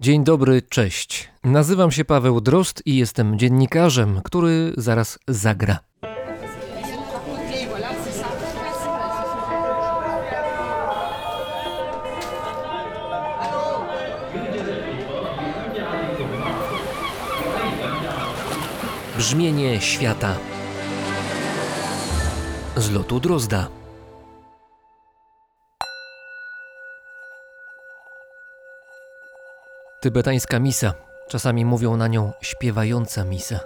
Dzień 0.00 0.24
dobry, 0.24 0.62
cześć. 0.62 1.28
Nazywam 1.44 1.90
się 1.90 2.04
Paweł 2.04 2.40
Drost 2.40 2.82
i 2.86 2.96
jestem 2.96 3.38
dziennikarzem, 3.38 4.20
który 4.24 4.72
zaraz 4.76 5.18
zagra. 5.28 5.78
Brzmienie 19.16 19.80
świata 19.80 20.36
z 22.76 22.90
lotu 22.90 23.20
Drozda. 23.20 23.79
Tybetańska 30.00 30.58
misa. 30.58 30.94
Czasami 31.28 31.64
mówią 31.64 31.96
na 31.96 32.08
nią 32.08 32.32
śpiewająca 32.40 33.24
misa. 33.24 33.60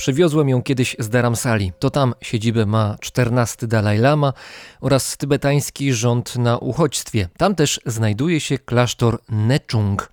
Przywiozłem 0.00 0.48
ją 0.48 0.62
kiedyś 0.62 0.96
z 0.98 1.08
Dharamsali. 1.08 1.72
To 1.78 1.90
tam 1.90 2.14
siedzibę 2.22 2.66
ma 2.66 2.96
XIV 3.16 3.68
Dalaj 3.68 3.98
Lama 3.98 4.32
oraz 4.80 5.16
tybetański 5.16 5.92
rząd 5.92 6.36
na 6.36 6.58
uchodźstwie. 6.58 7.28
Tam 7.36 7.54
też 7.54 7.80
znajduje 7.86 8.40
się 8.40 8.58
klasztor 8.58 9.18
Nechung. 9.28 10.12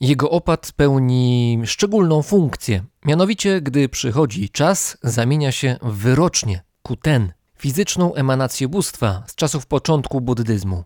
Jego 0.00 0.30
opad 0.30 0.72
pełni 0.76 1.62
szczególną 1.64 2.22
funkcję. 2.22 2.84
Mianowicie, 3.04 3.60
gdy 3.60 3.88
przychodzi 3.88 4.50
czas, 4.50 4.98
zamienia 5.02 5.52
się 5.52 5.76
wyrocznie, 5.82 6.62
kuten, 6.82 7.32
fizyczną 7.58 8.14
emanację 8.14 8.68
bóstwa 8.68 9.22
z 9.26 9.34
czasów 9.34 9.66
początku 9.66 10.20
buddyzmu. 10.20 10.84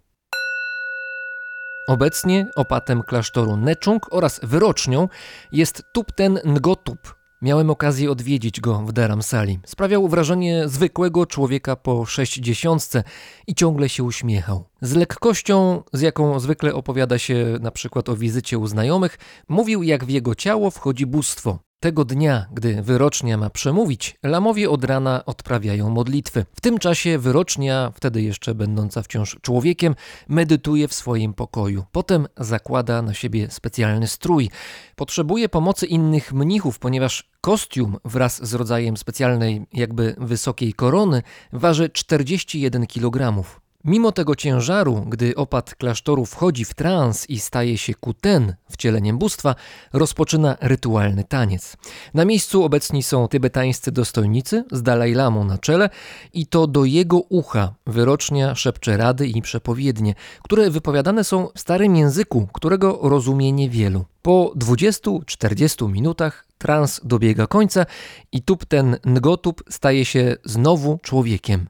Obecnie 1.89 2.47
opatem 2.57 3.03
klasztoru 3.03 3.57
Nechung 3.57 4.07
oraz 4.11 4.41
wyrocznią 4.43 5.09
jest 5.53 5.83
Tupten 5.93 6.39
Ngotup, 6.45 7.20
Miałem 7.43 7.71
okazję 7.71 8.11
odwiedzić 8.11 8.61
go 8.61 8.79
w 8.79 8.93
Dharamsali. 8.93 9.59
Sprawiał 9.67 10.09
wrażenie 10.09 10.69
zwykłego 10.69 11.27
człowieka 11.27 11.77
po 11.77 12.07
sześćdziesiątce 12.07 13.05
i 13.47 13.55
ciągle 13.55 13.89
się 13.89 14.05
uśmiechał. 14.05 14.65
Z 14.81 14.95
lekkością, 14.95 15.83
z 15.93 16.01
jaką 16.01 16.41
zwykle 16.41 16.75
opowiada 16.75 17.19
się 17.19 17.59
na 17.61 17.71
przykład 17.71 18.09
o 18.09 18.17
wizycie 18.17 18.59
u 18.59 18.67
znajomych, 18.67 19.19
mówił 19.49 19.83
jak 19.83 20.05
w 20.05 20.09
jego 20.09 20.35
ciało 20.35 20.71
wchodzi 20.71 21.07
bóstwo. 21.07 21.70
Tego 21.81 22.05
dnia, 22.05 22.47
gdy 22.53 22.83
wyrocznia 22.83 23.37
ma 23.37 23.51
przemówić, 23.51 24.17
lamowie 24.23 24.71
od 24.71 24.85
rana 24.85 25.25
odprawiają 25.27 25.91
modlitwy. 25.91 26.47
W 26.55 26.61
tym 26.61 26.79
czasie 26.79 27.19
wyrocznia, 27.19 27.93
wtedy 27.95 28.23
jeszcze 28.23 28.55
będąca 28.55 29.03
wciąż 29.03 29.37
człowiekiem, 29.43 29.95
medytuje 30.29 30.89
w 30.89 30.95
swoim 30.95 31.35
pokoju. 31.35 31.85
Potem 31.93 32.29
zakłada 32.37 33.03
na 33.03 33.15
siebie 33.15 33.51
specjalny 33.51 34.09
strój. 34.09 34.51
Potrzebuje 34.97 35.49
pomocy 35.49 35.87
innych 35.87 36.33
mnichów, 36.33 36.79
ponieważ 36.79 37.31
kostium 37.41 37.97
wraz 38.05 38.47
z 38.47 38.55
rodzajem 38.55 38.97
specjalnej, 38.97 39.67
jakby 39.73 40.17
wysokiej 40.19 40.73
korony 40.73 41.23
waży 41.53 41.89
41 41.89 42.87
kg. 42.87 43.45
Mimo 43.85 44.13
tego 44.13 44.37
ciężaru, 44.37 45.05
gdy 45.09 45.35
opat 45.35 45.75
klasztoru 45.75 46.27
wchodzi 46.27 46.65
w 46.65 46.75
trans 46.75 47.31
i 47.31 47.39
staje 47.39 47.79
się 47.79 47.95
kuten, 47.95 48.55
wcieleniem 48.71 49.19
bóstwa, 49.19 49.55
rozpoczyna 49.93 50.57
rytualny 50.61 51.25
taniec. 51.25 51.77
Na 52.15 52.25
miejscu 52.25 52.65
obecni 52.65 53.03
są 53.03 53.29
tybetańscy 53.29 53.93
dostojnicy 53.93 54.65
z 54.73 54.83
Dalaj 54.83 55.15
Lamą 55.15 55.45
na 55.45 55.59
czele 55.59 55.91
i 56.33 56.47
to 56.47 56.67
do 56.67 56.85
jego 56.85 57.19
ucha 57.19 57.75
wyrocznia 57.87 58.55
szepcze 58.55 58.97
rady 58.97 59.27
i 59.27 59.43
przepowiednie, 59.43 60.15
które 60.43 60.71
wypowiadane 60.71 61.25
są 61.25 61.49
w 61.55 61.61
starym 61.61 61.97
języku, 61.97 62.49
którego 62.53 62.99
rozumie 63.03 63.53
niewielu. 63.53 64.05
Po 64.23 64.53
20-40 64.57 65.93
minutach 65.93 66.47
trans 66.59 67.01
dobiega 67.05 67.47
końca 67.47 67.87
i 68.33 68.43
Tupten 68.43 68.97
Ngotup 69.05 69.63
staje 69.69 70.05
się 70.05 70.37
znowu 70.45 70.99
człowiekiem. 71.03 71.67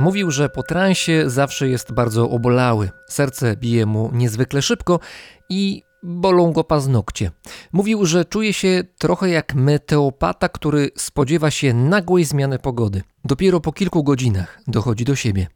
Mówił, 0.00 0.30
że 0.30 0.48
po 0.48 0.62
transie 0.62 1.30
zawsze 1.30 1.68
jest 1.68 1.92
bardzo 1.92 2.30
obolały. 2.30 2.90
Serce 3.08 3.56
bije 3.56 3.86
mu 3.86 4.10
niezwykle 4.12 4.62
szybko 4.62 5.00
i 5.48 5.82
bolą 6.02 6.52
go 6.52 6.64
paznokcie. 6.64 7.30
Mówił, 7.72 8.06
że 8.06 8.24
czuje 8.24 8.52
się 8.52 8.84
trochę 8.98 9.28
jak 9.28 9.54
meteopata, 9.54 10.48
który 10.48 10.90
spodziewa 10.96 11.50
się 11.50 11.74
nagłej 11.74 12.24
zmiany 12.24 12.58
pogody. 12.58 13.02
Dopiero 13.24 13.60
po 13.60 13.72
kilku 13.72 14.04
godzinach 14.04 14.60
dochodzi 14.66 15.04
do 15.04 15.16
siebie. 15.16 15.46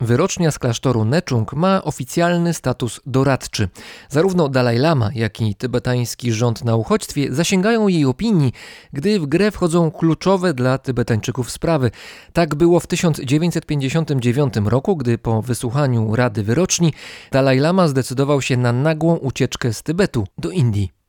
Wyrocznia 0.00 0.50
z 0.50 0.58
klasztoru 0.58 1.04
Nechung 1.04 1.52
ma 1.52 1.84
oficjalny 1.84 2.54
status 2.54 3.00
doradczy. 3.06 3.68
Zarówno 4.08 4.48
Dalaj 4.48 4.78
Lama, 4.78 5.10
jak 5.14 5.40
i 5.40 5.54
tybetański 5.54 6.32
rząd 6.32 6.64
na 6.64 6.76
uchodźstwie 6.76 7.34
zasięgają 7.34 7.88
jej 7.88 8.04
opinii, 8.04 8.52
gdy 8.92 9.20
w 9.20 9.26
grę 9.26 9.50
wchodzą 9.50 9.90
kluczowe 9.90 10.54
dla 10.54 10.78
Tybetańczyków 10.78 11.50
sprawy. 11.50 11.90
Tak 12.32 12.54
było 12.54 12.80
w 12.80 12.86
1959 12.86 14.54
roku, 14.64 14.96
gdy 14.96 15.18
po 15.18 15.42
wysłuchaniu 15.42 16.16
Rady 16.16 16.42
Wyroczni 16.42 16.92
Dalaj 17.32 17.58
Lama 17.58 17.88
zdecydował 17.88 18.42
się 18.42 18.56
na 18.56 18.72
nagłą 18.72 19.16
ucieczkę 19.16 19.72
z 19.72 19.82
Tybetu 19.82 20.26
do 20.38 20.50
Indii. 20.50 21.03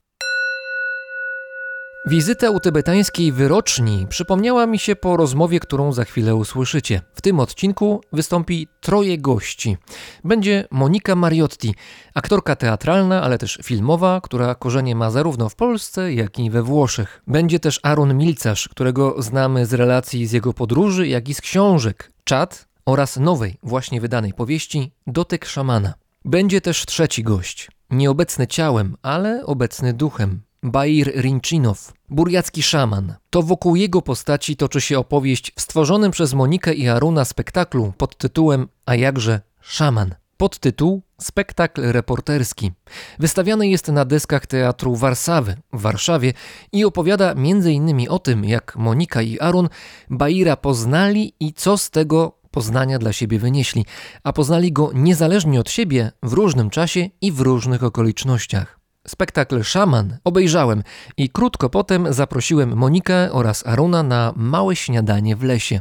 Wizyta 2.08 2.50
u 2.50 2.60
tybetańskiej 2.60 3.32
wyroczni 3.32 4.06
przypomniała 4.08 4.66
mi 4.66 4.78
się 4.78 4.96
po 4.96 5.16
rozmowie, 5.16 5.60
którą 5.60 5.92
za 5.92 6.04
chwilę 6.04 6.34
usłyszycie. 6.34 7.00
W 7.14 7.20
tym 7.20 7.40
odcinku 7.40 8.00
wystąpi 8.12 8.68
troje 8.80 9.18
gości. 9.18 9.76
Będzie 10.24 10.64
Monika 10.70 11.16
Mariotti, 11.16 11.74
aktorka 12.14 12.56
teatralna, 12.56 13.22
ale 13.22 13.38
też 13.38 13.58
filmowa, 13.62 14.20
która 14.20 14.54
korzenie 14.54 14.94
ma 14.94 15.10
zarówno 15.10 15.48
w 15.48 15.56
Polsce, 15.56 16.12
jak 16.12 16.38
i 16.38 16.50
we 16.50 16.62
Włoszech. 16.62 17.22
Będzie 17.26 17.60
też 17.60 17.80
Aaron 17.82 18.16
Milcarz, 18.16 18.68
którego 18.68 19.22
znamy 19.22 19.66
z 19.66 19.74
relacji 19.74 20.26
z 20.26 20.32
jego 20.32 20.52
podróży, 20.52 21.08
jak 21.08 21.28
i 21.28 21.34
z 21.34 21.40
książek 21.40 22.12
Czad 22.24 22.68
oraz 22.84 23.16
nowej, 23.16 23.58
właśnie 23.62 24.00
wydanej 24.00 24.32
powieści 24.32 24.92
Dotyk 25.06 25.44
szamana. 25.44 25.94
Będzie 26.24 26.60
też 26.60 26.86
trzeci 26.86 27.22
gość. 27.22 27.68
Nieobecny 27.90 28.46
ciałem, 28.46 28.96
ale 29.02 29.46
obecny 29.46 29.92
duchem. 29.92 30.46
Bair 30.62 31.12
Rinchinow, 31.22 31.92
burjacki 32.08 32.62
szaman. 32.62 33.14
To 33.30 33.42
wokół 33.42 33.76
jego 33.76 34.02
postaci 34.02 34.56
toczy 34.56 34.80
się 34.80 34.98
opowieść 34.98 35.52
w 35.56 35.60
stworzonym 35.60 36.10
przez 36.10 36.34
Monikę 36.34 36.74
i 36.74 36.88
Aruna 36.88 37.24
spektaklu 37.24 37.92
pod 37.98 38.18
tytułem 38.18 38.68
A 38.86 38.94
jakże 38.94 39.40
szaman. 39.60 40.14
Podtytuł 40.36 41.02
Spektakl 41.20 41.82
reporterski. 41.82 42.72
Wystawiany 43.18 43.68
jest 43.68 43.88
na 43.88 44.04
deskach 44.04 44.46
Teatru 44.46 44.96
Warszawy 44.96 45.56
w 45.72 45.80
Warszawie 45.80 46.32
i 46.72 46.84
opowiada 46.84 47.32
m.in. 47.32 48.06
o 48.08 48.18
tym, 48.18 48.44
jak 48.44 48.76
Monika 48.76 49.22
i 49.22 49.40
Arun 49.40 49.68
Baira 50.10 50.56
poznali 50.56 51.34
i 51.40 51.52
co 51.52 51.78
z 51.78 51.90
tego 51.90 52.38
poznania 52.50 52.98
dla 52.98 53.12
siebie 53.12 53.38
wynieśli, 53.38 53.84
a 54.24 54.32
poznali 54.32 54.72
go 54.72 54.90
niezależnie 54.94 55.60
od 55.60 55.70
siebie 55.70 56.12
w 56.22 56.32
różnym 56.32 56.70
czasie 56.70 57.08
i 57.20 57.32
w 57.32 57.40
różnych 57.40 57.84
okolicznościach. 57.84 58.75
Spektakl 59.06 59.62
Szaman 59.62 60.16
obejrzałem 60.24 60.82
i 61.16 61.30
krótko 61.30 61.70
potem 61.70 62.12
zaprosiłem 62.12 62.76
Monikę 62.76 63.32
oraz 63.32 63.66
Aruna 63.66 64.02
na 64.02 64.32
małe 64.36 64.76
śniadanie 64.76 65.36
w 65.36 65.42
lesie. 65.42 65.80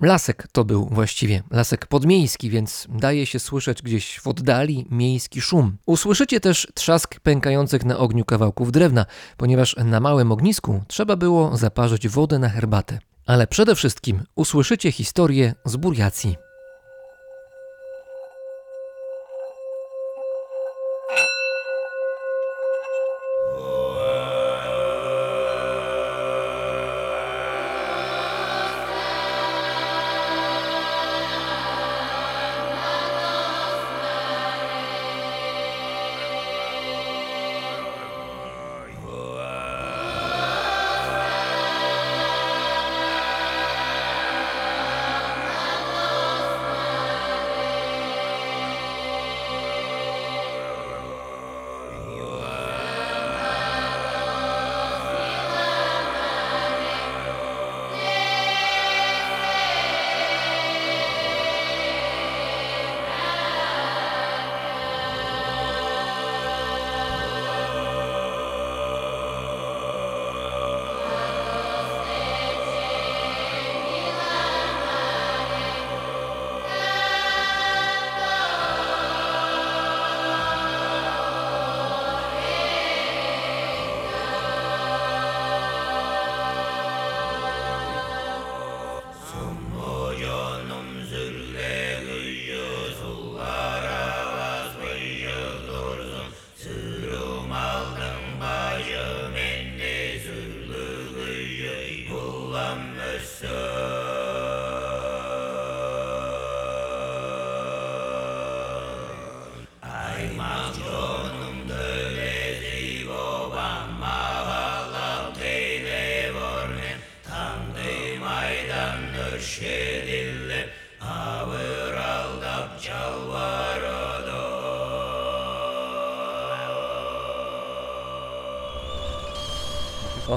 Lasek 0.00 0.46
to 0.52 0.64
był 0.64 0.88
właściwie, 0.92 1.42
lasek 1.50 1.86
podmiejski, 1.86 2.50
więc 2.50 2.86
daje 2.90 3.26
się 3.26 3.38
słyszeć 3.38 3.82
gdzieś 3.82 4.20
w 4.20 4.26
oddali 4.26 4.86
miejski 4.90 5.40
szum. 5.40 5.76
Usłyszycie 5.86 6.40
też 6.40 6.68
trzask 6.74 7.20
pękających 7.20 7.84
na 7.84 7.98
ogniu 7.98 8.24
kawałków 8.24 8.72
drewna, 8.72 9.06
ponieważ 9.36 9.76
na 9.84 10.00
małym 10.00 10.32
ognisku 10.32 10.82
trzeba 10.88 11.16
było 11.16 11.56
zaparzyć 11.56 12.08
wodę 12.08 12.38
na 12.38 12.48
herbatę. 12.48 12.98
Ale 13.26 13.46
przede 13.46 13.74
wszystkim 13.74 14.22
usłyszycie 14.34 14.92
historię 14.92 15.54
z 15.64 15.76
Buriacji. 15.76 16.45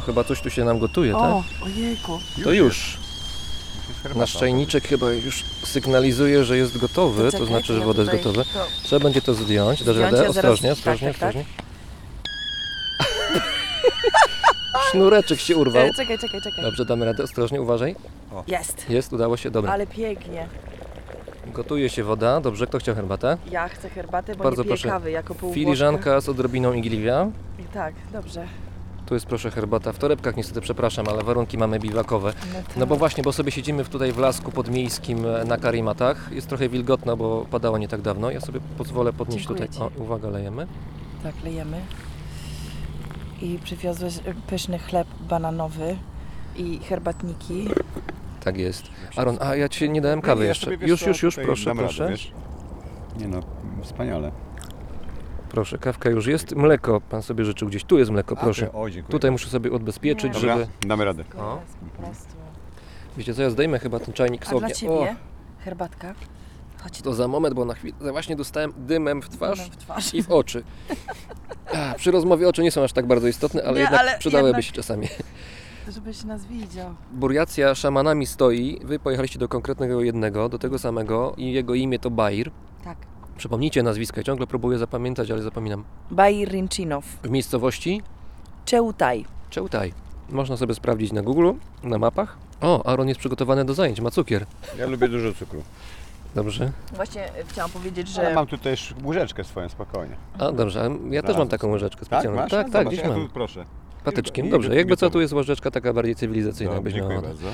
Chyba 0.09 0.23
coś 0.23 0.41
tu 0.41 0.49
się 0.49 0.65
nam 0.65 0.79
gotuje, 0.79 1.17
O, 1.17 1.43
tak? 1.59 1.65
ojejku. 1.67 2.19
To 2.43 2.51
już. 2.51 2.97
Nasz 4.15 4.33
czajniczek 4.37 4.87
chyba 4.87 5.11
już 5.11 5.43
sygnalizuje, 5.63 6.43
że 6.43 6.57
jest 6.57 6.77
gotowy, 6.77 7.23
to 7.23 7.31
czekaj, 7.31 7.47
znaczy, 7.47 7.73
że 7.73 7.79
ja 7.79 7.85
woda 7.85 8.01
jest 8.01 8.11
tutaj 8.11 8.33
gotowa. 8.33 8.53
to- 8.53 8.83
Trzeba 8.83 9.03
będzie 9.03 9.21
to 9.21 9.33
zdjąć. 9.33 9.83
Dasz 9.83 9.95
Zdjąć, 9.95 10.11
radę? 10.11 10.17
ja 10.17 10.31
zaraz- 10.31 10.37
Ostrożnie, 10.37 10.69
tak, 10.69 10.77
ostrożnie, 10.77 11.07
tak, 11.07 11.17
tak. 11.19 11.29
ostrożnie. 11.29 11.45
Sznureczek 14.91 15.39
się 15.39 15.57
urwał. 15.57 15.83
E, 15.85 15.93
Czekaj, 15.93 16.17
czekaj, 16.19 16.41
czekaj. 16.41 16.63
Dobrze, 16.63 16.85
damy 16.85 17.05
radę. 17.05 17.23
Ostrożnie, 17.23 17.61
uważaj. 17.61 17.95
Jest. 18.47 18.89
Jest, 18.89 19.13
udało 19.13 19.37
się. 19.37 19.51
Dobra. 19.51 19.71
Ale 19.71 19.87
pięknie. 19.87 20.47
Gotuje 21.53 21.89
się 21.89 22.03
woda. 22.03 22.41
Dobrze, 22.41 22.67
kto 22.67 22.79
chciał 22.79 22.95
herbatę? 22.95 23.37
Ja 23.51 23.67
chcę 23.69 23.89
herbatę, 23.89 24.35
bo 24.35 24.43
Bardzo 24.43 24.61
nie 24.61 24.65
piję 24.65 24.75
proszę. 24.75 24.89
kawy 24.89 25.11
jako 25.11 25.35
pół 25.35 25.53
Filiżanka 25.53 26.21
z 26.21 26.29
odrobiną 26.29 26.73
igliwia. 26.73 27.27
Tak, 27.73 27.93
dobrze. 28.13 28.47
Tu 29.09 29.15
jest 29.15 29.25
proszę 29.25 29.51
herbata 29.51 29.93
w 29.93 29.97
torebkach, 29.97 30.37
niestety 30.37 30.61
przepraszam, 30.61 31.07
ale 31.07 31.23
warunki 31.23 31.57
mamy 31.57 31.79
biwakowe. 31.79 32.33
No 32.77 32.87
bo 32.87 32.95
właśnie, 32.95 33.23
bo 33.23 33.33
sobie 33.33 33.51
siedzimy 33.51 33.83
w 33.83 33.89
tutaj 33.89 34.11
w 34.11 34.17
lasku 34.17 34.51
podmiejskim 34.51 35.25
e, 35.25 35.45
na 35.45 35.57
karimatach. 35.57 36.31
Jest 36.31 36.47
trochę 36.47 36.69
wilgotno, 36.69 37.17
bo 37.17 37.45
padało 37.51 37.77
nie 37.77 37.87
tak 37.87 38.01
dawno. 38.01 38.31
Ja 38.31 38.41
sobie 38.41 38.59
pozwolę 38.77 39.13
podnieść 39.13 39.47
Dziękuję 39.47 39.67
tutaj. 39.69 39.87
O, 39.87 39.91
uwaga, 40.03 40.29
lejemy. 40.29 40.67
Tak, 41.23 41.35
lejemy. 41.43 41.81
I 43.41 43.59
przywiozłeś 43.63 44.17
e, 44.17 44.21
pyszny 44.47 44.79
chleb 44.79 45.07
bananowy 45.29 45.97
i 46.55 46.79
herbatniki. 46.79 47.67
Tak 48.43 48.57
jest. 48.57 48.83
Aaron, 49.15 49.37
a 49.41 49.55
ja 49.55 49.69
ci 49.69 49.89
nie 49.89 50.01
dałem 50.01 50.21
kawy 50.21 50.43
ja 50.43 50.49
jeszcze. 50.49 50.73
Już, 50.73 51.01
już, 51.01 51.23
już, 51.23 51.35
proszę, 51.35 51.69
radę, 51.69 51.79
proszę. 51.79 52.13
Nie 53.19 53.27
no, 53.27 53.39
wspaniale. 53.83 54.31
Proszę, 55.49 55.77
kawka 55.77 56.09
już 56.09 56.27
jest. 56.27 56.55
Mleko, 56.55 57.01
pan 57.01 57.21
sobie 57.21 57.45
życzył 57.45 57.67
gdzieś. 57.67 57.83
Tu 57.83 57.99
jest 57.99 58.11
mleko, 58.11 58.35
proszę. 58.35 58.71
O, 58.73 58.89
dziękuję. 58.89 59.11
Tutaj 59.11 59.31
muszę 59.31 59.49
sobie 59.49 59.71
odbezpieczyć. 59.71 60.33
Dobra, 60.33 60.57
żeby... 60.57 60.67
damy 60.81 61.05
radę. 61.05 61.23
O. 61.37 61.59
Jest 61.61 61.77
po 61.77 62.01
prostu. 62.03 62.33
Wiecie 63.17 63.33
co, 63.33 63.41
ja 63.41 63.49
zdejmę 63.49 63.79
chyba 63.79 63.99
ten 63.99 64.13
czajnik 64.13 64.45
z 64.45 64.47
A 64.47 64.49
dla 64.49 64.57
ognia. 64.57 64.75
Ciebie 64.75 65.15
herbatka? 65.59 66.13
Chodź 66.83 67.01
to 67.01 67.13
za 67.13 67.27
moment, 67.27 67.55
bo 67.55 67.65
na 67.65 67.73
chwilę 67.73 68.11
właśnie 68.11 68.35
dostałem 68.35 68.73
dymem 68.77 69.21
w 69.21 69.29
twarz 69.29 69.69
w 69.71 69.75
twarz. 69.77 70.13
i 70.13 70.23
w 70.23 70.31
oczy. 70.31 70.63
A, 71.73 71.93
przy 71.97 72.11
rozmowie 72.11 72.49
oczy 72.49 72.63
nie 72.63 72.71
są 72.71 72.83
aż 72.83 72.93
tak 72.93 73.07
bardzo 73.07 73.27
istotne, 73.27 73.63
ale 73.63 73.73
Nie, 73.73 73.79
jednak 73.79 73.99
ale 73.99 74.17
przydałyby 74.19 74.47
jednak- 74.47 74.63
się 74.65 74.71
czasami. 74.71 75.07
Żebyś 75.89 76.23
nas 76.23 76.45
widział. 76.45 76.95
Buriacja 77.11 77.75
szamanami 77.75 78.25
stoi. 78.25 78.79
Wy 78.83 78.99
pojechaliście 78.99 79.39
do 79.39 79.47
konkretnego 79.47 80.01
jednego, 80.01 80.49
do 80.49 80.59
tego 80.59 80.79
samego 80.79 81.33
i 81.37 81.51
jego 81.51 81.75
imię 81.75 81.99
to 81.99 82.09
Bair. 82.11 82.51
Przypomnijcie 83.43 83.83
nazwisko, 83.83 84.19
ja 84.19 84.23
ciągle 84.23 84.47
próbuję 84.47 84.77
zapamiętać, 84.77 85.31
ale 85.31 85.41
zapominam. 85.41 85.83
Bair 86.11 86.49
Rinchinow. 86.51 87.05
W 87.23 87.29
miejscowości 87.29 88.01
Czeutaj. 88.65 89.25
Czełtaj. 89.49 89.93
Można 90.29 90.57
sobie 90.57 90.73
sprawdzić 90.75 91.11
na 91.13 91.21
Google, 91.21 91.51
na 91.83 91.97
mapach. 91.97 92.37
O, 92.61 92.85
Aaron 92.85 93.07
jest 93.07 93.19
przygotowany 93.19 93.65
do 93.65 93.73
zajęć, 93.73 94.01
ma 94.01 94.11
cukier. 94.11 94.45
Ja 94.77 94.87
lubię 94.87 95.07
dużo 95.07 95.33
cukru. 95.33 95.63
Dobrze. 96.35 96.71
Właśnie 96.95 97.29
chciałam 97.47 97.71
powiedzieć, 97.71 98.07
Ale 98.19 98.29
że 98.29 98.35
mam 98.35 98.47
tu 98.47 98.57
też 98.57 98.93
łyżeczkę 99.05 99.43
swoją, 99.43 99.69
spokojnie. 99.69 100.15
A, 100.39 100.51
dobrze, 100.51 100.81
a 100.81 100.83
ja 100.83 101.21
też 101.21 101.29
mam 101.29 101.35
Razem 101.37 101.47
taką 101.47 101.71
łyżeczkę 101.71 101.99
Tak, 101.99 102.05
specjalną. 102.05 102.41
masz? 102.41 102.51
tak, 102.51 102.67
No 102.67 102.73
tak 102.73 102.81
zobacz, 102.83 102.93
gdzieś 102.93 103.03
ja 103.09 103.09
mam. 103.17 103.27
tu 103.27 103.33
proszę. 103.33 103.65
Patyczkiem, 104.03 104.45
I- 104.45 104.49
dobrze. 104.49 104.73
i 104.73 104.77
Jakby 104.77 104.95
co, 104.95 105.05
gotowe. 105.05 105.13
tu 105.13 105.21
jest 105.21 105.33
łyżeczka 105.33 105.71
taka 105.71 105.93
bardziej 105.93 106.15
cywilizacyjna, 106.15 106.81
byś 106.81 106.93
miała 106.95 107.09
dziękuję 107.09 107.29
bardzo. 107.29 107.47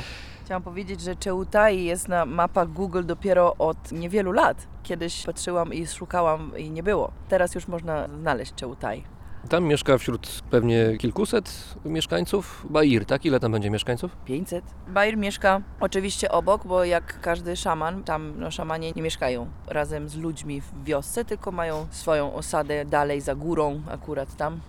Chciałam 0.46 0.64
powiedzieć, 0.64 1.02
że 1.02 1.16
Czeutai 1.16 1.86
jest 1.86 2.08
na 2.08 2.26
mapach 2.26 2.70
Google 2.72 3.06
dopiero 3.06 3.56
od 3.58 3.92
niewielu 3.92 4.32
lat. 4.32 4.68
Kiedyś 4.84 5.26
patrzyłam 5.26 5.74
i 5.74 5.88
szukałam 5.88 6.52
i 6.58 6.72
nie 6.72 6.84
było. 6.84 7.12
Teraz 7.30 7.56
już 7.56 7.68
można 7.68 8.08
znaleźć 8.22 8.54
Czeutai. 8.54 9.04
Tam 9.50 9.64
mieszka 9.64 9.98
wśród 9.98 10.42
pewnie 10.52 10.98
kilkuset 10.98 11.76
mieszkańców 11.86 12.66
Bair, 12.70 13.06
tak? 13.06 13.26
Ile 13.26 13.40
tam 13.40 13.52
będzie 13.52 13.70
mieszkańców? 13.70 14.18
500. 14.26 14.66
Bair 14.88 15.18
mieszka 15.18 15.62
oczywiście 15.80 16.32
obok, 16.32 16.68
bo 16.68 16.84
jak 16.84 17.22
każdy 17.22 17.56
szaman, 17.56 18.04
tam 18.04 18.34
no, 18.38 18.52
szamanie 18.52 18.92
nie 18.96 19.02
mieszkają 19.02 19.48
razem 19.68 20.10
z 20.10 20.18
ludźmi 20.18 20.62
w 20.62 20.84
wiosce, 20.84 21.26
tylko 21.26 21.52
mają 21.52 21.88
swoją 21.92 22.34
osadę 22.34 22.86
dalej 22.86 23.22
za 23.22 23.36
górą, 23.36 23.82
akurat 23.92 24.36
tam. 24.36 24.60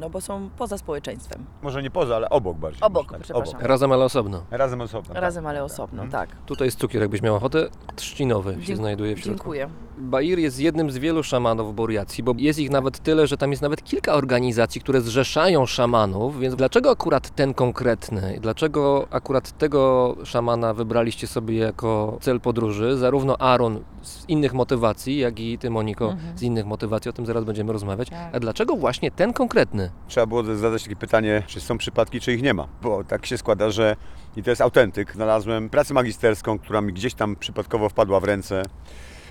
No 0.00 0.10
bo 0.10 0.20
są 0.20 0.50
poza 0.58 0.78
społeczeństwem. 0.78 1.44
Może 1.62 1.82
nie 1.82 1.90
poza, 1.90 2.16
ale 2.16 2.30
obok 2.30 2.56
bardziej. 2.58 2.82
Obok, 2.82 3.02
może 3.04 3.12
tak. 3.12 3.22
przepraszam. 3.22 3.60
Razem, 3.60 3.92
ale 3.92 4.04
osobno. 4.04 4.42
Razem 4.50 4.80
osobno. 4.80 5.14
tak. 5.14 5.22
Razem, 5.22 5.46
ale 5.46 5.64
osobno, 5.64 6.02
Mhm. 6.02 6.26
tak. 6.28 6.36
Tutaj 6.46 6.66
jest 6.66 6.78
cukier, 6.78 7.00
jakbyś 7.02 7.22
miał 7.22 7.34
ochotę. 7.34 7.68
Trzcinowy 7.96 8.54
się 8.54 8.60
Dzie- 8.60 8.76
znajduje 8.76 9.16
w 9.16 9.18
środku. 9.18 9.38
Dziękuję. 9.38 9.68
Bair 9.98 10.38
jest 10.38 10.60
jednym 10.60 10.90
z 10.90 10.98
wielu 10.98 11.22
szamanów 11.22 11.74
Buriacji, 11.74 12.24
bo 12.24 12.34
jest 12.38 12.58
ich 12.58 12.70
nawet 12.70 12.98
tyle, 12.98 13.26
że 13.26 13.36
tam 13.36 13.50
jest 13.50 13.62
nawet 13.62 13.84
kilka 13.84 14.14
organizacji, 14.14 14.80
które 14.80 15.00
zrzeszają 15.00 15.66
szamanów, 15.66 16.40
więc 16.40 16.54
dlaczego 16.54 16.90
akurat 16.90 17.30
ten 17.34 17.54
konkretny? 17.54 18.38
Dlaczego 18.40 19.06
akurat 19.10 19.58
tego 19.58 20.14
szamana 20.24 20.74
wybraliście 20.74 21.26
sobie 21.26 21.56
jako 21.56 22.18
cel 22.20 22.40
podróży? 22.40 22.96
Zarówno 22.98 23.36
Aaron 23.40 23.80
z 24.02 24.28
innych 24.28 24.54
motywacji, 24.54 25.18
jak 25.18 25.40
i 25.40 25.58
ty, 25.58 25.70
Moniko, 25.70 26.10
Mhm. 26.10 26.38
z 26.38 26.42
innych 26.42 26.66
motywacji, 26.66 27.08
o 27.08 27.12
tym 27.12 27.26
zaraz 27.26 27.44
będziemy 27.44 27.72
rozmawiać. 27.72 28.10
Tak. 28.10 28.34
A 28.34 28.40
dlaczego 28.40 28.76
właśnie 28.76 29.10
ten 29.10 29.32
konkretny? 29.32 29.90
Trzeba 30.08 30.26
było 30.26 30.44
zadać 30.56 30.82
takie 30.82 30.96
pytanie, 30.96 31.42
czy 31.46 31.60
są 31.60 31.78
przypadki, 31.78 32.20
czy 32.20 32.32
ich 32.32 32.42
nie 32.42 32.54
ma. 32.54 32.68
Bo 32.82 33.04
tak 33.04 33.26
się 33.26 33.38
składa, 33.38 33.70
że 33.70 33.96
i 34.36 34.42
to 34.42 34.50
jest 34.50 34.62
autentyk. 34.62 35.12
Znalazłem 35.12 35.70
pracę 35.70 35.94
magisterską, 35.94 36.58
która 36.58 36.80
mi 36.80 36.92
gdzieś 36.92 37.14
tam 37.14 37.36
przypadkowo 37.36 37.88
wpadła 37.88 38.20
w 38.20 38.24
ręce. 38.24 38.62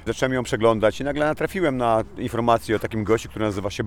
Zacząłem 0.05 0.33
ją 0.33 0.43
przeglądać 0.43 1.01
i 1.01 1.03
nagle 1.03 1.25
natrafiłem 1.25 1.77
na 1.77 2.03
informację 2.17 2.75
o 2.75 2.79
takim 2.79 3.03
gościu, 3.03 3.29
który 3.29 3.45
nazywa 3.45 3.69
się. 3.69 3.83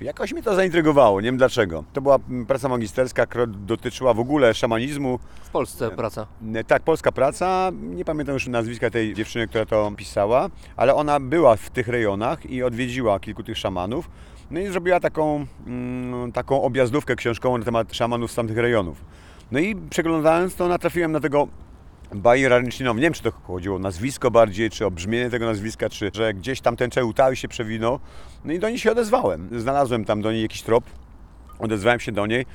I 0.00 0.04
Jakoś 0.04 0.32
mnie 0.32 0.42
to 0.42 0.54
zaintrygowało, 0.54 1.20
nie 1.20 1.24
wiem 1.24 1.36
dlaczego. 1.36 1.84
To 1.92 2.00
była 2.00 2.18
mm, 2.30 2.46
praca 2.46 2.68
magisterska, 2.68 3.26
która 3.26 3.46
dotyczyła 3.46 4.14
w 4.14 4.20
ogóle 4.20 4.54
szamanizmu. 4.54 5.18
W 5.44 5.50
Polsce 5.50 5.90
praca. 5.90 6.26
E, 6.54 6.64
Tak, 6.64 6.82
polska 6.82 7.12
praca. 7.12 7.70
Nie 7.82 8.04
pamiętam 8.04 8.34
już 8.34 8.46
nazwiska 8.46 8.90
tej 8.90 9.14
dziewczyny, 9.14 9.48
która 9.48 9.66
to 9.66 9.92
pisała, 9.96 10.48
ale 10.76 10.94
ona 10.94 11.20
była 11.20 11.56
w 11.56 11.70
tych 11.70 11.88
rejonach 11.88 12.46
i 12.50 12.62
odwiedziła 12.62 13.20
kilku 13.20 13.42
tych 13.42 13.58
szamanów. 13.58 14.10
No 14.50 14.60
i 14.60 14.66
zrobiła 14.66 15.00
taką, 15.00 15.46
mm, 15.66 16.32
taką 16.32 16.62
objazdówkę 16.62 17.16
książkową 17.16 17.58
na 17.58 17.64
temat 17.64 17.94
szamanów 17.94 18.32
z 18.32 18.34
tamtych 18.34 18.58
rejonów. 18.58 19.04
No 19.52 19.58
i 19.58 19.76
przeglądając 19.90 20.54
to 20.54 20.68
natrafiłem 20.68 21.12
na 21.12 21.20
tego 21.20 21.48
Rynczynowa. 22.48 22.96
Nie 22.96 23.02
wiem, 23.02 23.12
czy 23.12 23.22
to 23.22 23.30
chodziło 23.30 23.76
o 23.76 23.78
nazwisko 23.78 24.30
bardziej, 24.30 24.70
czy 24.70 24.86
o 24.86 24.90
brzmienie 24.90 25.30
tego 25.30 25.46
nazwiska, 25.46 25.88
czy 25.90 26.10
że 26.14 26.34
gdzieś 26.34 26.60
tam 26.60 26.76
ten 26.76 26.90
Czeutały 26.90 27.36
się 27.36 27.48
przewinął. 27.48 27.98
No 28.44 28.52
i 28.52 28.58
do 28.58 28.68
niej 28.68 28.78
się 28.78 28.92
odezwałem. 28.92 29.48
Znalazłem 29.60 30.04
tam 30.04 30.22
do 30.22 30.32
niej 30.32 30.42
jakiś 30.42 30.62
trop, 30.62 30.84
odezwałem 31.58 32.00
się 32.00 32.12
do 32.12 32.26
niej. 32.26 32.46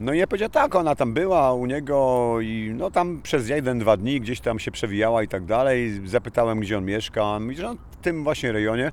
No 0.00 0.12
i 0.12 0.18
ja 0.18 0.26
powiedziała, 0.26 0.48
tak, 0.48 0.74
ona 0.74 0.94
tam 0.94 1.14
była 1.14 1.52
u 1.52 1.66
niego 1.66 2.36
i 2.40 2.72
no 2.76 2.90
tam 2.90 3.20
przez 3.22 3.48
jeden, 3.48 3.78
dwa 3.78 3.96
dni 3.96 4.20
gdzieś 4.20 4.40
tam 4.40 4.58
się 4.58 4.70
przewijała 4.70 5.22
i 5.22 5.28
tak 5.28 5.44
dalej. 5.44 6.00
Zapytałem, 6.04 6.60
gdzie 6.60 6.78
on 6.78 6.84
mieszka. 6.84 7.40
Mówi, 7.40 7.56
że 7.56 7.68
on 7.68 7.76
w 7.90 7.96
tym 7.96 8.24
właśnie 8.24 8.52
rejonie. 8.52 8.92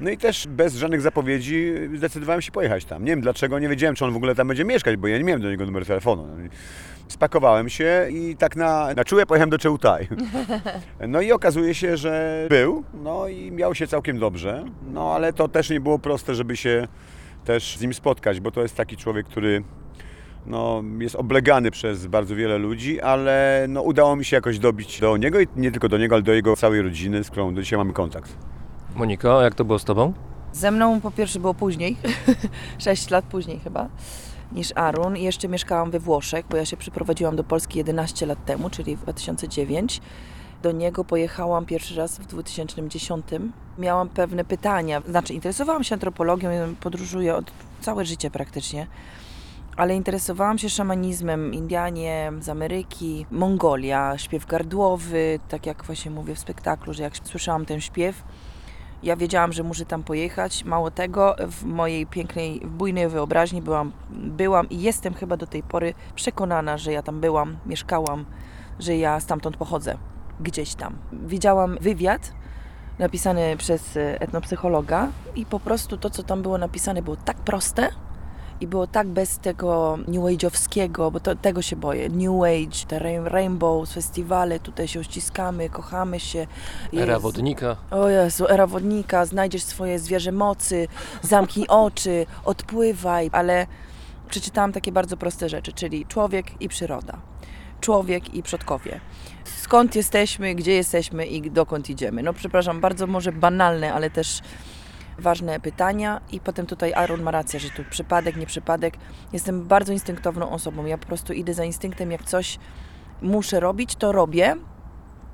No 0.00 0.10
i 0.10 0.16
też 0.16 0.46
bez 0.46 0.74
żadnych 0.74 1.00
zapowiedzi 1.00 1.72
zdecydowałem 1.96 2.42
się 2.42 2.52
pojechać 2.52 2.84
tam. 2.84 3.04
Nie 3.04 3.10
wiem 3.10 3.20
dlaczego, 3.20 3.58
nie 3.58 3.68
wiedziałem, 3.68 3.96
czy 3.96 4.04
on 4.04 4.12
w 4.12 4.16
ogóle 4.16 4.34
tam 4.34 4.48
będzie 4.48 4.64
mieszkać, 4.64 4.96
bo 4.96 5.08
ja 5.08 5.18
nie 5.18 5.24
miałem 5.24 5.42
do 5.42 5.50
niego 5.50 5.66
numeru 5.66 5.84
telefonu. 5.84 6.26
Spakowałem 7.08 7.68
się 7.68 8.06
i 8.10 8.36
tak 8.36 8.56
na, 8.56 8.94
na 8.96 9.04
czułe 9.04 9.26
pojechałem 9.26 9.50
do 9.50 9.58
Czełtaj. 9.58 10.08
No 11.08 11.20
i 11.20 11.32
okazuje 11.32 11.74
się, 11.74 11.96
że 11.96 12.46
był, 12.50 12.84
no 12.94 13.28
i 13.28 13.52
miał 13.52 13.74
się 13.74 13.86
całkiem 13.86 14.18
dobrze, 14.18 14.64
no 14.92 15.12
ale 15.14 15.32
to 15.32 15.48
też 15.48 15.70
nie 15.70 15.80
było 15.80 15.98
proste, 15.98 16.34
żeby 16.34 16.56
się 16.56 16.88
też 17.44 17.76
z 17.76 17.80
nim 17.80 17.94
spotkać, 17.94 18.40
bo 18.40 18.50
to 18.50 18.62
jest 18.62 18.76
taki 18.76 18.96
człowiek, 18.96 19.26
który 19.26 19.62
no, 20.46 20.82
jest 20.98 21.16
oblegany 21.16 21.70
przez 21.70 22.06
bardzo 22.06 22.36
wiele 22.36 22.58
ludzi, 22.58 23.00
ale 23.00 23.66
no, 23.68 23.82
udało 23.82 24.16
mi 24.16 24.24
się 24.24 24.36
jakoś 24.36 24.58
dobić 24.58 25.00
do 25.00 25.16
niego 25.16 25.40
i 25.40 25.46
nie 25.56 25.70
tylko 25.70 25.88
do 25.88 25.98
niego, 25.98 26.14
ale 26.14 26.22
do 26.22 26.32
jego 26.32 26.56
całej 26.56 26.82
rodziny, 26.82 27.24
z 27.24 27.30
którą 27.30 27.54
do 27.54 27.62
dzisiaj 27.62 27.78
mamy 27.78 27.92
kontakt. 27.92 28.36
Moniko, 28.94 29.42
jak 29.42 29.54
to 29.54 29.64
było 29.64 29.78
z 29.78 29.84
tobą? 29.84 30.12
Ze 30.52 30.70
mną 30.70 31.00
po 31.00 31.10
pierwsze 31.10 31.40
było 31.40 31.54
później, 31.54 31.96
6 32.78 33.10
lat 33.10 33.24
później 33.24 33.58
chyba, 33.58 33.88
niż 34.52 34.72
Arun. 34.74 35.16
I 35.16 35.22
jeszcze 35.22 35.48
mieszkałam 35.48 35.90
we 35.90 35.98
Włoszech, 36.00 36.46
bo 36.50 36.56
ja 36.56 36.64
się 36.64 36.76
przyprowadziłam 36.76 37.36
do 37.36 37.44
Polski 37.44 37.78
11 37.78 38.26
lat 38.26 38.44
temu, 38.44 38.70
czyli 38.70 38.96
w 38.96 39.00
2009. 39.00 40.00
Do 40.62 40.72
niego 40.72 41.04
pojechałam 41.04 41.66
pierwszy 41.66 41.96
raz 41.96 42.18
w 42.18 42.26
2010. 42.26 43.24
Miałam 43.78 44.08
pewne 44.08 44.44
pytania, 44.44 45.02
znaczy 45.08 45.34
interesowałam 45.34 45.84
się 45.84 45.94
antropologią, 45.94 46.50
podróżuję 46.80 47.36
od 47.36 47.50
całe 47.80 48.04
życie 48.04 48.30
praktycznie. 48.30 48.86
Ale 49.76 49.96
interesowałam 49.96 50.58
się 50.58 50.70
szamanizmem, 50.70 51.54
Indianie 51.54 52.32
z 52.40 52.48
Ameryki, 52.48 53.26
Mongolia, 53.30 54.18
śpiew 54.18 54.46
gardłowy, 54.46 55.40
tak 55.48 55.66
jak 55.66 55.84
właśnie 55.84 56.10
mówię 56.10 56.34
w 56.34 56.38
spektaklu, 56.38 56.94
że 56.94 57.02
jak 57.02 57.16
słyszałam 57.24 57.66
ten 57.66 57.80
śpiew, 57.80 58.22
ja 59.02 59.16
wiedziałam, 59.16 59.52
że 59.52 59.62
muszę 59.62 59.84
tam 59.84 60.02
pojechać. 60.02 60.64
Mało 60.64 60.90
tego, 60.90 61.36
w 61.48 61.64
mojej 61.64 62.06
pięknej, 62.06 62.60
bujnej 62.60 63.08
wyobraźni 63.08 63.62
byłam, 63.62 63.92
byłam 64.10 64.68
i 64.68 64.82
jestem 64.82 65.14
chyba 65.14 65.36
do 65.36 65.46
tej 65.46 65.62
pory 65.62 65.94
przekonana, 66.14 66.78
że 66.78 66.92
ja 66.92 67.02
tam 67.02 67.20
byłam, 67.20 67.56
mieszkałam, 67.66 68.24
że 68.78 68.96
ja 68.96 69.20
stamtąd 69.20 69.56
pochodzę. 69.56 69.96
Gdzieś 70.40 70.74
tam. 70.74 70.96
Widziałam 71.12 71.78
wywiad 71.80 72.32
napisany 72.98 73.56
przez 73.56 73.96
e, 73.96 74.20
etnopsychologa 74.20 75.08
i 75.36 75.46
po 75.46 75.60
prostu 75.60 75.96
to, 75.96 76.10
co 76.10 76.22
tam 76.22 76.42
było 76.42 76.58
napisane, 76.58 77.02
było 77.02 77.16
tak 77.16 77.36
proste 77.36 77.88
I 78.60 78.66
było 78.66 78.86
tak 78.86 79.06
bez 79.06 79.38
tego 79.38 79.98
new 80.08 80.22
age'owskiego, 80.22 81.12
bo 81.12 81.20
to, 81.20 81.36
tego 81.36 81.62
się 81.62 81.76
boję. 81.76 82.08
New 82.08 82.42
age, 82.42 82.86
te 82.88 82.98
rain- 82.98 83.26
rainbows, 83.26 83.92
festiwale, 83.92 84.60
tutaj 84.60 84.88
się 84.88 85.00
uściskamy, 85.00 85.70
kochamy 85.70 86.20
się. 86.20 86.46
Era 86.96 87.18
wodnika. 87.18 87.76
O 87.90 88.08
Jezu, 88.08 88.48
era 88.48 88.66
wodnika, 88.66 89.24
znajdziesz 89.26 89.62
swoje 89.62 89.98
zwierzę 89.98 90.32
mocy, 90.32 90.88
zamknij 91.22 91.66
oczy, 91.86 92.26
odpływaj, 92.44 93.30
ale 93.32 93.66
przeczytałam 94.30 94.72
takie 94.72 94.92
bardzo 94.92 95.16
proste 95.16 95.48
rzeczy, 95.48 95.72
czyli 95.72 96.06
człowiek 96.06 96.62
i 96.62 96.68
przyroda, 96.68 97.18
człowiek 97.80 98.34
i 98.34 98.42
przodkowie. 98.42 99.00
Skąd 99.44 99.96
jesteśmy, 99.96 100.54
gdzie 100.54 100.72
jesteśmy 100.72 101.26
i 101.26 101.50
dokąd 101.50 101.90
idziemy? 101.90 102.22
No 102.22 102.32
przepraszam, 102.32 102.80
bardzo 102.80 103.06
może 103.06 103.32
banalne, 103.32 103.94
ale 103.94 104.10
też 104.10 104.40
ważne 105.18 105.60
pytania 105.60 106.20
i 106.32 106.40
potem 106.40 106.66
tutaj 106.66 106.94
Aaron 106.94 107.22
ma 107.22 107.30
rację, 107.30 107.60
że 107.60 107.70
tu 107.70 107.84
przypadek, 107.90 108.36
nie 108.36 108.46
przypadek. 108.46 108.94
Jestem 109.32 109.66
bardzo 109.66 109.92
instynktowną 109.92 110.50
osobą, 110.50 110.84
ja 110.84 110.98
po 110.98 111.06
prostu 111.06 111.32
idę 111.32 111.54
za 111.54 111.64
instynktem, 111.64 112.10
jak 112.12 112.24
coś 112.24 112.58
muszę 113.22 113.60
robić, 113.60 113.96
to 113.96 114.12
robię, 114.12 114.56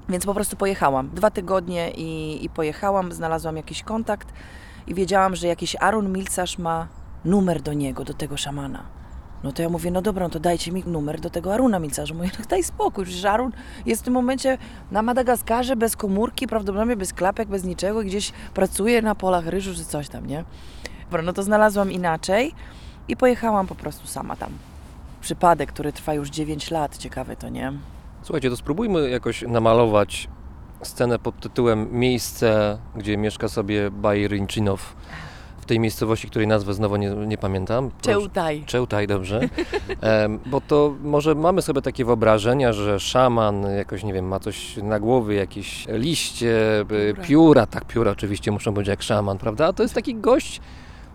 więc 0.08 0.26
po 0.26 0.34
prostu 0.34 0.56
pojechałam. 0.56 1.10
Dwa 1.10 1.30
tygodnie 1.30 1.90
i, 1.90 2.44
i 2.44 2.48
pojechałam, 2.48 3.12
znalazłam 3.12 3.56
jakiś 3.56 3.82
kontakt 3.82 4.32
i 4.86 4.94
wiedziałam, 4.94 5.36
że 5.36 5.46
jakiś 5.46 5.76
Aaron 5.80 6.12
Milcarz 6.12 6.58
ma 6.58 6.88
numer 7.24 7.62
do 7.62 7.72
niego, 7.72 8.04
do 8.04 8.14
tego 8.14 8.36
szamana. 8.36 9.03
No 9.44 9.52
to 9.52 9.62
ja 9.62 9.68
mówię, 9.68 9.90
no 9.90 10.02
dobra, 10.02 10.26
no 10.26 10.30
to 10.30 10.40
dajcie 10.40 10.72
mi 10.72 10.84
numer 10.86 11.20
do 11.20 11.30
tego 11.30 11.54
Aruna 11.54 11.78
Milcarza. 11.78 12.14
Mówię, 12.14 12.30
no 12.38 12.44
daj 12.48 12.62
spokój, 12.62 13.04
przecież 13.04 13.24
Arun 13.24 13.52
jest 13.86 14.02
w 14.02 14.04
tym 14.04 14.14
momencie 14.14 14.58
na 14.90 15.02
Madagaskarze 15.02 15.76
bez 15.76 15.96
komórki, 15.96 16.46
prawdopodobnie 16.46 16.96
bez 16.96 17.12
klapek, 17.12 17.48
bez 17.48 17.64
niczego, 17.64 18.02
gdzieś 18.02 18.32
pracuje 18.54 19.02
na 19.02 19.14
polach 19.14 19.46
ryżu 19.46 19.74
czy 19.74 19.84
coś 19.84 20.08
tam, 20.08 20.26
nie? 20.26 20.44
Dobra, 21.04 21.22
no 21.22 21.32
to 21.32 21.42
znalazłam 21.42 21.92
inaczej 21.92 22.54
i 23.08 23.16
pojechałam 23.16 23.66
po 23.66 23.74
prostu 23.74 24.06
sama 24.06 24.36
tam. 24.36 24.50
Przypadek, 25.20 25.72
który 25.72 25.92
trwa 25.92 26.14
już 26.14 26.30
9 26.30 26.70
lat, 26.70 26.96
ciekawe 26.96 27.36
to, 27.36 27.48
nie? 27.48 27.72
Słuchajcie, 28.22 28.50
to 28.50 28.56
spróbujmy 28.56 29.10
jakoś 29.10 29.42
namalować 29.42 30.28
scenę 30.82 31.18
pod 31.18 31.40
tytułem 31.40 31.88
Miejsce, 31.92 32.78
gdzie 32.96 33.16
mieszka 33.16 33.48
sobie 33.48 33.90
Bajrynczynow 33.90 34.96
w 35.64 35.66
tej 35.66 35.80
miejscowości, 35.80 36.28
której 36.28 36.48
nazwę 36.48 36.74
znowu 36.74 36.96
nie, 36.96 37.10
nie 37.10 37.38
pamiętam. 37.38 37.90
Proszę. 37.90 38.20
Czełtaj. 38.20 38.64
Czełtaj, 38.66 39.06
dobrze. 39.06 39.40
Bo 40.46 40.60
to 40.60 40.94
może 41.02 41.34
mamy 41.34 41.62
sobie 41.62 41.82
takie 41.82 42.04
wyobrażenia, 42.04 42.72
że 42.72 43.00
szaman 43.00 43.66
jakoś, 43.76 44.04
nie 44.04 44.12
wiem, 44.12 44.28
ma 44.28 44.40
coś 44.40 44.76
na 44.76 45.00
głowie, 45.00 45.36
jakieś 45.36 45.86
liście, 45.88 46.80
y, 46.80 46.84
Pióra. 47.14 47.22
pióra, 47.26 47.66
tak, 47.66 47.84
pióra 47.84 48.10
oczywiście 48.10 48.50
muszą 48.50 48.72
być 48.72 48.88
jak 48.88 49.02
szaman, 49.02 49.38
prawda? 49.38 49.66
A 49.66 49.72
to 49.72 49.82
jest 49.82 49.94
taki 49.94 50.14
gość, 50.14 50.60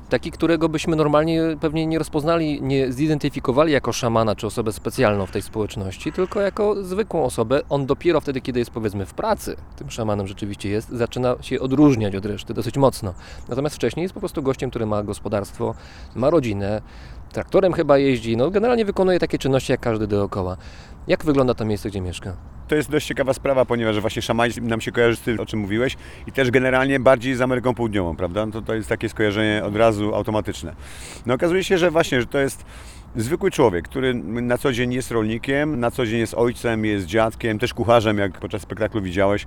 taki, 0.10 0.32
którego 0.32 0.70
byśmy 0.70 0.96
normalnie 0.96 1.42
pewnie 1.62 1.86
nie 1.88 1.98
rozpoznali, 1.98 2.62
nie 2.62 2.92
zidentyfikowali 2.92 3.74
jako 3.74 3.94
szamana 3.94 4.36
czy 4.36 4.48
osobę 4.48 4.72
specjalną 4.72 5.26
w 5.26 5.32
tej 5.32 5.42
społeczności, 5.42 6.12
tylko 6.12 6.42
jako 6.42 6.84
zwykłą 6.84 7.24
osobę. 7.24 7.62
On 7.70 7.86
dopiero 7.86 8.22
wtedy, 8.22 8.42
kiedy 8.42 8.60
jest 8.60 8.72
powiedzmy 8.72 9.06
w 9.06 9.14
pracy, 9.14 9.56
tym 9.76 9.92
szamanem 9.92 10.28
rzeczywiście 10.28 10.70
jest, 10.70 10.90
zaczyna 10.90 11.36
się 11.42 11.60
odróżniać 11.60 12.16
od 12.16 12.26
reszty 12.26 12.54
dosyć 12.54 12.78
mocno. 12.78 13.14
Natomiast 13.50 13.76
wcześniej 13.76 14.04
jest 14.04 14.14
po 14.14 14.20
prostu 14.20 14.44
gościem, 14.44 14.70
który 14.70 14.86
ma 14.86 15.04
gospodarstwo, 15.04 15.76
ma 16.16 16.30
rodzinę, 16.30 16.82
traktorem 17.30 17.74
chyba 17.74 17.98
jeździ, 17.98 18.38
no 18.38 18.52
generalnie 18.52 18.86
wykonuje 18.86 19.20
takie 19.20 19.38
czynności 19.38 19.72
jak 19.72 19.82
każdy 19.82 20.08
dookoła. 20.08 20.58
Jak 21.08 21.26
wygląda 21.26 21.54
to 21.54 21.66
miejsce, 21.66 21.90
gdzie 21.90 22.02
mieszka? 22.02 22.38
To 22.68 22.76
jest 22.76 22.92
dość 22.92 23.08
ciekawa 23.08 23.34
sprawa, 23.34 23.66
ponieważ 23.66 24.00
właśnie 24.00 24.22
szamanizm 24.22 24.68
nam 24.68 24.82
się 24.82 24.92
kojarzy 24.92 25.16
z 25.16 25.22
tym, 25.22 25.40
o 25.40 25.46
czym 25.46 25.60
mówiłeś 25.60 25.98
i 26.28 26.32
też 26.32 26.52
generalnie 26.52 27.00
bardziej 27.00 27.36
z 27.36 27.42
Ameryką 27.42 27.76
Południową, 27.76 28.16
prawda? 28.16 28.46
No 28.46 28.52
To, 28.52 28.62
to 28.62 28.76
jest 28.76 28.90
takie 28.90 29.10
skojarzenie 29.10 29.62
od 29.66 29.76
razu 29.76 30.16
automatyczne. 30.16 30.76
No 31.26 31.34
okazuje 31.34 31.64
się, 31.64 31.78
że 31.78 31.92
właśnie, 31.92 32.22
że 32.22 32.28
to 32.28 32.40
jest 32.40 32.66
zwykły 33.16 33.52
człowiek, 33.52 33.88
który 33.88 34.14
na 34.24 34.58
co 34.58 34.72
dzień 34.72 34.94
jest 34.94 35.12
rolnikiem, 35.12 35.80
na 35.80 35.92
co 35.92 36.06
dzień 36.06 36.20
jest 36.20 36.34
ojcem, 36.34 36.86
jest 36.86 37.06
dziadkiem, 37.06 37.60
też 37.60 37.74
kucharzem, 37.74 38.18
jak 38.18 38.40
podczas 38.40 38.62
spektaklu 38.62 39.02
widziałeś. 39.02 39.46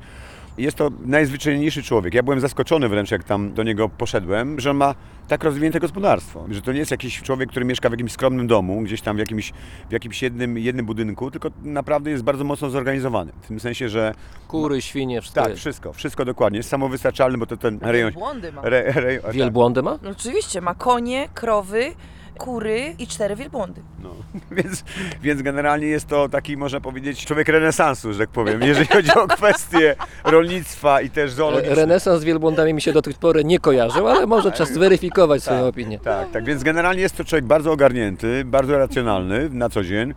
Jest 0.58 0.76
to 0.76 0.90
najzwyczajniejszy 1.04 1.82
człowiek. 1.82 2.14
Ja 2.14 2.22
byłem 2.22 2.40
zaskoczony 2.40 2.88
wręcz, 2.88 3.10
jak 3.10 3.24
tam 3.24 3.54
do 3.54 3.62
niego 3.62 3.88
poszedłem, 3.88 4.60
że 4.60 4.70
on 4.70 4.76
ma 4.76 4.94
tak 5.28 5.44
rozwinięte 5.44 5.80
gospodarstwo. 5.80 6.46
Że 6.50 6.62
to 6.62 6.72
nie 6.72 6.78
jest 6.78 6.90
jakiś 6.90 7.22
człowiek, 7.22 7.50
który 7.50 7.64
mieszka 7.64 7.88
w 7.88 7.92
jakimś 7.92 8.12
skromnym 8.12 8.46
domu, 8.46 8.80
gdzieś 8.80 9.00
tam 9.00 9.16
w 9.16 9.18
jakimś, 9.18 9.52
w 9.88 9.92
jakimś 9.92 10.22
jednym, 10.22 10.58
jednym 10.58 10.86
budynku, 10.86 11.30
tylko 11.30 11.50
naprawdę 11.62 12.10
jest 12.10 12.22
bardzo 12.22 12.44
mocno 12.44 12.70
zorganizowany. 12.70 13.32
W 13.42 13.46
tym 13.46 13.60
sensie, 13.60 13.88
że 13.88 14.14
Kury, 14.48 14.82
świnie, 14.82 15.20
wszystko 15.20 15.40
tak, 15.40 15.50
jest. 15.50 15.60
wszystko, 15.60 15.92
wszystko 15.92 16.24
dokładnie. 16.24 16.56
Jest 16.56 16.68
samowystarczalny, 16.68 17.38
bo 17.38 17.46
to 17.46 17.56
ten 17.56 17.78
rejon... 17.82 18.12
Błądy 18.12 18.52
ma. 18.52 18.62
Re, 18.62 18.84
re, 18.84 19.18
tak, 19.18 19.32
Wielbłądy 19.32 19.82
ma? 19.82 19.98
No 20.02 20.10
oczywiście, 20.10 20.60
ma 20.60 20.74
konie, 20.74 21.28
krowy, 21.34 21.92
kury 22.38 22.94
i 22.98 23.06
cztery 23.06 23.36
wielbłądy. 23.36 23.80
no. 24.02 24.10
więc, 24.62 24.84
więc 25.22 25.42
generalnie 25.42 25.86
jest 25.86 26.06
to 26.06 26.28
taki, 26.28 26.56
można 26.56 26.80
powiedzieć, 26.80 27.26
człowiek 27.26 27.48
renesansu, 27.48 28.12
że 28.12 28.18
tak 28.18 28.28
powiem, 28.28 28.62
jeżeli 28.62 28.86
chodzi 28.86 29.10
o 29.14 29.26
kwestie 29.26 29.96
rolnictwa 30.24 31.00
i 31.00 31.10
też 31.10 31.32
zoologiczne. 31.32 31.74
Renesans 31.74 32.20
z 32.20 32.24
wielbłądami 32.24 32.74
mi 32.74 32.80
się 32.80 32.92
do 32.92 33.02
tej 33.02 33.14
pory 33.14 33.44
nie 33.44 33.58
kojarzył, 33.58 34.08
ale 34.08 34.26
może 34.26 34.52
czas 34.52 34.72
zweryfikować 34.72 35.42
swoją 35.42 35.66
opinię. 35.66 35.98
Tak, 35.98 36.30
tak, 36.30 36.44
więc 36.44 36.62
generalnie 36.62 37.02
jest 37.02 37.16
to 37.16 37.24
człowiek 37.24 37.44
bardzo 37.44 37.72
ogarnięty, 37.72 38.44
bardzo 38.44 38.78
racjonalny 38.78 39.48
na 39.50 39.68
co 39.68 39.84
dzień. 39.84 40.14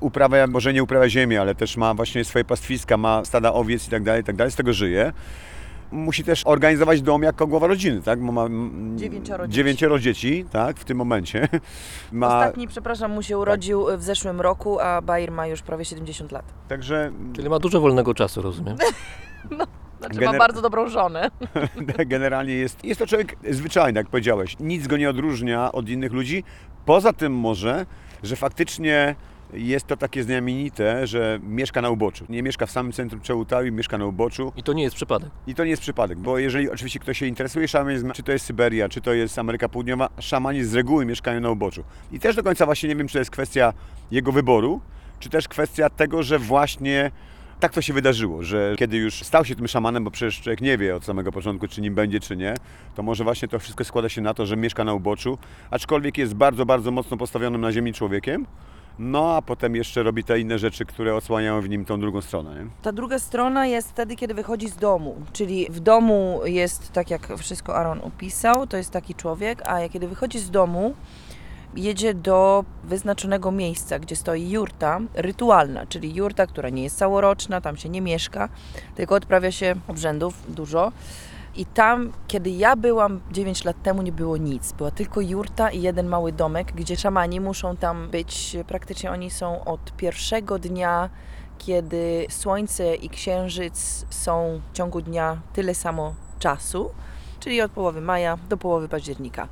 Uprawia, 0.00 0.46
może 0.46 0.72
nie 0.72 0.82
uprawia 0.82 1.08
ziemi, 1.08 1.36
ale 1.36 1.54
też 1.54 1.76
ma 1.76 1.94
właśnie 1.94 2.24
swoje 2.24 2.44
pastwiska, 2.44 2.96
ma 2.96 3.24
stada 3.24 3.52
owiec 3.52 3.86
i 3.86 3.90
tak 3.90 4.02
dalej, 4.02 4.20
i 4.20 4.24
tak 4.24 4.36
dalej, 4.36 4.50
z 4.50 4.56
tego 4.56 4.72
żyje. 4.72 5.12
Musi 5.94 6.24
też 6.24 6.42
organizować 6.46 7.02
dom 7.02 7.22
jako 7.22 7.46
głowa 7.46 7.66
rodziny, 7.66 8.02
tak? 8.02 8.20
Bo 8.20 8.32
ma 8.32 8.44
mm, 8.44 8.98
Dziewięcioro 8.98 9.46
dzieci. 9.46 9.56
dziewięcioro 9.56 9.98
dzieci, 9.98 10.44
tak, 10.50 10.78
w 10.78 10.84
tym 10.84 10.96
momencie. 10.96 11.48
Ma, 12.12 12.26
Ostatni, 12.38 12.68
przepraszam, 12.68 13.10
mu 13.12 13.22
się 13.22 13.38
urodził 13.38 13.86
w 13.98 14.02
zeszłym 14.02 14.40
roku, 14.40 14.80
a 14.80 15.02
Bayer 15.02 15.30
ma 15.32 15.46
już 15.46 15.62
prawie 15.62 15.84
70 15.84 16.32
lat. 16.32 16.44
także 16.68 17.12
Czyli 17.32 17.48
ma 17.48 17.58
dużo 17.58 17.80
wolnego 17.80 18.14
czasu, 18.14 18.42
rozumiem. 18.42 18.76
Znaczy 20.00 20.20
Gener- 20.20 20.32
ma 20.32 20.38
bardzo 20.38 20.62
dobrą 20.62 20.88
żonę. 20.88 21.30
generalnie 22.06 22.54
jest, 22.54 22.84
jest 22.84 23.00
to 23.00 23.06
człowiek 23.06 23.36
zwyczajny, 23.50 24.00
jak 24.00 24.08
powiedziałeś. 24.08 24.56
Nic 24.60 24.86
go 24.86 24.96
nie 24.96 25.10
odróżnia 25.10 25.72
od 25.72 25.88
innych 25.88 26.12
ludzi. 26.12 26.44
Poza 26.84 27.12
tym 27.12 27.32
może, 27.32 27.86
że 28.22 28.36
faktycznie 28.36 29.14
jest 29.54 29.86
to 29.86 29.96
takie 29.96 30.22
znamienite, 30.22 31.06
że 31.06 31.40
mieszka 31.42 31.82
na 31.82 31.90
uboczu. 31.90 32.24
Nie 32.28 32.42
mieszka 32.42 32.66
w 32.66 32.70
samym 32.70 32.92
centrum 32.92 33.20
Czełutawi, 33.20 33.72
mieszka 33.72 33.98
na 33.98 34.06
uboczu. 34.06 34.52
I 34.56 34.62
to 34.62 34.72
nie 34.72 34.82
jest 34.82 34.96
przypadek. 34.96 35.30
I 35.46 35.54
to 35.54 35.64
nie 35.64 35.70
jest 35.70 35.82
przypadek, 35.82 36.18
bo 36.18 36.38
jeżeli 36.38 36.70
oczywiście 36.70 36.98
ktoś 36.98 37.18
się 37.18 37.26
interesuje 37.26 37.68
szamanizmem, 37.68 38.12
czy 38.12 38.22
to 38.22 38.32
jest 38.32 38.46
Syberia, 38.46 38.88
czy 38.88 39.00
to 39.00 39.12
jest 39.12 39.38
Ameryka 39.38 39.68
Południowa, 39.68 40.08
szamani 40.18 40.64
z 40.64 40.74
reguły 40.74 41.06
mieszkają 41.06 41.40
na 41.40 41.50
uboczu. 41.50 41.84
I 42.12 42.20
też 42.20 42.36
do 42.36 42.42
końca 42.42 42.66
właśnie 42.66 42.88
nie 42.88 42.96
wiem, 42.96 43.06
czy 43.06 43.12
to 43.12 43.18
jest 43.18 43.30
kwestia 43.30 43.72
jego 44.10 44.32
wyboru, 44.32 44.80
czy 45.18 45.28
też 45.30 45.48
kwestia 45.48 45.90
tego, 45.90 46.22
że 46.22 46.38
właśnie 46.38 47.10
tak 47.60 47.72
to 47.72 47.82
się 47.82 47.92
wydarzyło, 47.92 48.42
że 48.42 48.74
kiedy 48.78 48.96
już 48.96 49.14
stał 49.14 49.44
się 49.44 49.54
tym 49.54 49.68
szamanem, 49.68 50.04
bo 50.04 50.10
przecież 50.10 50.40
człowiek 50.40 50.60
nie 50.60 50.78
wie 50.78 50.96
od 50.96 51.04
samego 51.04 51.32
początku, 51.32 51.68
czy 51.68 51.80
nim 51.80 51.94
będzie, 51.94 52.20
czy 52.20 52.36
nie, 52.36 52.54
to 52.94 53.02
może 53.02 53.24
właśnie 53.24 53.48
to 53.48 53.58
wszystko 53.58 53.84
składa 53.84 54.08
się 54.08 54.20
na 54.20 54.34
to, 54.34 54.46
że 54.46 54.56
mieszka 54.56 54.84
na 54.84 54.94
uboczu, 54.94 55.38
aczkolwiek 55.70 56.18
jest 56.18 56.34
bardzo, 56.34 56.66
bardzo 56.66 56.90
mocno 56.90 57.16
postawionym 57.16 57.60
na 57.60 57.72
ziemi 57.72 57.92
człowiekiem, 57.92 58.46
no 58.98 59.36
a 59.36 59.42
potem 59.42 59.76
jeszcze 59.76 60.02
robi 60.02 60.24
te 60.24 60.40
inne 60.40 60.58
rzeczy, 60.58 60.84
które 60.84 61.14
odsłaniają 61.14 61.60
w 61.60 61.68
nim 61.68 61.84
tą 61.84 62.00
drugą 62.00 62.20
stronę. 62.20 62.64
Nie? 62.64 62.70
Ta 62.82 62.92
druga 62.92 63.18
strona 63.18 63.66
jest 63.66 63.90
wtedy, 63.90 64.16
kiedy 64.16 64.34
wychodzi 64.34 64.68
z 64.68 64.76
domu. 64.76 65.16
Czyli 65.32 65.66
w 65.70 65.80
domu 65.80 66.40
jest, 66.44 66.92
tak 66.92 67.10
jak 67.10 67.36
wszystko 67.38 67.76
Aaron 67.76 68.00
opisał, 68.00 68.66
to 68.66 68.76
jest 68.76 68.90
taki 68.90 69.14
człowiek, 69.14 69.62
a 69.68 69.88
kiedy 69.88 70.08
wychodzi 70.08 70.38
z 70.38 70.50
domu, 70.50 70.94
jedzie 71.76 72.14
do 72.14 72.64
wyznaczonego 72.84 73.52
miejsca, 73.52 73.98
gdzie 73.98 74.16
stoi 74.16 74.50
jurta 74.50 75.00
rytualna, 75.14 75.86
czyli 75.86 76.14
jurta, 76.14 76.46
która 76.46 76.68
nie 76.68 76.82
jest 76.82 76.98
całoroczna, 76.98 77.60
tam 77.60 77.76
się 77.76 77.88
nie 77.88 78.00
mieszka, 78.00 78.48
tylko 78.94 79.14
odprawia 79.14 79.52
się 79.52 79.74
obrzędów 79.88 80.34
dużo. 80.48 80.92
I 81.56 81.66
tam, 81.66 82.12
kiedy 82.26 82.50
ja 82.50 82.76
byłam 82.76 83.20
9 83.32 83.64
lat 83.64 83.82
temu, 83.82 84.02
nie 84.02 84.12
było 84.12 84.36
nic. 84.36 84.72
Była 84.72 84.90
tylko 84.90 85.20
jurta 85.20 85.70
i 85.70 85.82
jeden 85.82 86.06
mały 86.06 86.32
domek, 86.32 86.72
gdzie 86.72 86.96
szamani 86.96 87.40
muszą 87.40 87.76
tam 87.76 88.10
być. 88.10 88.56
Praktycznie 88.66 89.10
oni 89.10 89.30
są 89.30 89.64
od 89.64 89.96
pierwszego 89.96 90.58
dnia, 90.58 91.10
kiedy 91.58 92.26
słońce 92.30 92.94
i 92.94 93.08
księżyc 93.08 94.06
są 94.10 94.60
w 94.72 94.76
ciągu 94.76 95.00
dnia 95.00 95.40
tyle 95.52 95.74
samo 95.74 96.14
czasu, 96.38 96.90
czyli 97.40 97.62
od 97.62 97.72
połowy 97.72 98.00
maja 98.00 98.38
do 98.48 98.56
połowy 98.56 98.88
października. 98.88 99.48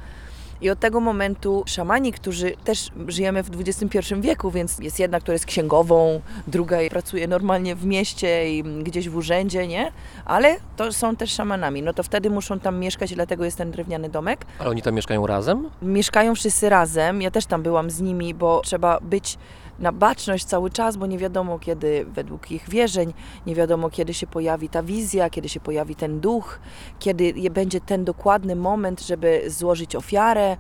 I 0.63 0.71
od 0.71 0.81
tego 0.81 1.01
momentu 1.01 1.63
szamani, 1.67 2.13
którzy 2.13 2.53
też 2.65 2.91
żyjemy 3.09 3.43
w 3.43 3.51
XXI 3.61 3.99
wieku, 4.21 4.51
więc 4.51 4.79
jest 4.79 4.99
jedna, 4.99 5.21
która 5.21 5.33
jest 5.33 5.47
księgową, 5.47 6.21
druga 6.47 6.77
pracuje 6.91 7.29
normalnie 7.29 7.77
w 7.77 7.87
mieście 7.87 8.53
i 8.53 8.63
gdzieś 8.63 9.09
w 9.09 9.17
urzędzie, 9.17 9.67
nie? 9.67 9.93
Ale 10.25 10.57
to 10.77 10.93
są 10.93 11.17
też 11.17 11.33
szamanami. 11.33 11.83
No 11.83 11.93
to 11.93 12.03
wtedy 12.03 12.31
muszą 12.31 12.61
tam 12.61 12.79
mieszkać, 12.79 13.15
dlatego 13.15 13.45
jest 13.45 13.59
ten 13.59 13.71
drewniany 13.71 14.09
domek. 14.09 14.47
Ale 14.59 14.71
oni 14.71 14.83
tam 14.83 14.95
mieszkają 14.95 15.27
razem? 15.27 15.71
Mieszkają 15.83 16.35
wszyscy 16.35 16.69
razem. 16.69 17.23
Ja 17.23 17.31
też 17.31 17.47
tam 17.47 17.63
byłam 17.63 17.91
z 17.91 18.01
nimi, 18.01 18.35
bo 18.35 18.61
trzeba 18.65 19.01
być 19.01 19.39
na 19.79 19.93
baczność 19.93 20.45
cały 20.45 20.71
czas, 20.71 20.97
bo 20.97 21.07
nie 21.07 21.19
wiadomo 21.19 21.59
kiedy, 21.59 22.05
według 22.05 22.51
ich 22.51 22.69
wierzeń, 22.69 23.15
nie 23.47 23.55
wiadomo 23.55 23.91
kiedy 23.91 24.15
się 24.15 24.27
pojawi 24.27 24.69
ta 24.69 24.83
wizja, 24.83 25.31
kiedy 25.31 25.49
się 25.49 25.61
pojawi 25.61 25.97
ten 25.97 26.21
duch, 26.21 26.61
kiedy 26.99 27.35
będzie 27.51 27.81
ten 27.81 28.05
dokładny 28.05 28.57
moment, 28.57 29.01
żeby 29.01 29.43
złożyć 29.47 29.97
ofiarę, 29.97 30.52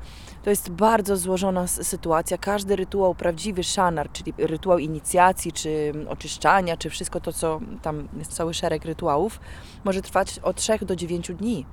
to 0.43 0.51
jest 0.51 0.71
bardzo 0.71 1.17
złożona 1.17 1.67
sytuacja. 1.67 2.39
Każdy 2.39 2.77
rytuał, 2.77 3.15
prawdziwy 3.15 3.65
szanar, 3.65 4.13
czyli 4.13 4.35
rytuał 4.39 4.79
inicjacji, 4.79 5.53
czy 5.53 5.93
oczyszczania, 6.09 6.77
czy 6.77 6.91
wszystko 6.91 7.21
to, 7.21 7.33
co 7.33 7.61
tam 7.83 8.09
jest 8.19 8.33
cały 8.33 8.55
szereg 8.55 8.85
rytuałów, 8.85 9.41
może 9.85 10.03
trwać 10.03 10.39
od 10.39 10.57
3 10.57 10.79
do 10.83 10.97
9 10.97 11.33
dni. 11.35 11.67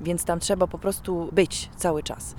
Więc 0.00 0.24
tam 0.24 0.40
trzeba 0.40 0.66
po 0.66 0.78
prostu 0.78 1.28
być 1.32 1.70
cały 1.76 2.02
czas. 2.02 2.34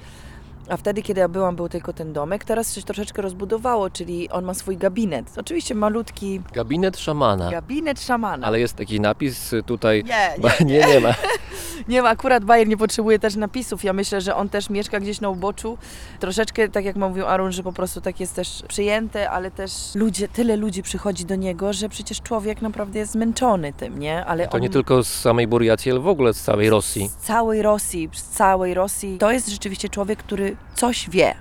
A 0.69 0.77
wtedy, 0.77 1.01
kiedy 1.01 1.19
ja 1.21 1.27
byłam, 1.27 1.55
był 1.55 1.69
tylko 1.69 1.93
ten 1.93 2.13
domek. 2.13 2.43
Teraz 2.45 2.75
się 2.75 2.81
troszeczkę 2.81 3.21
rozbudowało, 3.21 3.89
czyli 3.89 4.29
on 4.29 4.45
ma 4.45 4.53
swój 4.53 4.77
gabinet. 4.77 5.31
Oczywiście 5.37 5.75
malutki 5.75 6.41
Gabinet 6.53 6.97
szamana. 6.99 7.51
gabinet 7.51 8.01
szamana. 8.01 8.47
Ale 8.47 8.59
jest 8.59 8.75
taki 8.75 8.99
napis 8.99 9.51
tutaj. 9.65 10.03
Nie, 10.03 10.29
nie, 10.65 10.65
nie, 10.65 10.87
nie 10.87 10.99
ma. 10.99 11.13
nie 11.87 12.01
ma, 12.01 12.09
akurat 12.09 12.45
Bayer 12.45 12.67
nie 12.67 12.77
potrzebuje 12.77 13.19
też 13.19 13.35
napisów. 13.35 13.83
Ja 13.83 13.93
myślę, 13.93 14.21
że 14.21 14.35
on 14.35 14.49
też 14.49 14.69
mieszka 14.69 14.99
gdzieś 14.99 15.21
na 15.21 15.29
uboczu. 15.29 15.77
Troszeczkę, 16.19 16.69
tak 16.69 16.85
jak 16.85 16.95
mówił 16.95 17.25
Arun, 17.27 17.51
że 17.51 17.63
po 17.63 17.73
prostu 17.73 18.01
tak 18.01 18.19
jest 18.19 18.35
też 18.35 18.63
przyjęte, 18.67 19.29
ale 19.29 19.51
też 19.51 19.71
ludzie, 19.95 20.27
tyle 20.27 20.55
ludzi 20.55 20.83
przychodzi 20.83 21.25
do 21.25 21.35
niego, 21.35 21.73
że 21.73 21.89
przecież 21.89 22.21
człowiek 22.21 22.61
naprawdę 22.61 22.99
jest 22.99 23.11
zmęczony 23.11 23.73
tym, 23.73 23.99
nie? 23.99 24.25
Ale 24.25 24.47
To 24.47 24.53
on 24.55 24.61
nie 24.61 24.69
tylko 24.69 25.03
z 25.03 25.07
samej 25.07 25.47
Buriacji, 25.47 25.91
ale 25.91 25.99
w 25.99 26.07
ogóle 26.07 26.33
z 26.33 26.41
całej 26.41 26.69
Rosji. 26.69 27.09
z 27.09 27.15
całej 27.15 27.61
Rosji, 27.61 28.09
z 28.13 28.23
całej 28.23 28.73
Rosji. 28.73 29.17
To 29.17 29.31
jest 29.31 29.49
rzeczywiście 29.49 29.89
człowiek, 29.89 30.19
który 30.19 30.52
coś 30.75 31.09
wie. 31.09 31.35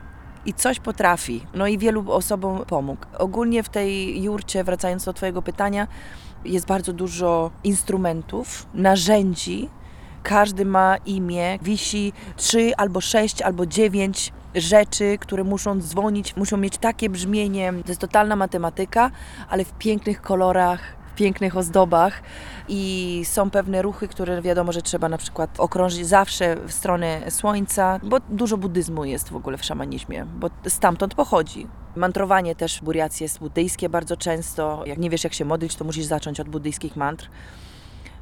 I 0.47 0.55
coś 0.55 0.81
potrafi. 0.81 1.47
No 1.55 1.67
i 1.67 1.79
wielu 1.79 2.13
osobom 2.13 2.65
pomógł. 2.67 3.07
Ogólnie 3.19 3.63
w 3.63 3.69
tej 3.69 4.23
jurcie, 4.23 4.65
wracając 4.65 5.05
do 5.05 5.13
Twojego 5.13 5.43
pytania, 5.43 5.87
jest 6.45 6.67
bardzo 6.67 6.93
dużo 6.93 7.51
instrumentów, 7.65 8.67
narzędzi. 8.75 9.69
Każdy 10.23 10.65
ma 10.65 10.97
imię. 10.97 11.59
Wisi 11.63 12.13
trzy 12.37 12.77
albo 12.77 13.01
sześć 13.01 13.43
albo 13.43 13.67
dziewięć 13.67 14.33
rzeczy, 14.55 15.19
które 15.21 15.45
muszą 15.45 15.81
dzwonić, 15.81 16.37
muszą 16.37 16.57
mieć 16.57 16.79
takie 16.79 17.11
brzmienie. 17.11 17.73
To 17.83 17.89
jest 17.89 18.01
totalna 18.01 18.37
matematyka, 18.37 19.11
ale 19.49 19.65
w 19.65 19.73
pięknych 19.73 20.23
kolorach, 20.23 21.02
pięknych 21.17 21.57
ozdobach 21.57 22.23
i 22.69 23.23
są 23.25 23.51
pewne 23.51 23.83
ruchy, 23.83 24.09
które 24.09 24.43
wiadomo, 24.43 24.73
że 24.73 24.83
trzeba 24.83 25.09
na 25.09 25.19
przykład 25.19 25.61
okrążyć 25.61 26.07
zawsze 26.07 26.57
w 26.67 26.73
stronę 26.73 27.31
słońca, 27.31 28.01
bo 28.03 28.19
dużo 28.29 28.57
buddyzmu 28.57 29.05
jest 29.05 29.31
w 29.31 29.37
ogóle 29.37 29.59
w 29.59 29.65
szamanizmie, 29.65 30.25
bo 30.25 30.51
stamtąd 30.69 31.15
pochodzi. 31.15 31.67
Mantrowanie 31.97 32.55
też 32.55 32.79
w 32.79 32.85
Buriacji 32.85 33.25
jest 33.25 33.39
buddyjskie 33.39 33.89
bardzo 33.89 34.17
często. 34.17 34.83
Jak 34.87 34.99
nie 34.99 35.11
wiesz 35.11 35.25
jak 35.25 35.35
się 35.35 35.45
modlić, 35.45 35.77
to 35.77 35.85
musisz 35.85 36.05
zacząć 36.05 36.41
od 36.41 36.49
buddyjskich 36.49 36.97
mantr. 36.97 37.29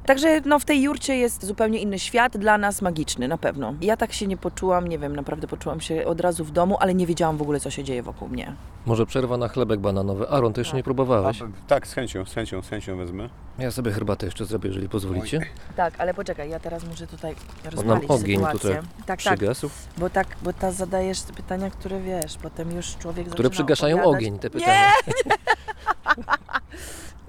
Także 0.07 0.41
no, 0.45 0.59
w 0.59 0.65
tej 0.65 0.83
jurcie 0.83 1.17
jest 1.17 1.45
zupełnie 1.47 1.79
inny 1.79 1.99
świat, 1.99 2.37
dla 2.37 2.59
nas 2.59 2.83
magiczny 2.83 3.29
na 3.29 3.39
pewno. 3.39 3.75
Ja 3.81 3.97
tak 3.97 4.13
się 4.13 4.27
nie 4.27 4.37
poczułam, 4.37 4.89
nie 4.89 4.99
wiem, 4.99 5.17
naprawdę 5.17 5.47
poczułam 5.47 5.81
się 5.81 6.05
od 6.07 6.21
razu 6.21 6.45
w 6.45 6.51
domu, 6.51 6.77
ale 6.81 6.95
nie 6.95 7.07
wiedziałam 7.07 7.37
w 7.37 7.43
ogóle, 7.43 7.61
co 7.61 7.71
się 7.71 7.85
dzieje 7.85 8.03
wokół 8.03 8.29
mnie. 8.29 8.55
Może 8.87 9.07
przerwa 9.07 9.37
na 9.37 9.49
chlebek 9.49 9.81
bananowy. 9.81 10.29
Aron, 10.29 10.53
ty 10.53 10.61
jeszcze 10.61 10.77
nie 10.77 10.83
próbowałeś? 10.83 11.43
A, 11.43 11.47
tak, 11.69 11.87
z 11.87 11.93
chęcią, 11.93 12.25
z 12.25 12.35
chęcią, 12.35 12.63
z 12.63 12.69
chęcią 12.69 12.97
wezmę. 12.97 13.29
Ja 13.59 13.71
sobie 13.71 13.91
herbatę 13.93 14.27
jeszcze 14.27 14.45
zrobię, 14.45 14.69
jeżeli 14.69 14.89
pozwolicie. 14.89 15.41
Tak, 15.77 15.95
ale 15.99 16.15
poczekaj, 16.15 16.51
ja 16.51 16.61
teraz 16.61 16.85
muszę 16.85 17.07
tutaj 17.07 17.35
nam 17.65 17.73
rozwalić 17.73 18.11
ogień 18.11 18.37
sytuację. 18.37 18.59
tutaj 18.61 18.83
Tak, 19.07 19.23
tak, 19.23 19.37
Przygasł. 19.39 19.71
bo 19.99 20.11
tak, 20.11 20.27
bo 20.43 20.53
ta 20.53 20.73
zadajesz 20.73 21.23
pytania, 21.23 21.71
które 21.71 22.01
wiesz, 22.01 22.37
potem 22.43 22.73
już 22.73 22.97
człowiek 22.97 23.27
Które 23.29 23.49
zaczyna 23.49 23.51
przygaszają 23.51 23.97
opowiadać. 23.97 24.19
ogień, 24.21 24.39
te 24.39 24.51
pytania. 24.51 24.91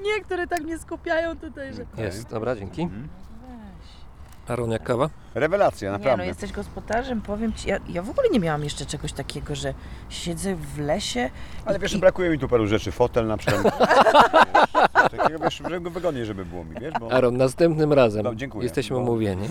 Nie, 0.02 0.24
które 0.24 0.48
tak 0.48 0.62
mnie 0.62 0.80
skupiają 0.80 1.38
tutaj, 1.38 1.74
że... 1.74 2.04
Jest, 2.04 2.30
dobra, 2.30 2.56
dzięki. 2.56 2.82
Mhm. 2.82 3.08
Aron, 4.48 4.72
jak 4.72 4.84
kawa? 4.84 5.10
Rewelacja, 5.36 5.88
Nie, 5.88 5.92
no 5.92 5.98
naprawdę. 5.98 6.26
jesteś 6.26 6.52
gospodarzem, 6.52 7.22
powiem 7.22 7.54
Ci, 7.54 7.70
ja, 7.70 7.78
ja 7.90 8.02
w 8.02 8.10
ogóle 8.10 8.30
nie 8.30 8.40
miałam 8.40 8.64
jeszcze 8.64 8.86
czegoś 8.86 9.14
takiego, 9.14 9.56
że 9.56 9.74
siedzę 10.10 10.56
w 10.56 10.80
lesie 10.80 11.30
Ale 11.66 11.78
i, 11.78 11.82
wiesz, 11.82 11.94
i 11.94 12.00
brakuje 12.00 12.30
mi 12.30 12.40
tu 12.40 12.48
paru 12.48 12.68
rzeczy, 12.68 12.92
fotel 12.92 13.28
na 13.28 13.38
przykład. 13.38 13.78
Takiego 15.18 15.40
wiesz, 15.40 15.62
żeby 15.70 15.90
wygodniej, 15.90 16.26
żeby 16.26 16.46
było 16.46 16.64
mi, 16.64 16.76
wiesz, 16.82 16.94
bo 17.00 17.12
Aron, 17.12 17.38
następnym 17.38 17.94
razem 17.94 18.24
No, 18.24 18.36
dziękuję. 18.36 18.64
jesteśmy 18.64 18.96
No. 18.96 19.02
umówieni. 19.02 19.48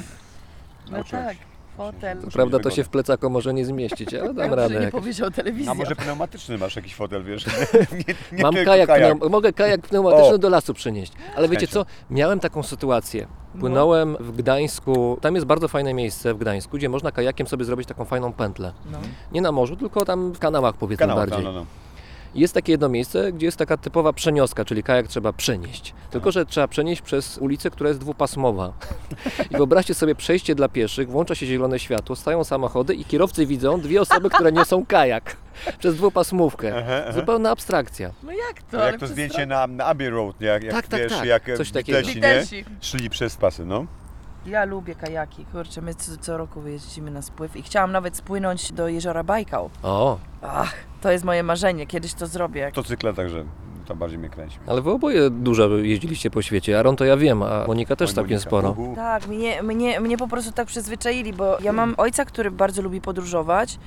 no 0.87 0.93
nauczyłem 0.93 1.25
tak, 1.25 1.35
się. 1.37 1.45
Fotel. 1.81 2.19
Co 2.23 2.31
prawda 2.31 2.59
to 2.59 2.71
się 2.71 2.85
w 2.85 2.89
plecaku 2.89 3.31
może 3.31 3.55
nie 3.55 3.65
zmieścić, 3.65 4.15
ale 4.15 4.35
dam 4.35 4.55
radę. 4.55 4.75
nie 4.75 4.81
jakoś. 4.81 5.01
powiedział 5.01 5.31
telewizja. 5.31 5.73
A 5.73 5.75
może 5.75 5.97
pneumatyczny 5.97 6.59
masz 6.59 6.77
jakiś 6.77 6.95
fotel, 6.95 7.25
wiesz? 7.25 7.47
nie, 8.09 8.15
nie 8.33 8.43
Mam 8.43 8.55
tylko 8.55 8.71
kajak, 8.71 8.87
kajak. 8.87 9.19
pneum- 9.19 9.31
mogę 9.31 9.53
kajak 9.53 9.81
pneumatyczny 9.81 10.35
O. 10.35 10.39
do 10.39 10.49
lasu 10.49 10.75
przynieść. 10.75 11.13
Ale 11.37 11.49
wiecie 11.49 11.67
co, 11.67 11.85
chęcią. 11.85 12.05
miałem 12.11 12.41
taką 12.41 12.63
sytuację. 12.63 13.27
No. 13.55 13.61
Płynąłem 13.61 14.17
w 14.21 14.37
Gdańsku, 14.37 15.19
tam 15.21 15.35
jest 15.35 15.47
bardzo 15.47 15.69
fajne 15.69 15.95
miejsce 15.95 16.35
w 16.35 16.39
Gdańsku, 16.39 16.77
gdzie 16.77 16.89
można 16.89 17.13
kajakiem 17.13 17.47
sobie 17.47 17.65
zrobić 17.65 17.89
taką 17.89 18.05
fajną 18.05 18.33
pętlę. 18.33 18.73
No. 18.93 18.99
Nie 19.33 19.41
na 19.41 19.53
morzu, 19.53 19.77
tylko 19.77 20.05
tam 20.05 20.33
w 20.33 20.39
kanałach 20.39 20.75
powiedzmy 20.75 21.07
Kanał, 21.07 21.17
bardziej. 21.17 21.45
no, 21.45 21.53
no, 21.53 21.61
no. 21.61 21.67
Jest 22.35 22.55
takie 22.55 22.73
jedno 22.73 22.89
miejsce, 22.89 23.33
gdzie 23.33 23.47
jest 23.47 23.59
taka 23.59 23.77
typowa 23.77 24.13
przenioska, 24.13 24.65
czyli 24.65 24.83
kajak 24.83 25.09
trzeba 25.09 25.33
przenieść. 25.33 25.95
Tylko, 26.11 26.33
że 26.33 26.47
trzeba 26.47 26.69
przenieść 26.69 27.03
przez 27.03 27.39
ulicę, 27.39 27.71
która 27.71 27.89
jest 27.89 28.01
dwupasmowa. 28.01 28.73
I 29.51 29.57
wyobraźcie 29.57 29.95
sobie 29.95 30.15
przejście 30.15 30.55
dla 30.55 30.69
pieszych, 30.69 31.09
włącza 31.09 31.35
się 31.35 31.47
zielone 31.47 31.79
światło, 31.79 32.17
stają 32.17 32.45
samochody 32.45 32.95
i 32.95 33.05
kierowcy 33.05 33.47
widzą 33.47 33.81
dwie 33.81 34.01
osoby, 34.01 34.31
które 34.31 34.53
niosą 34.53 34.87
kajak 34.87 35.37
przez 35.79 35.97
dwupasmówkę. 35.97 36.73
Aha, 36.79 37.03
aha. 37.03 37.13
Zupełna 37.13 37.51
abstrakcja. 37.51 38.11
no 38.23 38.33
jak 38.33 38.63
to? 38.71 38.77
Ale 38.77 38.87
jak 38.87 38.95
to 38.95 38.99
przez 38.99 39.11
zdjęcie 39.11 39.47
na, 39.47 39.67
na 39.67 39.85
Abbey 39.85 40.11
Road, 40.11 40.41
jak, 40.41 40.63
jak 40.63 40.75
Tak, 40.75 40.87
tak, 40.87 41.01
wiesz, 41.01 41.13
tak. 41.13 41.25
jak 41.27 41.57
Coś 41.57 41.71
takiego. 41.71 42.01
Nie? 42.01 42.45
Szli 42.81 43.11
przez 43.11 43.37
pasy, 43.37 43.65
no. 43.65 43.87
Ja 44.47 44.65
lubię 44.65 44.95
kajaki, 44.95 45.45
kurczę, 45.45 45.81
my 45.83 45.95
co, 45.95 46.17
co 46.21 46.37
roku 46.37 46.67
jeździmy 46.67 47.11
na 47.11 47.23
spływ 47.23 47.57
i 47.57 47.63
chciałam 47.63 47.93
nawet 47.93 48.17
spłynąć 48.17 48.73
do 48.73 48.89
jeziora 48.89 49.25
Bajkał. 49.25 49.71
O, 49.83 50.19
Ach, 50.43 50.75
to 51.01 51.11
jest 51.13 51.25
moje 51.25 51.43
marzenie, 51.43 51.87
kiedyś 51.87 52.15
to 52.15 52.27
zrobię. 52.27 52.67
Motocykle 52.67 53.15
także 53.15 53.45
to 53.87 53.95
bardziej 53.97 54.19
mnie 54.19 54.29
kręci. 54.29 54.59
ale 54.67 54.83
wy 54.83 54.91
oboje 54.91 55.31
dużo 55.31 55.69
jeździliście 55.69 56.31
po 56.31 56.43
świecie. 56.43 56.79
Aaron 56.79 56.97
to 56.97 57.05
ja 57.05 57.17
wiem, 57.17 57.43
a 57.43 57.65
Monika 57.67 57.97
też 57.97 58.11
Oj, 58.11 58.15
całkiem 58.15 58.33
Monika, 58.35 58.49
sporo. 58.51 58.71
uhu. 58.71 58.93
Tak, 58.97 59.27
mnie, 59.29 59.63
mnie, 59.63 60.01
mnie 60.01 60.17
po 60.19 60.29
prostu 60.29 60.53
tak 60.53 60.67
przyzwyczaili, 60.67 61.33
bo 61.33 61.59
ja 61.61 61.73
mam 61.73 61.95
ojca, 61.99 62.25
który 62.25 62.51
bardzo 62.51 62.83
lubi 62.83 63.01
podróżować, 63.01 63.79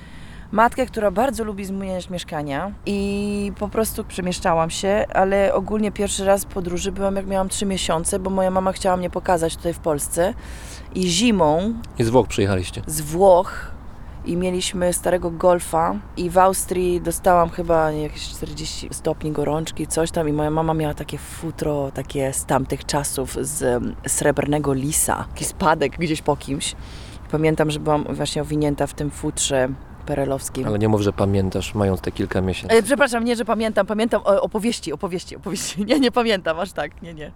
matkę, 0.54 0.86
która 0.86 1.10
bardzo 1.10 1.44
lubi 1.44 1.64
zmieniać 1.64 2.10
mieszkania 2.10 2.72
i 2.86 3.52
po 3.58 3.68
prostu 3.68 4.04
przemieszczałam 4.04 4.70
się, 4.70 5.04
ale 5.14 5.54
ogólnie 5.54 5.92
pierwszy 5.92 6.24
raz 6.24 6.44
w 6.44 6.46
podróży 6.46 6.92
byłam 6.92 7.16
jak 7.16 7.26
miałam 7.26 7.48
3 7.48 7.66
miesiące, 7.66 8.18
bo 8.18 8.30
moja 8.30 8.50
mama 8.50 8.72
chciała 8.72 8.96
mnie 8.96 9.10
pokazać 9.10 9.56
tutaj 9.56 9.74
w 9.74 9.78
Polsce 9.78 10.34
i 10.94 11.08
zimą 11.08 11.74
I 11.98 12.04
z 12.04 12.08
Włoch 12.10 12.28
przyjechaliście. 12.28 12.82
z 12.86 13.00
Włoch 13.00 13.70
i 14.24 14.36
mieliśmy 14.36 14.92
starego 14.92 15.30
golfa 15.30 15.94
i 16.16 16.30
w 16.30 16.38
Austrii 16.38 17.00
dostałam 17.00 17.50
chyba 17.50 17.90
jakieś 17.90 18.28
40 18.28 18.88
stopni 18.92 19.32
gorączki, 19.32 19.86
coś 19.86 20.10
tam 20.10 20.28
i 20.28 20.32
moja 20.32 20.50
mama 20.50 20.74
miała 20.74 20.94
takie 20.94 21.18
futro, 21.18 21.90
takie 21.94 22.32
z 22.32 22.44
tamtych 22.44 22.84
czasów 22.84 23.36
z 23.40 23.62
em, 23.62 23.96
srebrnego 24.06 24.72
lisa, 24.72 25.24
taki 25.32 25.44
spadek 25.44 25.98
gdzieś 25.98 26.22
po 26.22 26.36
kimś. 26.36 26.74
Pamiętam, 27.30 27.70
że 27.70 27.80
byłam 27.80 28.04
właśnie 28.10 28.42
owinięta 28.42 28.86
w 28.86 28.94
tym 28.94 29.10
futrze 29.10 29.68
perelowskim. 30.04 30.66
Ale 30.66 30.78
nie 30.78 30.88
mów, 30.88 31.00
że 31.00 31.12
pamiętasz, 31.12 31.74
mając 31.74 32.00
te 32.00 32.12
kilka 32.12 32.40
miesięcy. 32.40 32.76
E, 32.76 32.82
przepraszam, 32.82 33.24
nie, 33.24 33.36
że 33.36 33.44
pamiętam, 33.44 33.86
pamiętam 33.86 34.22
o, 34.24 34.42
opowieści, 34.42 34.92
opowieści, 34.92 35.36
opowieści. 35.36 35.84
Nie, 35.88 36.00
nie 36.00 36.10
pamiętam 36.10 36.60
aż 36.60 36.72
tak, 36.72 37.02
nie, 37.02 37.14
nie. 37.14 37.30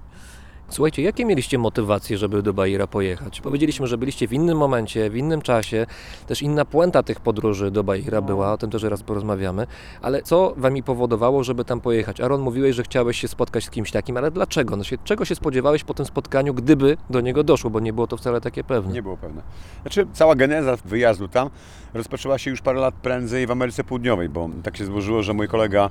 Słuchajcie, 0.70 1.02
jakie 1.02 1.24
mieliście 1.24 1.58
motywacje, 1.58 2.18
żeby 2.18 2.42
do 2.42 2.54
Bajera 2.54 2.86
pojechać? 2.86 3.40
Powiedzieliśmy, 3.40 3.86
że 3.86 3.98
byliście 3.98 4.28
w 4.28 4.32
innym 4.32 4.58
momencie, 4.58 5.10
w 5.10 5.16
innym 5.16 5.42
czasie, 5.42 5.86
też 6.26 6.42
inna 6.42 6.64
puenta 6.64 7.02
tych 7.02 7.20
podróży 7.20 7.70
do 7.70 7.84
Bajera 7.84 8.20
No. 8.20 8.26
była, 8.26 8.52
o 8.52 8.58
tym 8.58 8.70
też 8.70 8.82
raz 8.82 9.02
porozmawiamy, 9.02 9.66
ale 10.02 10.22
co 10.22 10.54
wami 10.56 10.82
powodowało, 10.82 11.44
żeby 11.44 11.64
tam 11.64 11.80
pojechać? 11.80 12.20
Aaron, 12.20 12.40
mówiłeś, 12.40 12.76
że 12.76 12.82
chciałeś 12.82 13.20
się 13.20 13.28
spotkać 13.28 13.64
z 13.64 13.70
kimś 13.70 13.90
takim, 13.90 14.16
ale 14.16 14.30
dlaczego? 14.30 14.76
No 14.76 14.84
się, 14.84 14.98
czego 15.04 15.24
się 15.24 15.34
spodziewałeś 15.34 15.84
po 15.84 15.94
tym 15.94 16.06
spotkaniu, 16.06 16.54
gdyby 16.54 16.96
do 17.10 17.20
niego 17.20 17.44
doszło, 17.44 17.70
bo 17.70 17.80
nie 17.80 17.92
było 17.92 18.06
to 18.06 18.16
wcale 18.16 18.40
takie 18.40 18.64
pewne. 18.64 18.92
Nie 18.92 19.02
było 19.02 19.16
pewne. 19.16 19.42
Znaczy, 19.82 20.06
cała 20.12 20.34
geneza 20.34 20.76
wyjazdu 20.84 21.28
tam 21.28 21.50
rozpoczęła 21.94 22.38
się 22.38 22.50
już 22.50 22.60
parę 22.60 22.80
lat 22.80 22.94
prędzej 22.94 23.46
w 23.46 23.50
Ameryce 23.50 23.84
Południowej, 23.84 24.28
bo 24.28 24.48
tak 24.62 24.76
się 24.76 24.84
złożyło, 24.84 25.22
że 25.22 25.34
mój 25.34 25.48
kolega 25.48 25.90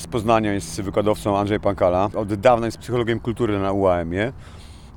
z 0.00 0.06
Poznania 0.06 0.52
jest 0.52 0.80
wykładowcą 0.80 1.38
Andrzej 1.38 1.60
Pankala. 1.60 2.10
Od 2.14 2.34
dawna 2.34 2.66
jest 2.66 2.78
psychologiem 2.78 3.20
kultury 3.20 3.58
na 3.58 3.72
UAM-ie. 3.72 4.32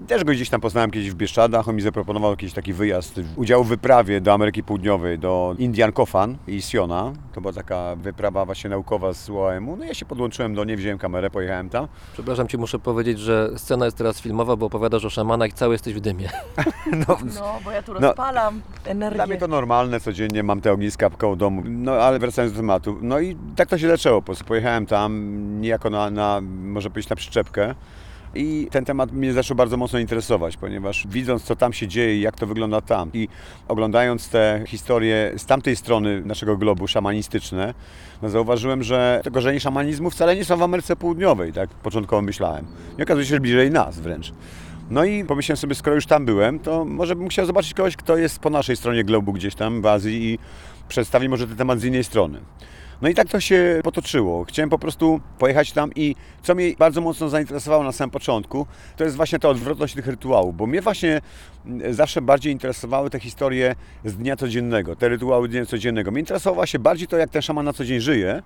Też 0.07 0.23
go 0.23 0.31
gdzieś 0.31 0.49
tam 0.49 0.61
poznałem 0.61 0.91
kiedyś 0.91 1.11
w 1.11 1.15
Bieszczadach. 1.15 1.67
On 1.69 1.75
mi 1.75 1.81
zaproponował 1.81 2.31
jakiś 2.31 2.53
taki 2.53 2.73
wyjazd, 2.73 3.19
udział 3.35 3.63
w 3.63 3.67
wyprawie 3.67 4.21
do 4.21 4.33
Ameryki 4.33 4.63
Południowej, 4.63 5.19
do 5.19 5.55
Indian 5.57 5.91
Kofan 5.91 6.37
i 6.47 6.61
Siona. 6.61 7.13
To 7.33 7.41
była 7.41 7.53
taka 7.53 7.95
wyprawa 7.95 8.45
właśnie 8.45 8.69
naukowa 8.69 9.13
z 9.13 9.29
UAM-u. 9.29 9.75
No 9.75 9.85
ja 9.85 9.93
się 9.93 10.05
podłączyłem 10.05 10.55
do 10.55 10.63
niej, 10.63 10.77
wziąłem 10.77 10.97
kamerę, 10.97 11.29
pojechałem 11.29 11.69
tam. 11.69 11.87
Przepraszam 12.13 12.47
Cię, 12.47 12.57
muszę 12.57 12.79
powiedzieć, 12.79 13.19
że 13.19 13.49
scena 13.57 13.85
jest 13.85 13.97
teraz 13.97 14.21
filmowa, 14.21 14.55
bo 14.55 14.65
opowiadasz 14.65 15.05
o 15.05 15.09
szamanach 15.09 15.49
i 15.49 15.53
cały 15.53 15.73
jesteś 15.73 15.93
w 15.93 15.99
dymie. 15.99 16.29
No, 17.07 17.17
No, 17.35 17.59
bo 17.65 17.71
ja 17.71 17.83
tu 17.83 17.93
No. 17.93 17.99
rozpalam 17.99 18.61
energię. 18.85 19.15
Dla 19.15 19.27
mnie 19.27 19.37
to 19.37 19.47
normalne, 19.47 19.99
codziennie 19.99 20.43
mam 20.43 20.61
te 20.61 20.71
ogniska 20.71 21.09
koło 21.09 21.35
domu. 21.35 21.63
No 21.65 21.91
ale 21.91 22.19
wracając 22.19 22.53
do 22.53 22.59
tematu, 22.59 22.97
no 23.01 23.19
i 23.19 23.37
tak 23.55 23.69
to 23.69 23.77
się 23.77 23.87
zaczęło. 23.87 24.21
Po 24.21 24.25
prostu 24.25 24.45
pojechałem 24.45 24.85
tam 24.85 25.33
niejako 25.61 25.89
na, 25.89 26.09
na 26.09 26.41
może 26.63 26.89
powiedzieć 26.89 27.09
na 27.09 27.15
przyczepkę, 27.15 27.75
I 28.35 28.67
ten 28.71 28.85
temat 28.85 29.11
mnie 29.11 29.33
zaczął 29.33 29.57
bardzo 29.57 29.77
mocno 29.77 29.99
interesować, 29.99 30.57
ponieważ 30.57 31.07
widząc, 31.07 31.43
co 31.43 31.55
tam 31.55 31.73
się 31.73 31.87
dzieje 31.87 32.17
i 32.17 32.21
jak 32.21 32.39
to 32.39 32.47
wygląda 32.47 32.81
tam, 32.81 33.09
i 33.13 33.27
oglądając 33.67 34.29
te 34.29 34.63
historie 34.67 35.31
z 35.37 35.45
tamtej 35.45 35.75
strony 35.75 36.21
naszego 36.25 36.57
globu, 36.57 36.87
szamanistyczne, 36.87 37.73
no 38.21 38.29
zauważyłem, 38.29 38.83
że 38.83 39.21
te 39.23 39.31
korzenie 39.31 39.59
szamanizmu 39.59 40.09
wcale 40.09 40.35
nie 40.35 40.45
są 40.45 40.57
w 40.57 40.63
Ameryce 40.63 40.95
Południowej, 40.95 41.53
tak 41.53 41.69
początkowo 41.69 42.21
myślałem. 42.21 42.65
I 42.99 43.03
okazuje 43.03 43.25
się, 43.25 43.29
że 43.35 43.39
bliżej 43.39 43.71
nas 43.71 43.99
wręcz. 43.99 44.33
No 44.89 45.05
i 45.05 45.23
pomyślałem 45.23 45.57
sobie, 45.57 45.75
skoro 45.75 45.95
już 45.95 46.05
tam 46.05 46.25
byłem, 46.25 46.59
to 46.59 46.85
może 46.85 47.15
bym 47.15 47.27
chciał 47.27 47.45
zobaczyć 47.45 47.73
kogoś, 47.73 47.95
kto 47.95 48.17
jest 48.17 48.39
po 48.39 48.49
naszej 48.49 48.75
stronie 48.75 49.03
globu 49.03 49.33
gdzieś 49.33 49.55
tam 49.55 49.81
w 49.81 49.85
Azji 49.85 50.23
i 50.23 50.39
przedstawi 50.87 51.29
może 51.29 51.47
ten 51.47 51.57
temat 51.57 51.79
z 51.79 51.83
innej 51.83 52.03
strony. 52.03 52.39
No 53.03 53.09
i 53.09 53.13
tak 53.13 53.29
to 53.29 53.39
się 53.39 53.81
potoczyło. 53.83 54.43
Chciałem 54.45 54.69
po 54.69 54.79
prostu 54.79 55.21
pojechać 55.39 55.71
tam 55.71 55.91
i 55.95 56.15
co 56.43 56.55
mnie 56.55 56.73
bardzo 56.79 57.01
mocno 57.01 57.29
zainteresowało 57.29 57.83
na 57.83 57.91
samym 57.91 58.11
początku, 58.11 58.67
to 58.95 59.03
jest 59.03 59.15
właśnie 59.15 59.39
ta 59.39 59.49
odwrotność 59.49 59.93
tych 59.93 60.07
rytuałów, 60.07 60.57
bo 60.57 60.67
mnie 60.67 60.81
właśnie 60.81 61.21
mm, 61.65 61.93
zawsze 61.93 62.21
bardziej 62.21 62.53
interesowały 62.53 63.09
te 63.09 63.19
historie 63.19 63.75
z 64.05 64.15
dnia 64.17 64.35
codziennego, 64.35 64.95
te 64.95 65.09
rytuały 65.09 65.47
dnia 65.47 65.65
codziennego. 65.65 66.11
Mnie 66.11 66.19
interesowało 66.19 66.55
właśnie 66.55 66.79
bardziej 66.79 67.07
to, 67.07 67.17
jak 67.17 67.29
ten 67.29 67.41
szaman 67.41 67.65
na 67.65 67.73
co 67.73 67.85
dzień 67.85 67.99
żyje, 67.99 68.41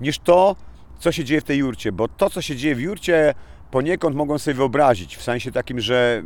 niż 0.00 0.18
to, 0.18 0.56
co 0.98 1.12
się 1.12 1.24
dzieje 1.24 1.40
w 1.40 1.44
tej 1.44 1.58
jurcie, 1.58 1.92
bo 1.92 2.08
to, 2.08 2.30
co 2.30 2.42
się 2.42 2.56
dzieje 2.56 2.74
w 2.74 2.80
jurcie, 2.80 3.34
poniekąd 3.70 4.16
mogłem 4.16 4.38
sobie 4.38 4.54
wyobrazić, 4.54 5.16
w 5.16 5.22
sensie 5.22 5.52
takim, 5.52 5.80
że 5.80 6.22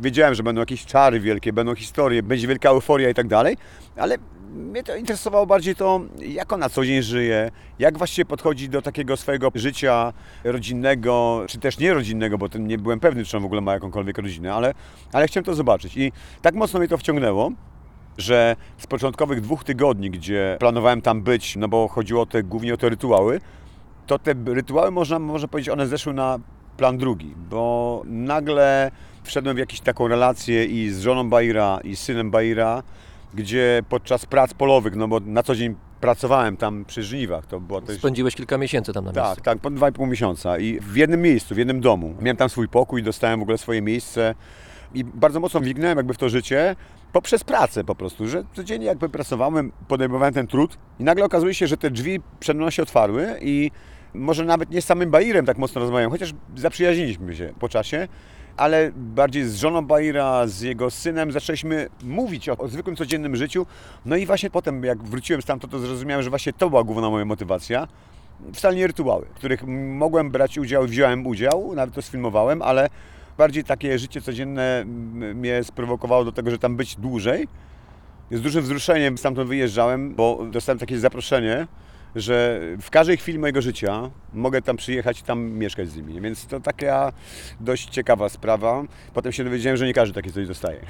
wiedziałem, 0.00 0.34
że 0.34 0.42
będą 0.42 0.60
jakieś 0.60 0.84
czary 0.84 1.20
wielkie, 1.20 1.52
będą 1.52 1.74
historie, 1.74 2.22
będzie 2.22 2.48
wielka 2.48 2.68
euforia 2.68 3.10
i 3.10 3.14
tak 3.14 3.28
dalej, 3.28 3.56
ale 3.96 4.18
mnie 4.52 4.82
to 4.82 4.96
interesowało 4.96 5.46
bardziej 5.46 5.74
to, 5.74 6.00
jak 6.18 6.52
on 6.52 6.60
na 6.60 6.68
co 6.68 6.84
dzień 6.84 7.02
żyje, 7.02 7.50
jak 7.78 7.98
właściwie 7.98 8.24
podchodzi 8.24 8.68
do 8.68 8.82
takiego 8.82 9.16
swojego 9.16 9.50
życia 9.54 10.12
rodzinnego, 10.44 11.44
czy 11.48 11.58
też 11.58 11.78
nierodzinnego, 11.78 12.38
bo 12.38 12.48
nie 12.58 12.78
byłem 12.78 13.00
pewny, 13.00 13.24
czy 13.24 13.36
on 13.36 13.42
w 13.42 13.46
ogóle 13.46 13.60
ma 13.60 13.72
jakąkolwiek 13.72 14.18
rodzinę, 14.18 14.54
ale, 14.54 14.74
ale 15.12 15.26
chciałem 15.26 15.44
to 15.44 15.54
zobaczyć. 15.54 15.96
I 15.96 16.12
tak 16.42 16.54
mocno 16.54 16.78
mnie 16.78 16.88
to 16.88 16.98
wciągnęło, 16.98 17.52
że 18.18 18.56
z 18.78 18.86
początkowych 18.86 19.40
dwóch 19.40 19.64
tygodni, 19.64 20.10
gdzie 20.10 20.56
planowałem 20.60 21.02
tam 21.02 21.22
być, 21.22 21.56
no 21.56 21.68
bo 21.68 21.88
chodziło 21.88 22.26
te, 22.26 22.42
głównie 22.42 22.74
o 22.74 22.76
te 22.76 22.88
rytuały, 22.88 23.40
to 24.06 24.18
te 24.18 24.34
rytuały, 24.46 24.90
można, 24.90 25.18
można 25.18 25.48
powiedzieć, 25.48 25.68
one 25.68 25.86
zeszły 25.86 26.12
na 26.14 26.38
plan 26.76 26.98
drugi, 26.98 27.34
bo 27.50 28.02
nagle 28.06 28.90
wszedłem 29.22 29.56
w 29.56 29.58
jakąś 29.58 29.80
taką 29.80 30.08
relację 30.08 30.64
i 30.64 30.90
z 30.90 31.00
żoną 31.00 31.30
Baira, 31.30 31.78
i 31.84 31.96
z 31.96 32.00
synem 32.00 32.30
Baira, 32.30 32.82
gdzie 33.34 33.82
podczas 33.88 34.26
prac 34.26 34.54
polowych, 34.54 34.96
no 34.96 35.08
bo 35.08 35.20
na 35.20 35.42
co 35.42 35.54
dzień 35.54 35.74
pracowałem 36.00 36.56
tam 36.56 36.84
przy 36.84 37.02
żniwach, 37.02 37.46
to 37.46 37.60
było 37.60 37.80
też... 37.80 37.98
Spędziłeś 37.98 38.34
kilka 38.34 38.58
miesięcy 38.58 38.92
tam 38.92 39.04
na 39.04 39.12
miejscu. 39.12 39.34
Tak, 39.34 39.44
tak, 39.44 39.58
po 39.58 39.70
2,5 39.70 40.08
miesiąca 40.08 40.58
i 40.58 40.80
w 40.80 40.96
jednym 40.96 41.22
miejscu, 41.22 41.54
w 41.54 41.58
jednym 41.58 41.80
domu. 41.80 42.14
Miałem 42.20 42.36
tam 42.36 42.48
swój 42.48 42.68
pokój, 42.68 43.02
dostałem 43.02 43.40
w 43.40 43.42
ogóle 43.42 43.58
swoje 43.58 43.82
miejsce 43.82 44.34
i 44.94 45.04
bardzo 45.04 45.40
mocno 45.40 45.60
wniknąłem 45.60 45.96
jakby 45.96 46.14
w 46.14 46.18
to 46.18 46.28
życie 46.28 46.76
poprzez 47.12 47.44
pracę 47.44 47.84
po 47.84 47.94
prostu, 47.94 48.26
że 48.26 48.44
codziennie 48.54 48.86
jakby 48.86 49.08
pracowałem, 49.08 49.72
podejmowałem 49.88 50.34
ten 50.34 50.46
trud 50.46 50.78
i 51.00 51.04
nagle 51.04 51.24
okazuje 51.24 51.54
się, 51.54 51.66
że 51.66 51.76
te 51.76 51.90
drzwi 51.90 52.20
przed 52.40 52.56
mną 52.56 52.70
się 52.70 52.82
otwarły 52.82 53.38
i 53.40 53.70
może 54.14 54.44
nawet 54.44 54.70
nie 54.70 54.82
z 54.82 54.84
samym 54.84 55.10
Bairem 55.10 55.46
tak 55.46 55.58
mocno 55.58 55.80
rozmawiałem, 55.80 56.10
chociaż 56.10 56.34
zaprzyjaźniliśmy 56.56 57.36
się 57.36 57.52
po 57.58 57.68
czasie, 57.68 58.08
ale 58.56 58.90
bardziej 58.96 59.44
z 59.44 59.56
żoną 59.56 59.86
Baira, 59.86 60.46
z 60.46 60.60
jego 60.60 60.90
synem 60.90 61.32
zaczęliśmy 61.32 61.88
mówić 62.04 62.48
o, 62.48 62.56
o, 62.56 62.68
zwykłym, 62.68 62.96
codziennym 62.96 63.36
życiu. 63.36 63.66
No 64.06 64.16
i 64.16 64.26
właśnie 64.26 64.50
potem, 64.50 64.84
jak 64.84 65.02
wróciłem 65.02 65.42
stamtąd, 65.42 65.72
to 65.72 65.78
zrozumiałem, 65.78 66.22
że 66.22 66.30
właśnie 66.30 66.52
to 66.52 66.70
była 66.70 66.84
główna 66.84 67.10
moja 67.10 67.24
motywacja. 67.24 67.88
Wcale 68.54 68.76
nie 68.76 68.86
rytuały, 68.86 69.26
w 69.26 69.34
których 69.34 69.66
mogłem 69.66 70.30
brać 70.30 70.58
udział, 70.58 70.84
wziąłem 70.84 71.26
udział, 71.26 71.74
nawet 71.74 71.94
to 71.94 72.02
sfilmowałem, 72.02 72.62
ale 72.62 72.88
bardziej 73.38 73.64
takie 73.64 73.98
życie 73.98 74.20
codzienne 74.20 74.84
mnie 75.34 75.64
sprowokowało 75.64 76.24
do 76.24 76.32
tego, 76.32 76.50
że 76.50 76.58
tam 76.58 76.76
być 76.76 76.96
dłużej. 76.96 77.48
Z 78.30 78.40
dużym 78.40 78.62
wzruszeniem 78.62 79.18
stamtąd 79.18 79.48
wyjeżdżałem, 79.48 80.14
bo 80.14 80.46
dostałem 80.50 80.78
takie 80.78 80.98
zaproszenie, 80.98 81.66
że 82.14 82.60
w 82.80 82.90
każdej 82.90 83.16
chwili 83.16 83.38
mojego 83.38 83.62
życia 83.62 84.10
mogę 84.34 84.62
tam 84.62 84.76
przyjechać 84.76 85.20
i 85.20 85.22
tam 85.22 85.50
mieszkać 85.50 85.88
z 85.88 85.96
nimi. 85.96 86.20
Więc 86.20 86.46
to 86.46 86.60
taka 86.60 87.12
dość 87.60 87.88
ciekawa 87.88 88.28
sprawa. 88.28 88.82
Potem 89.14 89.32
się 89.32 89.44
dowiedziałem, 89.44 89.76
że 89.76 89.86
nie 89.86 89.94
każdy 89.94 90.14
takie 90.14 90.32
coś 90.32 90.46
dostaje. 90.46 90.80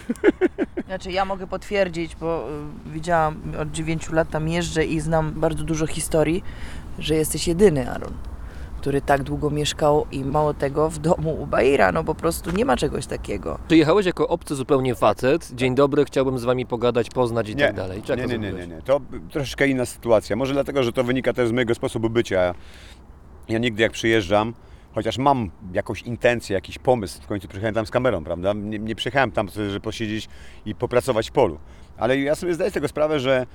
Znaczy 0.86 1.12
ja 1.12 1.24
mogę 1.24 1.46
potwierdzić, 1.46 2.16
bo 2.16 2.48
y, 2.86 2.90
widziałam 2.92 3.42
od 3.58 3.70
9 3.70 4.10
lat 4.10 4.30
tam 4.30 4.48
jeżdżę 4.48 4.84
i 4.84 5.00
znam 5.00 5.32
bardzo 5.32 5.64
dużo 5.64 5.86
historii, 5.86 6.44
że 6.98 7.14
jesteś 7.14 7.48
jedyny, 7.48 7.90
Aaron 7.90 8.31
który 8.82 9.00
tak 9.00 9.22
długo 9.22 9.50
mieszkał 9.50 10.06
i 10.12 10.24
mało 10.24 10.54
tego 10.54 10.90
w 10.90 10.98
domu 10.98 11.42
u 11.42 11.46
Baira, 11.46 11.92
no 11.92 12.04
po 12.04 12.14
prostu 12.14 12.50
nie 12.50 12.64
ma 12.64 12.76
czegoś 12.76 13.06
takiego. 13.06 13.58
Przyjechałeś 13.68 14.06
jako 14.06 14.28
obcy 14.28 14.54
zupełnie 14.54 14.94
facet, 14.94 15.50
dzień 15.54 15.74
dobry, 15.74 16.04
chciałbym 16.04 16.38
z 16.38 16.44
Wami 16.44 16.66
pogadać, 16.66 17.10
poznać 17.10 17.48
i 17.48 17.56
nie, 17.56 17.66
tak 17.66 17.76
dalej. 17.76 18.02
Nie, 18.08 18.16
nie, 18.16 18.38
nie, 18.38 18.52
nie, 18.52 18.66
nie, 18.66 18.82
to 18.82 19.00
troszeczkę 19.30 19.68
inna 19.68 19.86
sytuacja. 19.86 20.36
Może 20.36 20.52
dlatego, 20.52 20.82
że 20.82 20.92
to 20.92 21.04
wynika 21.04 21.32
też 21.32 21.48
z 21.48 21.52
mojego 21.52 21.74
sposobu 21.74 22.10
bycia. 22.10 22.54
Ja 23.48 23.58
nigdy 23.58 23.82
jak 23.82 23.92
przyjeżdżam, 23.92 24.54
chociaż 24.94 25.18
mam 25.18 25.50
jakąś 25.72 26.02
intencję, 26.02 26.54
jakiś 26.54 26.78
pomysł, 26.78 27.22
w 27.22 27.26
końcu 27.26 27.48
przyjechałem 27.48 27.74
tam 27.74 27.86
z 27.86 27.90
kamerą, 27.90 28.24
prawda? 28.24 28.52
Nie, 28.52 28.78
nie 28.78 28.94
przyjechałem 28.94 29.32
tam, 29.32 29.48
żeby 29.48 29.80
posiedzieć 29.80 30.28
i 30.66 30.74
popracować 30.74 31.28
w 31.28 31.32
polu. 31.32 31.58
Ale 31.96 32.18
ja 32.18 32.34
sobie 32.34 32.54
zdaję 32.54 32.70
z 32.70 32.74
tego 32.74 32.88
sprawę, 32.88 33.20
że 33.20 33.46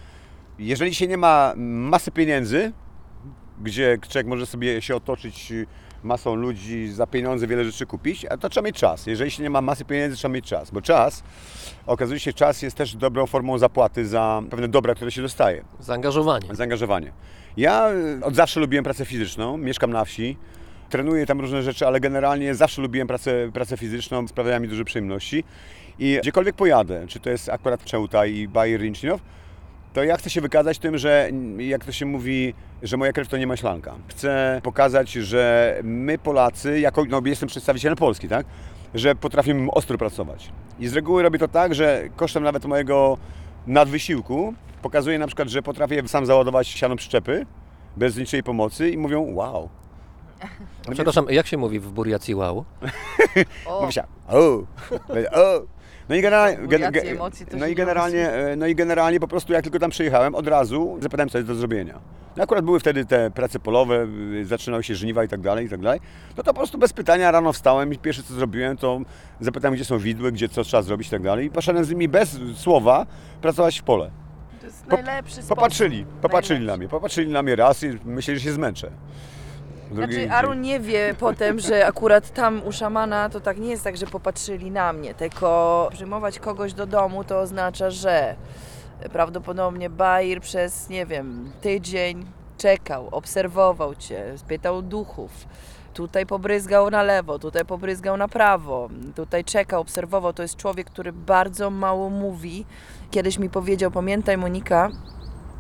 jeżeli 0.60 0.96
się 0.96 1.08
nie 1.08 1.18
ma 1.18 1.54
masy 1.58 2.12
pieniędzy, 2.12 2.72
gdzie 3.62 3.98
człowiek 4.10 4.28
może 4.28 4.46
sobie 4.46 4.82
się 4.82 4.96
otoczyć 4.96 5.54
masą 6.04 6.36
ludzi, 6.36 6.92
za 6.92 7.08
pieniądze 7.08 7.48
wiele 7.48 7.66
rzeczy 7.66 7.86
kupić, 7.86 8.26
a 8.26 8.38
to 8.38 8.50
trzeba 8.50 8.66
mieć 8.66 8.76
czas. 8.76 9.08
Jeżeli 9.08 9.32
się 9.32 9.44
nie 9.44 9.50
ma 9.50 9.62
masy 9.62 9.86
pieniędzy, 9.86 10.18
trzeba 10.18 10.34
mieć 10.34 10.46
czas, 10.46 10.72
bo 10.72 10.82
czas, 10.82 11.24
okazuje 11.86 12.20
się, 12.20 12.34
czas 12.34 12.62
jest 12.62 12.78
też 12.78 12.96
dobrą 12.96 13.26
formą 13.26 13.58
zapłaty 13.58 14.08
za 14.08 14.42
pewne 14.50 14.68
dobra, 14.68 14.96
które 14.96 15.12
się 15.12 15.22
dostaje. 15.22 15.64
Zaangażowanie. 15.80 16.56
Zaangażowanie. 16.56 17.12
Ja 17.58 17.90
od 18.24 18.36
zawsze 18.36 18.60
lubiłem 18.60 18.84
pracę 18.84 19.06
fizyczną, 19.06 19.58
mieszkam 19.58 19.92
na 19.92 20.06
wsi, 20.06 20.38
trenuję 20.90 21.26
tam 21.26 21.42
różne 21.42 21.64
rzeczy, 21.64 21.88
ale 21.88 22.00
generalnie 22.00 22.56
zawsze 22.56 22.82
lubiłem 22.82 23.08
pracę, 23.08 23.52
pracę 23.54 23.78
fizyczną, 23.78 24.28
sprawia 24.28 24.60
mi 24.60 24.68
duże 24.68 24.86
przyjemności. 24.86 25.44
I 26.00 26.18
gdziekolwiek 26.22 26.56
pojadę, 26.56 27.08
czy 27.08 27.20
to 27.20 27.30
jest 27.30 27.50
akurat 27.50 27.84
Czełtaj 27.84 28.36
i 28.36 28.48
Bajer 28.48 28.82
Rinczynów, 28.82 29.22
to 29.98 30.04
ja 30.04 30.18
chcę 30.18 30.30
się 30.30 30.42
wykazać 30.42 30.80
tym, 30.80 30.98
że 30.98 31.30
jak 31.58 31.86
to 31.86 31.92
się 31.92 32.06
mówi, 32.06 32.54
że 32.84 32.98
moja 32.98 33.14
krew 33.14 33.28
to 33.28 33.38
nie 33.38 33.48
maślanka. 33.48 33.96
Chcę 34.08 34.62
pokazać, 34.64 35.12
że 35.12 35.76
my 35.84 36.18
Polacy, 36.18 36.80
jako 36.80 37.06
no, 37.10 37.22
jestem 37.26 37.50
przedstawicielem 37.50 37.98
Polski, 37.98 38.28
tak, 38.28 38.46
że 38.94 39.16
potrafimy 39.16 39.72
ostro 39.72 39.98
pracować. 39.98 40.52
I 40.80 40.88
z 40.88 40.94
reguły 40.94 41.24
robię 41.24 41.40
to 41.40 41.48
tak, 41.48 41.76
że 41.76 42.10
kosztem 42.16 42.44
nawet 42.44 42.66
mojego 42.66 43.18
nadwysiłku 43.68 44.54
pokazuję 44.82 45.20
na 45.20 45.28
przykład, 45.28 45.50
że 45.50 45.62
potrafię 45.62 46.08
sam 46.08 46.26
załadować 46.26 46.68
siano 46.68 46.96
przyczepy 46.96 47.46
bez 47.98 48.18
niczej 48.18 48.44
pomocy 48.44 48.90
i 48.90 48.98
mówią 48.98 49.34
wow. 49.34 49.70
No 50.88 50.94
Przepraszam, 50.94 51.26
jak 51.30 51.48
się 51.48 51.58
mówi 51.58 51.80
w 51.80 51.92
Buriacji 51.92 52.36
wow? 52.36 52.66
Mówi 53.82 53.94
się 53.94 54.04
o, 54.28 54.38
o. 55.32 55.62
No 56.10 56.16
i, 56.16 56.22
generalnie, 56.22 56.68
gen, 56.68 56.92
gen, 56.92 57.18
no, 57.58 57.68
i 57.68 57.76
generalnie, 57.76 58.32
no 58.58 58.68
i 58.68 58.76
generalnie 58.76 59.20
po 59.20 59.28
prostu 59.28 59.54
jak 59.54 59.64
tylko 59.64 59.80
tam 59.80 59.90
przyjechałem, 59.90 60.36
od 60.36 60.48
razu 60.48 60.98
zapytałem, 61.02 61.30
co 61.30 61.38
jest 61.38 61.48
do 61.48 61.56
zrobienia. 61.56 62.00
No 62.38 62.44
akurat 62.44 62.66
były 62.66 62.80
wtedy 62.80 63.06
te 63.06 63.32
prace 63.32 63.60
polowe, 63.60 64.08
zaczynały 64.44 64.84
się 64.84 64.96
żniwa 64.96 65.24
i 65.24 65.28
tak 65.28 65.42
dalej, 65.42 65.66
i 65.66 65.70
tak 65.70 65.82
dalej. 65.82 66.00
No 66.38 66.44
to 66.44 66.54
po 66.54 66.60
prostu 66.60 66.78
bez 66.78 66.94
pytania 66.94 67.32
rano 67.32 67.54
wstałem 67.54 67.94
i 67.94 67.98
pierwsze 67.98 68.24
co 68.24 68.34
zrobiłem, 68.34 68.78
to 68.78 69.02
zapytałem, 69.40 69.76
gdzie 69.76 69.86
są 69.86 70.00
widły, 70.00 70.32
gdzie 70.32 70.50
co 70.50 70.64
trzeba 70.64 70.84
zrobić 70.84 71.08
i 71.08 71.12
tak 71.12 71.22
dalej. 71.22 71.46
I 71.46 71.50
poszedłem 71.50 71.86
z 71.86 71.90
nimi 71.90 72.08
bez 72.08 72.38
słowa 72.56 73.06
pracować 73.42 73.80
w 73.80 73.84
pole. 73.84 74.12
To 74.60 74.66
jest 74.66 74.88
najlepszy 74.88 75.34
sposób. 75.34 75.50
Popatrzyli, 75.50 76.06
popatrzyli 76.22 76.66
na 76.66 76.78
mnie, 76.78 76.88
popatrzyli 76.88 77.32
na 77.32 77.44
mnie 77.44 77.56
raz 77.56 77.84
i 77.84 77.88
myśleli, 78.06 78.40
że 78.40 78.46
się 78.46 78.52
zmęczę. 78.52 78.92
Drugi 79.92 80.14
znaczy, 80.14 80.32
Arun 80.32 80.62
nie 80.62 80.80
wie 80.80 81.16
potem, 81.20 81.60
że 81.60 81.88
akurat 81.88 82.34
tam 82.34 82.62
u 82.66 82.72
szamana 82.72 83.30
to 83.30 83.40
tak 83.40 83.58
nie 83.58 83.70
jest 83.70 83.84
tak, 83.84 83.98
że 83.98 84.06
popatrzyli 84.06 84.72
na 84.72 84.94
mnie, 84.94 85.14
tylko 85.14 85.90
przyjmować 85.94 86.40
kogoś 86.40 86.74
do 86.74 86.86
domu 86.86 87.24
to 87.24 87.40
oznacza, 87.40 87.92
że 87.92 88.36
prawdopodobnie 89.14 89.90
Bair 89.90 90.42
przez, 90.42 90.90
nie 90.90 91.06
wiem, 91.06 91.52
tydzień 91.62 92.26
czekał, 92.58 93.08
obserwował 93.12 93.96
Cię, 93.96 94.38
spytał 94.38 94.82
duchów. 94.82 95.32
Tutaj 95.94 96.26
pobryzgał 96.26 96.90
na 96.90 97.04
lewo, 97.04 97.40
tutaj 97.40 97.66
pobryzgał 97.66 98.18
na 98.18 98.28
prawo, 98.28 98.90
tutaj 99.16 99.44
czekał, 99.44 99.82
obserwował. 99.82 100.34
To 100.34 100.42
jest 100.42 100.56
człowiek, 100.56 100.88
który 100.88 101.14
bardzo 101.14 101.70
mało 101.70 102.10
mówi. 102.10 102.66
Kiedyś 103.12 103.40
mi 103.40 103.50
powiedział, 103.50 103.92
pamiętaj 103.92 104.38
Monika, 104.38 104.90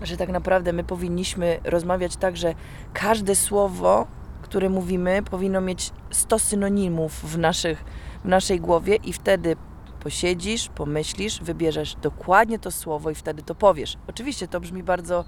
że 0.02 0.18
tak 0.18 0.30
naprawdę 0.30 0.74
my 0.74 0.84
powinniśmy 0.84 1.60
rozmawiać 1.63 2.18
tak, 2.18 2.38
że 2.38 2.54
każde 2.94 3.36
słowo, 3.36 4.08
które 4.50 4.70
mówimy, 4.70 5.22
powinno 5.32 5.62
mieć 5.62 5.92
100 6.12 6.40
synonimów 6.40 7.14
w, 7.14 7.38
naszych, 7.38 7.84
w 8.24 8.28
naszej 8.28 8.60
głowie 8.60 8.96
i 8.96 9.14
wtedy 9.14 9.56
Posiedzisz, 10.00 10.70
pomyślisz, 10.76 11.40
wybierzesz 11.42 11.96
dokładnie 11.96 12.60
to 12.60 12.72
słowo 12.72 13.10
i 13.10 13.16
wtedy 13.16 13.44
to 13.44 13.56
powiesz. 13.56 13.98
Oczywiście 14.08 14.48
to 14.48 14.60
brzmi 14.60 14.84
bardzo 14.84 15.26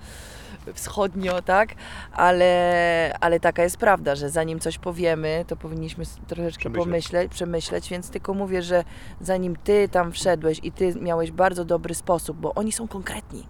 wschodnio, 0.73 1.41
tak? 1.41 1.75
Ale, 2.11 3.15
ale 3.21 3.39
taka 3.39 3.63
jest 3.63 3.77
prawda, 3.77 4.15
że 4.15 4.29
zanim 4.29 4.59
coś 4.59 4.77
powiemy, 4.77 5.45
to 5.47 5.55
powinniśmy 5.55 6.05
troszeczkę 6.27 6.61
Przemyśleć. 6.61 6.85
pomyśleć, 6.85 7.31
przemyśleć, 7.31 7.89
więc 7.89 8.09
tylko 8.09 8.33
mówię, 8.33 8.61
że 8.61 8.83
zanim 9.21 9.55
ty 9.55 9.89
tam 9.89 10.11
wszedłeś 10.11 10.59
i 10.63 10.71
ty 10.71 10.95
miałeś 11.01 11.31
bardzo 11.31 11.65
dobry 11.65 11.95
sposób, 11.95 12.37
bo 12.37 12.53
oni 12.53 12.71
są 12.71 12.87
konkretni. 12.87 13.47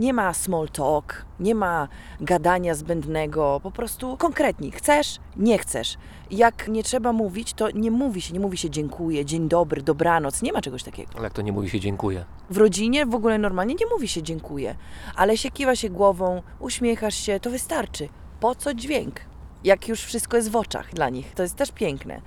Nie 0.00 0.12
ma 0.12 0.34
small 0.34 0.68
talk, 0.68 1.24
nie 1.40 1.54
ma 1.54 1.88
gadania 2.20 2.74
zbędnego, 2.74 3.60
po 3.62 3.70
prostu 3.70 4.16
konkretni. 4.16 4.70
Chcesz, 4.70 5.18
nie 5.36 5.58
chcesz. 5.58 5.96
Jak 6.30 6.68
nie 6.68 6.82
trzeba 6.82 7.12
mówić, 7.12 7.54
to 7.54 7.70
nie 7.70 7.90
mówi 7.90 8.20
się, 8.20 8.34
nie 8.34 8.40
mówi 8.40 8.56
się 8.56 8.70
dziękuję, 8.70 9.24
dzień 9.24 9.48
dobry, 9.48 9.82
dobranoc, 9.82 10.42
nie 10.42 10.52
ma 10.52 10.60
czegoś 10.60 10.82
takiego. 10.82 11.10
Ale 11.14 11.24
jak 11.24 11.32
to 11.32 11.42
nie 11.42 11.52
mówi 11.52 11.70
się 11.70 11.80
dziękuję. 11.80 12.24
W 12.50 12.56
rodzinie 12.56 13.06
w 13.06 13.14
ogóle 13.14 13.38
normalnie 13.38 13.74
nie 13.74 13.86
mówi 13.86 14.08
się 14.08 14.22
dziękuję, 14.22 14.74
ale 15.16 15.36
się 15.36 15.50
kiwa 15.50 15.76
się 15.76 15.90
głową, 15.90 16.42
uśmiechasz 16.60 17.14
się, 17.14 17.40
to 17.40 17.50
wystarczy. 17.50 18.08
Po 18.40 18.54
co 18.54 18.74
dźwięk? 18.74 19.20
Jak 19.64 19.88
już 19.88 20.00
wszystko 20.04 20.36
jest 20.36 20.50
w 20.50 20.56
oczach 20.56 20.94
dla 20.94 21.08
nich, 21.08 21.34
to 21.34 21.42
jest 21.42 21.56
też 21.56 21.72
piękne. 21.72 22.20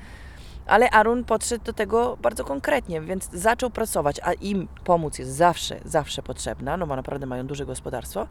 Ale 0.65 0.89
Arun 0.89 1.23
podszedł 1.23 1.63
do 1.63 1.73
tego 1.73 2.17
bardzo 2.21 2.43
konkretnie, 2.43 3.01
więc 3.01 3.29
zaczął 3.33 3.69
pracować, 3.69 4.19
a 4.23 4.33
im 4.33 4.67
pomóc 4.83 5.19
jest 5.19 5.31
zawsze, 5.31 5.79
zawsze 5.85 6.23
potrzebna, 6.23 6.77
no 6.77 6.87
bo 6.87 6.95
naprawdę 6.95 7.25
mają 7.25 7.47
duże 7.47 7.65
gospodarstwo. 7.65 8.27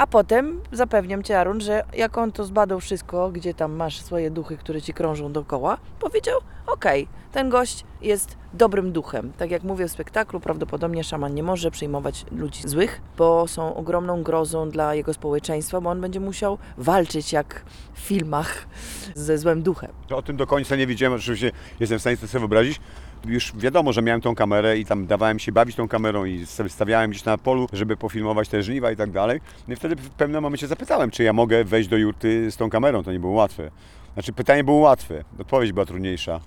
A 0.00 0.06
potem 0.06 0.60
zapewniam 0.72 1.22
Cię, 1.22 1.40
Arun, 1.40 1.60
że 1.60 1.84
jak 1.92 2.18
on 2.18 2.32
to 2.32 2.44
zbadał 2.44 2.80
wszystko, 2.80 3.30
gdzie 3.30 3.54
tam 3.54 3.72
masz 3.72 4.00
swoje 4.00 4.30
duchy, 4.30 4.56
które 4.56 4.82
Ci 4.82 4.94
krążą 4.94 5.32
dookoła, 5.32 5.78
powiedział, 5.98 6.40
okej, 6.66 7.08
ten 7.32 7.48
gość 7.48 7.84
jest 8.02 8.36
dobrym 8.54 8.92
duchem. 8.92 9.32
Tak 9.38 9.50
jak 9.50 9.62
mówię 9.62 9.88
w 9.88 9.90
spektaklu, 9.90 10.40
prawdopodobnie 10.40 11.04
szaman 11.04 11.34
nie 11.34 11.42
może 11.42 11.70
przyjmować 11.70 12.26
ludzi 12.32 12.68
złych, 12.68 13.00
bo 13.16 13.48
są 13.48 13.74
ogromną 13.74 14.22
grozą 14.22 14.70
dla 14.70 14.94
jego 14.94 15.14
społeczeństwa, 15.14 15.80
bo 15.80 15.90
on 15.90 16.00
będzie 16.00 16.20
musiał 16.20 16.58
walczyć 16.78 17.32
jak 17.32 17.64
w 17.94 17.98
filmach 17.98 18.66
ze 19.14 19.38
złym 19.38 19.62
duchem. 19.62 19.90
O 20.10 20.22
tym 20.22 20.36
do 20.36 20.46
końca 20.46 20.76
nie 20.76 20.86
wiedziałem, 20.86 21.18
oczywiście 21.18 21.52
jestem 21.80 21.98
w 21.98 22.00
stanie 22.00 22.16
sobie 22.16 22.38
wyobrazić. 22.38 22.80
Już 23.26 23.52
wiadomo, 23.56 23.92
że 23.92 24.02
miałem 24.02 24.20
tą 24.20 24.34
kamerę 24.34 24.78
i 24.78 24.84
tam 24.84 25.06
dawałem 25.06 25.38
się 25.38 25.52
bawić 25.52 25.76
tą 25.76 25.88
kamerą 25.88 26.24
i 26.24 26.46
stawiałem 26.68 27.10
gdzieś 27.10 27.24
na 27.24 27.38
polu, 27.38 27.66
żeby 27.72 27.96
pofilmować 27.96 28.48
te 28.48 28.62
żniwa 28.62 28.92
i 28.92 28.96
tak 28.96 29.10
dalej. 29.10 29.40
No 29.68 29.74
i 29.74 29.76
wtedy 29.76 29.96
w 29.96 30.10
pewnym 30.10 30.42
momencie 30.42 30.66
zapytałem, 30.66 31.10
czy 31.10 31.22
ja 31.22 31.32
mogę 31.32 31.64
wejść 31.64 31.88
do 31.88 31.96
jurty 31.96 32.50
z 32.50 32.56
tą 32.56 32.70
kamerą. 32.70 33.02
To 33.02 33.12
nie 33.12 33.20
było 33.20 33.32
łatwe. 33.32 33.70
Znaczy 34.14 34.32
pytanie 34.32 34.64
było 34.64 34.78
łatwe, 34.78 35.24
odpowiedź 35.38 35.72
była 35.72 35.86
trudniejsza. 35.86 36.40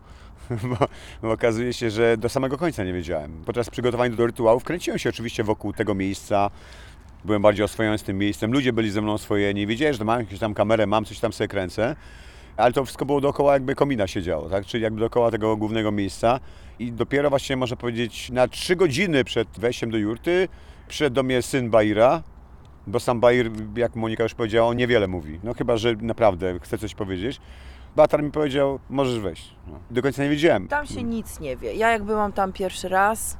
Bo, 0.69 0.87
bo 1.21 1.31
okazuje 1.31 1.73
się, 1.73 1.89
że 1.89 2.17
do 2.17 2.29
samego 2.29 2.57
końca 2.57 2.83
nie 2.83 2.93
wiedziałem. 2.93 3.31
Podczas 3.45 3.69
przygotowań 3.69 4.15
do 4.15 4.25
rytuałów 4.25 4.63
kręciłem 4.63 4.99
się 4.99 5.09
oczywiście 5.09 5.43
wokół 5.43 5.73
tego 5.73 5.95
miejsca. 5.95 6.49
Byłem 7.25 7.41
bardziej 7.41 7.65
oswojony 7.65 7.97
z 7.97 8.03
tym 8.03 8.17
miejscem. 8.17 8.51
Ludzie 8.51 8.73
byli 8.73 8.91
ze 8.91 9.01
mną 9.01 9.13
oswojeni. 9.13 9.67
Wiedziałem, 9.67 9.93
że 9.95 10.03
mam 10.03 10.19
jakąś 10.19 10.39
tam 10.39 10.53
kamerę, 10.53 10.87
mam 10.87 11.05
coś 11.05 11.19
tam 11.19 11.33
sobie 11.33 11.47
kręcę. 11.47 11.95
Ale 12.57 12.73
to 12.73 12.85
wszystko 12.85 13.05
było 13.05 13.21
dookoła 13.21 13.53
jakby 13.53 13.75
komina 13.75 14.07
się 14.07 14.21
działo, 14.21 14.49
tak? 14.49 14.65
Czyli 14.65 14.83
jakby 14.83 14.99
dookoła 14.99 15.31
tego 15.31 15.57
głównego 15.57 15.91
miejsca. 15.91 16.39
I 16.79 16.91
dopiero 16.91 17.29
właśnie 17.29 17.57
można 17.57 17.77
powiedzieć 17.77 18.29
na 18.29 18.47
trzy 18.47 18.75
godziny 18.75 19.23
przed 19.23 19.47
wejściem 19.59 19.91
do 19.91 19.97
jurty 19.97 20.47
przyszedł 20.87 21.13
do 21.13 21.23
mnie 21.23 21.41
syn 21.41 21.69
Baira, 21.69 22.23
bo 22.87 22.99
sam 22.99 23.19
Bair, 23.19 23.51
jak 23.75 23.95
Monika 23.95 24.23
już 24.23 24.33
powiedziała, 24.33 24.73
niewiele 24.73 25.07
mówi. 25.07 25.39
No 25.43 25.53
chyba, 25.53 25.77
że 25.77 25.95
naprawdę 25.95 26.59
chce 26.59 26.77
coś 26.77 26.95
powiedzieć. 26.95 27.41
Batar 27.95 28.23
mi 28.23 28.31
powiedział, 28.31 28.79
możesz 28.89 29.19
wejść. 29.19 29.55
No. 29.67 29.79
Do 29.91 30.01
końca 30.01 30.23
nie 30.23 30.29
wiedziałem. 30.29 30.67
Tam 30.67 30.85
się 30.85 31.03
nic 31.03 31.39
nie 31.39 31.57
wie. 31.57 31.73
Ja 31.73 31.91
jak 31.91 32.03
byłam 32.03 32.33
tam 32.33 32.53
pierwszy 32.53 32.89
raz, 32.89 33.37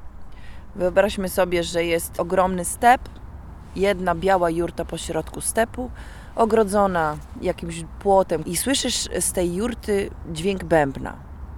wyobraźmy 0.75 1.29
sobie, 1.29 1.63
że 1.63 1.85
jest 1.85 2.19
ogromny 2.19 2.65
step, 2.65 3.01
jedna 3.75 4.15
biała 4.15 4.49
jurta 4.49 4.85
po 4.85 4.97
środku 4.97 5.41
stepu, 5.41 5.91
ogrodzona 6.35 7.17
jakimś 7.41 7.83
płotem 7.99 8.45
i 8.45 8.57
słyszysz 8.57 9.09
z 9.19 9.31
tej 9.31 9.55
jurty 9.55 10.09
dźwięk 10.31 10.63
bębna. 10.63 11.15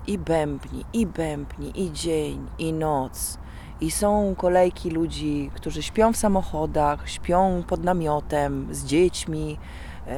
I 0.07 0.17
bębni, 0.17 0.85
i 0.93 1.07
bębni, 1.07 1.81
i 1.81 1.91
dzień, 1.91 2.47
i 2.59 2.73
noc. 2.73 3.38
I 3.81 3.91
są 3.91 4.35
kolejki 4.38 4.89
ludzi, 4.89 5.51
którzy 5.53 5.83
śpią 5.83 6.13
w 6.13 6.17
samochodach, 6.17 7.09
śpią 7.09 7.63
pod 7.67 7.83
namiotem, 7.83 8.67
z 8.71 8.85
dziećmi. 8.85 9.57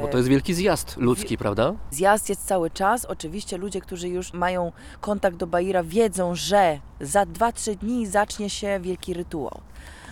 Bo 0.01 0.07
to 0.07 0.17
jest 0.17 0.29
wielki 0.29 0.53
zjazd 0.53 0.97
ludzki, 0.97 1.37
prawda? 1.37 1.73
Zjazd 1.91 2.29
jest 2.29 2.45
cały 2.45 2.69
czas. 2.69 3.05
Oczywiście 3.05 3.57
ludzie, 3.57 3.81
którzy 3.81 4.09
już 4.09 4.33
mają 4.33 4.71
kontakt 5.01 5.37
do 5.37 5.47
Baira, 5.47 5.83
wiedzą, 5.83 6.35
że 6.35 6.79
za 7.01 7.23
2-3 7.23 7.75
dni 7.75 8.07
zacznie 8.07 8.49
się 8.49 8.79
wielki 8.79 9.13
rytuał. 9.13 9.61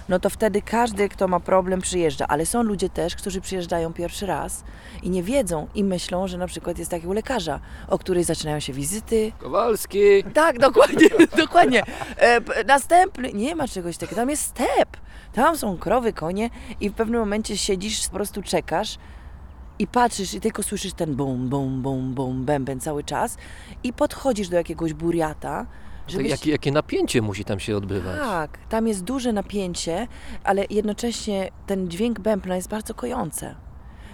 No 0.09 0.19
to 0.19 0.29
wtedy 0.29 0.61
każdy, 0.61 1.09
kto 1.09 1.27
ma 1.27 1.39
problem, 1.39 1.81
przyjeżdża. 1.81 2.27
Ale 2.27 2.45
są 2.45 2.63
ludzie 2.63 2.89
też, 2.89 3.15
którzy 3.15 3.41
przyjeżdżają 3.41 3.93
pierwszy 3.93 4.25
raz 4.25 4.63
i 5.03 5.09
nie 5.09 5.23
wiedzą 5.23 5.67
i 5.75 5.83
myślą, 5.83 6.27
że 6.27 6.37
na 6.37 6.47
przykład 6.47 6.79
jest 6.79 6.91
takiego 6.91 7.13
lekarza, 7.13 7.59
o 7.87 7.97
której 7.97 8.23
zaczynają 8.23 8.59
się 8.59 8.73
wizyty. 8.73 9.31
Kowalski! 9.39 10.23
Tak, 10.33 10.59
dokładnie, 10.59 11.07
dokładnie. 11.45 11.83
E, 12.17 12.63
następny, 12.63 13.33
nie 13.33 13.55
ma 13.55 13.67
czegoś 13.67 13.97
takiego, 13.97 14.21
tam 14.21 14.29
jest 14.29 14.43
step. 14.43 14.97
Tam 15.33 15.57
są 15.57 15.77
krowy, 15.77 16.13
konie 16.13 16.49
i 16.79 16.89
w 16.89 16.93
pewnym 16.93 17.19
momencie 17.19 17.57
siedzisz, 17.57 18.07
po 18.07 18.13
prostu 18.13 18.41
czekasz 18.41 18.97
i 19.79 19.87
patrzysz 19.87 20.33
i 20.33 20.41
tylko 20.41 20.63
słyszysz 20.63 20.93
ten 20.93 21.15
bum, 21.15 21.49
bum, 21.49 21.81
bum, 21.81 22.13
bum, 22.13 22.45
bęben 22.45 22.79
cały 22.79 23.03
czas 23.03 23.37
i 23.83 23.93
podchodzisz 23.93 24.49
do 24.49 24.57
jakiegoś 24.57 24.93
buriata, 24.93 25.65
żebyś... 26.07 26.29
jakie, 26.29 26.51
jakie 26.51 26.71
napięcie 26.71 27.21
musi 27.21 27.45
tam 27.45 27.59
się 27.59 27.77
odbywać? 27.77 28.19
Tak, 28.19 28.57
tam 28.69 28.87
jest 28.87 29.03
duże 29.03 29.33
napięcie, 29.33 30.07
ale 30.43 30.65
jednocześnie 30.69 31.51
ten 31.67 31.89
dźwięk 31.89 32.19
bębna 32.19 32.55
jest 32.55 32.69
bardzo 32.69 32.93
kojący. 32.93 33.55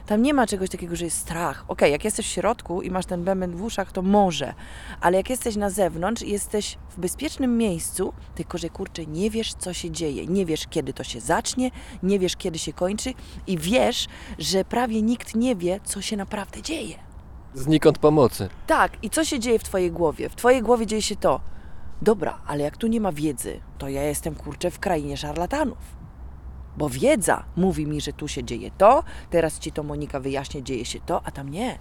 Tam 0.05 0.21
nie 0.21 0.33
ma 0.33 0.47
czegoś 0.47 0.69
takiego, 0.69 0.95
że 0.95 1.05
jest 1.05 1.17
strach. 1.17 1.65
Okej, 1.67 1.91
jak 1.91 2.05
jesteś 2.05 2.25
w 2.27 2.29
środku 2.29 2.81
i 2.81 2.91
masz 2.91 3.05
ten 3.05 3.23
bęben 3.23 3.51
w 3.51 3.63
uszach, 3.63 3.91
to 3.91 4.01
może, 4.01 4.53
ale 5.01 5.17
jak 5.17 5.29
jesteś 5.29 5.55
na 5.55 5.69
zewnątrz, 5.69 6.21
jesteś 6.21 6.77
w 6.89 6.99
bezpiecznym 6.99 7.57
miejscu, 7.57 8.13
tylko 8.35 8.57
że 8.57 8.69
kurczę, 8.69 9.05
nie 9.05 9.29
wiesz, 9.29 9.53
co 9.53 9.73
się 9.73 9.91
dzieje, 9.91 10.25
nie 10.27 10.45
wiesz, 10.45 10.67
kiedy 10.69 10.93
to 10.93 11.03
się 11.03 11.19
zacznie, 11.19 11.71
nie 12.03 12.19
wiesz, 12.19 12.35
kiedy 12.35 12.59
się 12.59 12.73
kończy 12.73 13.13
i 13.47 13.57
wiesz, 13.57 14.07
że 14.39 14.65
prawie 14.65 15.01
nikt 15.01 15.35
nie 15.35 15.55
wie, 15.55 15.79
co 15.83 16.01
się 16.01 16.17
naprawdę 16.17 16.61
dzieje. 16.61 16.95
Znikąd 17.53 17.97
pomocy. 17.97 18.49
Tak, 18.67 19.03
i 19.03 19.09
co 19.09 19.25
się 19.25 19.39
dzieje 19.39 19.59
w 19.59 19.63
Twojej 19.63 19.91
głowie? 19.91 20.29
W 20.29 20.35
Twojej 20.35 20.61
głowie 20.61 20.85
dzieje 20.85 21.01
się 21.01 21.15
to. 21.15 21.41
Dobra, 22.01 22.41
ale 22.47 22.63
jak 22.63 22.77
tu 22.77 22.87
nie 22.87 23.01
ma 23.01 23.11
wiedzy, 23.11 23.59
to 23.77 23.89
ja 23.89 24.03
jestem 24.03 24.35
kurczę 24.35 24.71
w 24.71 24.79
krainie 24.79 25.17
szarlatanów. 25.17 26.01
Bo 26.77 26.89
wiedza 26.89 27.43
mówi 27.55 27.85
mi, 27.85 28.01
że 28.01 28.13
tu 28.13 28.27
się 28.27 28.43
dzieje 28.43 28.71
to, 28.77 29.03
teraz 29.29 29.59
ci 29.59 29.71
to 29.71 29.83
Monika 29.83 30.19
wyjaśnia, 30.19 30.61
dzieje 30.61 30.85
się 30.85 30.99
to, 30.99 31.21
a 31.25 31.31
tam 31.31 31.49
nie. 31.49 31.79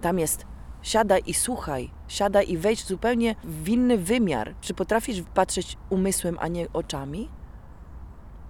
Tam 0.00 0.18
jest 0.18 0.46
siadaj 0.82 1.22
i 1.26 1.34
słuchaj, 1.34 1.90
siadaj 2.08 2.50
i 2.50 2.58
wejdź 2.58 2.84
zupełnie 2.84 3.34
w 3.44 3.68
inny 3.68 3.98
wymiar. 3.98 4.54
Czy 4.60 4.74
potrafisz 4.74 5.22
patrzeć 5.34 5.76
umysłem, 5.90 6.36
a 6.40 6.48
nie 6.48 6.72
oczami? 6.72 7.28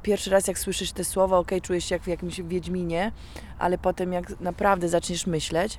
Pierwszy 0.02 0.30
raz 0.30 0.46
jak 0.46 0.58
słyszysz 0.58 0.92
te 0.92 1.04
słowa, 1.04 1.38
ok, 1.38 1.50
czujesz 1.62 1.84
się 1.84 1.94
jak 1.94 2.02
w 2.02 2.06
jakimś 2.06 2.40
Wiedźminie, 2.40 3.12
ale 3.58 3.78
potem 3.78 4.12
jak 4.12 4.40
naprawdę 4.40 4.88
zaczniesz 4.88 5.26
myśleć, 5.26 5.78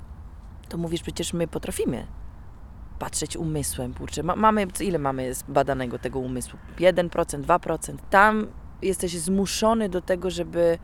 to 0.70 0.78
mówisz, 0.78 1.02
przecież 1.02 1.34
my 1.34 1.48
potrafimy 1.48 2.08
patrzeć 3.00 3.38
umysłem, 3.38 3.94
kurczę. 3.94 4.24
Ma, 4.24 4.36
mamy, 4.36 4.68
ile 4.80 5.00
mamy 5.00 5.32
badanego 5.48 6.00
tego 6.00 6.20
umysłu? 6.20 6.60
1%, 6.80 7.10
2%. 7.42 7.96
Tam 8.10 8.48
jesteś 8.82 9.18
zmuszony 9.18 9.90
do 9.90 10.02
tego, 10.02 10.30
żeby 10.30 10.78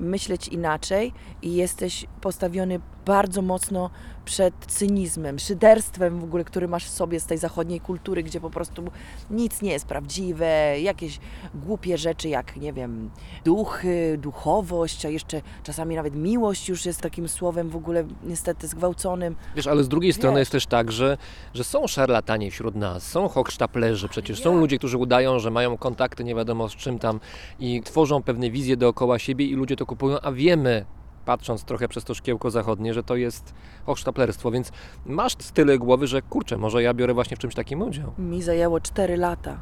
myśleć 0.00 0.48
inaczej 0.48 1.12
i 1.42 1.54
jesteś 1.54 2.06
postawiony 2.20 2.80
bardzo 3.06 3.42
mocno 3.42 3.90
przed 4.24 4.54
cynizmem, 4.66 5.38
szyderstwem 5.38 6.20
w 6.20 6.24
ogóle, 6.24 6.44
który 6.44 6.68
masz 6.68 6.84
w 6.84 6.90
sobie 6.90 7.20
z 7.20 7.26
tej 7.26 7.38
zachodniej 7.38 7.80
kultury, 7.80 8.22
gdzie 8.22 8.40
po 8.40 8.50
prostu 8.50 8.82
nic 9.30 9.62
nie 9.62 9.72
jest 9.72 9.86
prawdziwe, 9.86 10.80
jakieś 10.80 11.18
głupie 11.54 11.98
rzeczy 11.98 12.28
jak, 12.28 12.56
nie 12.56 12.72
wiem, 12.72 13.10
duchy, 13.44 14.18
duchowość, 14.22 15.06
a 15.06 15.08
jeszcze 15.08 15.42
czasami 15.62 15.96
nawet 15.96 16.14
miłość 16.14 16.68
już 16.68 16.86
jest 16.86 17.00
takim 17.00 17.28
słowem 17.28 17.70
w 17.70 17.76
ogóle 17.76 18.04
niestety 18.24 18.68
zgwałconym. 18.68 19.36
Wiesz, 19.56 19.66
ale 19.66 19.84
z 19.84 19.88
drugiej 19.88 20.12
strony 20.12 20.34
Wiesz. 20.34 20.40
jest 20.40 20.52
też 20.52 20.66
tak, 20.66 20.92
że, 20.92 21.18
że 21.54 21.64
są 21.64 21.86
szarlatani 21.86 22.50
wśród 22.50 22.74
nas, 22.74 23.02
są 23.02 23.28
hochsztaplerzy, 23.28 24.08
przecież 24.08 24.42
są 24.42 24.60
ludzie, 24.60 24.78
którzy 24.78 24.98
udają, 24.98 25.38
że 25.38 25.50
mają 25.50 25.76
kontakty 25.76 26.24
nie 26.24 26.34
wiadomo 26.34 26.68
z 26.68 26.76
czym 26.76 26.98
tam 26.98 27.20
i 27.60 27.82
tworzą 27.82 28.22
pewne 28.22 28.50
wizje 28.50 28.76
dookoła 28.76 29.18
siebie 29.18 29.46
i 29.46 29.54
ludzie 29.54 29.76
to 29.76 29.86
kupują, 29.86 30.20
a 30.20 30.32
wiemy, 30.32 30.84
patrząc 31.26 31.64
trochę 31.64 31.88
przez 31.88 32.04
to 32.04 32.14
szkiełko 32.14 32.50
zachodnie, 32.50 32.94
że 32.94 33.02
to 33.02 33.16
jest 33.16 33.54
hochsztaplerstwo, 33.86 34.50
więc 34.50 34.72
masz 35.06 35.32
z 35.38 35.52
tyle 35.52 35.78
głowy, 35.78 36.06
że 36.06 36.22
kurczę, 36.22 36.56
może 36.56 36.82
ja 36.82 36.94
biorę 36.94 37.14
właśnie 37.14 37.36
w 37.36 37.40
czymś 37.40 37.54
takim 37.54 37.82
udział. 37.82 38.12
Mi 38.18 38.42
zajęło 38.42 38.80
4 38.80 39.16
lata. 39.16 39.60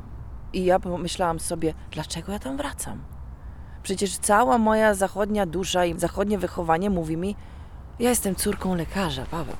I 0.52 0.64
ja 0.64 0.80
pomyślałam 0.80 1.40
sobie, 1.40 1.74
dlaczego 1.90 2.32
ja 2.32 2.38
tam 2.38 2.56
wracam? 2.56 3.02
Przecież 3.82 4.18
cała 4.18 4.58
moja 4.58 4.94
zachodnia 4.94 5.46
dusza 5.46 5.84
i 5.84 5.98
zachodnie 5.98 6.38
wychowanie 6.38 6.90
mówi 6.90 7.16
mi, 7.16 7.36
ja 7.98 8.10
jestem 8.10 8.34
córką 8.34 8.74
lekarza, 8.74 9.26
Paweł. 9.30 9.56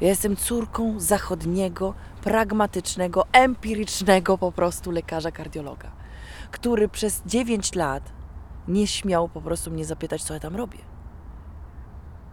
Ja 0.00 0.08
jestem 0.08 0.36
córką 0.36 1.00
zachodniego, 1.00 1.94
pragmatycznego, 2.22 3.24
empirycznego 3.32 4.38
po 4.38 4.52
prostu 4.52 4.90
lekarza 4.90 5.30
kardiologa, 5.30 5.90
który 6.50 6.88
przez 6.88 7.22
9 7.26 7.74
lat 7.74 8.12
nie 8.68 8.86
śmiał 8.86 9.28
po 9.28 9.40
prostu 9.40 9.70
mnie 9.70 9.84
zapytać, 9.84 10.22
co 10.22 10.34
ja 10.34 10.40
tam 10.40 10.56
robię. 10.56 10.78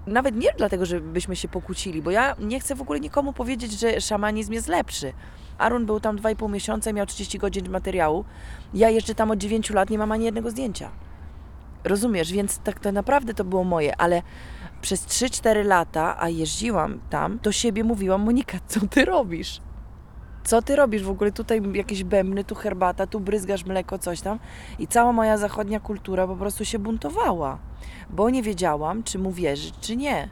Nawet 0.08 0.36
nie 0.36 0.50
dlatego, 0.58 0.86
żebyśmy 0.86 1.36
się 1.36 1.48
pokłócili, 1.48 2.02
bo 2.02 2.12
ja 2.12 2.36
nie 2.40 2.60
chcę 2.60 2.76
w 2.76 2.82
ogóle 2.82 3.00
nikomu 3.00 3.34
powiedzieć, 3.34 3.72
że 3.80 4.02
szamanizm 4.02 4.54
jest 4.54 4.68
lepszy. 4.68 5.14
Arun 5.58 5.86
był 5.86 6.00
tam 6.00 6.18
2,5 6.18 6.50
miesiąca, 6.50 6.94
miał 6.94 7.06
30 7.06 7.38
godzin 7.38 7.70
materiału. 7.70 8.26
Ja 8.74 8.90
jeszcze 8.90 9.16
tam 9.16 9.32
od 9.32 9.40
9 9.40 9.70
lat 9.70 9.90
nie 9.90 9.98
mam 9.98 10.12
ani 10.12 10.26
jednego 10.26 10.52
zdjęcia. 10.52 10.90
Rozumiesz, 11.84 12.32
więc 12.32 12.58
tak 12.58 12.80
to 12.80 12.92
naprawdę 12.92 13.34
to 13.34 13.44
było 13.44 13.64
moje, 13.64 14.02
ale 14.02 14.22
przez 14.82 15.06
3-4 15.06 15.66
lata, 15.66 16.22
a 16.22 16.30
jeździłam 16.30 17.00
tam, 17.10 17.40
do 17.44 17.52
siebie 17.52 17.84
mówiłam, 17.84 18.22
Monika, 18.22 18.58
co 18.68 18.80
ty 18.88 19.06
robisz? 19.06 19.62
Co 20.44 20.62
ty 20.62 20.76
robisz 20.76 21.04
w 21.04 21.10
ogóle? 21.10 21.32
Tutaj 21.32 21.62
jakieś 21.74 22.04
bębny, 22.04 22.44
tu 22.44 22.56
herbata, 22.56 23.08
tu 23.08 23.20
bryzgasz 23.20 23.66
mleko, 23.66 24.00
coś 24.00 24.22
tam. 24.22 24.40
I 24.80 24.88
cała 24.88 25.12
moja 25.12 25.38
zachodnia 25.38 25.80
kultura 25.80 26.28
po 26.28 26.36
prostu 26.36 26.66
się 26.66 26.80
buntowała, 26.80 27.60
bo 28.10 28.30
nie 28.30 28.44
wiedziałam, 28.44 29.04
czy 29.04 29.20
mu 29.20 29.32
wierzyć, 29.32 29.74
czy 29.82 29.96
nie. 29.96 30.30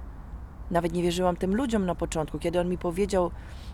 Nawet 0.71 0.93
nie 0.93 1.03
wierzyłam 1.03 1.35
tym 1.35 1.55
ludziom 1.55 1.85
na 1.85 1.95
początku, 1.95 2.39
kiedy 2.39 2.59
on 2.59 2.69
mi 2.69 2.77
powiedział 2.77 3.31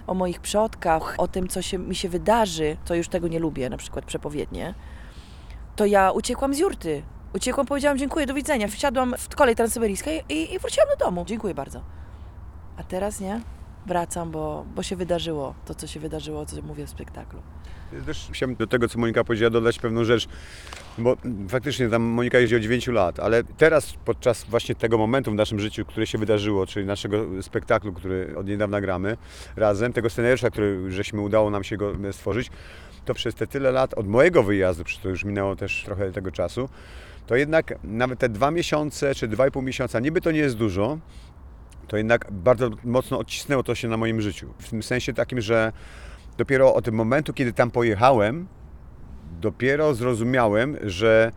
o 0.08 0.14
moich 0.14 0.40
przodkach, 0.40 1.16
o 1.18 1.28
tym, 1.28 1.48
co 1.48 1.62
się, 1.62 1.78
mi 1.78 1.96
się 1.96 2.10
wydarzy, 2.10 2.78
to 2.86 2.96
już 2.96 3.08
tego 3.08 3.28
nie 3.28 3.40
lubię, 3.40 3.70
na 3.70 3.78
przykład 3.78 4.06
przepowiednie, 4.06 4.74
to 5.76 5.86
ja 5.86 6.12
uciekłam 6.12 6.54
z 6.54 6.60
jurty. 6.60 7.04
Uciekłam, 7.36 7.66
powiedziałam 7.66 7.98
dziękuję, 7.98 8.26
do 8.26 8.34
widzenia. 8.34 8.68
Wsiadłam 8.68 9.16
w 9.18 9.36
kolej 9.36 9.56
transsyberyjskiej 9.56 10.24
i, 10.30 10.54
i 10.54 10.60
wróciłam 10.60 10.90
do 10.90 11.06
domu. 11.06 11.26
Dziękuję 11.26 11.54
bardzo. 11.54 11.82
A 12.78 12.84
teraz 12.84 13.20
nie? 13.20 13.42
Wracam, 13.86 14.32
bo, 14.32 14.66
bo 14.76 14.84
się 14.84 14.96
wydarzyło 14.96 15.56
to, 15.66 15.76
co 15.76 15.88
się 15.88 16.00
wydarzyło, 16.00 16.46
co 16.46 16.62
mówię 16.62 16.86
w 16.86 16.90
spektaklu. 16.90 17.40
Też 18.06 18.30
chciałbym 18.32 18.56
do 18.56 18.68
tego, 18.68 18.88
co 18.88 19.00
Monika 19.00 19.24
powiedziała, 19.24 19.50
dodać 19.50 19.80
pewną 19.80 20.04
rzecz, 20.04 20.28
bo 20.98 21.18
faktycznie 21.50 21.90
tam 21.90 22.02
Monika 22.02 22.40
jeździ 22.40 22.56
od 22.56 22.62
9 22.62 22.88
lat, 22.88 23.20
ale 23.20 23.44
teraz 23.44 23.94
podczas 24.06 24.44
właśnie 24.44 24.76
tego 24.76 24.98
momentu 24.98 25.32
w 25.32 25.36
naszym 25.36 25.60
życiu, 25.60 25.86
które 25.86 26.08
się 26.08 26.18
wydarzyło, 26.18 26.68
czyli 26.68 26.86
naszego 26.86 27.26
spektaklu, 27.42 27.94
który 27.94 28.38
od 28.38 28.48
niedawna 28.48 28.82
gramy 28.82 29.18
razem, 29.56 29.94
tego 29.94 30.10
scenariusza, 30.10 30.50
który 30.50 30.92
żeśmy 30.92 31.22
udało 31.22 31.50
nam 31.50 31.64
się 31.64 31.78
go 31.78 31.94
stworzyć, 32.12 32.50
to 33.06 33.14
przez 33.14 33.36
te 33.36 33.48
tyle 33.48 33.72
lat 33.72 33.94
od 33.94 34.08
mojego 34.08 34.44
wyjazdu, 34.44 34.84
przy 34.84 35.02
to 35.02 35.10
już 35.10 35.24
minęło 35.24 35.56
też 35.56 35.84
trochę 35.86 36.12
tego 36.12 36.32
czasu, 36.32 36.70
to 37.28 37.36
jednak 37.36 37.74
nawet 37.84 38.20
te 38.20 38.30
dwa 38.30 38.52
miesiące 38.52 39.16
czy 39.16 39.28
dwa 39.28 39.48
i 39.48 39.52
pół 39.52 39.62
miesiąca, 39.62 40.00
niby 40.00 40.22
to 40.22 40.32
nie 40.32 40.40
jest 40.40 40.58
dużo, 40.58 40.98
to 41.88 41.98
jednak 41.98 42.32
bardzo 42.32 42.70
mocno 42.84 43.20
odcisnęło 43.20 43.64
to 43.64 43.76
się 43.76 43.88
na 43.88 43.98
moim 43.98 44.22
życiu. 44.22 44.54
W 44.60 44.70
tym 44.70 44.84
sensie 44.84 45.14
takim, 45.14 45.42
że 45.42 45.72
dopiero 46.38 46.74
od 46.76 46.86
tym 46.86 46.96
momentu, 46.96 47.34
kiedy 47.34 47.54
tam 47.54 47.72
pojechałem, 47.72 48.48
dopiero 49.42 49.94
zrozumiałem, 49.94 50.78
że 50.84 51.32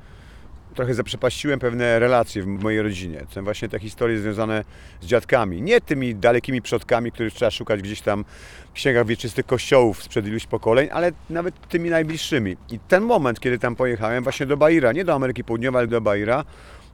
trochę 0.75 0.95
zaprzepaściłem 0.95 1.59
pewne 1.59 1.99
relacje 1.99 2.43
w 2.43 2.47
mojej 2.47 2.83
rodzinie. 2.83 3.25
Są 3.31 3.45
właśnie 3.45 3.69
te 3.69 3.79
historie 3.79 4.19
związane 4.19 4.65
z 5.01 5.07
dziadkami. 5.07 5.63
Nie 5.63 5.81
tymi 5.81 6.15
dalekimi 6.15 6.63
przodkami, 6.63 7.13
których 7.13 7.35
trzeba 7.35 7.51
szukać 7.51 7.83
gdzieś 7.83 8.01
tam 8.01 8.25
w 8.71 8.73
księgach 8.73 9.07
wieczystych 9.07 9.47
kościołów 9.47 10.03
sprzed 10.03 10.27
iluś 10.27 10.47
pokoleń, 10.47 10.89
ale 10.93 11.13
nawet 11.31 11.69
tymi 11.69 11.91
najbliższymi. 11.91 12.57
I 12.71 12.79
ten 12.79 13.03
moment, 13.03 13.41
kiedy 13.41 13.59
tam 13.59 13.77
pojechałem 13.77 14.23
właśnie 14.25 14.47
do 14.47 14.57
Baira, 14.57 14.93
nie 14.93 15.05
do 15.05 15.15
Ameryki 15.15 15.45
Południowej, 15.45 15.79
ale 15.79 15.89
do 15.89 16.01
Baira, 16.01 16.45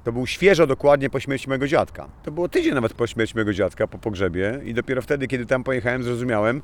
to 0.05 0.13
był 0.13 0.27
świeżo 0.27 0.67
dokładnie 0.67 1.11
po 1.11 1.21
śmierci 1.21 1.49
mojego 1.49 1.69
dziadka. 1.69 2.09
To 2.23 2.33
było 2.33 2.49
tydzień 2.49 2.75
nawet 2.75 2.93
po 2.93 3.07
śmierci 3.07 3.35
mojego 3.35 3.53
dziadka, 3.53 3.87
po 3.87 3.99
pogrzebie 3.99 4.61
i 4.65 4.75
dopiero 4.75 5.03
wtedy, 5.03 5.29
kiedy 5.29 5.47
tam 5.47 5.65
pojechałem, 5.65 6.03
zrozumiałem, 6.03 6.63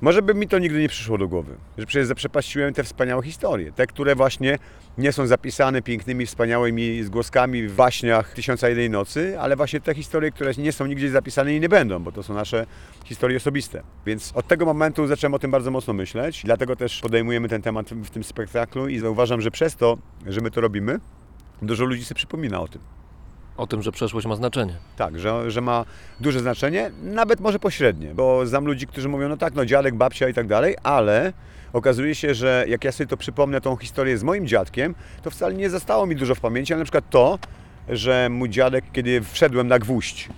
może 0.00 0.22
by 0.22 0.34
mi 0.34 0.48
to 0.48 0.58
nigdy 0.58 0.80
nie 0.80 0.88
przyszło 0.88 1.18
do 1.18 1.28
głowy, 1.28 1.56
że 1.78 1.86
przecież 1.86 2.06
zaprzepaściłem 2.06 2.74
te 2.74 2.84
wspaniałe 2.84 3.22
historie, 3.22 3.72
te, 3.72 3.86
które 3.86 4.14
właśnie 4.14 4.58
nie 4.98 5.12
są 5.12 5.26
zapisane 5.26 5.82
pięknymi, 5.82 6.26
wspaniałymi 6.26 7.02
zgłoskami 7.02 7.68
w 7.68 7.74
waśniach 7.74 8.34
Tysiąca 8.34 8.68
Jednej 8.68 8.90
Nocy, 8.90 9.40
ale 9.40 9.56
właśnie 9.56 9.80
te 9.80 9.94
historie, 9.94 10.30
które 10.30 10.52
nie 10.58 10.72
są 10.72 10.86
nigdzie 10.86 11.10
zapisane 11.10 11.54
i 11.54 11.60
nie 11.60 11.68
będą, 11.68 11.98
bo 11.98 12.12
to 12.12 12.22
są 12.22 12.34
nasze 12.34 12.66
historie 13.04 13.36
osobiste. 13.36 13.82
Więc 14.06 14.32
od 14.34 14.48
tego 14.48 14.66
momentu 14.66 15.06
zacząłem 15.06 15.34
o 15.34 15.38
tym 15.38 15.50
bardzo 15.50 15.70
mocno 15.70 15.92
myśleć, 15.92 16.42
dlatego 16.44 16.76
też 16.76 17.00
podejmujemy 17.00 17.48
ten 17.48 17.62
temat 17.62 17.90
w 17.90 18.10
tym 18.10 18.24
spektaklu 18.24 18.88
i 18.88 18.98
zauważam, 18.98 19.40
że 19.40 19.50
przez 19.50 19.76
to, 19.76 19.98
że 20.26 20.40
my 20.40 20.50
to 20.50 20.60
robimy, 20.60 21.00
dużo 21.62 21.84
ludzi 21.84 22.04
sobie 22.04 22.16
przypomina 22.16 22.60
o 22.60 22.68
tym. 22.68 22.80
O 23.56 23.66
tym, 23.66 23.82
że 23.82 23.92
przeszłość 23.92 24.26
ma 24.26 24.36
znaczenie. 24.36 24.76
Tak, 24.96 25.18
że, 25.18 25.50
że 25.50 25.60
ma 25.60 25.84
duże 26.20 26.40
znaczenie, 26.40 26.90
nawet 27.02 27.40
może 27.40 27.58
pośrednie, 27.58 28.14
bo 28.14 28.46
znam 28.46 28.66
ludzi, 28.66 28.86
którzy 28.86 29.08
mówią, 29.08 29.28
no 29.28 29.36
tak, 29.36 29.54
no 29.54 29.66
dziadek, 29.66 29.94
babcia 29.94 30.28
i 30.28 30.34
tak 30.34 30.46
dalej, 30.46 30.76
ale 30.82 31.32
okazuje 31.72 32.14
się, 32.14 32.34
że 32.34 32.64
jak 32.68 32.84
ja 32.84 32.92
sobie 32.92 33.06
to 33.08 33.16
przypomnę, 33.16 33.60
tą 33.60 33.76
historię 33.76 34.18
z 34.18 34.22
moim 34.22 34.46
dziadkiem, 34.46 34.94
to 35.22 35.30
wcale 35.30 35.54
nie 35.54 35.70
zostało 35.70 36.06
mi 36.06 36.16
dużo 36.16 36.34
w 36.34 36.40
pamięci, 36.40 36.72
ale 36.72 36.78
na 36.78 36.84
przykład 36.84 37.10
to, 37.10 37.38
że 37.88 38.28
mój 38.30 38.50
dziadek, 38.50 38.84
kiedy 38.92 39.20
wszedłem 39.20 39.68
na 39.68 39.78
gwóźdź, 39.78 40.28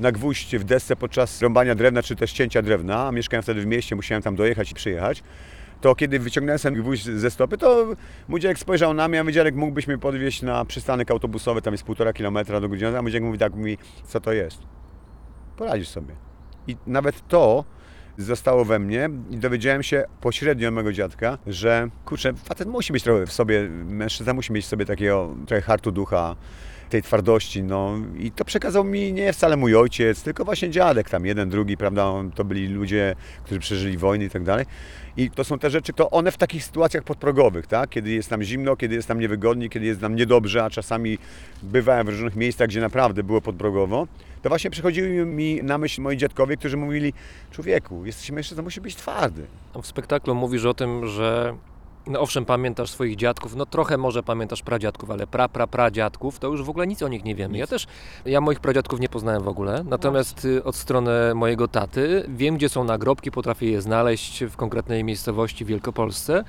na 0.00 0.12
gwóźdź 0.12 0.56
w 0.56 0.64
desce 0.64 0.96
podczas 0.96 1.42
rąbania 1.42 1.74
drewna, 1.74 2.02
czy 2.02 2.16
też 2.16 2.32
cięcia 2.32 2.62
drewna, 2.62 3.06
a 3.06 3.12
mieszkałem 3.12 3.42
wtedy 3.42 3.60
w 3.60 3.66
mieście, 3.66 3.96
musiałem 3.96 4.22
tam 4.22 4.36
dojechać 4.36 4.70
i 4.70 4.74
przyjechać, 4.74 5.22
to 5.84 5.94
kiedy 5.94 6.18
wyciągnąłem 6.18 6.58
ten 6.58 6.74
gwóźdź 6.74 7.04
ze 7.04 7.30
stopy, 7.30 7.58
to 7.58 7.86
mój 8.28 8.40
dziadek 8.40 8.58
spojrzał 8.58 8.94
na 8.94 9.08
mnie, 9.08 9.20
a 9.20 9.24
mój 9.24 9.32
dziadek 9.32 9.54
mógłbyś 9.54 9.86
mnie 9.86 9.98
podwieźć 9.98 10.42
na 10.42 10.64
przystanek 10.64 11.10
autobusowy, 11.10 11.62
tam 11.62 11.74
jest 11.74 11.84
półtora 11.84 12.12
kilometra 12.12 12.60
do 12.60 12.68
godziny, 12.68 12.98
a 12.98 13.02
mój 13.02 13.12
dziadek 13.12 13.26
mówi 13.26 13.38
tak, 13.38 13.54
mówi, 13.54 13.78
co 14.06 14.20
to 14.20 14.32
jest? 14.32 14.58
Poradzisz 15.56 15.88
sobie. 15.88 16.14
I 16.66 16.76
nawet 16.86 17.28
to 17.28 17.64
zostało 18.18 18.64
we 18.64 18.78
mnie 18.78 19.10
i 19.30 19.36
dowiedziałem 19.36 19.82
się 19.82 20.04
pośrednio 20.20 20.68
od 20.68 20.74
mojego 20.74 20.92
dziadka, 20.92 21.38
że 21.46 21.88
kurczę, 22.04 22.34
facet 22.34 22.68
musi 22.68 22.92
mieć 22.92 23.02
trochę 23.02 23.26
w 23.26 23.32
sobie, 23.32 23.68
mężczyzna 23.84 24.34
musi 24.34 24.52
mieć 24.52 24.64
w 24.64 24.68
sobie 24.68 24.84
takiego 24.84 25.34
trochę 25.46 25.62
hartu 25.62 25.92
ducha, 25.92 26.36
tej 26.94 27.02
twardości, 27.02 27.62
no 27.62 27.96
i 28.18 28.30
to 28.30 28.44
przekazał 28.44 28.84
mi 28.84 29.12
nie 29.12 29.32
wcale 29.32 29.56
mój 29.56 29.76
ojciec, 29.76 30.22
tylko 30.22 30.44
właśnie 30.44 30.70
dziadek 30.70 31.10
tam, 31.10 31.26
jeden, 31.26 31.48
drugi, 31.48 31.76
prawda, 31.76 32.12
to 32.34 32.44
byli 32.44 32.68
ludzie, 32.68 33.16
którzy 33.44 33.60
przeżyli 33.60 33.98
wojny 33.98 34.24
i 34.24 34.30
tak 34.30 34.44
dalej. 34.44 34.66
I 35.16 35.30
to 35.30 35.44
są 35.44 35.58
te 35.58 35.70
rzeczy, 35.70 35.92
to 35.92 36.10
one 36.10 36.32
w 36.32 36.36
takich 36.36 36.64
sytuacjach 36.64 37.04
podprogowych, 37.04 37.66
tak? 37.66 37.90
kiedy 37.90 38.10
jest 38.10 38.30
nam 38.30 38.42
zimno, 38.42 38.76
kiedy 38.76 38.94
jest 38.94 39.08
nam 39.08 39.20
niewygodnie, 39.20 39.68
kiedy 39.68 39.86
jest 39.86 40.00
nam 40.00 40.16
niedobrze, 40.16 40.64
a 40.64 40.70
czasami 40.70 41.18
bywałem 41.62 42.06
w 42.06 42.10
różnych 42.10 42.36
miejscach, 42.36 42.68
gdzie 42.68 42.80
naprawdę 42.80 43.22
było 43.22 43.40
podprogowo, 43.40 44.06
to 44.42 44.48
właśnie 44.48 44.70
przychodziły 44.70 45.26
mi 45.26 45.62
na 45.62 45.78
myśl 45.78 46.02
moi 46.02 46.16
dziadkowie, 46.16 46.56
którzy 46.56 46.76
mówili, 46.76 47.12
człowieku, 47.50 48.06
jesteś 48.06 48.30
mężczyzną, 48.30 48.62
musi 48.62 48.80
być 48.80 48.96
twardy. 48.96 49.46
W 49.82 49.86
spektaklu 49.86 50.34
mówisz 50.34 50.64
o 50.64 50.74
tym, 50.74 51.06
że 51.06 51.56
no 52.06 52.20
owszem, 52.20 52.44
pamiętasz 52.44 52.90
swoich 52.90 53.16
dziadków, 53.16 53.56
no 53.56 53.66
trochę 53.66 53.96
może 53.96 54.22
pamiętasz 54.22 54.62
pradziadków, 54.62 55.10
ale 55.10 55.26
pra, 55.26 55.48
pra, 55.48 55.66
pradziadków, 55.66 56.38
to 56.38 56.48
już 56.48 56.62
w 56.62 56.70
ogóle 56.70 56.86
nic 56.86 57.02
o 57.02 57.08
nich 57.08 57.24
nie 57.24 57.34
wiemy. 57.34 57.58
Ja 57.58 57.66
też, 57.66 57.86
ja 58.26 58.40
moich 58.40 58.60
pradziadków 58.60 59.00
nie 59.00 59.08
poznałem 59.08 59.42
w 59.42 59.48
ogóle, 59.48 59.84
natomiast 59.84 60.44
y, 60.44 60.64
od 60.64 60.76
strony 60.76 61.34
mojego 61.34 61.68
taty 61.68 62.24
wiem, 62.28 62.56
gdzie 62.56 62.68
są 62.68 62.84
nagrobki, 62.84 63.30
potrafię 63.30 63.70
je 63.70 63.82
znaleźć 63.82 64.44
w 64.44 64.56
konkretnej 64.56 65.04
miejscowości 65.04 65.64
w 65.64 65.68
Wielkopolsce. 65.68 66.44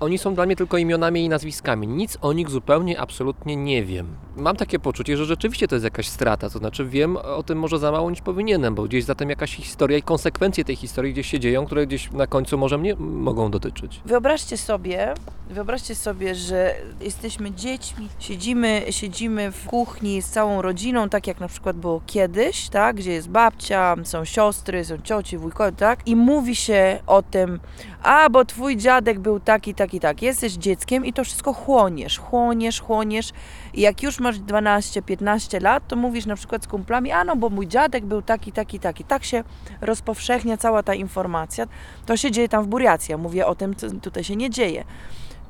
Oni 0.00 0.18
są 0.18 0.34
dla 0.34 0.46
mnie 0.46 0.56
tylko 0.56 0.78
imionami 0.78 1.24
i 1.24 1.28
nazwiskami. 1.28 1.86
Nic 1.88 2.18
o 2.20 2.32
nich 2.32 2.50
zupełnie, 2.50 3.00
absolutnie 3.00 3.56
nie 3.56 3.84
wiem. 3.84 4.06
Mam 4.36 4.56
takie 4.56 4.78
poczucie, 4.78 5.16
że 5.16 5.24
rzeczywiście 5.24 5.68
to 5.68 5.74
jest 5.74 5.84
jakaś 5.84 6.08
strata. 6.08 6.50
To 6.50 6.58
znaczy, 6.58 6.84
wiem 6.84 7.16
o 7.16 7.42
tym 7.42 7.58
może 7.58 7.78
za 7.78 7.92
mało 7.92 8.10
niż 8.10 8.20
powinienem, 8.20 8.74
bo 8.74 8.82
gdzieś 8.82 9.04
za 9.04 9.14
tym 9.14 9.30
jakaś 9.30 9.56
historia 9.56 9.98
i 9.98 10.02
konsekwencje 10.02 10.64
tej 10.64 10.76
historii 10.76 11.12
gdzieś 11.12 11.26
się 11.26 11.40
dzieją, 11.40 11.66
które 11.66 11.86
gdzieś 11.86 12.12
na 12.12 12.26
końcu 12.26 12.58
może 12.58 12.78
mnie 12.78 12.94
mogą 12.98 13.50
dotyczyć. 13.50 14.00
Wyobraźcie 14.04 14.56
sobie, 14.56 15.14
wyobraźcie 15.50 15.94
sobie, 15.94 16.34
że 16.34 16.74
jesteśmy 17.00 17.52
dziećmi, 17.52 18.08
siedzimy, 18.18 18.82
siedzimy 18.90 19.52
w 19.52 19.66
kuchni 19.66 20.22
z 20.22 20.28
całą 20.28 20.62
rodziną, 20.62 21.08
tak 21.08 21.26
jak 21.26 21.40
na 21.40 21.48
przykład 21.48 21.76
było 21.76 22.00
kiedyś, 22.06 22.68
tak, 22.68 22.96
gdzie 22.96 23.12
jest 23.12 23.28
babcia, 23.28 23.96
są 24.02 24.24
siostry, 24.24 24.84
są 24.84 24.98
cioci, 24.98 25.38
wujkowie, 25.38 25.72
tak, 25.72 26.08
i 26.08 26.16
mówi 26.16 26.56
się 26.56 26.98
o 27.06 27.22
tym, 27.22 27.60
a 28.04 28.30
bo 28.30 28.44
twój 28.44 28.76
dziadek 28.76 29.18
był 29.18 29.40
taki, 29.40 29.74
taki, 29.74 30.00
tak. 30.00 30.22
Jesteś 30.22 30.52
dzieckiem 30.52 31.04
i 31.04 31.12
to 31.12 31.24
wszystko 31.24 31.52
chłoniesz, 31.52 32.18
chłoniesz, 32.18 32.80
chłoniesz. 32.80 33.30
I 33.74 33.80
jak 33.80 34.02
już 34.02 34.20
masz 34.20 34.38
12-15 34.38 35.62
lat, 35.62 35.88
to 35.88 35.96
mówisz 35.96 36.26
na 36.26 36.36
przykład 36.36 36.64
z 36.64 36.68
kumplami, 36.68 37.12
a 37.12 37.24
no 37.24 37.36
bo 37.36 37.50
mój 37.50 37.68
dziadek 37.68 38.04
był 38.04 38.22
taki, 38.22 38.52
taki, 38.52 38.80
taki. 38.80 39.04
Tak 39.04 39.24
się 39.24 39.44
rozpowszechnia 39.80 40.56
cała 40.56 40.82
ta 40.82 40.94
informacja. 40.94 41.66
To 42.06 42.16
się 42.16 42.30
dzieje 42.30 42.48
tam 42.48 42.64
w 42.64 42.66
Buriacji. 42.66 43.16
Mówię 43.16 43.46
o 43.46 43.54
tym, 43.54 43.74
co 43.74 43.90
tutaj 43.90 44.24
się 44.24 44.36
nie 44.36 44.50
dzieje. 44.50 44.84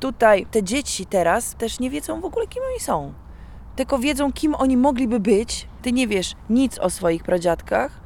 Tutaj 0.00 0.46
te 0.50 0.62
dzieci 0.62 1.07
teraz 1.07 1.55
też 1.55 1.80
nie 1.80 1.90
wiedzą 1.90 2.20
w 2.20 2.24
ogóle, 2.24 2.46
kim 2.46 2.62
oni 2.70 2.80
są. 2.80 3.12
Tylko 3.76 3.98
wiedzą, 3.98 4.32
kim 4.32 4.55
oni 4.55 4.76
mogliby 4.76 5.20
być. 5.20 5.66
Ty 5.82 5.92
nie 5.92 6.09
wiesz 6.09 6.34
nic 6.50 6.78
o 6.78 6.90
swoich 6.90 7.22
pradziadkach, 7.22 8.00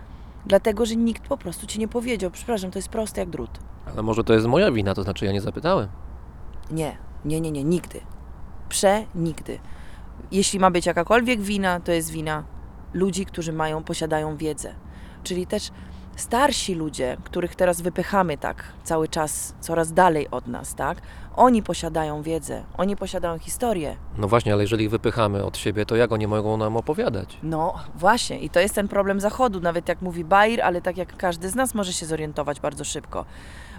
dlatego 0.46 0.86
że 0.86 0.96
nikt 0.96 1.28
po 1.28 1.36
prostu 1.36 1.66
ci 1.66 1.78
nie 1.78 1.88
powiedział. 1.88 2.30
Przepraszam, 2.30 2.70
to 2.70 2.78
jest 2.78 2.88
proste 2.88 3.20
jak 3.20 3.30
drut. 3.30 3.58
Ale 3.92 4.02
może 4.02 4.24
to 4.24 4.32
jest 4.32 4.46
moja 4.46 4.72
wina, 4.72 4.94
to 4.94 5.02
znaczy 5.02 5.24
ja 5.24 5.32
nie 5.32 5.40
zapytałem. 5.40 5.88
Nie, 6.70 6.96
nie, 7.24 7.40
nie, 7.40 7.50
nie, 7.50 7.64
nigdy. 7.64 8.00
Prze 8.68 9.04
nigdy. 9.14 9.58
Jeśli 10.30 10.58
ma 10.58 10.70
być 10.70 10.86
jakakolwiek 10.86 11.40
wina, 11.40 11.80
to 11.80 11.92
jest 11.92 12.10
wina 12.10 12.44
ludzi, 12.94 13.26
którzy 13.26 13.52
mają, 13.52 13.84
posiadają 13.84 14.36
wiedzę. 14.36 14.74
Czyli 15.22 15.46
też 15.46 15.70
starsi 16.16 16.74
ludzie, 16.74 17.16
których 17.24 17.54
teraz 17.54 17.80
wypychamy 17.80 18.38
tak 18.38 18.64
cały 18.84 19.08
czas 19.08 19.54
coraz 19.60 19.92
dalej 19.92 20.30
od 20.30 20.46
nas, 20.46 20.74
tak? 20.74 20.98
Oni 21.36 21.62
posiadają 21.62 22.22
wiedzę, 22.22 22.62
oni 22.76 22.96
posiadają 22.96 23.38
historię. 23.38 23.96
No 24.18 24.28
właśnie, 24.28 24.52
ale 24.52 24.62
jeżeli 24.62 24.84
ich 24.84 24.90
wypychamy 24.90 25.44
od 25.44 25.56
siebie, 25.56 25.86
to 25.86 25.96
jak 25.96 26.12
oni 26.12 26.26
mogą 26.26 26.56
nam 26.56 26.76
opowiadać? 26.76 27.38
No 27.42 27.74
właśnie, 27.94 28.38
i 28.38 28.50
to 28.50 28.60
jest 28.60 28.74
ten 28.74 28.88
problem 28.88 29.20
Zachodu, 29.20 29.60
nawet 29.60 29.88
jak 29.88 30.02
mówi 30.02 30.24
Bair, 30.24 30.62
ale 30.62 30.80
tak 30.80 30.96
jak 30.96 31.16
każdy 31.16 31.48
z 31.48 31.54
nas 31.54 31.74
może 31.74 31.92
się 31.92 32.06
zorientować 32.06 32.60
bardzo 32.60 32.84
szybko. 32.84 33.24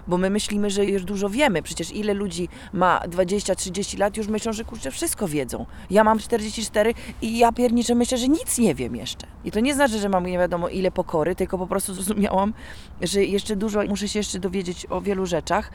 Bo 0.08 0.18
my 0.18 0.30
myślimy, 0.30 0.70
że 0.70 0.84
już 0.84 1.04
dużo 1.04 1.28
wiemy. 1.28 1.62
Przecież 1.62 1.92
ile 1.92 2.14
ludzi 2.14 2.48
ma 2.72 3.00
20-30 3.00 3.98
lat, 3.98 4.16
już 4.16 4.28
myślą, 4.28 4.52
że 4.52 4.64
kurczę, 4.64 4.90
wszystko 4.90 5.28
wiedzą. 5.28 5.66
Ja 5.90 6.04
mam 6.04 6.18
44 6.18 6.94
i 7.22 7.38
ja 7.38 7.52
pierniczę 7.52 7.94
myślę, 7.94 8.18
że 8.18 8.28
nic 8.28 8.58
nie 8.58 8.74
wiem 8.74 8.96
jeszcze. 8.96 9.26
I 9.44 9.50
to 9.50 9.60
nie 9.60 9.74
znaczy, 9.74 9.98
że 9.98 10.08
mam 10.08 10.26
nie 10.26 10.38
wiadomo 10.38 10.68
ile 10.68 10.90
pokory, 10.90 11.34
tylko 11.34 11.58
po 11.58 11.66
prostu 11.66 11.94
zrozumiałam, 11.94 12.54
że 13.02 13.24
jeszcze 13.24 13.56
dużo, 13.56 13.82
muszę 13.88 14.08
się 14.08 14.18
jeszcze 14.18 14.38
dowiedzieć 14.38 14.86
o 14.90 15.00
wielu 15.00 15.26
rzeczach, 15.26 15.70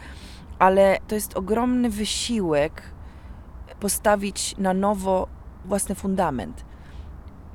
ale 0.59 0.97
to 1.07 1.15
jest 1.15 1.37
ogromny 1.37 1.89
wysiłek 1.89 2.81
postawić 3.79 4.55
na 4.57 4.73
nowo 4.73 5.27
własny 5.65 5.95
fundament 5.95 6.65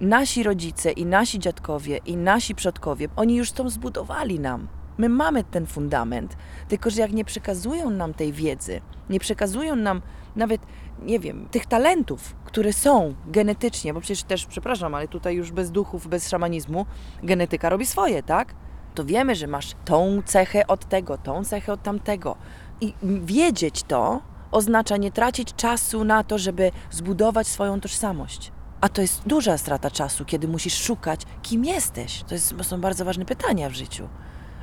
nasi 0.01 0.43
rodzice 0.43 0.91
i 0.91 1.07
nasi 1.07 1.39
dziadkowie 1.39 2.01
i 2.07 2.17
nasi 2.17 2.55
przodkowie, 2.55 3.09
oni 3.17 3.37
już 3.37 3.53
to 3.53 3.71
zbudowali 3.71 4.41
nam. 4.41 4.69
My 5.01 5.09
mamy 5.09 5.45
ten 5.45 5.67
fundament, 5.67 6.37
tylko 6.69 6.91
że 6.91 7.01
jak 7.01 7.13
nie 7.13 7.25
przekazują 7.25 7.91
nam 7.91 8.15
tej 8.15 8.33
wiedzy, 8.33 8.81
nie 9.11 9.21
przekazują 9.21 9.77
nam 9.77 10.03
nawet, 10.37 10.61
nie 11.03 11.21
wiem, 11.21 11.49
tych 11.51 11.67
talentów, 11.67 12.35
które 12.45 12.73
są 12.73 13.15
genetycznie, 13.27 13.95
bo 13.95 14.01
przecież 14.01 14.23
też, 14.23 14.47
przepraszam, 14.47 14.95
ale 14.95 15.09
tutaj 15.09 15.37
już 15.37 15.53
bez 15.53 15.71
duchów, 15.71 16.09
bez 16.09 16.29
szamanizmu, 16.29 16.87
genetyka 17.23 17.69
robi 17.69 17.87
swoje, 17.87 18.23
tak? 18.23 18.55
To 18.95 19.05
wiemy, 19.05 19.35
że 19.35 19.47
masz 19.47 19.73
tą 19.85 20.23
cechę 20.25 20.67
od 20.67 20.89
tego, 20.89 21.19
tą 21.19 21.45
cechę 21.45 21.73
od 21.73 21.83
tamtego. 21.83 22.37
I 22.81 22.95
wiedzieć 23.25 23.83
to 23.83 24.21
oznacza 24.51 24.97
nie 24.97 25.13
tracić 25.13 25.55
czasu 25.55 26.05
na 26.05 26.25
to, 26.25 26.39
żeby 26.39 26.71
zbudować 26.91 27.47
swoją 27.47 27.81
tożsamość. 27.81 28.53
A 28.81 28.89
to 28.89 29.03
jest 29.03 29.23
duża 29.27 29.59
strata 29.59 29.91
czasu, 29.91 30.25
kiedy 30.25 30.49
musisz 30.49 30.83
szukać, 30.83 31.21
kim 31.43 31.65
jesteś. 31.65 32.23
To, 32.23 32.35
jest, 32.35 32.57
to 32.57 32.65
są 32.65 32.81
bardzo 32.81 33.05
ważne 33.05 33.25
pytania 33.25 33.71
w 33.71 33.75
życiu. 33.75 34.09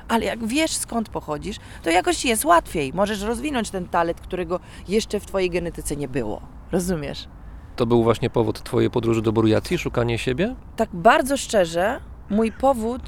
Ale 0.07 0.25
jak 0.25 0.47
wiesz, 0.47 0.71
skąd 0.71 1.09
pochodzisz, 1.09 1.57
to 1.83 1.89
jakoś 1.89 2.25
jest 2.25 2.45
łatwiej. 2.45 2.93
Możesz 2.93 3.21
rozwinąć 3.21 3.69
ten 3.69 3.87
talent, 3.87 4.21
którego 4.21 4.59
jeszcze 4.87 5.19
w 5.19 5.25
twojej 5.25 5.49
genetyce 5.49 5.95
nie 5.95 6.07
było. 6.07 6.41
Rozumiesz? 6.71 7.27
To 7.75 7.85
był 7.85 8.03
właśnie 8.03 8.29
powód 8.29 8.63
twojej 8.63 8.89
podróży 8.89 9.21
do 9.21 9.31
Burjacji, 9.31 9.77
szukanie 9.77 10.17
siebie? 10.17 10.55
Tak 10.75 10.89
bardzo 10.93 11.37
szczerze, 11.37 11.99
mój 12.29 12.51
powód 12.51 13.01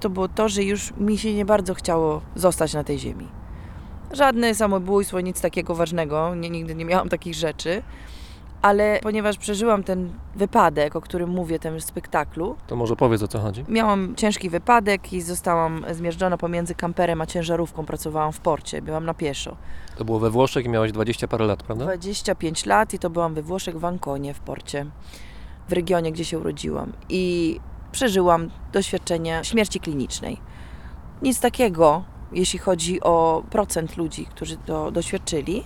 to 0.00 0.10
było 0.10 0.28
to, 0.28 0.48
że 0.48 0.62
już 0.62 0.92
mi 0.96 1.18
się 1.18 1.34
nie 1.34 1.44
bardzo 1.44 1.74
chciało 1.74 2.20
zostać 2.34 2.74
na 2.74 2.84
tej 2.84 2.98
ziemi. 2.98 3.28
Żadne 4.12 4.54
samobójstwo, 4.54 5.20
nic 5.20 5.40
takiego 5.40 5.74
ważnego, 5.74 6.34
nie, 6.34 6.50
nigdy 6.50 6.74
nie 6.74 6.84
miałam 6.84 7.08
takich 7.08 7.34
rzeczy. 7.34 7.82
Ale 8.62 9.00
ponieważ 9.02 9.38
przeżyłam 9.38 9.82
ten 9.84 10.12
wypadek, 10.36 10.96
o 10.96 11.00
którym 11.00 11.30
mówię, 11.30 11.58
ten 11.58 11.80
spektaklu, 11.80 12.56
To 12.66 12.76
może 12.76 12.96
powiedz 12.96 13.22
o 13.22 13.28
co 13.28 13.38
chodzi. 13.38 13.64
miałam 13.68 14.14
ciężki 14.16 14.50
wypadek 14.50 15.12
i 15.12 15.20
zostałam 15.22 15.84
zmierzczona 15.90 16.36
pomiędzy 16.36 16.74
kamperem 16.74 17.20
a 17.20 17.26
ciężarówką. 17.26 17.86
Pracowałam 17.86 18.32
w 18.32 18.40
porcie, 18.40 18.82
byłam 18.82 19.04
na 19.04 19.14
pieszo. 19.14 19.56
To 19.96 20.04
było 20.04 20.18
we 20.18 20.30
Włoszech 20.30 20.66
i 20.66 20.68
miałeś 20.68 20.92
20 20.92 21.28
parę 21.28 21.46
lat, 21.46 21.62
prawda? 21.62 21.84
25 21.84 22.66
lat 22.66 22.94
i 22.94 22.98
to 22.98 23.10
byłam 23.10 23.34
we 23.34 23.42
Włoszech 23.42 23.78
w 23.78 23.84
Anconie 23.84 24.34
w 24.34 24.40
porcie, 24.40 24.86
w 25.68 25.72
regionie, 25.72 26.12
gdzie 26.12 26.24
się 26.24 26.38
urodziłam. 26.38 26.92
I 27.08 27.60
przeżyłam 27.92 28.50
doświadczenie 28.72 29.40
śmierci 29.42 29.80
klinicznej. 29.80 30.36
Nic 31.22 31.40
takiego, 31.40 32.04
jeśli 32.32 32.58
chodzi 32.58 33.00
o 33.00 33.42
procent 33.50 33.96
ludzi, 33.96 34.26
którzy 34.26 34.56
to 34.56 34.90
doświadczyli. 34.90 35.64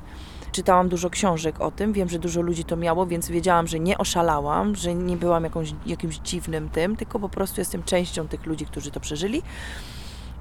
Czytałam 0.52 0.88
dużo 0.88 1.10
książek 1.10 1.60
o 1.60 1.70
tym, 1.70 1.92
wiem, 1.92 2.08
że 2.08 2.18
dużo 2.18 2.40
ludzi 2.40 2.64
to 2.64 2.76
miało, 2.76 3.06
więc 3.06 3.28
wiedziałam, 3.28 3.66
że 3.66 3.80
nie 3.80 3.98
oszalałam, 3.98 4.74
że 4.74 4.94
nie 4.94 5.16
byłam 5.16 5.44
jakąś, 5.44 5.74
jakimś 5.86 6.16
dziwnym 6.16 6.68
tym, 6.68 6.96
tylko 6.96 7.18
po 7.18 7.28
prostu 7.28 7.60
jestem 7.60 7.82
częścią 7.82 8.28
tych 8.28 8.46
ludzi, 8.46 8.66
którzy 8.66 8.90
to 8.90 9.00
przeżyli. 9.00 9.42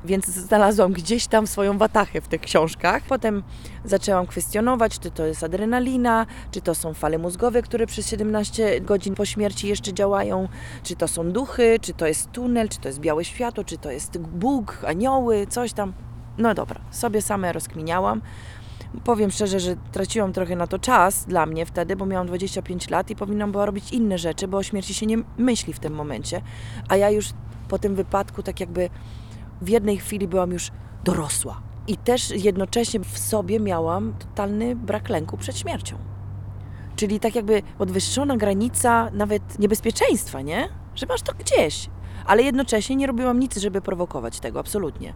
Więc 0.06 0.26
znalazłam 0.26 0.94
gdzieś 0.94 1.28
tam 1.28 1.48
swoją 1.48 1.78
watachę 1.78 2.22
w 2.22 2.28
tych 2.28 2.42
książkach. 2.42 3.04
Potem 3.10 3.44
zaczęłam 3.86 4.28
kwestionować, 4.28 5.00
czy 5.00 5.12
to 5.12 5.26
jest 5.26 5.44
adrenalina, 5.44 6.26
czy 6.52 6.62
to 6.62 6.76
są 6.76 6.94
fale 6.94 7.18
mózgowe, 7.18 7.62
które 7.62 7.88
przez 7.88 8.10
17 8.10 8.82
godzin 8.82 9.16
po 9.16 9.26
śmierci 9.26 9.68
jeszcze 9.68 9.94
działają, 9.94 10.48
czy 10.84 10.96
to 10.96 11.08
są 11.08 11.32
duchy, 11.32 11.78
czy 11.82 11.94
to 11.94 12.08
jest 12.08 12.32
tunel, 12.32 12.70
czy 12.70 12.80
to 12.80 12.88
jest 12.88 13.00
białe 13.00 13.26
światło, 13.26 13.64
czy 13.64 13.78
to 13.78 13.92
jest 13.92 14.18
Bóg, 14.18 14.78
anioły, 14.88 15.48
coś 15.48 15.74
tam. 15.74 15.94
No 16.38 16.54
dobra, 16.54 16.82
sobie 16.92 17.22
same 17.22 17.54
rozkminiałam. 17.54 18.22
Powiem 19.04 19.32
szczerze, 19.32 19.60
że 19.60 19.76
traciłam 19.92 20.34
trochę 20.34 20.56
na 20.56 20.68
to 20.68 20.80
czas 20.80 21.26
dla 21.26 21.46
mnie 21.46 21.66
wtedy, 21.66 21.96
bo 21.96 22.06
miałam 22.06 22.28
25 22.28 22.90
lat 22.90 23.10
i 23.10 23.16
powinnam 23.16 23.52
była 23.52 23.66
robić 23.66 23.92
inne 23.92 24.18
rzeczy, 24.18 24.48
bo 24.48 24.58
o 24.58 24.64
śmierci 24.64 24.94
się 24.94 25.06
nie 25.06 25.18
myśli 25.38 25.74
w 25.74 25.80
tym 25.80 25.94
momencie. 25.94 26.42
A 26.90 26.98
ja 26.98 27.10
już 27.10 27.30
po 27.68 27.80
tym 27.80 27.96
wypadku 27.96 28.44
tak 28.44 28.60
jakby 28.60 28.90
w 29.62 29.70
jednej 29.70 29.98
chwili 29.98 30.28
byłam 30.28 30.52
już 30.52 30.72
dorosła. 31.04 31.62
I 31.88 31.98
też 31.98 32.30
jednocześnie 32.30 33.00
w 33.00 33.18
sobie 33.18 33.60
miałam 33.60 34.14
totalny 34.14 34.76
brak 34.76 35.10
lęku 35.10 35.38
przed 35.38 35.58
śmiercią. 35.58 35.98
Czyli 36.96 37.20
tak 37.20 37.36
jakby 37.36 37.62
podwyższona 37.78 38.38
granica 38.38 39.10
nawet 39.14 39.60
niebezpieczeństwa, 39.60 40.42
nie? 40.42 40.70
Że 40.96 41.06
masz 41.06 41.22
to 41.22 41.34
gdzieś. 41.34 41.90
Ale 42.26 42.44
jednocześnie 42.44 42.96
nie 42.96 43.08
robiłam 43.08 43.40
nic, 43.40 43.58
żeby 43.58 43.82
prowokować 43.82 44.40
tego, 44.40 44.60
absolutnie. 44.60 45.14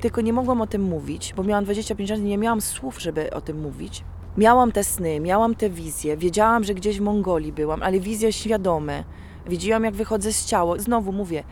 Tylko 0.00 0.20
nie 0.20 0.32
mogłam 0.32 0.60
o 0.60 0.66
tym 0.66 0.82
mówić, 0.82 1.34
bo 1.36 1.42
miałam 1.42 1.64
25 1.64 2.10
lat 2.10 2.18
i 2.18 2.22
nie 2.22 2.38
miałam 2.38 2.60
słów, 2.60 3.02
żeby 3.02 3.30
o 3.30 3.40
tym 3.40 3.60
mówić. 3.60 4.04
Miałam 4.36 4.72
te 4.72 4.84
sny, 4.84 5.20
miałam 5.20 5.54
te 5.54 5.70
wizje, 5.70 6.16
wiedziałam, 6.16 6.64
że 6.64 6.74
gdzieś 6.74 6.98
w 6.98 7.02
Mongolii 7.02 7.52
byłam, 7.52 7.82
ale 7.82 8.00
wizje 8.00 8.32
świadome. 8.32 9.04
Widziałam, 9.46 9.84
jak 9.84 9.94
wychodzę 9.94 10.32
z 10.32 10.46
ciała. 10.46 10.78
Znowu 10.78 11.12
mówię, 11.12 11.44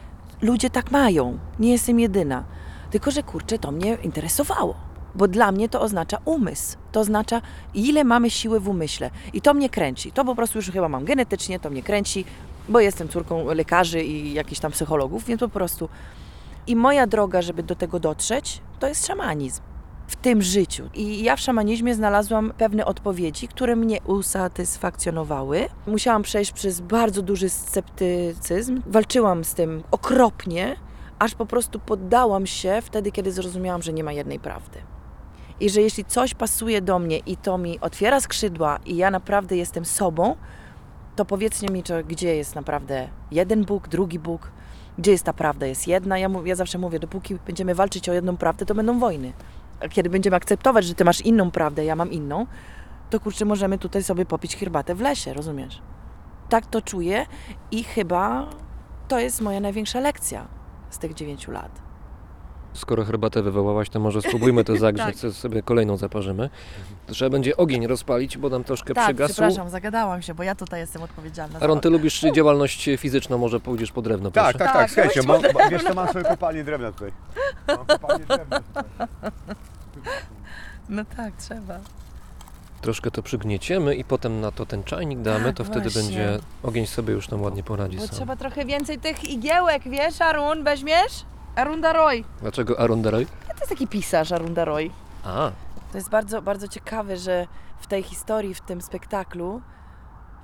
ludzie 0.43 0.71
tak 0.71 0.91
mają, 0.91 1.39
nie 1.59 1.73
jestem 1.73 2.01
jedyna. 2.01 2.45
Tylko, 2.91 3.11
że 3.11 3.23
kurczę, 3.23 3.59
to 3.59 3.71
mnie 3.71 3.99
interesowało. 4.03 4.75
Bo 5.15 5.29
dla 5.29 5.53
mnie 5.53 5.69
to 5.69 5.81
oznacza 5.81 6.19
umysł. 6.25 6.77
To 6.93 7.01
oznacza, 7.01 7.43
ile 7.75 8.05
mamy 8.05 8.31
siły 8.31 8.61
w 8.61 8.69
umyśle. 8.69 9.11
I 9.33 9.41
to 9.41 9.55
mnie 9.55 9.69
kręci. 9.69 10.13
To 10.13 10.25
po 10.25 10.35
prostu 10.35 10.59
już 10.59 10.71
chyba 10.71 10.89
mam 10.89 11.05
genetycznie, 11.05 11.61
to 11.61 11.71
mnie 11.71 11.83
kręci, 11.83 12.25
bo 12.69 12.81
jestem 12.81 13.09
córką 13.09 13.45
lekarzy 13.55 14.03
i 14.05 14.33
jakichś 14.33 14.61
tam 14.61 14.73
psychologów, 14.73 15.25
więc 15.25 15.41
po 15.41 15.49
prostu. 15.49 15.89
I 16.69 16.77
moja 16.77 17.07
droga, 17.07 17.43
żeby 17.43 17.63
do 17.63 17.75
tego 17.75 18.01
dotrzeć, 18.01 18.63
to 18.79 18.89
jest 18.89 19.07
szamanizm 19.07 19.63
w 20.07 20.17
tym 20.17 20.43
życiu. 20.43 20.89
I 20.95 21.23
ja 21.23 21.37
w 21.37 21.41
szamanizmie 21.41 21.95
znalazłam 21.95 22.53
pewne 22.59 22.85
odpowiedzi, 22.85 23.49
które 23.49 23.77
mnie 23.77 24.01
usatysfakcjonowały. 24.01 25.69
Musiałam 25.87 26.23
przejść 26.23 26.53
przez 26.53 26.81
bardzo 26.81 27.23
duży 27.23 27.49
sceptycyzm. 27.49 28.83
Walczyłam 28.87 29.45
z 29.45 29.55
tym 29.55 29.83
okropnie, 29.91 30.77
aż 31.19 31.35
po 31.35 31.47
prostu 31.47 31.81
poddałam 31.81 32.47
się 32.47 32.79
wtedy, 32.83 33.13
kiedy 33.13 33.33
zrozumiałam, 33.33 33.83
że 33.83 33.93
nie 33.93 34.05
ma 34.05 34.13
jednej 34.13 34.41
prawdy. 34.41 34.79
I 35.61 35.71
że 35.71 35.81
jeśli 35.81 36.05
coś 36.05 36.35
pasuje 36.35 36.81
do 36.81 36.99
mnie 36.99 37.19
i 37.19 37.37
to 37.37 37.59
mi 37.59 37.81
otwiera 37.81 38.21
skrzydła 38.21 38.79
i 38.87 38.97
ja 38.97 39.11
naprawdę 39.11 39.57
jestem 39.57 39.85
sobą, 39.85 40.37
to 41.17 41.25
powiedzcie 41.25 41.69
mi, 41.69 41.83
gdzie 42.09 42.37
jest 42.37 42.55
naprawdę 42.55 43.09
jeden 43.31 43.65
Bóg, 43.65 43.89
drugi 43.89 44.19
Bóg, 44.19 44.51
gdzie 44.99 45.11
jest 45.11 45.25
ta 45.25 45.33
prawda, 45.33 45.67
jest 45.67 45.89
jedna. 45.89 46.19
Ja, 46.19 46.29
ja 46.45 46.55
zawsze 46.55 46.79
mówię, 46.79 46.99
dopóki 46.99 47.35
będziemy 47.47 47.75
walczyć 47.75 48.09
o 48.09 48.13
jedną 48.13 48.37
prawdę, 48.37 48.67
to 48.67 48.75
będą 48.75 48.99
wojny. 48.99 49.33
A 49.81 49.89
kiedy 49.89 50.11
będziemy 50.11 50.37
akceptować, 50.37 50.85
że 50.85 50.95
ty 50.95 51.05
masz 51.05 51.21
inną 51.21 51.51
prawdę, 51.51 51.85
ja 51.85 51.97
mam 51.97 52.13
inną, 52.13 52.47
to 53.11 53.21
kurczę, 53.21 53.45
możemy 53.45 53.79
tutaj 53.79 54.03
sobie 54.03 54.27
popić 54.27 54.57
herbatę 54.57 54.95
w 54.95 55.01
lesie, 55.01 55.35
rozumiesz? 55.35 55.83
Tak 56.49 56.67
to 56.67 56.83
czuję 56.83 57.27
i 57.71 57.85
chyba 57.85 58.51
to 59.09 59.19
jest 59.19 59.41
moja 59.41 59.61
największa 59.61 60.01
lekcja 60.01 60.49
z 60.91 60.99
tych 60.99 61.15
dziewięciu 61.15 61.51
lat. 61.51 61.88
Skoro 62.73 63.05
herbatę 63.05 63.43
wywołałaś, 63.43 63.89
to 63.91 64.01
może 64.01 64.23
spróbujmy 64.23 64.65
to 64.65 64.77
zagrzeć, 64.87 65.21
Tak. 65.21 65.31
sobie 65.33 65.63
kolejną 65.63 65.97
zaparzymy. 65.97 66.51
Trzeba 67.07 67.31
będzie 67.31 67.57
ogień 67.57 67.87
rozpalić, 67.87 68.39
bo 68.39 68.49
nam 68.49 68.65
troszkę 68.65 68.95
tak, 68.95 69.05
przygasł. 69.05 69.33
przepraszam, 69.35 69.71
zagadałam 69.71 70.23
się, 70.23 70.35
bo 70.35 70.43
ja 70.43 70.55
tutaj 70.55 70.81
jestem 70.81 71.03
odpowiedzialna. 71.03 71.59
Aaron, 71.61 71.81
ty 71.81 71.91
lubisz 71.91 72.21
działalność 72.35 72.91
fizyczną, 72.97 73.39
może 73.39 73.61
pójdziesz 73.61 73.93
po 73.93 74.03
drewno, 74.03 74.31
Tak, 74.31 74.45
proszę. 74.45 74.59
tak, 74.59 74.73
Tak, 74.73 74.95
tak, 74.95 75.15
chodź, 75.15 75.27
Mam, 75.27 75.43
bo- 75.43 75.69
wiesz 75.71 75.85
co, 75.85 75.95
mam 75.95 76.09
swoje 76.09 76.25
kopalnie 76.25 76.65
drewna 76.65 76.93
tutaj. 76.93 77.13
Mam 77.69 77.87
kopalnię 77.99 78.25
drewna 78.27 78.61
tutaj. 78.61 78.85
No 80.89 81.03
tak, 81.17 81.33
trzeba. 81.37 81.79
Troszkę 82.81 83.11
to 83.11 83.23
przygnieciemy 83.23 83.95
i 83.95 84.05
potem 84.05 84.41
na 84.41 84.51
to 84.53 84.67
ten 84.67 84.85
czajnik 84.85 85.21
damy, 85.21 85.45
Tak, 85.45 85.57
to 85.57 85.65
wtedy 85.65 85.81
właśnie. 85.91 86.03
będzie 86.03 86.39
ogień 86.63 86.87
sobie 86.87 87.15
już 87.15 87.29
nam 87.31 87.43
ładnie 87.43 87.63
poradzi 87.63 87.97
Bo 87.97 88.07
sam. 88.07 88.17
trzeba 88.17 88.37
trochę 88.37 88.65
więcej 88.65 88.99
tych 88.99 89.25
igiełek, 89.31 89.83
wiesz, 89.87 90.21
Arun, 90.21 90.65
weźmiesz? 90.65 91.25
Arun 91.59 91.81
Daroy. 91.81 92.25
Dlaczego 92.41 92.81
Aaron 92.81 93.03
Daroy? 93.03 93.27
To 93.27 93.55
jest 93.59 93.69
taki 93.69 93.87
pisarz, 93.89 94.33
Arun 94.33 94.55
Daroy. 94.55 94.91
A, 95.25 95.51
To 95.93 95.99
jest 95.99 96.11
bardzo, 96.11 96.43
bardzo 96.43 96.69
ciekawe, 96.69 97.17
że 97.17 97.47
w 97.79 97.87
tej 97.87 98.03
historii, 98.03 98.55
w 98.55 98.61
tym 98.61 98.83
spektaklu 98.83 99.63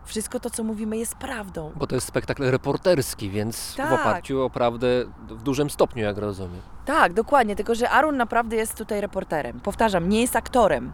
Wszystko 0.05 0.41
to, 0.41 0.51
co 0.51 0.65
mówimy, 0.65 0.97
jest 0.97 1.15
prawdą. 1.15 1.73
Bo 1.77 1.87
to 1.87 1.95
jest 1.95 2.07
spektakl 2.07 2.51
reporterski, 2.51 3.31
więc 3.31 3.73
w 3.73 3.77
Tak. 3.77 4.01
oparciu 4.01 4.43
o 4.43 4.51
prawdę 4.51 4.87
w 5.29 5.43
dużym 5.43 5.71
stopniu, 5.71 6.05
jak 6.05 6.19
rozumiem. 6.19 6.61
Tak, 6.85 7.13
dokładnie, 7.13 7.57
tylko 7.57 7.75
że 7.75 7.91
Arun 7.91 8.17
naprawdę 8.17 8.57
jest 8.57 8.75
tutaj 8.75 9.01
reporterem. 9.01 9.61
Powtarzam, 9.61 10.09
nie 10.09 10.21
jest 10.21 10.37
aktorem. 10.37 10.93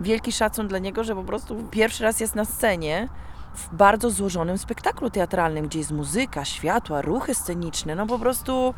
Wielki 0.00 0.32
szacun 0.32 0.68
dla 0.68 0.78
niego, 0.78 1.04
że 1.04 1.14
po 1.14 1.24
prostu 1.24 1.56
pierwszy 1.70 2.04
raz 2.04 2.20
jest 2.20 2.34
na 2.34 2.44
scenie 2.44 3.08
w 3.54 3.74
bardzo 3.74 4.10
złożonym 4.10 4.58
spektaklu 4.58 5.10
teatralnym, 5.10 5.66
gdzie 5.68 5.78
jest 5.78 5.90
muzyka, 5.92 6.44
światła, 6.44 7.02
ruchy 7.02 7.34
sceniczne, 7.34 7.94
no 7.94 8.06
po 8.06 8.18
prostu... 8.18 8.74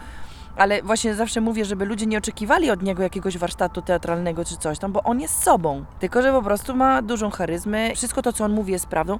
Ale 0.56 0.82
właśnie 0.82 1.14
zawsze 1.14 1.40
mówię, 1.40 1.64
żeby 1.64 1.84
ludzie 1.84 2.06
nie 2.06 2.18
oczekiwali 2.18 2.70
od 2.70 2.82
niego 2.82 3.02
jakiegoś 3.02 3.38
warsztatu 3.38 3.82
teatralnego 3.82 4.44
czy 4.44 4.56
coś 4.56 4.78
tam, 4.78 4.92
bo 4.92 5.02
on 5.02 5.20
jest 5.20 5.42
sobą. 5.42 5.84
Tylko, 6.00 6.22
że 6.22 6.32
po 6.32 6.42
prostu 6.42 6.76
ma 6.76 7.02
dużą 7.02 7.30
charyzmę. 7.30 7.94
Wszystko 7.94 8.22
to, 8.22 8.32
co 8.32 8.44
on 8.44 8.52
mówi, 8.52 8.72
jest 8.72 8.86
prawdą. 8.86 9.18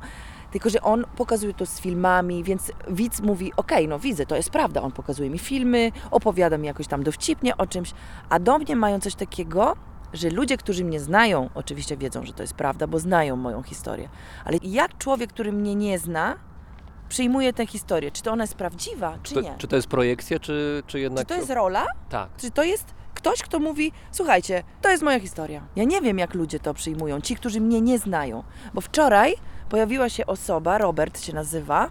Tylko, 0.53 0.71
że 0.71 0.81
on 0.83 1.05
pokazuje 1.17 1.55
to 1.55 1.67
z 1.67 1.81
filmami, 1.81 2.45
więc 2.45 2.73
widz 2.91 3.21
mówi, 3.21 3.53
okej, 3.57 3.89
no 3.89 3.99
widzę, 3.99 4.27
to 4.27 4.37
jest 4.37 4.51
prawda. 4.51 4.83
On 4.83 4.93
pokazuje 4.93 5.31
mi 5.31 5.39
filmy, 5.39 5.93
opowiada 6.11 6.59
mi 6.59 6.67
jakoś 6.67 6.87
tam 6.87 7.03
dowcipnie 7.03 7.57
o 7.57 7.67
czymś, 7.67 7.93
a 8.29 8.39
do 8.39 8.59
mnie 8.59 8.77
mają 8.77 9.01
coś 9.01 9.15
takiego, 9.15 9.77
że 10.13 10.31
ludzie, 10.31 10.57
którzy 10.57 10.85
mnie 10.85 11.01
znają, 11.01 11.51
oczywiście 11.55 11.97
wiedzą, 11.97 12.25
że 12.25 12.33
to 12.33 12.43
jest 12.43 12.55
prawda, 12.55 12.87
bo 12.87 12.99
znają 12.99 13.37
moją 13.37 13.63
historię. 13.63 14.09
Ale 14.45 14.59
jak 14.63 14.99
człowiek, 14.99 15.31
który 15.33 15.53
mnie 15.53 15.75
nie 15.75 15.99
zna, 15.99 16.37
przyjmuje 17.09 17.53
tę 17.53 17.67
historię? 17.67 18.11
Czy 18.11 18.23
to 18.23 18.33
ona 18.33 18.45
jest 18.45 18.55
prawdziwa, 18.55 19.19
czy 19.23 19.35
To, 19.35 19.41
nie? 19.41 19.55
czy 19.59 19.69
to 19.69 19.77
jest 19.77 19.89
projekcja, 19.89 20.39
czy, 20.39 20.83
czy 20.87 21.01
jednak... 21.01 21.19
Czy 21.29 21.35
to 21.35 21.41
jest 21.41 21.51
rola? 21.51 21.87
Tak. 22.09 22.29
Czy 22.37 22.51
to 22.51 22.63
jest 22.63 22.95
ktoś, 23.15 23.43
kto 23.43 23.59
mówi, 23.59 23.93
słuchajcie, 24.13 24.63
to 24.83 24.91
jest 24.91 25.03
moja 25.03 25.21
historia. 25.21 25.63
Ja 25.77 25.85
nie 25.85 26.01
wiem, 26.01 26.19
jak 26.19 26.35
ludzie 26.35 26.61
to 26.61 26.75
przyjmują, 26.75 27.21
ci, 27.21 27.37
którzy 27.37 27.61
mnie 27.61 27.81
nie 27.81 27.99
znają. 27.99 28.45
Bo 28.75 28.81
wczoraj 28.81 29.35
pojawiła 29.69 30.09
się 30.09 30.27
osoba, 30.27 30.79
Robert 30.79 31.21
się 31.21 31.33
nazywa, 31.35 31.91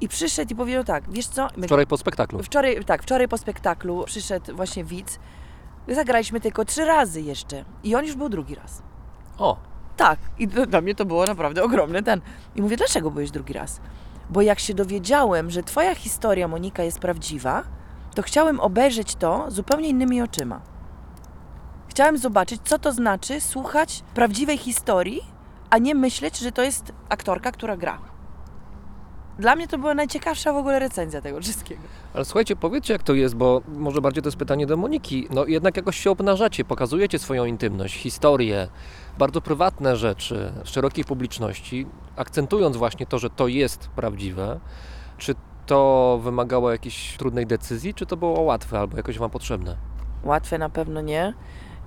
i 0.00 0.08
przyszedł 0.08 0.52
i 0.52 0.56
powiedział 0.56 0.84
tak, 0.84 1.10
wiesz 1.10 1.26
co? 1.26 1.48
My- 1.56 1.66
Wczoraj 1.66 1.86
po 1.86 1.96
spektaklu. 1.96 2.42
Wczoraj, 2.42 2.84
tak, 2.84 3.02
wczoraj 3.02 3.28
po 3.28 3.38
spektaklu 3.38 4.04
przyszedł 4.06 4.56
właśnie 4.56 4.84
widz. 4.84 5.18
Zagraliśmy 5.88 6.40
tylko 6.40 6.64
trzy 6.64 6.84
razy 6.84 7.22
jeszcze. 7.22 7.64
I 7.84 7.94
on 7.94 8.04
już 8.06 8.14
był 8.16 8.28
drugi 8.28 8.54
raz. 8.54 8.82
O, 9.38 9.56
Tak. 9.96 10.18
I 10.38 10.48
dla 10.48 10.80
mnie 10.80 10.94
to 10.94 11.04
było 11.04 11.24
naprawdę 11.24 11.62
ogromny 11.62 12.02
ten. 12.02 12.20
I 12.56 12.62
mówię, 12.62 12.76
dlaczego 12.76 13.10
byłeś 13.10 13.30
drugi 13.30 13.52
raz? 13.52 13.80
Bo 14.30 14.42
jak 14.42 14.58
się 14.58 14.74
dowiedziałem, 14.74 15.50
że 15.50 15.62
twoja 15.62 15.94
historia, 15.94 16.48
Monika, 16.48 16.82
jest 16.82 16.98
prawdziwa, 16.98 17.62
to 18.14 18.22
chciałem 18.22 18.60
obejrzeć 18.60 19.14
to 19.14 19.44
zupełnie 19.48 19.88
innymi 19.88 20.22
oczyma. 20.22 20.60
Chciałem 21.88 22.18
zobaczyć, 22.18 22.60
co 22.64 22.78
to 22.78 22.92
znaczy 22.92 23.40
słuchać 23.40 24.02
prawdziwej 24.14 24.58
historii, 24.58 25.20
a 25.70 25.78
nie 25.78 25.94
myśleć, 25.94 26.38
że 26.38 26.52
to 26.52 26.62
jest 26.62 26.92
aktorka, 27.08 27.52
która 27.52 27.76
gra. 27.76 27.98
Dla 29.38 29.56
mnie 29.56 29.68
to 29.68 29.78
była 29.78 29.94
najciekawsza 29.94 30.52
w 30.52 30.56
ogóle 30.56 30.78
recenzja 30.78 31.20
tego 31.20 31.40
wszystkiego. 31.40 31.82
ale 32.14 32.24
słuchajcie, 32.24 32.56
powiedzcie 32.56 32.92
jak 32.92 33.02
to 33.02 33.14
jest, 33.14 33.34
bo 33.34 33.62
może 33.68 34.00
bardziej 34.00 34.22
to 34.22 34.26
jest 34.26 34.38
pytanie 34.38 34.66
do 34.66 34.76
Moniki. 34.76 35.28
No 35.30 35.46
jednak 35.46 35.76
jakoś 35.76 35.96
się 35.96 36.10
obnażacie, 36.10 36.64
pokazujecie 36.64 37.18
swoją 37.18 37.44
intymność, 37.44 37.94
historię, 37.94 38.68
bardzo 39.18 39.40
prywatne 39.40 39.96
rzeczy 39.96 40.52
szerokiej 40.64 41.04
publiczności, 41.04 41.86
akcentując 42.16 42.76
właśnie 42.76 43.06
to, 43.06 43.18
że 43.18 43.30
to 43.30 43.48
jest 43.48 43.88
prawdziwe. 43.88 44.60
Czy 45.18 45.34
to 45.66 46.20
wymagało 46.22 46.70
jakiejś 46.70 47.16
trudnej 47.18 47.46
decyzji, 47.46 47.94
czy 47.94 48.06
to 48.06 48.16
było 48.16 48.40
łatwe 48.40 48.78
albo 48.78 48.96
jakoś 48.96 49.18
Wam 49.18 49.30
potrzebne? 49.30 49.76
Łatwe 50.24 50.58
na 50.58 50.68
pewno 50.70 51.00
nie. 51.00 51.34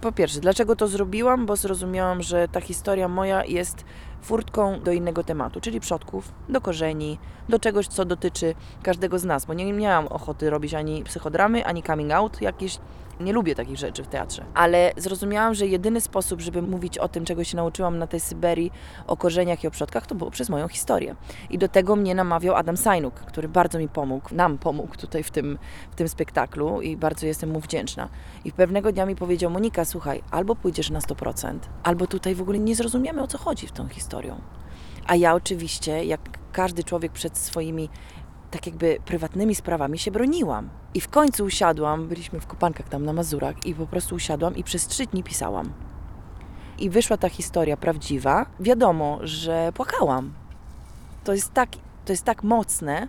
Po 0.01 0.11
pierwsze, 0.11 0.39
dlaczego 0.39 0.75
to 0.75 0.87
zrobiłam? 0.87 1.45
Bo 1.45 1.55
zrozumiałam, 1.55 2.21
że 2.21 2.47
ta 2.47 2.61
historia 2.61 3.07
moja 3.07 3.45
jest 3.45 3.85
furtką 4.21 4.79
do 4.79 4.91
innego 4.91 5.23
tematu, 5.23 5.61
czyli 5.61 5.79
przodków, 5.79 6.31
do 6.49 6.61
korzeni, 6.61 7.19
do 7.49 7.59
czegoś, 7.59 7.87
co 7.87 8.05
dotyczy 8.05 8.55
każdego 8.83 9.19
z 9.19 9.25
nas, 9.25 9.45
bo 9.45 9.53
nie 9.53 9.73
miałam 9.73 10.07
ochoty 10.07 10.49
robić 10.49 10.73
ani 10.73 11.03
psychodramy, 11.03 11.65
ani 11.65 11.83
coming 11.83 12.11
out 12.11 12.41
jakieś. 12.41 12.77
Nie 13.19 13.33
lubię 13.33 13.55
takich 13.55 13.77
rzeczy 13.77 14.03
w 14.03 14.07
teatrze. 14.07 14.45
Ale 14.53 14.91
zrozumiałam, 14.97 15.53
że 15.53 15.67
jedyny 15.67 16.01
sposób, 16.01 16.41
żeby 16.41 16.61
mówić 16.61 16.97
o 16.97 17.07
tym, 17.07 17.25
czego 17.25 17.43
się 17.43 17.57
nauczyłam 17.57 17.97
na 17.97 18.07
tej 18.07 18.19
Syberii, 18.19 18.71
o 19.07 19.17
korzeniach 19.17 19.63
i 19.63 19.67
o 19.67 19.71
przodkach, 19.71 20.07
to 20.07 20.15
było 20.15 20.31
przez 20.31 20.49
moją 20.49 20.67
historię. 20.67 21.15
I 21.49 21.57
do 21.57 21.67
tego 21.67 21.95
mnie 21.95 22.15
namawiał 22.15 22.55
Adam 22.55 22.77
Sajnuk, 22.77 23.13
który 23.13 23.49
bardzo 23.49 23.79
mi 23.79 23.89
pomógł, 23.89 24.35
nam 24.35 24.57
pomógł 24.57 24.97
tutaj 24.97 25.23
w 25.23 25.31
tym, 25.31 25.57
w 25.91 25.95
tym 25.95 26.09
spektaklu 26.09 26.81
i 26.81 26.97
bardzo 26.97 27.25
jestem 27.25 27.49
mu 27.49 27.59
wdzięczna. 27.59 28.09
I 28.45 28.51
pewnego 28.51 28.91
dnia 28.91 29.05
mi 29.05 29.15
powiedział, 29.15 29.51
Monika, 29.51 29.85
słuchaj, 29.85 30.23
albo 30.31 30.55
pójdziesz 30.55 30.89
na 30.89 30.99
100%, 30.99 31.59
albo 31.83 32.07
tutaj 32.07 32.35
w 32.35 32.41
ogóle 32.41 32.59
nie 32.59 32.75
zrozumiemy, 32.75 33.21
o 33.21 33.27
co 33.27 33.37
chodzi 33.37 33.67
w 33.67 33.71
tą 33.71 33.87
historią. 33.87 34.41
A 35.07 35.15
ja 35.15 35.33
oczywiście, 35.33 36.05
jak 36.05 36.21
każdy 36.51 36.83
człowiek 36.83 37.11
przed 37.11 37.37
swoimi 37.37 37.89
tak 38.51 38.65
jakby 38.65 38.97
prywatnymi 39.05 39.55
sprawami 39.55 39.99
się 39.99 40.11
broniłam. 40.11 40.69
I 40.93 41.01
w 41.01 41.07
końcu 41.07 41.45
usiadłam, 41.45 42.07
byliśmy 42.07 42.39
w 42.39 42.47
kopankach 42.47 42.89
tam 42.89 43.05
na 43.05 43.13
Mazurach 43.13 43.65
i 43.65 43.75
po 43.75 43.87
prostu 43.87 44.15
usiadłam 44.15 44.55
i 44.55 44.63
przez 44.63 44.87
trzy 44.87 45.05
dni 45.05 45.23
pisałam. 45.23 45.73
I 46.79 46.89
wyszła 46.89 47.17
ta 47.17 47.29
historia 47.29 47.77
prawdziwa. 47.77 48.45
Wiadomo, 48.59 49.19
że 49.21 49.71
płakałam. 49.73 50.33
To 51.23 51.33
jest 51.33 51.53
tak, 51.53 51.69
to 52.05 52.13
jest 52.13 52.23
tak 52.23 52.43
mocne. 52.43 53.07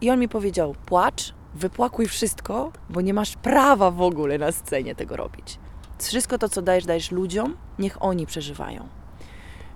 I 0.00 0.10
on 0.10 0.20
mi 0.20 0.28
powiedział, 0.28 0.74
płacz, 0.86 1.34
wypłakuj 1.54 2.06
wszystko, 2.06 2.72
bo 2.90 3.00
nie 3.00 3.14
masz 3.14 3.36
prawa 3.36 3.90
w 3.90 4.02
ogóle 4.02 4.38
na 4.38 4.52
scenie 4.52 4.94
tego 4.94 5.16
robić. 5.16 5.58
Wszystko 5.98 6.38
to, 6.38 6.48
co 6.48 6.62
dajesz, 6.62 6.84
dajesz 6.84 7.10
ludziom, 7.10 7.56
niech 7.78 8.02
oni 8.02 8.26
przeżywają. 8.26 8.88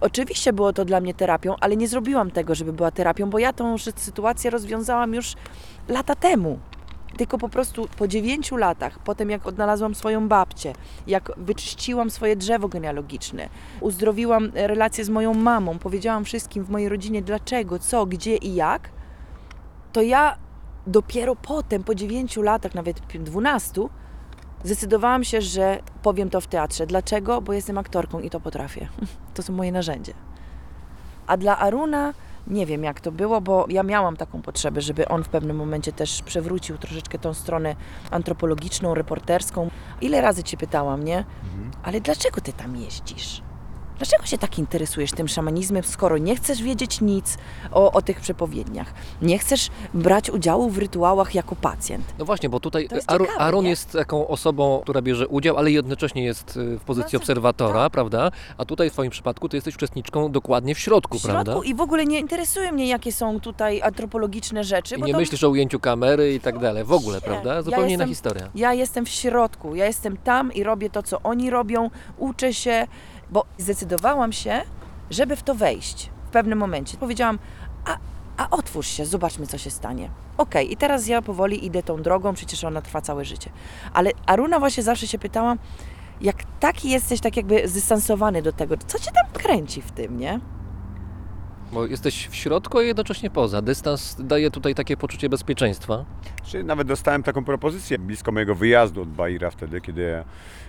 Oczywiście 0.01 0.53
było 0.53 0.73
to 0.73 0.85
dla 0.85 1.01
mnie 1.01 1.15
terapią, 1.15 1.55
ale 1.61 1.77
nie 1.77 1.89
zrobiłam 1.89 2.31
tego, 2.31 2.55
żeby 2.55 2.73
była 2.73 2.91
terapią, 2.91 3.31
bo 3.31 3.39
ja 3.39 3.53
tą 3.53 3.79
sytuację 3.79 4.51
rozwiązałam 4.51 5.15
już 5.15 5.35
lata 5.89 6.15
temu. 6.15 6.59
Tylko 7.17 7.39
po 7.39 7.49
prostu 7.49 7.89
po 7.99 8.09
dziewięciu 8.09 8.57
latach, 8.57 8.99
potem 8.99 9.31
jak 9.31 9.47
odnalazłam 9.47 9.95
swoją 9.95 10.29
babcię, 10.29 10.73
jak 11.07 11.33
wyczyściłam 11.37 12.11
swoje 12.11 12.37
drzewo 12.37 12.69
genealogiczne, 12.69 13.49
uzdrowiłam 13.81 14.53
e, 14.55 14.67
relacje 14.67 15.05
z 15.05 15.09
moją 15.09 15.35
mamą, 15.35 15.79
powiedziałam 15.79 16.25
wszystkim 16.25 16.65
w 16.65 16.71
mojej 16.71 16.89
rodzinie 16.89 17.23
dlaczego, 17.23 17.79
co, 17.79 18.07
gdzie 18.07 18.37
i 18.37 18.55
jak, 18.55 18.91
to 19.93 20.03
ja 20.03 20.37
dopiero 20.87 21.37
potem, 21.37 21.85
po 21.85 21.95
dziewięciu 21.95 22.43
latach, 22.43 22.75
nawet 22.75 23.01
dwunastu, 23.01 23.91
zdecydowałam 24.65 25.25
się, 25.25 25.41
że 25.41 25.79
powiem 26.03 26.31
to 26.31 26.41
w 26.41 26.47
teatrze. 26.47 26.87
Dlaczego? 26.87 27.41
Bo 27.41 27.53
jestem 27.53 27.79
aktorką 27.79 28.21
i 28.21 28.31
to 28.31 28.41
potrafię. 28.41 28.89
To 29.35 29.43
są 29.43 29.53
moje 29.53 29.73
narzędzia. 29.73 30.13
A 31.27 31.37
dla 31.37 31.59
Aruna 31.59 32.15
nie 32.47 32.67
wiem 32.67 32.85
jak 32.85 33.01
to 33.01 33.13
było, 33.13 33.41
bo 33.41 33.67
ja 33.69 33.83
miałam 33.83 34.17
taką 34.17 34.43
potrzebę, 34.43 34.81
żeby 34.81 35.09
on 35.09 35.25
w 35.25 35.29
pewnym 35.29 35.57
momencie 35.57 35.93
też 35.93 36.23
przewrócił 36.23 36.79
troszeczkę 36.79 37.19
tą 37.19 37.35
stronę 37.35 37.77
antropologiczną, 38.11 38.95
reporterską. 38.95 39.71
Ile 40.01 40.21
razy 40.21 40.43
cię 40.43 40.57
pytałam, 40.57 41.05
nie? 41.05 41.25
Ale 41.83 42.01
dlaczego 42.01 42.41
ty 42.41 42.53
tam 42.53 42.77
jeździsz? 42.77 43.43
Dlaczego 43.99 44.27
się 44.27 44.39
tak 44.39 44.59
interesujesz 44.59 45.11
tym 45.13 45.29
szamanizmem, 45.29 45.85
skoro 45.85 46.19
nie 46.19 46.37
chcesz 46.37 46.63
wiedzieć 46.63 47.01
nic 47.01 47.39
o, 47.73 47.93
o 47.93 48.03
tych 48.03 48.21
przepowiedniach? 48.21 48.95
Nie 49.23 49.39
chcesz 49.39 49.69
brać 49.95 50.31
udziału 50.31 50.71
w 50.71 50.79
rytuałach 50.79 51.35
jako 51.35 51.57
pacjent? 51.57 52.05
No 52.19 52.25
właśnie, 52.25 52.49
bo 52.49 52.61
tutaj 52.61 52.89
jest 52.93 53.11
Aaron, 53.11 53.27
ciekawe, 53.27 53.45
Aaron 53.45 53.65
nie? 53.65 53.71
jest 53.71 53.93
taką 53.93 54.29
osobą, 54.29 54.81
która 54.83 55.03
bierze 55.03 55.29
udział, 55.29 55.57
ale 55.57 55.71
jednocześnie 55.71 56.25
jest 56.25 56.57
y, 56.57 56.79
w 56.79 56.85
pozycji 56.85 57.11
No, 57.17 57.21
obserwatora, 57.21 57.83
tak. 57.83 57.93
prawda? 57.93 58.31
A 58.59 58.65
tutaj 58.65 58.91
w 58.91 58.93
Twoim 58.93 59.11
przypadku 59.11 59.49
Ty 59.49 59.57
jesteś 59.57 59.75
uczestniczką 59.75 60.33
dokładnie 60.33 60.75
w 60.75 60.79
środku, 60.79 61.19
W 61.19 61.23
środku 61.23 61.45
prawda? 61.45 61.65
i 61.69 61.75
w 61.75 61.81
ogóle 61.81 62.07
nie 62.07 62.21
interesuje 62.21 62.73
mnie, 62.73 62.87
jakie 62.89 63.13
są 63.13 63.41
tutaj 63.41 63.83
antropologiczne 63.83 64.65
rzeczy. 64.65 64.95
I 64.97 64.99
bo 64.99 65.07
nie 65.07 65.13
to... 65.13 65.19
myślisz 65.19 65.45
o 65.45 65.49
ujęciu 65.51 65.81
kamery 65.81 66.35
i 66.35 66.41
tak 66.41 66.59
dalej, 66.59 66.85
w 66.85 66.93
ogóle, 66.93 67.21
prawda? 67.21 67.55
Ja 67.55 67.63
Zupełnie 67.63 67.95
inna 67.95 68.05
jestem- 68.05 68.09
historia. 68.09 68.51
Ja 68.55 68.73
jestem 68.75 69.05
w 69.07 69.09
środku, 69.09 69.75
ja 69.75 69.87
jestem 69.87 70.17
tam 70.17 70.53
i 70.53 70.63
robię 70.63 70.91
to, 70.91 71.03
co 71.03 71.23
oni 71.23 71.51
robią, 71.51 71.91
uczę 72.19 72.55
się, 72.55 72.87
bo 73.31 73.45
zdecydowałam 73.59 74.33
się, 74.33 74.63
żeby 75.11 75.37
w 75.37 75.43
to 75.43 75.55
wejść 75.55 76.11
w 76.27 76.31
pewnym 76.31 76.59
momencie. 76.59 76.97
Powiedziałam, 76.97 77.39
a, 77.85 77.97
a 78.37 78.51
otwórz 78.51 78.87
się, 78.87 79.07
zobaczmy, 79.07 79.47
co 79.47 79.59
się 79.59 79.71
stanie. 79.71 80.11
Okej, 80.39 80.73
i 80.73 80.77
teraz 80.77 81.07
ja 81.07 81.23
powoli 81.23 81.67
idę 81.67 81.83
tą 81.83 82.03
drogą, 82.03 82.35
przecież 82.35 82.65
ona 82.65 82.83
trwa 82.83 83.01
całe 83.01 83.25
życie. 83.25 83.51
Ale 83.93 84.11
Aruna 84.27 84.59
właśnie 84.59 84.83
zawsze 84.83 85.07
się 85.07 85.19
pytała, 85.19 85.57
jak 86.21 86.37
taki 86.61 86.91
jesteś 86.91 87.21
tak 87.21 87.37
jakby 87.37 87.69
zdystansowany 87.69 88.43
do 88.43 88.53
tego, 88.53 88.77
co 88.87 88.99
cię 88.99 89.11
tam 89.13 89.33
kręci 89.33 89.83
w 89.83 89.93
tym, 89.93 90.19
nie? 90.19 90.41
Bo 91.77 91.87
jesteś 91.87 92.29
w 92.29 92.35
środku, 92.35 92.79
a 92.79 92.83
jednocześnie 92.83 93.31
poza. 93.31 93.63
Dystans 93.63 94.17
daje 94.19 94.51
tutaj 94.51 94.75
takie 94.75 94.97
poczucie 94.97 95.29
bezpieczeństwa. 95.29 96.05
Czy 96.45 96.65
nawet 96.65 96.89
dostałem 96.89 97.23
taką 97.23 97.45
propozycję 97.45 97.99
blisko 97.99 98.33
mojego 98.33 98.55
wyjazdu 98.55 99.03
od 99.03 99.09
Baira 99.09 99.51
wtedy, 99.51 99.81
kiedy 99.81 100.25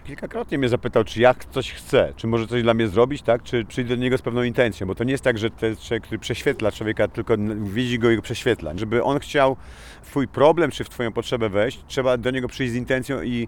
kilkakrotnie 0.06 0.58
mnie 0.58 0.70
zapytał, 0.70 1.04
czy 1.04 1.22
ja 1.22 1.36
coś 1.52 1.72
chcę, 1.72 2.14
czy 2.16 2.28
może 2.28 2.48
coś 2.48 2.64
dla 2.64 2.74
mnie 2.74 2.88
zrobić, 2.88 3.22
tak? 3.22 3.44
Czy 3.44 3.66
przyjdę 3.66 3.96
do 3.96 4.02
niego 4.02 4.18
z 4.18 4.22
pewną 4.22 4.44
intencją, 4.44 4.88
bo 4.88 4.96
to 4.96 5.04
nie 5.04 5.12
jest 5.12 5.24
tak, 5.24 5.38
że 5.38 5.50
jest 5.62 5.82
człowiek, 5.82 6.04
który 6.04 6.20
prześwietla 6.20 6.72
człowieka, 6.72 7.08
tylko 7.08 7.34
widzi 7.56 8.00
go 8.00 8.10
i 8.10 8.16
go 8.16 8.22
prześwietla. 8.22 8.72
Żeby 8.76 9.04
on 9.04 9.20
chciał 9.20 9.58
w 10.02 10.06
twój 10.10 10.28
problem, 10.28 10.72
czy 10.72 10.84
w 10.84 10.90
twoją 10.90 11.12
potrzebę 11.12 11.50
wejść, 11.50 11.84
trzeba 11.88 12.18
do 12.18 12.32
niego 12.32 12.48
przyjść 12.48 12.74
z 12.74 12.76
intencją 12.76 13.22
i 13.22 13.48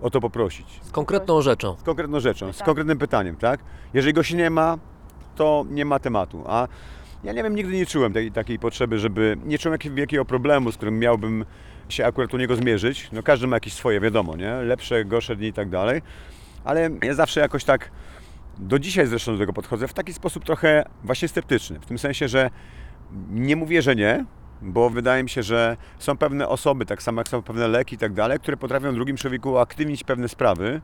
o 0.00 0.10
to 0.10 0.20
poprosić. 0.20 0.80
Z 0.82 0.90
konkretną 0.90 1.42
rzeczą. 1.42 1.76
Z 1.76 1.82
konkretną 1.82 2.20
rzeczą, 2.20 2.52
z 2.52 2.58
Tak. 2.58 2.66
konkretnym 2.66 2.98
pytaniem, 2.98 3.36
tak? 3.36 3.60
Jeżeli 3.94 4.12
go 4.14 4.22
się 4.22 4.36
nie 4.36 4.50
ma, 4.50 4.78
to 5.34 5.64
nie 5.70 5.84
ma 5.84 5.98
tematu. 5.98 6.44
A 6.46 6.68
Ja 7.24 7.32
nie 7.32 7.42
wiem, 7.42 7.56
nigdy 7.56 7.72
nie 7.72 7.86
czułem 7.86 8.12
tej, 8.12 8.32
takiej 8.32 8.58
potrzeby, 8.58 8.98
żeby. 8.98 9.36
Nie 9.44 9.58
czułem 9.58 9.72
jakiego 9.72 9.94
wielkiego 9.94 10.24
problemu, 10.24 10.72
z 10.72 10.76
którym 10.76 10.98
miałbym 10.98 11.44
się 11.88 12.06
akurat 12.06 12.34
u 12.34 12.36
niego 12.36 12.56
zmierzyć. 12.56 13.08
No 13.12 13.22
każdy 13.22 13.46
ma 13.46 13.56
jakieś 13.56 13.72
swoje, 13.72 14.00
wiadomo, 14.00 14.36
nie? 14.36 14.54
Lepsze, 14.54 15.04
gorsze 15.04 15.36
dni 15.36 15.48
i 15.48 15.52
tak 15.52 15.68
dalej. 15.68 16.02
Ale 16.64 16.90
ja 17.02 17.14
zawsze 17.14 17.40
jakoś 17.40 17.64
tak. 17.64 17.90
Do 18.58 18.78
dzisiaj 18.78 19.06
zresztą 19.06 19.32
do 19.32 19.38
tego 19.38 19.52
podchodzę 19.52 19.88
w 19.88 19.94
taki 19.94 20.12
sposób 20.12 20.44
trochę 20.44 20.84
właśnie 21.04 21.28
sceptyczny. 21.28 21.80
W 21.80 21.86
tym 21.86 21.98
sensie, 21.98 22.28
że 22.28 22.50
nie 23.30 23.56
mówię, 23.56 23.82
że 23.82 23.96
nie, 23.96 24.24
bo 24.62 24.90
wydaje 24.90 25.22
mi 25.22 25.30
się, 25.30 25.42
że 25.42 25.76
są 25.98 26.16
pewne 26.16 26.48
osoby, 26.48 26.86
tak 26.86 27.02
samo 27.02 27.20
jak 27.20 27.28
są 27.28 27.42
pewne 27.42 27.68
leki 27.68 27.94
i 27.94 27.98
tak 27.98 28.12
dalej, 28.12 28.38
które 28.38 28.56
potrafią 28.56 28.94
drugim 28.94 29.16
człowieku 29.16 29.50
uaktywnić 29.50 30.04
pewne 30.04 30.28
sprawy, 30.28 30.80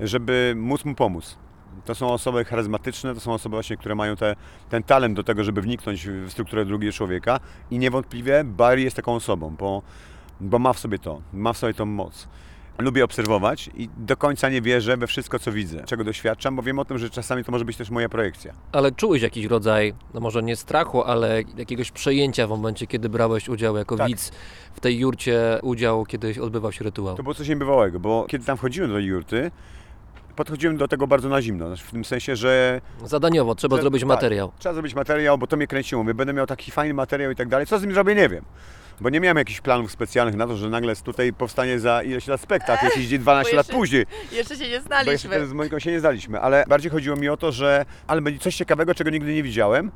żeby 0.00 0.54
móc 0.56 0.84
mu 0.84 0.94
pomóc. 0.94 1.38
To 1.84 1.94
są 1.94 2.12
osoby 2.12 2.44
charyzmatyczne, 2.44 3.14
to 3.14 3.20
są 3.20 3.32
osoby 3.32 3.56
właśnie, 3.56 3.76
które 3.76 3.94
mają 3.94 4.16
te, 4.16 4.36
ten 4.70 4.82
talent 4.82 5.16
do 5.16 5.24
tego, 5.24 5.44
żeby 5.44 5.62
wniknąć 5.62 6.06
w 6.08 6.30
strukturę 6.30 6.64
drugiego 6.64 6.92
człowieka 6.92 7.40
i 7.70 7.78
niewątpliwie 7.78 8.44
Barry 8.44 8.82
jest 8.82 8.96
taką 8.96 9.14
osobą, 9.14 9.54
bo, 9.58 9.82
bo 10.40 10.58
ma 10.58 10.72
w 10.72 10.78
sobie 10.78 10.98
to, 10.98 11.20
ma 11.32 11.52
w 11.52 11.58
sobie 11.58 11.74
tą 11.74 11.86
moc. 11.86 12.28
Lubię 12.78 13.04
obserwować 13.04 13.70
i 13.74 13.88
do 13.96 14.16
końca 14.16 14.48
nie 14.48 14.62
wierzę 14.62 14.96
we 14.96 15.06
wszystko, 15.06 15.38
co 15.38 15.52
widzę, 15.52 15.84
czego 15.86 16.04
doświadczam, 16.04 16.56
bo 16.56 16.62
wiem 16.62 16.78
o 16.78 16.84
tym, 16.84 16.98
że 16.98 17.10
czasami 17.10 17.44
to 17.44 17.52
może 17.52 17.64
być 17.64 17.76
też 17.76 17.90
moja 17.90 18.08
projekcja. 18.08 18.54
Ale 18.72 18.92
czułeś 18.92 19.22
jakiś 19.22 19.46
rodzaj, 19.46 19.94
no 20.14 20.20
może 20.20 20.42
nie 20.42 20.56
strachu, 20.56 21.02
ale 21.02 21.42
jakiegoś 21.56 21.90
przejęcia 21.90 22.46
w 22.46 22.50
momencie, 22.50 22.86
kiedy 22.86 23.08
brałeś 23.08 23.48
udział 23.48 23.76
jako 23.76 23.96
Tak. 23.96 24.08
widz 24.08 24.32
w 24.74 24.80
tej 24.80 24.98
jurcie, 24.98 25.58
udział, 25.62 26.04
kiedy 26.06 26.42
odbywał 26.42 26.72
się 26.72 26.84
rytuał. 26.84 27.16
To 27.16 27.22
było 27.22 27.34
coś 27.34 27.48
niebywałego, 27.48 28.00
bo 28.00 28.26
kiedy 28.28 28.44
tam 28.44 28.56
wchodziłem 28.56 28.90
do 28.90 28.98
jurty, 28.98 29.50
podchodziłem 30.34 30.76
do 30.76 30.88
tego 30.88 31.06
bardzo 31.06 31.28
na 31.28 31.42
zimno, 31.42 31.76
w 31.76 31.90
tym 31.90 32.04
sensie, 32.04 32.36
że 32.36 32.80
Zadaniowo, 33.04 33.54
trzeba 33.54 33.76
Że- 33.76 33.82
zrobić 33.82 34.00
tak. 34.02 34.08
materiał. 34.08 34.52
trzeba 34.58 34.72
zrobić 34.72 34.94
materiał, 34.94 35.38
bo 35.38 35.46
to 35.46 35.56
mnie 35.56 35.66
kręciło. 35.66 36.02
Mówię, 36.02 36.14
będę 36.14 36.32
miał 36.32 36.46
taki 36.46 36.70
fajny 36.70 36.94
materiał 36.94 37.30
i 37.30 37.36
tak 37.36 37.48
dalej. 37.48 37.66
Co 37.66 37.78
z 37.78 37.82
nim 37.82 37.92
zrobię, 37.94 38.14
nie 38.14 38.28
wiem. 38.28 38.44
Bo 39.00 39.10
nie 39.10 39.20
miałem 39.20 39.36
jakichś 39.36 39.60
planów 39.60 39.92
specjalnych 39.92 40.34
na 40.36 40.46
to, 40.46 40.56
że 40.56 40.70
nagle 40.70 40.96
tutaj 40.96 41.32
powstanie 41.32 41.78
za 41.80 42.02
ileś 42.02 42.26
lat 42.26 42.40
spektakl, 42.40 42.84
jakiś 42.84 43.06
dzień 43.06 43.18
12 43.18 43.50
bo 43.52 43.56
lat 43.56 43.66
jeszcze 43.66 43.78
później. 43.78 44.06
Jeszcze 44.32 44.56
się 44.56 44.60
nie 44.62 44.66
Bo 44.68 44.72
jeszcze 44.74 44.86
znaliśmy. 44.88 45.46
z 45.46 45.52
Moniką 45.52 45.78
się 45.78 45.90
nie 45.90 46.00
znaliśmy, 46.00 46.40
ale 46.40 46.64
bardziej 46.68 46.90
chodziło 46.90 47.16
mi 47.16 47.28
o 47.28 47.36
to, 47.36 47.52
że 47.52 47.84
ale 48.06 48.22
będzie 48.22 48.40
coś 48.40 48.56
ciekawego, 48.56 48.94
czego 48.94 49.10
nigdy 49.10 49.34
nie 49.34 49.42
widziałem, 49.42 49.90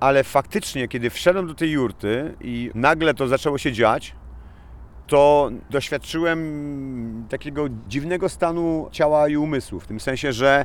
ale 0.00 0.24
faktycznie, 0.24 0.88
kiedy 0.88 1.10
wszedłem 1.10 1.46
do 1.46 1.54
tej 1.54 1.70
jurty 1.70 2.34
i 2.40 2.70
nagle 2.74 3.14
to 3.14 3.28
zaczęło 3.28 3.58
się 3.58 3.72
dziać, 3.72 4.14
to 5.06 5.50
doświadczyłem 5.70 7.26
takiego 7.28 7.66
dziwnego 7.88 8.28
stanu 8.28 8.88
ciała 8.92 9.28
i 9.28 9.36
umysłu, 9.36 9.80
w 9.80 9.86
tym 9.86 10.00
sensie, 10.00 10.32
że 10.32 10.64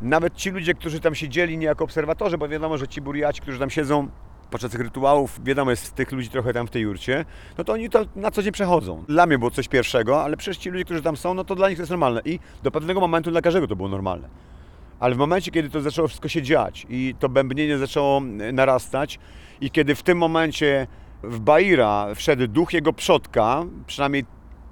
nawet 0.00 0.34
ci 0.34 0.50
ludzie, 0.50 0.74
którzy 0.74 1.00
tam 1.00 1.14
siedzieli 1.14 1.58
nie 1.58 1.66
jako 1.66 1.84
obserwatorzy, 1.84 2.38
bo 2.38 2.48
wiadomo, 2.48 2.78
że 2.78 2.88
ci 2.88 3.00
buriaci, 3.00 3.40
którzy 3.40 3.58
tam 3.58 3.70
siedzą 3.70 4.08
podczas 4.50 4.70
tych 4.70 4.80
rytuałów, 4.80 5.44
wiadomo 5.44 5.70
jest 5.70 5.94
tych 5.94 6.12
ludzi 6.12 6.28
trochę 6.28 6.52
tam 6.52 6.66
w 6.66 6.70
tej 6.70 6.82
jurcie, 6.82 7.24
no 7.58 7.64
to 7.64 7.72
oni 7.72 7.90
to 7.90 8.04
na 8.16 8.30
co 8.30 8.42
dzień 8.42 8.52
przechodzą. 8.52 9.04
Dla 9.08 9.26
mnie 9.26 9.38
było 9.38 9.50
coś 9.50 9.68
pierwszego, 9.68 10.22
ale 10.22 10.36
przecież 10.36 10.56
ci 10.56 10.70
ludzie, 10.70 10.84
którzy 10.84 11.02
tam 11.02 11.16
są, 11.16 11.34
no 11.34 11.44
to 11.44 11.54
dla 11.54 11.68
nich 11.68 11.78
to 11.78 11.82
jest 11.82 11.90
normalne 11.90 12.20
i 12.24 12.38
do 12.62 12.70
pewnego 12.70 13.00
momentu 13.00 13.30
dla 13.30 13.42
każdego 13.42 13.66
to 13.66 13.76
było 13.76 13.88
normalne. 13.88 14.28
Ale 15.00 15.14
w 15.14 15.18
momencie, 15.18 15.50
kiedy 15.50 15.70
to 15.70 15.80
zaczęło 15.80 16.08
wszystko 16.08 16.28
się 16.28 16.42
dziać 16.42 16.86
i 16.88 17.14
to 17.18 17.28
bębnienie 17.28 17.78
zaczęło 17.78 18.20
narastać 18.52 19.18
i 19.60 19.70
kiedy 19.70 19.94
w 19.94 20.02
tym 20.02 20.18
momencie 20.18 20.86
w 21.22 21.40
Baira 21.40 22.06
wszedł 22.14 22.46
duch 22.46 22.72
jego 22.72 22.92
przodka, 22.92 23.64
przynajmniej 23.86 24.24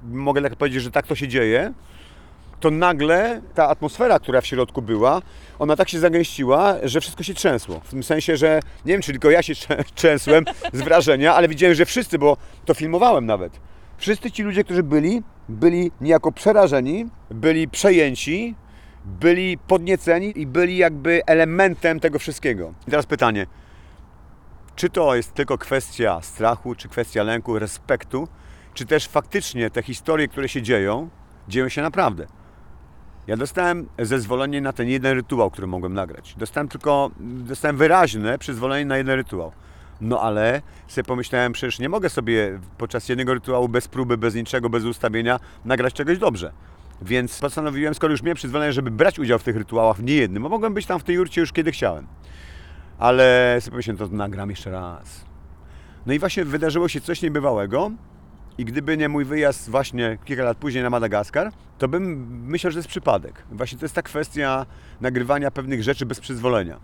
mogę 0.02 0.42
tak 0.42 0.56
powiedzieć, 0.56 0.82
że 0.82 0.90
tak 0.90 1.06
to 1.06 1.14
się 1.14 1.28
dzieje, 1.28 1.72
to 2.60 2.70
nagle 2.70 3.40
ta 3.54 3.68
atmosfera, 3.68 4.18
która 4.18 4.40
w 4.40 4.46
środku 4.46 4.82
była, 4.82 5.22
ona 5.58 5.76
tak 5.76 5.88
się 5.88 5.98
zagęściła, 5.98 6.74
że 6.82 7.00
wszystko 7.00 7.22
się 7.22 7.34
trzęsło. 7.34 7.80
W 7.84 7.90
tym 7.90 8.02
sensie, 8.02 8.36
że 8.36 8.60
nie 8.84 8.92
wiem, 8.92 9.02
czy 9.02 9.12
tylko 9.12 9.30
ja 9.30 9.42
się 9.42 9.52
trzę- 9.52 9.84
trzęsłem 9.94 10.44
z 10.72 10.80
wrażenia, 10.82 11.34
ale 11.34 11.48
widziałem, 11.48 11.74
że 11.74 11.84
wszyscy, 11.84 12.18
bo 12.18 12.36
to 12.64 12.74
filmowałem 12.74 13.26
nawet. 13.26 13.60
Wszyscy 13.98 14.30
ci 14.30 14.42
ludzie, 14.42 14.64
którzy 14.64 14.82
byli, 14.82 15.22
byli 15.48 15.90
niejako 16.00 16.32
przerażeni, 16.32 17.06
byli 17.30 17.68
przejęci, 17.68 18.54
byli 19.04 19.58
podnieceni 19.58 20.40
i 20.40 20.46
byli 20.46 20.76
jakby 20.76 21.22
elementem 21.26 22.00
tego 22.00 22.18
wszystkiego. 22.18 22.72
I 22.88 22.90
teraz 22.90 23.06
pytanie, 23.06 23.46
czy 24.78 24.90
to 24.90 25.14
jest 25.14 25.34
tylko 25.34 25.58
kwestia 25.58 26.20
strachu, 26.22 26.74
czy 26.74 26.88
kwestia 26.88 27.22
lęku, 27.22 27.58
respektu, 27.58 28.28
czy 28.74 28.86
też 28.86 29.08
faktycznie 29.08 29.70
te 29.70 29.82
historie, 29.82 30.28
które 30.28 30.48
się 30.48 30.62
dzieją, 30.62 31.08
dzieją 31.48 31.68
się 31.68 31.82
naprawdę. 31.82 32.26
Ja 33.26 33.36
dostałem 33.36 33.88
zezwolenie 33.98 34.60
na 34.60 34.72
ten 34.72 34.88
jeden 34.88 35.14
rytuał, 35.14 35.50
który 35.50 35.66
mogłem 35.66 35.94
nagrać. 35.94 36.34
Dostałem 36.36 36.68
tylko, 36.68 37.10
dostałem 37.20 37.76
wyraźne 37.76 38.38
przyzwolenie 38.38 38.84
na 38.84 38.96
jeden 38.96 39.16
rytuał. 39.16 39.52
No 40.00 40.20
ale 40.20 40.62
sobie 40.88 41.04
pomyślałem, 41.04 41.52
przecież 41.52 41.78
nie 41.78 41.88
mogę 41.88 42.08
sobie 42.08 42.60
podczas 42.78 43.08
jednego 43.08 43.34
rytuału 43.34 43.68
bez 43.68 43.88
próby, 43.88 44.16
bez 44.16 44.34
niczego, 44.34 44.70
bez 44.70 44.84
ustawienia 44.84 45.40
nagrać 45.64 45.94
czegoś 45.94 46.18
dobrze. 46.18 46.52
Więc 47.02 47.40
postanowiłem, 47.40 47.94
skoro 47.94 48.10
już 48.10 48.22
miałem 48.22 48.36
przyzwolenie, 48.36 48.72
żeby 48.72 48.90
brać 48.90 49.18
udział 49.18 49.38
w 49.38 49.42
tych 49.42 49.56
rytuałach, 49.56 49.96
w 49.96 50.02
nie 50.02 50.14
jednym, 50.14 50.42
bo 50.42 50.48
mogłem 50.48 50.74
być 50.74 50.86
tam 50.86 51.00
w 51.00 51.04
tej 51.04 51.14
jurcie 51.14 51.40
już 51.40 51.52
kiedy 51.52 51.72
chciałem. 51.72 52.06
Ale 52.98 53.56
sobie 53.60 53.70
pomyślałem, 53.70 53.98
to 53.98 54.16
nagram 54.16 54.50
jeszcze 54.50 54.70
raz. 54.70 55.24
No 56.06 56.12
i 56.12 56.18
właśnie 56.18 56.44
wydarzyło 56.44 56.88
się 56.88 57.00
coś 57.00 57.22
niebywałego. 57.22 57.90
I 58.58 58.64
gdyby 58.64 58.96
nie 58.96 59.08
mój 59.08 59.24
wyjazd 59.24 59.70
właśnie 59.70 60.18
kilka 60.24 60.44
lat 60.44 60.56
później 60.56 60.84
na 60.84 60.90
Madagaskar, 60.90 61.52
to 61.78 61.88
bym 61.88 62.02
myślał, 62.46 62.70
że 62.70 62.74
to 62.74 62.78
jest 62.78 62.88
przypadek. 62.88 63.42
Właśnie 63.52 63.78
to 63.78 63.84
jest 63.84 63.94
ta 63.94 64.02
kwestia 64.02 64.66
nagrywania 65.00 65.50
pewnych 65.50 65.82
rzeczy 65.82 66.06
bez 66.06 66.20
przyzwolenia. 66.20 66.80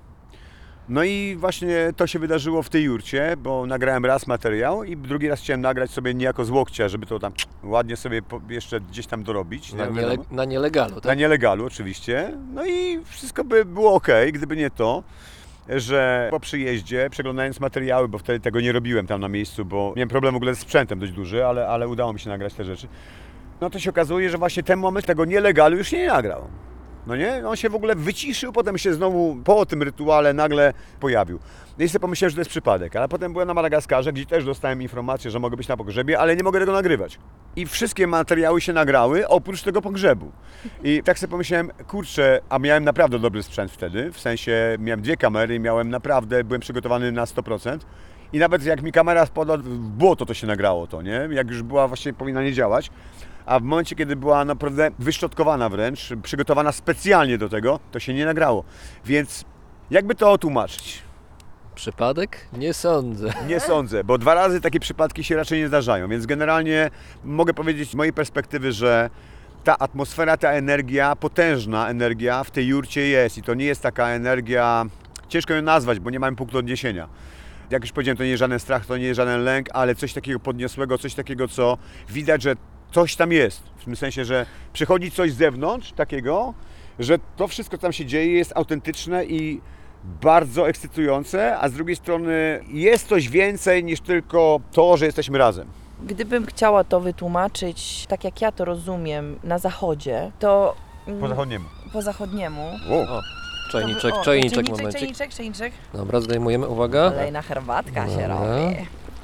No 0.88 1.04
i 1.04 1.36
właśnie 1.38 1.92
to 1.96 2.06
się 2.06 2.18
wydarzyło 2.18 2.62
w 2.62 2.68
tej 2.68 2.84
jurcie, 2.84 3.36
bo 3.38 3.66
nagrałem 3.66 4.04
raz 4.06 4.26
materiał 4.26 4.84
i 4.84 4.96
drugi 4.96 5.28
raz 5.28 5.40
chciałem 5.40 5.60
nagrać 5.60 5.90
sobie 5.90 6.14
niejako 6.14 6.44
z 6.44 6.50
łokcia, 6.50 6.88
żeby 6.88 7.06
to 7.06 7.18
tam 7.18 7.32
ładnie 7.62 7.96
sobie 7.96 8.22
jeszcze 8.48 8.80
gdzieś 8.80 9.06
tam 9.06 9.22
dorobić. 9.22 9.72
Na, 9.72 9.86
niele, 9.86 10.16
na 10.30 10.44
nielegalu, 10.44 10.94
Na 10.94 11.00
tak? 11.00 11.18
nielegalu 11.18 11.66
oczywiście. 11.66 12.32
No 12.54 12.66
i 12.66 13.00
wszystko 13.04 13.44
by 13.44 13.64
było 13.64 13.94
ok, 13.94 14.08
gdyby 14.32 14.56
nie 14.56 14.70
to, 14.70 15.02
że 15.68 16.28
po 16.30 16.40
przyjeździe, 16.40 17.08
przeglądając 17.10 17.60
materiały, 17.60 18.08
bo 18.08 18.18
wtedy 18.18 18.40
tego 18.40 18.60
nie 18.60 18.72
robiłem 18.72 19.06
tam 19.06 19.20
na 19.20 19.28
miejscu, 19.28 19.64
bo 19.64 19.92
miałem 19.96 20.08
problem 20.08 20.34
w 20.34 20.36
ogóle 20.36 20.54
z 20.54 20.58
sprzętem 20.58 20.98
dość 20.98 21.12
duży, 21.12 21.46
ale, 21.46 21.68
ale 21.68 21.88
udało 21.88 22.12
mi 22.12 22.20
się 22.20 22.30
nagrać 22.30 22.54
te 22.54 22.64
rzeczy. 22.64 22.88
No 23.60 23.70
to 23.70 23.78
się 23.78 23.90
okazuje, 23.90 24.30
że 24.30 24.38
właśnie 24.38 24.62
ten 24.62 24.78
moment 24.78 25.06
tego 25.06 25.24
nielegalu 25.24 25.76
już 25.76 25.92
nie 25.92 26.06
nagrał. 26.06 26.48
No 27.06 27.16
nie? 27.16 27.48
On 27.48 27.56
się 27.56 27.70
w 27.70 27.74
ogóle 27.74 27.94
wyciszył, 27.94 28.52
potem 28.52 28.78
się 28.78 28.94
znowu 28.94 29.36
po 29.44 29.66
tym 29.66 29.82
rytuale 29.82 30.34
nagle 30.34 30.72
pojawił. 31.00 31.38
No 31.78 31.84
i 31.84 31.88
sobie 31.88 32.00
pomyślałem, 32.00 32.30
że 32.30 32.34
to 32.34 32.40
jest 32.40 32.50
przypadek, 32.50 32.96
ale 32.96 33.08
potem 33.08 33.32
byłem 33.32 33.48
na 33.48 33.54
Madagaskarze, 33.54 34.12
gdzie 34.12 34.26
też 34.26 34.44
dostałem 34.44 34.82
informację, 34.82 35.30
że 35.30 35.38
mogę 35.38 35.56
być 35.56 35.68
na 35.68 35.76
pogrzebie, 35.76 36.18
ale 36.18 36.36
nie 36.36 36.42
mogę 36.42 36.60
tego 36.60 36.72
nagrywać. 36.72 37.18
I 37.56 37.66
wszystkie 37.66 38.06
materiały 38.06 38.60
się 38.60 38.72
nagrały, 38.72 39.28
oprócz 39.28 39.62
tego 39.62 39.82
pogrzebu. 39.82 40.32
I 40.84 41.02
tak 41.04 41.18
sobie 41.18 41.30
pomyślałem, 41.30 41.70
kurczę, 41.86 42.40
a 42.48 42.58
miałem 42.58 42.84
naprawdę 42.84 43.18
dobry 43.18 43.42
sprzęt 43.42 43.72
wtedy, 43.72 44.12
w 44.12 44.20
sensie 44.20 44.76
miałem 44.78 45.02
dwie 45.02 45.16
kamery, 45.16 45.60
miałem 45.60 45.90
naprawdę, 45.90 46.44
byłem 46.44 46.60
przygotowany 46.60 47.12
na 47.12 47.24
100%. 47.24 47.78
I 48.32 48.38
nawet 48.38 48.64
jak 48.64 48.82
mi 48.82 48.92
kamera 48.92 49.26
spadła 49.26 49.56
w 49.56 49.78
błoto, 49.78 50.26
to 50.26 50.34
się 50.34 50.46
nagrało 50.46 50.86
to, 50.86 51.02
nie? 51.02 51.28
Jak 51.30 51.50
już 51.50 51.62
była 51.62 51.88
właśnie, 51.88 52.12
powinna 52.12 52.42
nie 52.42 52.52
działać. 52.52 52.90
A 53.46 53.60
w 53.60 53.62
momencie, 53.62 53.96
kiedy 53.96 54.16
była 54.16 54.44
naprawdę 54.44 54.90
wyszczotkowana 54.98 55.68
wręcz, 55.68 56.08
przygotowana 56.22 56.72
specjalnie 56.72 57.38
do 57.38 57.48
tego, 57.48 57.80
to 57.92 58.00
się 58.00 58.14
nie 58.14 58.24
nagrało. 58.24 58.64
Więc 59.04 59.44
jakby 59.90 60.14
to 60.14 60.38
tłumaczyć? 60.38 61.02
Przypadek? 61.74 62.48
Nie 62.52 62.74
sądzę. 62.74 63.32
Nie 63.46 63.60
sądzę, 63.60 64.04
bo 64.04 64.18
dwa 64.18 64.34
razy 64.34 64.60
takie 64.60 64.80
przypadki 64.80 65.24
się 65.24 65.36
raczej 65.36 65.58
nie 65.58 65.68
zdarzają, 65.68 66.08
więc 66.08 66.26
generalnie 66.26 66.90
mogę 67.24 67.54
powiedzieć 67.54 67.90
z 67.90 67.94
mojej 67.94 68.12
perspektywy, 68.12 68.72
że 68.72 69.10
ta 69.64 69.78
atmosfera, 69.78 70.36
ta 70.36 70.50
energia, 70.50 71.16
potężna 71.16 71.88
energia 71.88 72.44
w 72.44 72.50
tej 72.50 72.66
jurcie 72.66 73.00
jest 73.00 73.38
i 73.38 73.42
to 73.42 73.54
nie 73.54 73.64
jest 73.64 73.82
taka 73.82 74.08
energia, 74.08 74.84
ciężko 75.28 75.54
ją 75.54 75.62
nazwać, 75.62 76.00
bo 76.00 76.10
nie 76.10 76.20
mamy 76.20 76.36
punktu 76.36 76.58
odniesienia. 76.58 77.08
Jak 77.70 77.82
już 77.82 77.92
powiedziałem, 77.92 78.16
to 78.16 78.22
nie 78.22 78.30
jest 78.30 78.40
żaden 78.40 78.58
strach, 78.58 78.86
to 78.86 78.96
nie 78.96 79.04
jest 79.04 79.16
żaden 79.16 79.44
lęk, 79.44 79.68
ale 79.72 79.94
coś 79.94 80.12
takiego 80.12 80.40
podniosłego, 80.40 80.98
coś 80.98 81.14
takiego, 81.14 81.48
co 81.48 81.78
widać, 82.08 82.42
że 82.42 82.54
coś 82.94 83.16
tam 83.16 83.32
jest. 83.32 83.62
W 83.76 83.84
tym 83.84 83.96
sensie, 83.96 84.24
że 84.24 84.46
przychodzi 84.72 85.10
coś 85.10 85.32
z 85.32 85.36
zewnątrz 85.36 85.92
takiego, 85.92 86.54
że 86.98 87.18
to 87.36 87.48
wszystko, 87.48 87.76
co 87.76 87.82
tam 87.82 87.92
się 87.92 88.06
dzieje, 88.06 88.32
jest 88.32 88.52
autentyczne 88.56 89.24
i 89.24 89.60
bardzo 90.04 90.68
ekscytujące, 90.68 91.58
a 91.58 91.68
z 91.68 91.72
drugiej 91.72 91.96
strony 91.96 92.60
jest 92.68 93.08
coś 93.08 93.28
więcej 93.28 93.84
niż 93.84 94.00
tylko 94.00 94.60
to, 94.72 94.96
że 94.96 95.06
jesteśmy 95.06 95.38
razem. 95.38 95.68
Gdybym 96.02 96.46
chciała 96.46 96.84
to 96.84 97.00
wytłumaczyć 97.00 98.06
tak, 98.08 98.24
jak 98.24 98.40
ja 98.40 98.52
to 98.52 98.64
rozumiem, 98.64 99.38
na 99.44 99.58
zachodzie, 99.58 100.30
to... 100.38 100.74
mm, 101.06 101.20
Po 101.20 101.28
zachodniemu. 101.28 101.64
Po 101.92 102.02
zachodniemu. 102.02 102.70
Wow. 102.90 103.02
O, 103.02 103.22
czajniczek, 103.70 104.14
czajniczek, 104.24 104.24
czajniczek, 104.24 104.68
momencik. 104.68 105.00
czajniczek, 105.00 105.34
czajniczek. 105.34 105.72
Dobra, 105.94 106.20
zdejmujemy, 106.20 106.68
uwaga. 106.68 107.10
Kolejna 107.10 107.42
herbatka 107.42 108.06
się 108.06 108.10
Dobra. 108.12 108.26
robi. 108.28 108.76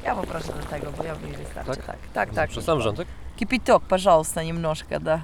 Ja 0.04 0.16
poproszę 0.16 0.48
do 0.48 0.64
tego, 0.70 0.92
bo 0.92 1.04
ja 1.04 1.16
mi 1.16 1.32
wystarczy. 1.32 1.72
Tak? 1.72 1.86
Tak, 1.86 1.98
tak, 2.14 2.34
tak. 2.34 2.50
Przez 2.50 2.66
sam 2.66 2.82
rząd, 2.82 2.98
tak? 2.98 3.08
Кипяток, 3.36 3.84
пожалуйста, 3.84 4.44
немножко, 4.44 5.00
да. 5.00 5.22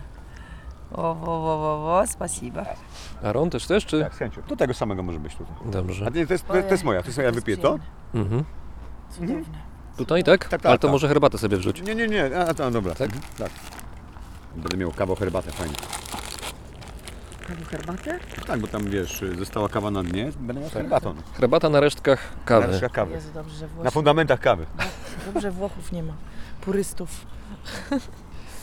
O, 0.91 1.15
wo, 1.15 1.41
wo, 1.41 1.57
wo, 1.57 1.81
wo, 1.81 2.07
spasiba. 2.07 2.65
Aron 3.23 3.49
też 3.49 3.67
też, 3.67 3.85
czy? 3.85 4.03
Tak, 4.03 4.15
z 4.15 4.17
chęcią. 4.17 4.41
Do 4.47 4.55
tego 4.55 4.73
samego 4.73 5.03
może 5.03 5.19
być 5.19 5.35
tutaj. 5.35 5.53
Dobrze. 5.65 6.05
A 6.05 6.09
nie, 6.09 6.27
to 6.27 6.33
jest, 6.33 6.47
to, 6.47 6.53
to 6.53 6.59
jest 6.69 6.83
moja, 6.83 7.01
to 7.01 7.07
jest 7.07 7.17
moja, 7.17 7.31
wypiję 7.31 7.57
to? 7.57 7.79
Mhm. 8.13 8.43
Cudowne. 9.09 9.43
Tutaj, 9.97 10.23
tak? 10.23 10.39
Tak, 10.41 10.49
tak, 10.61 10.65
Ale 10.65 10.77
to 10.79 10.87
tak. 10.87 10.91
może 10.91 11.07
herbatę 11.07 11.37
sobie 11.37 11.57
wrzuć. 11.57 11.81
Nie, 11.81 11.95
nie, 11.95 12.07
nie, 12.07 12.39
a, 12.39 12.53
to, 12.53 12.71
dobra. 12.71 12.95
Tak? 12.95 13.13
Mhm, 13.13 13.23
tak. 13.37 13.51
Będę 14.55 14.77
miał 14.77 14.91
kawę, 14.91 15.15
herbatę, 15.15 15.51
fajnie. 15.51 15.75
Herbatę? 17.54 18.18
Tak, 18.46 18.60
bo 18.60 18.66
tam 18.66 18.90
wiesz, 18.90 19.24
została 19.38 19.68
kawa 19.68 19.90
na 19.90 20.02
dnie, 20.02 20.32
będę 20.40 20.60
miał 20.62 20.70
herbatą. 20.70 21.14
Herbata 21.34 21.68
na 21.68 21.80
resztkach 21.80 22.32
kawy. 22.44 22.66
Nareszcie 22.66 22.88
kawy. 22.90 23.12
Jezu, 23.14 23.28
dobrze, 23.34 23.56
że 23.56 23.68
Na 23.84 23.90
fundamentach 23.90 24.40
kawy. 24.40 24.66
dobrze 25.34 25.50
Włochów 25.50 25.92
nie 25.92 26.02
ma. 26.02 26.12
Purystów. 26.60 27.26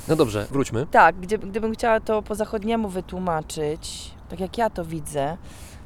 No 0.07 0.15
dobrze, 0.15 0.47
wróćmy. 0.51 0.87
Tak, 0.91 1.15
gdybym 1.19 1.73
chciała 1.73 1.99
to 1.99 2.21
po 2.21 2.35
zachodniemu 2.35 2.89
wytłumaczyć, 2.89 4.11
tak 4.29 4.39
jak 4.39 4.57
ja 4.57 4.69
to 4.69 4.85
widzę, 4.85 5.37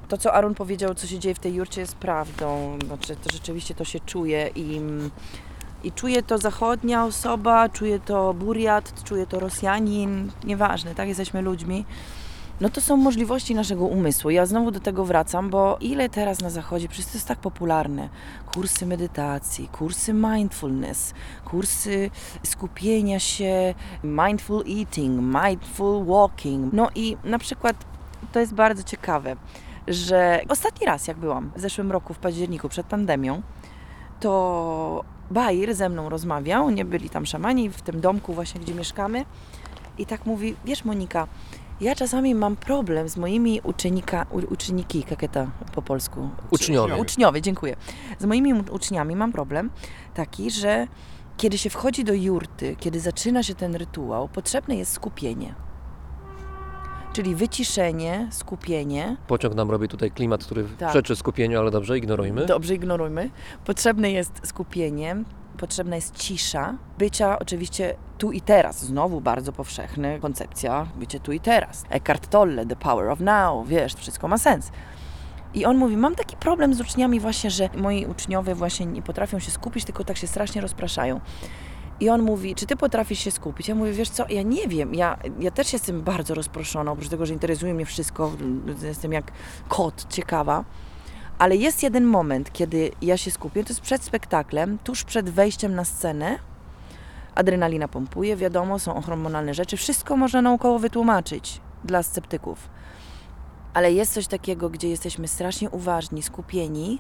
to 0.08 0.18
co 0.18 0.34
Arun 0.34 0.56
powiedział, 0.56 0.96
co 0.96 1.08
się 1.08 1.20
dzieje 1.20 1.36
w 1.36 1.40
tej 1.40 1.54
jurcie 1.54 1.82
jest 1.82 1.96
prawdą. 1.96 2.80
Znaczy, 2.88 3.16
to 3.16 3.30
rzeczywiście 3.34 3.76
to 3.76 3.84
się 3.84 4.00
czuje 4.00 4.50
i, 4.56 4.82
i 5.84 5.92
czuje 5.92 6.24
to 6.24 6.38
zachodnia 6.38 7.06
osoba, 7.06 7.70
czuje 7.70 8.00
to 8.00 8.34
Buriat, 8.34 9.04
czuje 9.04 9.28
to 9.28 9.40
Rosjanin, 9.40 10.32
nieważne, 10.44 10.96
tak, 10.96 11.08
jesteśmy 11.08 11.42
ludźmi. 11.42 11.86
No 12.62 12.70
to 12.70 12.82
są 12.82 12.98
możliwości 12.98 13.56
naszego 13.56 13.86
umysłu. 13.86 14.30
Ja 14.30 14.46
znowu 14.46 14.72
do 14.72 14.80
tego 14.80 15.06
wracam, 15.06 15.50
bo 15.50 15.78
ile 15.82 16.10
teraz 16.10 16.42
na 16.42 16.50
zachodzie, 16.50 16.88
przecież 16.88 17.12
to 17.12 17.18
jest 17.18 17.28
tak 17.28 17.40
popularne. 17.40 18.10
Kursy 18.54 18.86
medytacji, 18.86 19.68
kursy 19.68 20.14
mindfulness, 20.14 21.14
kursy 21.46 22.10
skupienia 22.44 23.20
się, 23.20 23.74
mindful 24.04 24.64
eating, 24.80 25.22
mindful 25.22 26.06
walking. 26.06 26.74
No 26.74 26.90
i 26.96 27.18
na 27.24 27.40
przykład 27.40 27.76
to 28.32 28.40
jest 28.40 28.54
bardzo 28.54 28.84
ciekawe, 28.84 29.36
że 29.88 30.42
ostatni 30.50 30.86
raz 30.86 31.08
jak 31.08 31.18
byłam 31.18 31.52
w 31.56 31.62
zeszłym 31.62 31.92
roku 31.92 32.14
w 32.14 32.20
październiku 32.20 32.70
przed 32.70 32.86
pandemią, 32.86 33.42
to 34.20 35.04
Bair 35.32 35.76
ze 35.76 35.90
mną 35.90 36.10
rozmawiał, 36.10 36.70
nie 36.70 36.86
byli 36.86 37.10
tam 37.10 37.26
szamani 37.26 37.70
w 37.70 37.82
tym 37.82 38.02
domku 38.02 38.34
właśnie, 38.34 38.62
gdzie 38.62 38.74
mieszkamy 38.74 39.26
i 39.98 40.06
tak 40.06 40.26
mówi, 40.26 40.56
wiesz 40.66 40.86
Monika, 40.86 41.28
ja 41.82 41.96
czasami 41.96 42.36
mam 42.36 42.56
problem 42.56 43.10
z 43.10 43.18
moimi 43.18 43.62
uczennika, 43.64 44.26
u, 44.32 44.54
uczniki, 44.54 45.06
jak 45.12 45.32
to 45.32 45.48
po 45.76 45.82
polsku? 45.82 46.30
Uczniowie. 46.52 46.96
Uczniowie, 46.96 47.42
dziękuję. 47.42 47.76
Z 48.20 48.26
moimi 48.26 48.54
uczniami 48.54 49.16
mam 49.16 49.32
problem 49.32 49.70
taki, 50.14 50.52
że 50.52 50.88
kiedy 51.38 51.58
się 51.58 51.70
wchodzi 51.70 52.04
do 52.04 52.14
jurty, 52.14 52.76
kiedy 52.80 53.00
zaczyna 53.00 53.44
się 53.44 53.56
ten 53.56 53.76
rytuał, 53.76 54.28
potrzebne 54.28 54.76
jest 54.76 54.94
skupienie. 54.94 55.56
Czyli 57.14 57.36
wyciszenie, 57.36 58.28
skupienie. 58.32 59.18
Pociąg 59.28 59.56
nam 59.56 59.72
robi 59.72 59.88
tutaj 59.88 60.12
klimat, 60.12 60.46
który 60.46 60.66
Tak. 60.78 60.90
przeczy 60.90 61.16
skupieniu, 61.16 61.60
ale 61.60 61.72
dobrze, 61.72 61.98
ignorujmy. 61.98 62.46
Dobrze 62.46 62.76
ignorujmy. 62.76 63.30
Potrzebne 63.66 64.12
jest 64.12 64.42
skupienie, 64.44 65.24
potrzebna 65.58 65.96
jest 65.96 66.16
cisza, 66.16 66.78
bycia 66.98 67.40
oczywiście 67.40 67.96
tu 68.18 68.32
i 68.32 68.42
teraz. 68.42 68.86
Znowu 68.86 69.22
bardzo 69.22 69.52
powszechna 69.52 70.20
koncepcja 70.20 70.88
bycie 70.96 71.20
tu 71.20 71.32
i 71.32 71.40
teraz. 71.40 71.84
Eckhart 71.90 72.30
Tolle, 72.30 72.66
The 72.66 72.76
Power 72.76 73.10
of 73.10 73.20
Now, 73.20 73.68
wiesz, 73.68 73.94
wszystko 73.94 74.28
ma 74.28 74.38
sens. 74.38 74.72
I 75.54 75.66
on 75.66 75.78
mówi, 75.78 75.98
mam 75.98 76.16
taki 76.16 76.38
problem 76.38 76.74
z 76.74 76.82
uczniami 76.82 77.20
właśnie, 77.20 77.52
że 77.52 77.70
moi 77.76 78.06
uczniowie 78.06 78.56
właśnie 78.56 78.86
nie 78.86 79.02
potrafią 79.02 79.40
się 79.40 79.52
skupić, 79.52 79.86
tylko 79.86 80.04
tak 80.04 80.18
się 80.18 80.28
strasznie 80.28 80.62
rozpraszają. 80.62 81.22
I 82.00 82.10
on 82.10 82.22
mówi, 82.22 82.56
czy 82.56 82.66
ty 82.66 82.76
potrafisz 82.76 83.20
się 83.20 83.32
skupić? 83.32 83.68
Ja 83.68 83.76
mówię, 83.76 83.92
wiesz 83.92 84.10
co, 84.10 84.26
ja 84.30 84.42
nie 84.42 84.68
wiem, 84.68 84.96
ja, 84.96 85.18
ja 85.40 85.52
też 85.52 85.74
jestem 85.74 86.02
bardzo 86.02 86.34
rozproszona, 86.34 86.92
oprócz 86.92 87.10
tego, 87.10 87.26
że 87.26 87.34
interesuje 87.34 87.74
mnie 87.74 87.86
wszystko, 87.86 88.32
jestem 88.84 89.14
jak 89.14 89.32
kot, 89.68 90.06
ciekawa. 90.10 90.64
Ale 91.40 91.56
jest 91.56 91.84
jeden 91.84 92.06
moment, 92.06 92.54
kiedy 92.54 92.92
ja 93.02 93.18
się 93.18 93.32
skupię, 93.32 93.64
to 93.64 93.70
jest 93.70 93.82
przed 93.82 94.04
spektaklem, 94.04 94.78
tuż 94.84 95.04
przed 95.04 95.30
wejściem 95.30 95.76
na 95.76 95.86
scenę. 95.86 96.40
Adrenalina 97.36 97.88
pompuje, 97.88 98.36
wiadomo, 98.36 98.80
są 98.80 99.02
hormonalne 99.02 99.54
rzeczy, 99.54 99.78
wszystko 99.78 100.18
można 100.18 100.42
naukowo 100.42 100.80
wytłumaczyć 100.80 101.62
dla 101.84 102.04
sceptyków. 102.04 102.70
Ale 103.74 103.94
jest 103.94 104.14
coś 104.14 104.28
takiego, 104.28 104.70
gdzie 104.70 104.90
jesteśmy 104.90 105.28
strasznie 105.28 105.70
uważni, 105.70 106.24
skupieni 106.24 107.00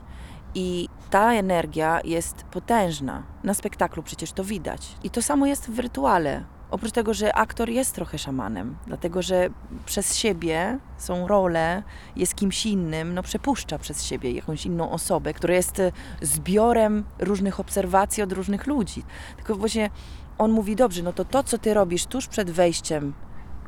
i 0.55 0.89
ta 1.09 1.33
energia 1.33 2.01
jest 2.03 2.43
potężna. 2.43 3.23
Na 3.43 3.53
spektaklu 3.53 4.03
przecież 4.03 4.31
to 4.31 4.43
widać. 4.43 4.95
I 5.03 5.09
to 5.09 5.21
samo 5.21 5.45
jest 5.45 5.69
w 5.69 5.79
rytuale. 5.79 6.43
Oprócz 6.72 6.91
tego, 6.91 7.13
że 7.13 7.36
aktor 7.36 7.70
jest 7.70 7.95
trochę 7.95 8.18
szamanem, 8.18 8.78
dlatego 8.88 9.22
że 9.22 9.49
przez 9.86 10.15
siebie 10.15 10.80
są 10.97 11.28
role, 11.28 11.84
jest 12.15 12.36
kimś 12.36 12.65
innym, 12.65 13.13
no 13.13 13.24
przepuszcza 13.24 13.80
przez 13.80 14.03
siebie 14.03 14.32
jakąś 14.32 14.65
inną 14.65 14.91
osobę, 14.91 15.34
która 15.34 15.53
jest 15.53 15.80
e, 15.80 15.91
zbiorem 16.22 17.03
różnych 17.20 17.59
obserwacji 17.59 18.24
od 18.24 18.32
różnych 18.32 18.68
ludzi. 18.68 19.03
Tylko 19.38 19.55
właśnie 19.55 19.89
on 20.38 20.51
mówi, 20.51 20.76
dobrze, 20.76 21.03
no 21.03 21.13
to 21.13 21.26
to, 21.26 21.43
co 21.43 21.57
ty 21.57 21.74
robisz 21.74 22.05
tuż 22.05 22.28
przed 22.28 22.51
wejściem 22.51 23.13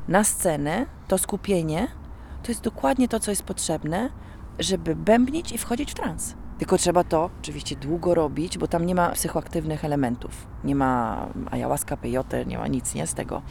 na 0.08 0.24
scenę, 0.24 0.86
to 1.08 1.18
skupienie, 1.18 1.88
to 2.42 2.52
jest 2.52 2.62
dokładnie 2.62 3.08
to, 3.08 3.20
co 3.20 3.30
jest 3.30 3.42
potrzebne, 3.42 4.10
żeby 4.58 4.96
bębnić 4.96 5.52
i 5.52 5.58
wchodzić 5.58 5.90
w 5.90 5.94
trans. 5.94 6.34
Tylko 6.60 6.78
trzeba 6.78 7.04
to 7.04 7.30
oczywiście 7.40 7.76
długo 7.76 8.14
robić, 8.14 8.58
bo 8.58 8.68
tam 8.68 8.86
nie 8.86 8.94
ma 8.94 9.10
psychoaktywnych 9.10 9.84
elementów. 9.84 10.46
Nie 10.64 10.74
ma 10.74 11.26
ayahuasca, 11.50 11.96
peyote, 11.96 12.46
nie 12.46 12.58
ma 12.58 12.68
nic 12.68 12.94
nie 12.94 13.06
z 13.06 13.14
tego. 13.14 13.42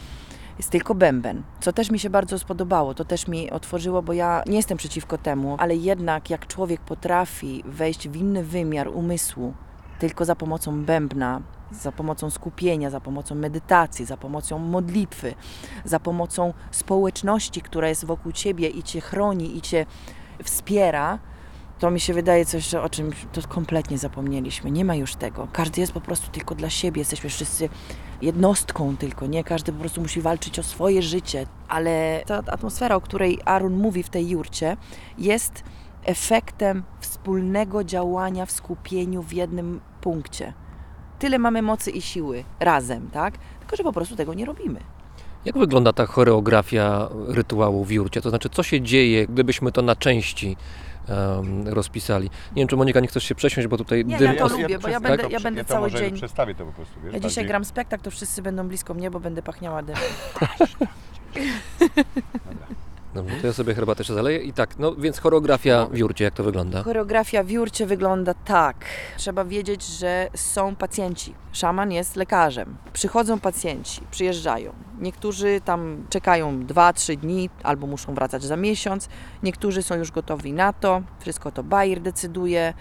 Jest 0.58 0.70
tylko 0.70 0.94
bęben, 0.94 1.42
co 1.60 1.72
też 1.72 1.90
mi 1.90 1.98
się 1.98 2.10
bardzo 2.10 2.38
spodobało. 2.38 2.94
To 2.94 3.04
też 3.04 3.28
mi 3.28 3.50
otworzyło, 3.50 4.02
bo 4.02 4.12
ja 4.12 4.42
nie 4.46 4.56
jestem 4.56 4.78
przeciwko 4.78 5.18
temu, 5.18 5.56
ale 5.58 5.76
jednak 5.76 6.30
jak 6.30 6.46
człowiek 6.46 6.80
potrafi 6.80 7.62
wejść 7.66 8.08
w 8.08 8.16
inny 8.16 8.44
wymiar 8.44 8.88
umysłu 8.88 9.54
tylko 9.98 10.24
za 10.24 10.36
pomocą 10.36 10.84
bębna, 10.84 11.40
za 11.72 11.92
pomocą 11.92 12.30
skupienia, 12.30 12.90
za 12.90 13.00
pomocą 13.00 13.34
medytacji, 13.34 14.04
za 14.04 14.16
pomocą 14.16 14.58
modlitwy, 14.58 15.34
za 15.84 16.00
pomocą 16.00 16.54
społeczności, 16.70 17.62
która 17.62 17.88
jest 17.88 18.04
wokół 18.04 18.32
ciebie 18.32 18.68
i 18.68 18.82
cię 18.82 19.00
chroni 19.00 19.56
i 19.56 19.60
cię 19.60 19.86
wspiera, 20.44 21.18
to 21.80 21.90
mi 21.90 22.00
się 22.00 22.14
wydaje 22.14 22.44
coś, 22.44 22.74
o 22.74 22.88
czym 22.88 23.10
to 23.32 23.48
kompletnie 23.48 23.98
zapomnieliśmy. 23.98 24.70
Nie 24.70 24.84
ma 24.84 24.94
już 24.94 25.14
tego. 25.14 25.48
Każdy 25.52 25.80
jest 25.80 25.92
po 25.92 26.00
prostu 26.00 26.30
tylko 26.30 26.54
dla 26.54 26.70
siebie. 26.70 27.00
Jesteśmy 27.00 27.30
wszyscy 27.30 27.68
jednostką 28.22 28.96
tylko, 28.96 29.26
nie? 29.26 29.44
Każdy 29.44 29.72
po 29.72 29.80
prostu 29.80 30.00
musi 30.00 30.20
walczyć 30.20 30.58
o 30.58 30.62
swoje 30.62 31.02
życie. 31.02 31.46
Ale 31.68 32.22
ta 32.26 32.36
atmosfera, 32.36 32.96
o 32.96 33.00
której 33.00 33.38
Arun 33.44 33.76
mówi 33.76 34.02
w 34.02 34.08
tej 34.08 34.28
jurcie, 34.28 34.76
jest 35.18 35.64
efektem 36.04 36.82
wspólnego 37.00 37.84
działania 37.84 38.46
w 38.46 38.50
skupieniu 38.50 39.22
w 39.22 39.32
jednym 39.32 39.80
punkcie. 40.00 40.52
Tyle 41.18 41.38
mamy 41.38 41.62
mocy 41.62 41.90
i 41.90 42.02
siły 42.02 42.44
razem, 42.60 43.10
tak? 43.10 43.38
Tylko, 43.60 43.76
że 43.76 43.82
po 43.82 43.92
prostu 43.92 44.16
tego 44.16 44.34
nie 44.34 44.44
robimy. 44.44 44.80
Jak 45.44 45.58
wygląda 45.58 45.92
ta 45.92 46.06
choreografia 46.06 47.08
rytuału 47.28 47.84
w 47.84 47.90
jurcie? 47.90 48.20
To 48.20 48.30
znaczy, 48.30 48.48
co 48.48 48.62
się 48.62 48.80
dzieje, 48.80 49.26
gdybyśmy 49.26 49.72
to 49.72 49.82
na 49.82 49.96
części 49.96 50.56
em, 51.10 51.68
rozpisali? 51.68 52.24
Nie 52.56 52.60
wiem, 52.60 52.68
czy 52.68 52.76
Monika 52.76 53.00
nie 53.00 53.08
chcesz 53.08 53.24
się 53.24 53.34
przesiąść, 53.34 53.68
bo 53.68 53.76
tutaj 53.76 54.04
Nie, 54.04 54.18
dym... 54.18 54.32
ja 54.32 54.38
to 54.38 54.44
os- 54.44 54.52
lubię, 54.52 54.78
bo 54.78 54.88
ja 54.88 55.00
będę- 55.00 55.28
ja 55.30 55.40
będę 55.40 55.64
to 55.64 55.72
cały 55.72 55.80
może 55.90 55.98
dzień- 55.98 56.14
Przedstawię 56.14 56.54
to 56.54 56.66
po 56.66 56.72
prostu, 56.72 56.94
wiesz, 57.04 57.12
Ja 57.14 57.20
dzisiaj 57.20 57.22
bardziej. 57.30 57.46
gram 57.46 57.64
spektakl, 57.64 58.04
to 58.04 58.10
wszyscy 58.10 58.42
będą 58.42 58.68
blisko 58.68 58.94
mnie, 58.94 59.10
bo 59.10 59.20
będę 59.20 59.42
pachniała 59.42 59.82
dymem. 59.82 60.02
Dobrze, 63.30 63.40
to 63.40 63.46
ja 63.46 63.52
sobie 63.52 63.74
herbatę 63.74 64.00
jeszcze 64.00 64.14
zaleję. 64.14 64.38
I 64.38 64.52
tak, 64.52 64.78
no 64.78 64.94
więc 64.94 65.18
choreografia 65.18 65.86
w 65.86 65.98
jurcie, 65.98 66.24
jak 66.24 66.34
to 66.34 66.44
wygląda? 66.44 66.82
Choreografia 66.82 67.42
w 67.42 67.50
jurcie 67.50 67.86
wygląda 67.86 68.34
tak. 68.34 68.84
Trzeba 69.16 69.44
wiedzieć, 69.44 69.84
że 69.84 70.28
są 70.34 70.76
pacjenci. 70.76 71.34
Szaman 71.52 71.92
jest 71.92 72.16
lekarzem. 72.16 72.76
Przychodzą 72.92 73.40
pacjenci, 73.40 74.00
przyjeżdżają. 74.10 74.72
Niektórzy 75.00 75.60
tam 75.64 76.06
czekają 76.10 76.60
2-3 76.66 77.16
dni 77.16 77.50
albo 77.62 77.86
muszą 77.86 78.14
wracać 78.14 78.42
za 78.42 78.56
miesiąc. 78.56 79.08
Niektórzy 79.42 79.82
są 79.82 79.94
już 79.94 80.10
gotowi 80.10 80.52
na 80.52 80.72
to. 80.72 81.02
Wszystko 81.20 81.52
to 81.52 81.62
Bayer 81.62 82.00
decyduje. 82.00 82.74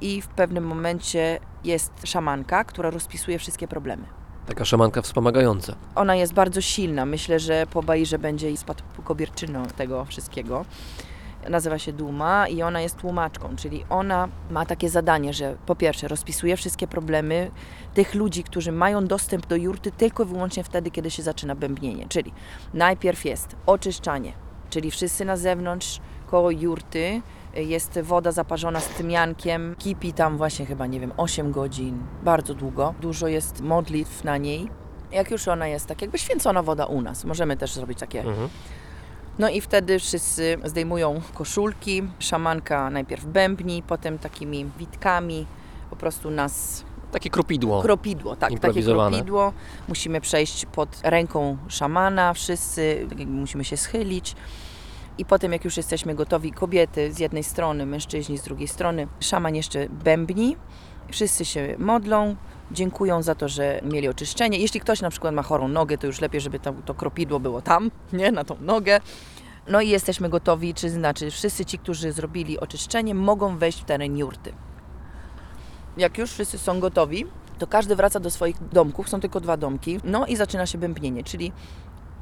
I 0.00 0.22
w 0.22 0.28
pewnym 0.28 0.64
momencie 0.64 1.40
jest 1.64 1.92
szamanka, 2.04 2.64
która 2.64 2.90
rozpisuje 2.90 3.38
wszystkie 3.38 3.68
problemy. 3.68 4.15
Taka 4.46 4.64
szamanka 4.64 5.02
wspomagająca. 5.02 5.74
Ona 5.94 6.14
jest 6.16 6.32
bardzo 6.32 6.60
silna. 6.60 7.06
Myślę, 7.06 7.40
że 7.40 7.66
po 7.70 7.82
Bajirze 7.82 8.18
będzie 8.18 8.46
jej 8.46 8.56
spadkobierczyną 8.56 9.66
tego 9.66 10.04
wszystkiego. 10.04 10.64
Nazywa 11.48 11.78
się 11.78 11.92
Duma 11.92 12.48
i 12.48 12.62
ona 12.62 12.80
jest 12.80 12.96
tłumaczką, 12.96 13.56
czyli 13.56 13.84
ona 13.90 14.28
ma 14.50 14.66
takie 14.66 14.90
zadanie, 14.90 15.34
że 15.34 15.56
po 15.66 15.76
pierwsze 15.76 16.08
rozpisuje 16.08 16.56
wszystkie 16.56 16.86
problemy 16.86 17.50
tych 17.94 18.14
ludzi, 18.14 18.44
którzy 18.44 18.72
mają 18.72 19.06
dostęp 19.06 19.46
do 19.46 19.56
jurty 19.56 19.90
tylko 19.92 20.22
i 20.22 20.26
wyłącznie 20.26 20.64
wtedy, 20.64 20.90
kiedy 20.90 21.10
się 21.10 21.22
zaczyna 21.22 21.54
bębnienie. 21.54 22.06
Czyli 22.08 22.32
najpierw 22.74 23.24
jest 23.24 23.56
oczyszczanie, 23.66 24.32
czyli 24.70 24.90
wszyscy 24.90 25.24
na 25.24 25.36
zewnątrz 25.36 26.00
koło 26.26 26.50
jurty 26.50 27.22
jest 27.56 28.00
woda 28.00 28.32
zaparzona 28.32 28.80
z 28.80 28.88
tymiankiem, 28.88 29.74
kipi 29.78 30.12
tam 30.12 30.36
właśnie 30.36 30.66
chyba, 30.66 30.86
nie 30.86 31.00
wiem, 31.00 31.12
8 31.16 31.52
godzin, 31.52 32.02
bardzo 32.22 32.54
długo. 32.54 32.94
Dużo 33.00 33.28
jest 33.28 33.60
modlitw 33.60 34.24
na 34.24 34.36
niej. 34.36 34.70
Jak 35.12 35.30
już 35.30 35.48
ona 35.48 35.66
jest 35.66 35.86
tak 35.86 36.02
jakby 36.02 36.18
święcona 36.18 36.62
woda 36.62 36.86
u 36.86 37.02
nas, 37.02 37.24
możemy 37.24 37.56
też 37.56 37.74
zrobić 37.74 37.98
takie 37.98 38.20
Mhm. 38.20 38.48
No 39.38 39.48
i 39.48 39.60
wtedy 39.60 39.98
wszyscy 39.98 40.58
zdejmują 40.64 41.20
koszulki, 41.34 42.02
szamanka 42.18 42.90
najpierw 42.90 43.24
bębni, 43.24 43.82
potem 43.82 44.18
takimi 44.18 44.66
witkami 44.78 45.46
po 45.90 45.96
prostu 45.96 46.30
nas 46.30 46.84
Takie 47.12 47.30
kropidło. 47.30 47.82
Kropidło, 47.82 48.36
tak, 48.36 48.60
takie 48.60 48.82
kropidło. 48.82 49.52
Musimy 49.88 50.20
przejść 50.20 50.66
pod 50.66 51.00
ręką 51.02 51.56
szamana, 51.68 52.34
wszyscy 52.34 53.06
tak 53.08 53.18
musimy 53.18 53.64
się 53.64 53.76
schylić. 53.76 54.36
I 55.18 55.24
potem, 55.24 55.52
jak 55.52 55.64
już 55.64 55.76
jesteśmy 55.76 56.14
gotowi, 56.14 56.52
kobiety 56.52 57.12
z 57.12 57.18
jednej 57.18 57.44
strony, 57.44 57.86
mężczyźni 57.86 58.38
z 58.38 58.42
drugiej 58.42 58.68
strony, 58.68 59.08
szaman 59.20 59.54
jeszcze 59.54 59.88
bębni, 59.88 60.56
wszyscy 61.12 61.44
się 61.44 61.74
modlą, 61.78 62.36
dziękują 62.70 63.22
za 63.22 63.34
to, 63.34 63.48
że 63.48 63.80
mieli 63.84 64.08
oczyszczenie. 64.08 64.58
Jeśli 64.58 64.80
ktoś 64.80 65.00
na 65.00 65.10
przykład 65.10 65.34
ma 65.34 65.42
chorą 65.42 65.68
nogę, 65.68 65.98
to 65.98 66.06
już 66.06 66.20
lepiej, 66.20 66.40
żeby 66.40 66.58
to, 66.58 66.74
to 66.84 66.94
kropidło 66.94 67.40
było 67.40 67.62
tam, 67.62 67.90
nie, 68.12 68.32
na 68.32 68.44
tą 68.44 68.56
nogę. 68.60 69.00
No 69.68 69.80
i 69.80 69.88
jesteśmy 69.88 70.28
gotowi, 70.28 70.74
czy 70.74 70.90
znaczy 70.90 71.30
wszyscy 71.30 71.64
ci, 71.64 71.78
którzy 71.78 72.12
zrobili 72.12 72.60
oczyszczenie, 72.60 73.14
mogą 73.14 73.58
wejść 73.58 73.80
w 73.80 73.84
teren 73.84 74.16
jurty. 74.16 74.52
Jak 75.96 76.18
już 76.18 76.30
wszyscy 76.30 76.58
są 76.58 76.80
gotowi, 76.80 77.26
to 77.58 77.66
każdy 77.66 77.96
wraca 77.96 78.20
do 78.20 78.30
swoich 78.30 78.68
domków, 78.68 79.08
są 79.08 79.20
tylko 79.20 79.40
dwa 79.40 79.56
domki, 79.56 80.00
no 80.04 80.26
i 80.26 80.36
zaczyna 80.36 80.66
się 80.66 80.78
bębnienie, 80.78 81.24
czyli 81.24 81.52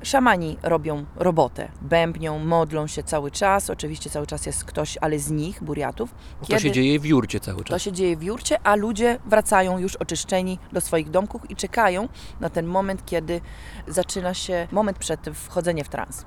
szamani 0.05 0.57
robią 0.63 1.05
robotę, 1.17 1.69
bębnią, 1.83 2.39
modlą 2.39 2.87
się 2.87 3.03
cały 3.03 3.31
czas, 3.31 3.71
oczywiście 3.71 4.11
cały 4.11 4.27
czas 4.27 4.47
jest 4.47 4.65
ktoś, 4.65 4.99
ale 5.01 5.19
z 5.19 5.31
nich, 5.31 5.63
buriatów. 5.65 6.15
To 6.49 6.59
się 6.59 6.71
dzieje 6.71 7.01
w 7.01 7.05
jurcie 7.07 7.41
cały 7.41 7.59
To 7.59 7.65
czas. 7.65 7.83
się 7.83 7.93
dzieje 7.93 8.17
w 8.17 8.23
jurcie, 8.23 8.59
a 8.67 8.75
ludzie 8.77 9.19
wracają 9.27 9.79
już 9.79 9.97
oczyszczeni 9.97 10.59
do 10.73 10.81
swoich 10.81 11.11
domków 11.11 11.51
i 11.51 11.57
czekają 11.57 12.09
na 12.41 12.51
ten 12.51 12.67
moment, 12.67 13.07
kiedy 13.07 13.41
zaczyna 13.89 14.35
się 14.35 14.69
moment 14.73 14.99
przed 14.99 15.21
wchodzeniem 15.35 15.85
w 15.85 15.89
trans. 15.89 16.25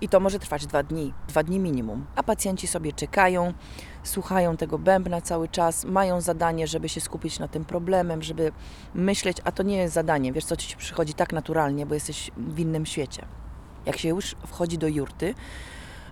I 0.00 0.08
to 0.08 0.20
może 0.20 0.38
trwać 0.38 0.66
dwa 0.66 0.82
dni, 0.82 1.12
dwa 1.28 1.42
dni 1.42 1.58
minimum. 1.58 2.06
A 2.16 2.22
pacjenci 2.22 2.66
sobie 2.66 2.92
czekają, 2.92 3.52
słuchają 4.02 4.56
tego 4.56 4.78
bębna 4.78 5.20
cały 5.20 5.48
czas, 5.48 5.84
mają 5.84 6.20
zadanie, 6.20 6.66
żeby 6.66 6.88
się 6.88 7.00
skupić 7.00 7.38
na 7.38 7.48
tym 7.48 7.64
problemem, 7.64 8.22
żeby 8.22 8.52
myśleć, 8.94 9.36
a 9.44 9.52
to 9.52 9.62
nie 9.62 9.76
jest 9.76 9.94
zadanie, 9.94 10.32
wiesz 10.32 10.44
co, 10.44 10.56
ci 10.56 10.76
przychodzi 10.76 11.14
tak 11.14 11.32
naturalnie, 11.32 11.86
bo 11.86 11.94
jesteś 11.94 12.30
w 12.36 12.58
innym 12.58 12.86
świecie. 12.86 13.24
Jak 13.86 13.98
się 13.98 14.08
już 14.08 14.36
wchodzi 14.46 14.78
do 14.78 14.88
jurty, 14.88 15.34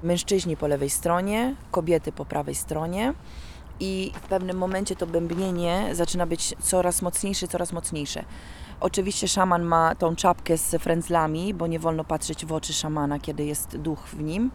mężczyźni 0.02 0.56
po 0.56 0.66
lewej 0.66 0.90
stronie, 0.90 1.54
kobiety 1.70 2.12
po 2.12 2.24
prawej 2.24 2.54
stronie, 2.54 3.14
i 3.80 4.12
w 4.14 4.28
pewnym 4.28 4.56
momencie 4.56 4.96
to 4.96 5.06
bębnienie 5.06 5.88
zaczyna 5.92 6.26
być 6.26 6.54
coraz 6.60 7.02
mocniejsze, 7.02 7.48
coraz 7.48 7.72
mocniejsze. 7.72 8.24
Oczywiście 8.80 9.28
szaman 9.28 9.62
ma 9.62 9.94
tą 9.94 10.16
czapkę 10.16 10.58
z 10.58 10.82
frędzlami, 10.82 11.54
bo 11.54 11.66
nie 11.66 11.78
wolno 11.78 12.04
patrzeć 12.04 12.46
w 12.46 12.52
oczy 12.52 12.72
szamana, 12.72 13.18
kiedy 13.18 13.44
jest 13.44 13.76
duch 13.76 13.98
w 13.98 14.22
nim. 14.22 14.50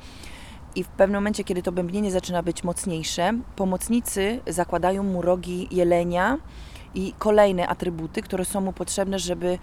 I 0.76 0.84
w 0.84 0.88
pewnym 0.88 1.22
momencie, 1.22 1.43
kiedy 1.43 1.63
to 1.63 1.72
bębnienie 1.72 2.11
zaczyna 2.11 2.43
być 2.43 2.63
mocniejsze, 2.63 3.34
pomocnicy 3.55 4.39
zakładają 4.47 5.03
mu 5.03 5.22
rogi 5.22 5.67
jelenia 5.72 6.38
i 6.95 7.13
kolejne 7.20 7.67
atrybuty, 7.67 8.22
które 8.22 8.45
są 8.45 8.61
mu 8.61 8.74
potrzebne, 8.74 9.20
żeby, 9.20 9.57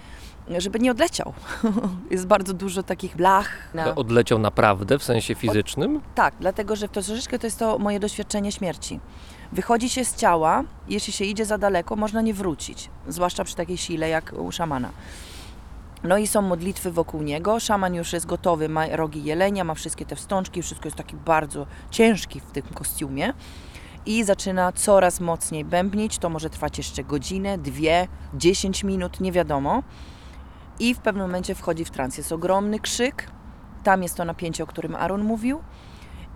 żeby 0.58 0.80
nie 0.80 0.90
odleciał. 0.90 1.32
jest 2.10 2.26
bardzo 2.26 2.54
dużo 2.54 2.82
takich 2.82 3.16
blach. 3.16 3.74
Na... 3.74 3.94
Odleciał 3.94 4.38
naprawdę 4.38 4.98
w 4.98 5.02
sensie 5.02 5.34
fizycznym? 5.34 6.00
Tak, 6.14 6.34
dlatego 6.40 6.76
że 6.76 6.88
to 6.88 7.02
troszeczkę 7.02 7.38
to 7.38 7.46
jest 7.46 7.58
to 7.58 7.78
moje 7.78 8.00
doświadczenie 8.00 8.52
śmierci. 8.52 9.00
Wychodzi 9.52 9.88
się 9.88 10.04
z 10.04 10.16
ciała, 10.16 10.64
jeśli 10.88 11.12
się 11.12 11.24
idzie 11.24 11.44
za 11.44 11.58
daleko, 11.58 11.96
można 11.96 12.22
nie 12.22 12.34
wrócić, 12.34 12.90
zwłaszcza 13.08 13.44
przy 13.44 13.56
takiej 13.56 13.76
sile 13.76 14.08
jak 14.08 14.32
u 14.38 14.52
szamana. 14.52 14.90
No 16.04 16.18
i 16.18 16.26
są 16.26 16.42
modlitwy 16.42 16.90
wokół 16.90 17.22
niego. 17.22 17.60
Szaman 17.60 17.94
już 17.94 18.12
jest 18.12 18.26
gotowy, 18.26 18.68
ma 18.68 18.86
rogi 18.86 19.24
jelenia, 19.24 19.64
ma 19.64 19.74
wszystkie 19.74 20.06
te 20.06 20.16
wstążki, 20.16 20.62
wszystko 20.62 20.86
jest 20.86 20.96
taki 20.96 21.16
bardzo 21.16 21.66
ciężki 21.90 22.40
w 22.40 22.50
tym 22.50 22.62
kostiumie. 22.62 23.32
I 24.06 24.24
zaczyna 24.24 24.72
coraz 24.72 25.20
mocniej 25.20 25.64
bębnić. 25.64 26.18
To 26.18 26.28
może 26.28 26.50
trwać 26.50 26.78
jeszcze 26.78 27.04
godzinę, 27.04 27.58
dwie, 27.58 28.08
dziesięć 28.34 28.84
minut, 28.84 29.20
nie 29.20 29.32
wiadomo. 29.32 29.82
I 30.78 30.94
w 30.94 30.98
pewnym 30.98 31.26
momencie 31.26 31.54
wchodzi 31.54 31.84
w 31.84 31.90
trans. 31.90 32.18
Jest 32.18 32.32
ogromny 32.32 32.80
krzyk. 32.80 33.30
Tam 33.84 34.02
jest 34.02 34.14
to 34.14 34.24
napięcie, 34.24 34.64
o 34.64 34.66
którym 34.66 34.94
Aaron 34.94 35.22
mówił 35.24 35.60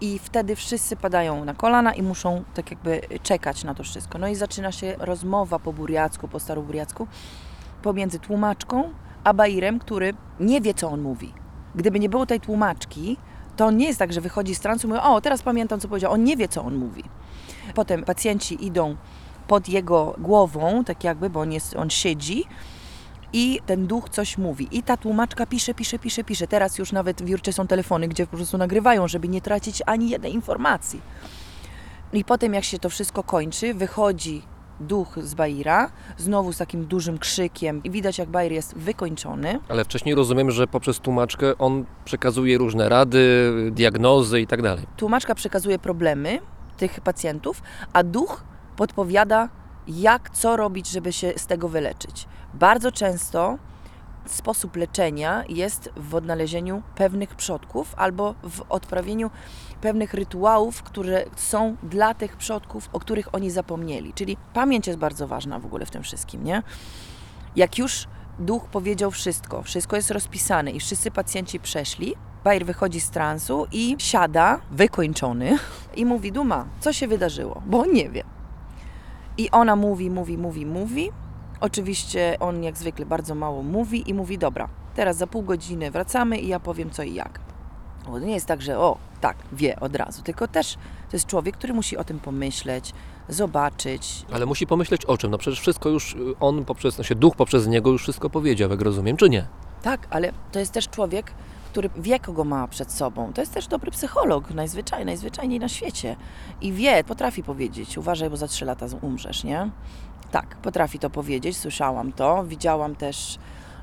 i 0.01 0.18
wtedy 0.18 0.57
wszyscy 0.57 0.96
padają 0.96 1.44
na 1.44 1.55
kolana 1.55 1.94
i 1.94 2.03
muszą 2.03 2.44
tak 2.55 2.70
jakby 2.70 3.01
czekać 3.22 3.64
na 3.64 3.74
to 3.74 3.82
wszystko. 3.82 4.18
No 4.18 4.28
i 4.28 4.34
zaczyna 4.34 4.72
się 4.72 4.94
rozmowa 4.98 5.59
po 5.59 5.72
buriacku, 5.72 6.28
po 6.28 6.40
staroburiacku 6.40 7.07
pomiędzy 7.82 8.18
tłumaczką 8.18 8.90
a 9.24 9.34
Bairem, 9.34 9.78
który 9.78 10.14
nie 10.40 10.61
wie, 10.61 10.74
co 10.74 10.90
on 10.90 11.01
mówi. 11.01 11.32
Gdyby 11.74 12.01
nie 12.01 12.09
było 12.09 12.26
tej 12.26 12.40
tłumaczki, 12.40 13.16
to 13.57 13.70
nie 13.70 13.86
jest 13.86 13.98
tak, 13.98 14.12
że 14.12 14.20
wychodzi 14.20 14.55
z 14.55 14.61
transu 14.61 14.86
i 14.86 14.90
mówi, 14.90 15.01
o, 15.05 15.20
teraz 15.20 15.42
pamiętam, 15.42 15.80
co 15.80 15.88
powiedział. 15.88 16.12
On 16.12 16.24
nie 16.24 16.36
wie, 16.36 16.48
co 16.48 16.64
on 16.64 16.74
mówi. 16.76 17.05
Potem 17.74 18.05
pacjenci 18.05 18.66
idą 18.66 18.96
pod 19.48 19.68
jego 19.68 20.14
głową, 20.18 20.84
tak 20.84 21.05
jakby, 21.05 21.30
bo 21.30 21.40
on, 21.40 21.53
jest, 21.53 21.76
on 21.76 21.90
siedzi 21.90 22.44
i 23.33 23.61
ten 23.66 23.87
duch 23.87 24.09
coś 24.09 24.39
mówi. 24.39 24.68
I 24.70 24.83
ta 24.83 24.97
tłumaczka 24.97 25.47
pisze, 25.47 25.74
pisze, 25.74 25.99
pisze, 25.99 26.24
pisze. 26.24 26.47
Teraz 26.47 26.78
już 26.78 26.93
nawet 26.93 27.22
w 27.22 27.28
Jurcie 27.28 27.53
są 27.53 27.66
telefony, 27.66 28.09
gdzie 28.09 28.26
po 28.26 28.37
prostu 28.37 28.59
nagrywają, 28.59 29.09
żeby 29.09 29.28
nie 29.28 29.41
tracić 29.41 29.83
ani 29.87 30.11
jednej 30.11 30.35
informacji. 30.35 31.01
I 32.12 32.24
potem 32.24 32.55
jak 32.55 32.64
się 32.64 32.78
to 32.78 32.91
wszystko 32.91 33.22
kończy, 33.22 33.74
wychodzi 33.74 34.43
duch 34.81 35.18
z 35.22 35.35
Baira, 35.35 35.91
znowu 36.16 36.53
z 36.53 36.59
takim 36.59 36.85
dużym 36.85 37.18
krzykiem 37.18 37.83
i 37.85 37.91
widać 37.91 38.18
jak 38.18 38.28
Bair 38.28 38.53
jest 38.53 38.74
wykończony. 38.74 39.61
Ale 39.68 39.85
wcześniej 39.85 40.14
rozumiem, 40.14 40.51
że 40.51 40.66
poprzez 40.66 41.01
tłumaczkę 41.01 41.59
on 41.59 41.85
przekazuje 42.05 42.59
różne 42.59 42.89
rady, 42.89 43.53
diagnozy 43.72 44.41
i 44.41 44.47
tak 44.47 44.62
dalej. 44.62 44.87
Tłumaczka 44.97 45.35
przekazuje 45.35 45.78
problemy 45.78 46.39
tych 46.76 47.01
pacjentów, 47.01 47.62
a 47.93 48.03
duch 48.03 48.45
podpowiada 48.76 49.49
jak, 49.89 50.31
co 50.31 50.57
robić, 50.57 50.89
żeby 50.89 51.12
się 51.12 51.33
z 51.37 51.47
tego 51.47 51.68
wyleczyć. 51.68 52.26
Bardzo 52.55 52.92
często 52.92 53.59
sposób 54.26 54.76
leczenia 54.76 55.44
jest 55.48 55.90
w 55.96 56.14
odnalezieniu 56.14 56.82
pewnych 56.94 57.34
przodków 57.34 57.94
albo 57.96 58.34
w 58.42 58.62
odprawieniu 58.68 59.30
pewnych 59.80 60.14
rytuałów, 60.14 60.82
które 60.82 61.24
są 61.36 61.76
dla 61.82 62.14
tych 62.14 62.36
przodków, 62.36 62.88
o 62.92 63.01
których 63.01 63.34
oni 63.34 63.51
zapomnieli. 63.51 64.12
Czyli 64.12 64.36
pamięć 64.55 64.86
jest 64.86 64.98
bardzo 64.98 65.28
ważna 65.28 65.59
w 65.59 65.66
ogóle 65.66 65.86
w 65.86 65.90
tym 65.90 66.03
wszystkim, 66.03 66.44
nie? 66.44 66.62
Jak 67.57 67.78
już 67.78 68.07
duch 68.38 68.68
powiedział 68.68 69.11
wszystko, 69.11 69.62
wszystko 69.62 69.96
jest 69.96 70.11
rozpisane 70.11 70.70
i 70.70 70.80
wszyscy 70.80 71.11
pacjenci 71.11 71.61
przeszli, 71.61 72.14
Bajer 72.44 72.66
wychodzi 72.66 73.01
z 73.01 73.11
transu 73.11 73.66
i 73.72 73.96
siada, 73.98 74.61
wykończony, 74.70 75.59
i 75.96 76.05
mówi: 76.05 76.32
Duma, 76.32 76.66
co 76.80 76.92
się 76.92 77.09
wydarzyło? 77.09 77.62
Bo 77.66 77.86
nie 77.86 78.09
wie. 78.09 78.24
I 79.38 79.51
ona 79.51 79.76
mówi, 79.76 80.11
mówi, 80.11 80.38
mówi, 80.38 80.66
mówi. 80.66 81.11
Oczywiście 81.61 82.37
on 82.41 82.63
jak 82.63 82.77
zwykle 82.77 83.07
bardzo 83.07 83.35
mało 83.35 83.63
mówi 83.63 84.11
i 84.11 84.15
mówi: 84.15 84.39
Dobra, 84.39 84.69
teraz 84.95 85.17
za 85.17 85.27
pół 85.27 85.43
godziny 85.43 85.91
wracamy 85.91 86.39
i 86.39 86.49
ja 86.49 86.61
powiem 86.61 86.91
co 86.91 87.03
i 87.03 87.15
jak. 87.15 87.41
Bo 88.07 88.13
to 88.13 88.27
nie 88.27 88.35
jest 88.35 88.47
tak, 88.47 88.63
że 88.63 88.79
o, 88.79 88.99
tak, 89.21 89.37
wie 89.53 89.81
od 89.81 89.97
razu, 89.97 90.23
tylko 90.23 90.49
też 90.49 90.75
to 91.11 91.17
jest 91.17 91.27
człowiek, 91.27 91.57
który 91.57 91.75
musi 91.75 91.97
o 91.97 92.05
tym 92.05 92.19
pomyśleć, 92.19 92.93
zobaczyć. 93.29 94.25
Ale 94.33 94.47
musi 94.47 94.67
pomyśleć 94.67 95.05
o 95.05 95.19
czym? 95.19 95.31
No 95.31 95.39
przecież 95.39 95.61
wszystko 95.61 95.89
już 95.89 96.15
y, 96.15 96.19
on 96.41 96.65
poprzez, 96.65 96.99
no 96.99 97.05
się 97.05 97.15
duch 97.15 97.37
poprzez 97.37 97.67
niego 97.67 97.91
już 97.91 98.03
wszystko 98.03 98.31
powiedział, 98.31 98.71
jak 98.71 98.81
rozumiem, 98.81 99.17
czy 99.17 99.29
nie? 99.29 99.47
Tak, 99.83 100.07
ale 100.11 100.33
to 100.53 100.59
jest 100.59 100.73
też 100.73 100.89
człowiek, 100.89 101.33
który 101.73 101.91
wie, 101.97 102.21
kogo 102.21 102.45
ma 102.45 102.69
przed 102.69 102.93
sobą. 102.93 103.33
To 103.33 103.41
jest 103.41 103.55
też 103.55 103.67
dobry 103.67 103.91
psycholog, 103.91 104.51
najzwyczaj, 104.51 105.05
najzwyczajniej 105.05 105.61
na 105.61 105.69
świecie. 105.69 106.17
I 106.61 106.73
wie, 106.73 107.05
potrafi 107.05 107.43
powiedzieć, 107.43 107.99
uważaj, 107.99 108.31
bo 108.31 108.37
za 108.37 108.49
trzy 108.49 108.65
lata 108.65 108.87
umrzesz, 109.03 109.45
nie? 109.45 109.71
Tak, 110.31 110.57
potrafi 110.57 110.99
to 110.99 111.11
powiedzieć, 111.11 111.57
słyszałam 111.57 112.12
to. 112.12 112.45
Widziałam 112.45 112.97
też 112.97 113.39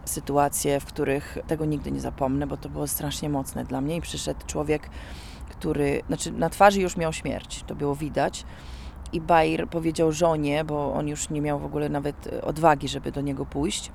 sytuacje, 0.05 0.79
w 0.79 0.85
których 0.85 1.37
tego 1.47 1.65
nigdy 1.65 1.91
nie 1.91 1.99
zapomnę, 1.99 2.47
bo 2.47 2.57
to 2.57 2.69
było 2.69 2.87
strasznie 2.87 3.29
mocne 3.29 3.65
dla 3.65 3.81
mnie. 3.81 3.95
I 3.95 4.01
przyszedł 4.01 4.39
człowiek, 4.45 4.89
który, 5.49 6.01
znaczy 6.07 6.31
na 6.31 6.49
twarzy 6.49 6.81
już 6.81 6.97
miał 6.97 7.13
śmierć, 7.13 7.63
to 7.67 7.75
było 7.75 7.95
widać. 7.95 8.45
I 9.13 9.21
Bair 9.21 9.67
powiedział 9.69 10.11
żonie, 10.11 10.63
bo 10.63 10.93
on 10.93 11.07
już 11.07 11.29
nie 11.29 11.41
miał 11.41 11.59
w 11.59 11.65
ogóle 11.65 11.89
nawet 11.89 12.27
odwagi, 12.43 12.87
żeby 12.87 13.11
do 13.11 13.21
niego 13.21 13.45
pójść. 13.45 13.91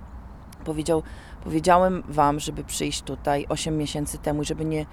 Powiedział, 0.65 1.03
powiedziałem 1.45 2.03
wam, 2.09 2.41
żeby 2.41 2.65
przyjść 2.65 3.03
tutaj 3.03 3.47
8 3.49 3.79
miesięcy 3.79 4.19
temu 4.19 4.45
żeby 4.45 4.65
nie, 4.65 4.87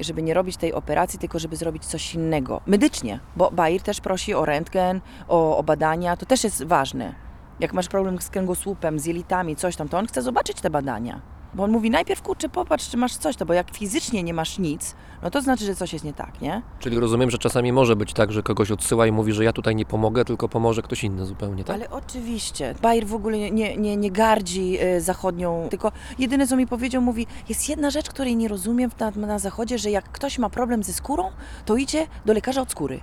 żeby 0.00 0.22
nie 0.22 0.34
robić 0.34 0.56
tej 0.56 0.72
operacji, 0.72 1.18
tylko 1.18 1.38
żeby 1.38 1.56
zrobić 1.56 1.84
coś 1.84 2.14
innego. 2.14 2.60
Medycznie, 2.66 3.20
bo 3.36 3.50
Bair 3.50 3.82
też 3.82 4.00
prosi 4.00 4.34
o 4.34 4.44
rentgen, 4.44 5.00
o, 5.28 5.58
o 5.58 5.62
badania, 5.62 6.16
to 6.16 6.26
też 6.26 6.44
jest 6.44 6.64
ważne. 6.64 7.14
Jak 7.60 7.72
masz 7.72 7.88
problem 7.88 8.20
z 8.20 8.30
kręgosłupem, 8.30 8.98
z 8.98 9.06
jelitami, 9.06 9.56
coś 9.56 9.76
tam, 9.76 9.88
to 9.88 9.98
on 9.98 10.06
chce 10.06 10.22
zobaczyć 10.22 10.60
te 10.60 10.70
badania. 10.70 11.35
Bo 11.56 11.62
on 11.64 11.70
mówi, 11.70 11.90
najpierw 11.90 12.22
kurczę, 12.22 12.48
popatrz, 12.48 12.88
czy 12.90 12.96
masz 12.96 13.16
coś, 13.16 13.36
to 13.36 13.46
bo 13.46 13.52
jak 13.52 13.70
fizycznie 13.70 14.22
nie 14.22 14.34
masz 14.34 14.58
nic, 14.58 14.94
no 15.22 15.30
to 15.30 15.40
znaczy, 15.40 15.64
że 15.64 15.74
coś 15.74 15.92
jest 15.92 16.04
nie 16.04 16.12
tak, 16.12 16.40
nie? 16.40 16.62
Czyli 16.78 16.98
rozumiem, 17.00 17.30
że 17.30 17.38
czasami 17.38 17.72
może 17.72 17.96
być 17.96 18.12
tak, 18.12 18.32
że 18.32 18.42
kogoś 18.42 18.70
odsyła 18.70 19.06
i 19.06 19.12
mówi, 19.12 19.32
że 19.32 19.44
ja 19.44 19.52
tutaj 19.52 19.76
nie 19.76 19.84
pomogę, 19.84 20.24
tylko 20.24 20.48
pomoże 20.48 20.82
ktoś 20.82 21.04
inny 21.04 21.26
zupełnie, 21.26 21.64
tak? 21.64 21.76
Ale 21.76 21.90
oczywiście. 21.90 22.74
Bayer 22.82 23.06
w 23.06 23.14
ogóle 23.14 23.38
nie, 23.50 23.76
nie, 23.76 23.96
nie 23.96 24.10
gardzi 24.10 24.78
e, 24.80 25.00
zachodnią, 25.00 25.66
tylko 25.70 25.92
jedyne 26.18 26.46
co 26.46 26.56
mi 26.56 26.66
powiedział, 26.66 27.02
mówi, 27.02 27.26
jest 27.48 27.68
jedna 27.68 27.90
rzecz, 27.90 28.08
której 28.10 28.36
nie 28.36 28.48
rozumiem 28.48 28.90
na, 29.00 29.10
na 29.10 29.38
zachodzie, 29.38 29.78
że 29.78 29.90
jak 29.90 30.04
ktoś 30.12 30.38
ma 30.38 30.50
problem 30.50 30.82
ze 30.82 30.92
skórą, 30.92 31.30
to 31.64 31.76
idzie 31.76 32.06
do 32.26 32.32
lekarza 32.32 32.60
od 32.62 32.70
skóry. 32.70 33.00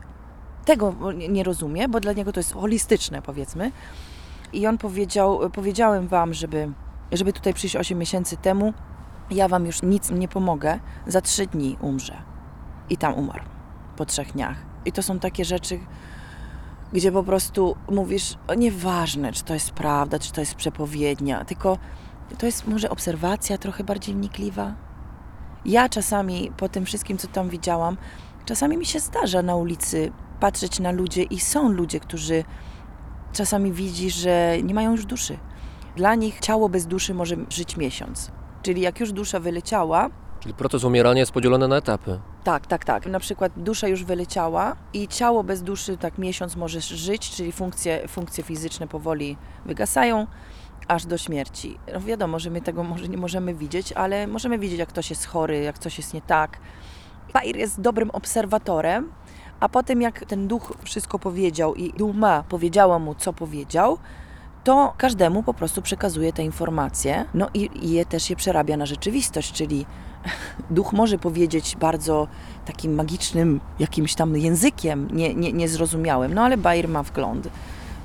Tego 0.65 0.95
nie- 1.15 1.27
nie 1.27 1.43
rozumie, 1.43 1.87
bo 1.89 1.99
dla 1.99 2.13
niego 2.13 2.31
to 2.31 2.39
jest 2.39 2.53
holistyczne, 2.53 3.21
powiedzmy. 3.21 3.71
I 4.53 4.67
on 4.67 4.77
powiedział, 4.77 5.39
powiedziałem 5.53 6.07
wam, 6.07 6.33
żeby, 6.33 6.71
żeby 7.17 7.33
tutaj 7.33 7.53
przyjść 7.53 7.75
8 7.75 7.97
miesięcy 7.97 8.37
temu, 8.37 8.73
ja 9.31 9.47
wam 9.47 9.65
już 9.65 9.81
nic 9.81 10.11
nie 10.11 10.27
pomogę, 10.27 10.79
za 11.07 11.21
3 11.21 11.47
dni 11.47 11.77
umrze. 11.81 12.17
I 12.89 12.97
tam 12.97 13.13
umarł 13.13 13.43
po 13.97 14.05
trzech 14.05 14.31
dniach. 14.31 14.57
I 14.85 14.91
to 14.91 15.03
są 15.03 15.19
takie 15.19 15.45
rzeczy, 15.45 15.79
gdzie 16.93 17.11
po 17.11 17.23
prostu 17.23 17.75
mówisz, 17.91 18.37
nieważne, 18.57 19.33
czy 19.33 19.43
to 19.43 19.53
jest 19.53 19.71
prawda, 19.71 20.19
czy 20.19 20.31
to 20.31 20.41
jest 20.41 20.55
przepowiednia, 20.55 21.45
tylko 21.45 21.77
to 22.37 22.45
jest 22.45 22.67
może 22.67 22.89
obserwacja 22.89 23.57
trochę 23.57 23.83
bardziej 23.83 24.15
wnikliwa. 24.15 24.73
Ja 25.65 25.89
czasami 25.89 26.51
po 26.57 26.69
tym 26.69 26.85
wszystkim, 26.85 27.17
co 27.17 27.27
tam 27.27 27.49
widziałam, 27.49 27.97
czasami 28.45 28.77
mi 28.77 28.85
się 28.85 28.99
zdarza 28.99 29.41
na 29.41 29.55
ulicy 29.55 30.11
patrzeć 30.39 30.79
na 30.79 30.91
ludzi 30.91 31.27
i 31.29 31.39
są 31.39 31.69
ludzie, 31.69 31.99
którzy 31.99 32.43
czasami 33.33 33.71
widzi, 33.71 34.11
że 34.11 34.57
nie 34.63 34.73
mają 34.73 34.91
już 34.91 35.05
duszy. 35.05 35.37
Dla 35.95 36.15
nich 36.15 36.39
ciało 36.39 36.69
bez 36.69 36.85
duszy 36.87 37.13
może 37.13 37.35
żyć 37.49 37.77
miesiąc. 37.77 38.31
Czyli 38.61 38.81
jak 38.81 38.99
już 38.99 39.11
dusza 39.11 39.39
wyleciała, 39.39 40.09
Czyli 40.39 40.53
proces 40.55 40.83
umierania 40.83 41.19
jest 41.19 41.31
podzielony 41.31 41.67
na 41.67 41.77
etapy. 41.77 42.19
tak, 42.43 42.67
tak, 42.67 42.85
tak. 42.85 43.05
Na 43.05 43.19
przykład 43.19 43.51
dusza 43.57 43.87
już 43.87 44.03
wyleciała 44.03 44.75
i 44.93 45.07
ciało 45.07 45.43
bez 45.43 45.63
duszy 45.63 45.97
tak 45.97 46.17
miesiąc 46.17 46.55
może 46.55 46.81
żyć, 46.81 47.31
czyli 47.31 47.51
funkcje, 47.51 48.07
funkcje 48.07 48.43
fizyczne 48.43 48.87
powoli 48.87 49.37
wygasają 49.65 50.27
aż 50.87 51.05
do 51.05 51.17
śmierci. 51.17 51.77
No 51.93 51.99
wiadomo, 52.01 52.39
że 52.39 52.49
my 52.49 52.61
tego 52.61 52.83
może 52.83 53.07
nie 53.07 53.17
możemy 53.17 53.53
widzieć, 53.53 53.91
ale 53.93 54.27
możemy 54.27 54.59
widzieć, 54.59 54.79
jak 54.79 54.89
ktoś 54.89 55.09
jest 55.09 55.25
chory, 55.25 55.59
jak 55.61 55.79
coś 55.79 55.97
jest 55.97 56.13
nie 56.13 56.21
tak. 56.21 56.57
Bair 57.33 57.55
jest 57.57 57.81
dobrym 57.81 58.09
obserwatorem, 58.11 59.11
a 59.59 59.69
potem 59.69 60.01
jak 60.01 60.25
ten 60.25 60.47
duch 60.47 60.73
wszystko 60.83 61.19
powiedział 61.19 61.75
i 61.75 61.93
duma 61.93 62.43
powiedziała 62.49 62.99
mu, 62.99 63.15
co 63.15 63.33
powiedział, 63.33 63.97
to 64.63 64.93
każdemu 64.97 65.43
po 65.43 65.53
prostu 65.53 65.81
przekazuje 65.81 66.33
te 66.33 66.43
informacje, 66.43 67.25
no 67.33 67.49
i, 67.53 67.69
i 67.81 67.91
je 67.91 68.05
też 68.05 68.29
je 68.29 68.35
przerabia 68.35 68.77
na 68.77 68.85
rzeczywistość, 68.85 69.51
czyli 69.51 69.85
duch 70.69 70.93
może 70.93 71.17
powiedzieć 71.17 71.75
bardzo 71.79 72.27
takim 72.65 72.95
magicznym 72.95 73.59
jakimś 73.79 74.15
tam 74.15 74.37
językiem, 74.37 75.07
nie, 75.11 75.33
nie, 75.33 75.53
niezrozumiałym, 75.53 76.33
no 76.33 76.41
ale 76.41 76.57
Bayer 76.57 76.87
ma 76.87 77.03
wgląd, 77.03 77.49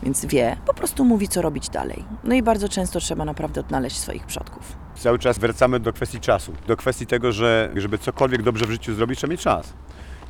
więc 0.02 0.24
wie, 0.24 0.56
po 0.66 0.74
prostu 0.74 1.04
mówi, 1.04 1.28
co 1.28 1.42
robić 1.42 1.68
dalej. 1.68 2.04
No 2.24 2.34
i 2.34 2.42
bardzo 2.42 2.68
często 2.68 3.00
trzeba 3.00 3.24
naprawdę 3.24 3.61
odnaleźć 3.61 3.96
swoich 3.96 4.26
przodków. 4.26 4.76
Cały 4.94 5.18
czas 5.18 5.38
wracamy 5.38 5.80
do 5.80 5.92
kwestii 5.92 6.20
czasu, 6.20 6.52
do 6.66 6.76
kwestii 6.76 7.06
tego, 7.06 7.32
że 7.32 7.70
żeby 7.76 7.98
cokolwiek 7.98 8.42
dobrze 8.42 8.66
w 8.66 8.70
życiu 8.70 8.94
zrobić, 8.94 9.18
trzeba 9.18 9.30
mieć 9.30 9.40
czas. 9.40 9.72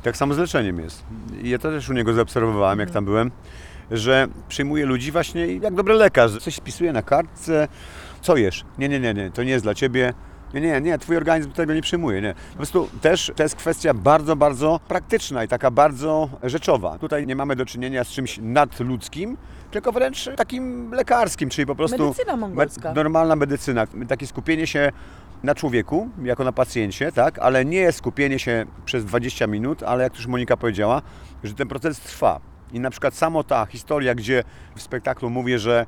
Tak 0.03 0.17
samo 0.17 0.33
z 0.33 0.37
leczeniem 0.37 0.79
jest. 0.79 1.03
Ja 1.43 1.57
to 1.59 1.71
też 1.71 1.89
u 1.89 1.93
niego 1.93 2.13
zaobserwowałem, 2.13 2.79
jak 2.79 2.91
tam 2.91 3.05
byłem, 3.05 3.31
że 3.91 4.27
przyjmuje 4.47 4.85
ludzi 4.85 5.11
właśnie 5.11 5.47
jak 5.47 5.73
dobry 5.73 5.93
lekarz. 5.93 6.31
Coś 6.37 6.55
spisuje 6.55 6.93
na 6.93 7.01
kartce, 7.01 7.67
co 8.21 8.37
jesz? 8.37 8.65
Nie, 8.77 8.89
nie, 8.89 8.99
nie, 8.99 9.13
nie, 9.13 9.31
to 9.31 9.43
nie 9.43 9.51
jest 9.51 9.65
dla 9.65 9.73
ciebie. 9.75 10.13
Nie, 10.53 10.61
nie, 10.61 10.81
nie, 10.81 10.97
twój 10.97 11.17
organizm 11.17 11.51
tego 11.51 11.73
nie 11.73 11.81
przyjmuje. 11.81 12.21
Nie. 12.21 12.33
Po 12.51 12.57
prostu 12.57 12.89
też 13.01 13.31
to 13.35 13.43
jest 13.43 13.55
kwestia 13.55 13.93
bardzo, 13.93 14.35
bardzo 14.35 14.79
praktyczna 14.87 15.43
i 15.43 15.47
taka 15.47 15.71
bardzo 15.71 16.29
rzeczowa. 16.43 16.97
Tutaj 16.97 17.27
nie 17.27 17.35
mamy 17.35 17.55
do 17.55 17.65
czynienia 17.65 18.03
z 18.03 18.07
czymś 18.07 18.39
nadludzkim, 18.41 19.37
tylko 19.71 19.91
wręcz 19.91 20.29
takim 20.35 20.91
lekarskim, 20.91 21.49
czyli 21.49 21.65
po 21.65 21.75
prostu 21.75 22.03
Medycyna 22.03 22.35
mongolska. 22.37 22.89
me- 22.89 22.95
normalna 22.95 23.35
medycyna. 23.35 23.87
Takie 24.07 24.27
skupienie 24.27 24.67
się 24.67 24.91
na 25.43 25.55
człowieku, 25.55 26.09
jako 26.23 26.43
na 26.43 26.51
pacjencie, 26.51 27.11
tak, 27.11 27.39
ale 27.39 27.65
nie 27.65 27.91
skupienie 27.91 28.39
się 28.39 28.65
przez 28.85 29.05
20 29.05 29.47
minut, 29.47 29.83
ale 29.83 30.03
jak 30.03 30.15
już 30.15 30.27
Monika 30.27 30.57
powiedziała, 30.57 31.01
że 31.43 31.53
ten 31.53 31.67
proces 31.67 31.99
trwa. 31.99 32.39
I 32.73 32.79
na 32.79 32.89
przykład 32.89 33.13
samo 33.13 33.43
ta 33.43 33.65
historia, 33.65 34.15
gdzie 34.15 34.43
w 34.75 34.81
spektaklu 34.81 35.29
mówię, 35.29 35.59
że 35.59 35.85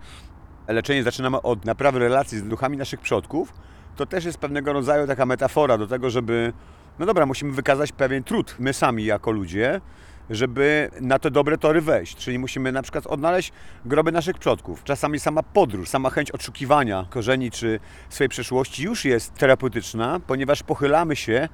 leczenie 0.68 1.04
zaczynamy 1.04 1.42
od 1.42 1.66
naprawy 1.66 2.00
relacji 2.00 2.38
z 2.38 2.44
duchami 2.44 2.78
naszych 2.78 3.00
przodków, 3.00 3.54
to 3.96 4.06
też 4.06 4.26
jest 4.26 4.38
pewnego 4.38 4.74
rodzaju 4.74 5.08
taka 5.08 5.26
metafora 5.26 5.78
do 5.78 5.88
tego, 5.88 6.10
żeby, 6.10 6.54
no 7.00 7.06
dobra, 7.06 7.26
musimy 7.26 7.52
wykazać 7.52 7.92
pewien 7.92 8.24
trud, 8.24 8.56
my 8.60 8.74
sami 8.74 9.06
jako 9.06 9.32
ludzie, 9.32 9.82
żeby 10.30 10.92
na 11.02 11.20
te 11.20 11.32
dobre 11.32 11.58
tory 11.58 11.82
wejść. 11.82 12.16
Czyli 12.16 12.40
musimy 12.40 12.72
na 12.72 12.82
przykład 12.82 13.08
odnaleźć 13.08 13.52
groby 13.86 14.12
naszych 14.12 14.38
przodków. 14.38 14.84
Czasami 14.84 15.20
sama 15.20 15.44
podróż, 15.44 15.90
sama 15.90 16.10
chęć 16.10 16.32
odszukiwania 16.32 17.06
korzeni 17.10 17.52
czy 17.52 17.80
swojej 18.10 18.30
przeszłości 18.30 18.84
już 18.84 19.06
jest 19.06 19.34
terapeutyczna, 19.34 20.20
ponieważ 20.28 20.64
pochylamy 20.64 21.16
się 21.16 21.50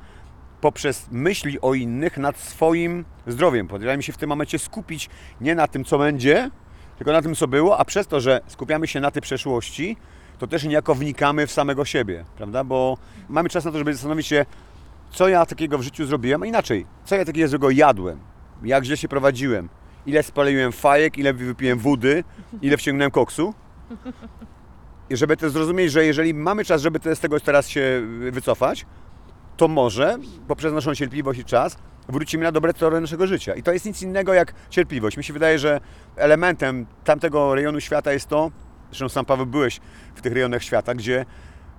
poprzez 0.62 1.08
myśli 1.12 1.62
o 1.62 1.74
innych 1.74 2.18
nad 2.18 2.38
swoim 2.38 3.06
zdrowiem. 3.28 3.68
Podjęliśmy 3.68 4.04
się 4.04 4.14
w 4.14 4.18
tym 4.18 4.30
momencie 4.30 4.60
skupić 4.60 5.10
nie 5.42 5.56
na 5.56 5.68
tym, 5.68 5.86
co 5.86 5.98
będzie, 5.98 6.52
tylko 6.98 7.12
na 7.12 7.22
tym, 7.22 7.36
co 7.36 7.48
było, 7.48 7.78
a 7.80 7.86
przez 7.86 8.08
to, 8.08 8.20
że 8.20 8.42
skupiamy 8.48 8.88
się 8.88 9.00
na 9.00 9.12
tej 9.12 9.22
przeszłości, 9.22 9.98
to 10.40 10.48
też 10.48 10.64
niejako 10.64 10.96
wnikamy 10.96 11.48
w 11.48 11.52
samego 11.52 11.86
siebie, 11.86 12.26
prawda? 12.38 12.64
Bo 12.64 12.98
mamy 13.30 13.50
czas 13.50 13.66
na 13.66 13.72
to, 13.72 13.78
żeby 13.78 13.94
zastanowić 13.94 14.28
się, 14.28 14.46
co 15.12 15.28
ja 15.28 15.46
takiego 15.46 15.78
w 15.78 15.82
życiu 15.82 16.06
zrobiłem, 16.06 16.44
a 16.44 16.46
inaczej, 16.46 16.86
co 17.06 17.16
ja 17.16 17.26
takiego 17.26 17.48
złego 17.48 17.70
jadłem, 17.70 18.20
jak 18.64 18.84
źle 18.84 18.98
się 18.98 19.08
prowadziłem, 19.08 19.70
ile 20.06 20.24
spaliłem 20.24 20.72
fajek, 20.72 21.18
ile 21.18 21.34
wypiłem 21.34 21.80
wody, 21.80 22.24
ile 22.62 22.78
wciągnąłem 22.78 23.12
koksu. 23.12 23.54
I 25.10 25.18
żeby 25.18 25.38
to 25.38 25.50
zrozumieć, 25.50 25.92
że 25.92 26.06
jeżeli 26.06 26.34
mamy 26.34 26.66
czas, 26.66 26.82
żeby 26.82 27.16
z 27.16 27.20
tego 27.20 27.40
teraz 27.40 27.70
się 27.70 28.02
wycofać, 28.32 28.86
to 29.58 29.68
może 29.68 30.18
poprzez 30.48 30.74
naszą 30.74 30.96
cierpliwość 30.96 31.40
i 31.40 31.46
czas 31.46 31.78
wrócimy 32.10 32.44
na 32.44 32.52
dobre 32.52 32.74
tory 32.74 33.02
naszego 33.02 33.28
życia. 33.28 33.56
I 33.56 33.64
to 33.64 33.72
jest 33.72 33.86
nic 33.86 34.02
innego 34.02 34.34
jak 34.34 34.54
cierpliwość. 34.70 35.18
Mi 35.18 35.24
się 35.24 35.34
wydaje, 35.34 35.60
że 35.60 35.80
elementem 36.16 36.86
tamtego 37.04 37.56
rejonu 37.56 37.80
świata 37.80 38.14
jest 38.14 38.28
to, 38.28 38.52
zresztą 38.90 39.10
sam 39.10 39.26
Paweł 39.26 39.46
byłeś 39.46 39.80
w 40.16 40.22
tych 40.22 40.34
rejonach 40.34 40.64
świata, 40.64 40.94
gdzie, 40.96 41.26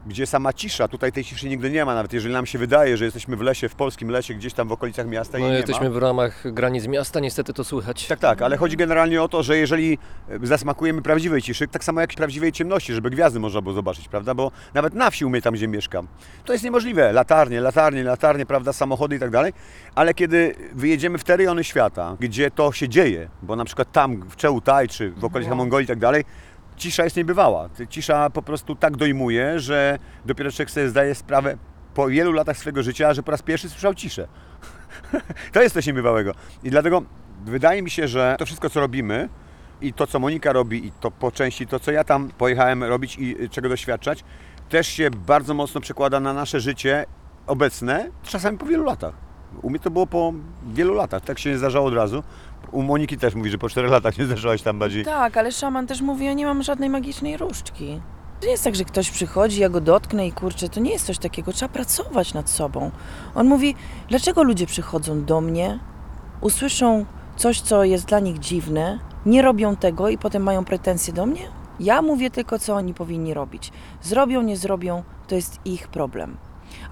gdzie 0.06 0.26
sama 0.26 0.52
cisza, 0.52 0.88
tutaj 0.88 1.12
tej 1.12 1.24
ciszy 1.24 1.48
nigdy 1.48 1.70
nie 1.70 1.84
ma, 1.84 1.94
nawet 1.94 2.12
jeżeli 2.12 2.34
nam 2.34 2.46
się 2.46 2.58
wydaje, 2.58 2.96
że 2.96 3.04
jesteśmy 3.04 3.36
w 3.36 3.40
lesie, 3.40 3.68
w 3.68 3.74
polskim 3.74 4.08
lesie, 4.10 4.34
gdzieś 4.34 4.54
tam 4.54 4.68
w 4.68 4.72
okolicach 4.72 5.06
miasta 5.06 5.38
i 5.38 5.42
No, 5.42 5.48
nie 5.48 5.54
jesteśmy 5.54 5.88
ma. 5.88 5.94
w 5.94 5.96
ramach 5.96 6.52
granic 6.52 6.86
miasta, 6.86 7.20
niestety 7.20 7.52
to 7.54 7.64
słychać. 7.64 8.06
Tak, 8.06 8.18
tak, 8.18 8.42
ale 8.42 8.56
chodzi 8.56 8.76
generalnie 8.76 9.22
o 9.22 9.28
to, 9.28 9.42
że 9.42 9.58
jeżeli 9.58 9.98
e, 10.28 10.46
zasmakujemy 10.46 11.02
prawdziwej 11.02 11.42
ciszy, 11.42 11.68
tak 11.68 11.84
samo 11.84 12.00
jak 12.00 12.10
prawdziwej 12.14 12.52
ciemności, 12.52 12.94
żeby 12.94 13.10
gwiazdy 13.10 13.40
można 13.40 13.62
było 13.62 13.74
zobaczyć, 13.74 14.08
prawda? 14.08 14.34
Bo 14.34 14.50
nawet 14.74 14.94
na 14.94 15.10
wsi 15.10 15.24
u 15.24 15.30
mnie 15.30 15.42
tam, 15.42 15.54
gdzie 15.54 15.68
mieszkam, 15.68 16.08
to 16.44 16.52
jest 16.52 16.64
niemożliwe. 16.64 17.12
Latarnie, 17.12 17.60
latarnie, 17.60 18.02
latarnie, 18.04 18.46
prawda, 18.46 18.72
samochody 18.72 19.16
i 19.16 19.18
tak 19.18 19.30
dalej. 19.30 19.52
Ale 19.94 20.14
kiedy 20.14 20.54
wyjedziemy 20.72 21.18
w 21.18 21.24
te 21.24 21.36
rejony 21.36 21.64
świata, 21.64 22.16
gdzie 22.20 22.50
to 22.50 22.72
się 22.72 22.88
dzieje, 22.88 23.28
bo 23.42 23.56
na 23.56 23.64
przykład 23.64 23.92
tam 23.92 24.22
w 24.30 24.36
Czełtaj 24.36 24.88
czy 24.88 25.10
w 25.10 25.24
okolicach 25.24 25.54
Mongolii 25.56 25.84
i 25.84 25.88
tak 25.88 25.98
dalej, 25.98 26.24
cisza 26.78 27.04
jest 27.04 27.16
niebywała. 27.16 27.68
Cisza 27.88 28.30
po 28.30 28.42
prostu 28.42 28.74
tak 28.74 28.96
dojmuje, 28.96 29.60
że 29.60 29.98
dopiero 30.24 30.50
człowiek 30.50 30.70
sobie 30.70 30.88
zdaje 30.88 31.14
sprawę 31.14 31.56
po 31.94 32.08
wielu 32.08 32.32
latach 32.32 32.56
swojego 32.56 32.82
życia, 32.82 33.14
że 33.14 33.22
po 33.22 33.30
raz 33.30 33.42
pierwszy 33.42 33.68
słyszał 33.68 33.94
ciszę. 33.94 34.28
To 35.52 35.62
jest 35.62 35.74
coś 35.74 35.86
niebywałego. 35.86 36.32
I 36.64 36.70
dlatego 36.70 37.02
wydaje 37.44 37.82
mi 37.82 37.90
się, 37.90 38.08
że 38.08 38.36
to 38.38 38.46
wszystko, 38.46 38.70
co 38.70 38.80
robimy 38.80 39.28
i 39.80 39.92
to, 39.92 40.06
co 40.06 40.18
Monika 40.18 40.52
robi 40.52 40.86
i 40.86 40.92
to 40.92 41.10
po 41.10 41.32
części 41.32 41.66
to, 41.66 41.80
co 41.80 41.90
ja 41.90 42.04
tam 42.04 42.28
pojechałem 42.38 42.84
robić 42.84 43.16
i 43.18 43.42
y, 43.42 43.48
czego 43.48 43.68
doświadczać, 43.68 44.24
też 44.68 44.86
się 44.86 45.10
bardzo 45.10 45.54
mocno 45.54 45.80
przekłada 45.80 46.20
na 46.20 46.32
nasze 46.32 46.60
życie 46.60 47.06
obecne, 47.46 48.10
czasami 48.22 48.58
po 48.58 48.66
wielu 48.66 48.84
latach. 48.84 49.14
U 49.62 49.70
mnie 49.70 49.78
to 49.78 49.90
było 49.90 50.06
po 50.06 50.32
wielu 50.66 50.94
latach, 50.94 51.22
tak 51.22 51.38
się 51.38 51.50
nie 51.50 51.58
zdarzało 51.58 51.86
od 51.86 51.94
razu. 51.94 52.22
U 52.72 52.82
Moniki 52.82 53.18
też 53.18 53.34
mówi, 53.34 53.50
że 53.50 53.58
po 53.58 53.68
czterech 53.68 53.90
latach 53.90 54.18
nie 54.18 54.24
zdarzałaś 54.24 54.62
tam 54.62 54.78
bardziej. 54.78 55.04
Tak, 55.04 55.36
ale 55.36 55.52
szaman 55.52 55.86
też 55.86 56.00
mówi, 56.00 56.24
ja 56.24 56.32
nie 56.32 56.46
mam 56.46 56.62
żadnej 56.62 56.90
magicznej 56.90 57.36
różdżki. 57.36 58.00
To 58.40 58.46
nie 58.46 58.52
jest 58.52 58.64
tak, 58.64 58.74
że 58.74 58.84
ktoś 58.84 59.10
przychodzi, 59.10 59.60
ja 59.60 59.68
go 59.68 59.80
dotknę 59.80 60.26
i 60.26 60.32
kurczę, 60.32 60.68
to 60.68 60.80
nie 60.80 60.90
jest 60.90 61.06
coś 61.06 61.18
takiego, 61.18 61.52
trzeba 61.52 61.72
pracować 61.72 62.34
nad 62.34 62.50
sobą. 62.50 62.90
On 63.34 63.46
mówi, 63.46 63.74
dlaczego 64.08 64.42
ludzie 64.42 64.66
przychodzą 64.66 65.24
do 65.24 65.40
mnie, 65.40 65.78
usłyszą 66.40 67.06
coś, 67.36 67.60
co 67.60 67.84
jest 67.84 68.06
dla 68.06 68.20
nich 68.20 68.38
dziwne, 68.38 68.98
nie 69.26 69.42
robią 69.42 69.76
tego 69.76 70.08
i 70.08 70.18
potem 70.18 70.42
mają 70.42 70.64
pretensje 70.64 71.12
do 71.12 71.26
mnie? 71.26 71.48
Ja 71.80 72.02
mówię 72.02 72.30
tylko, 72.30 72.58
co 72.58 72.74
oni 72.74 72.94
powinni 72.94 73.34
robić. 73.34 73.72
Zrobią, 74.02 74.42
nie 74.42 74.56
zrobią, 74.56 75.02
to 75.28 75.34
jest 75.34 75.58
ich 75.64 75.88
problem. 75.88 76.36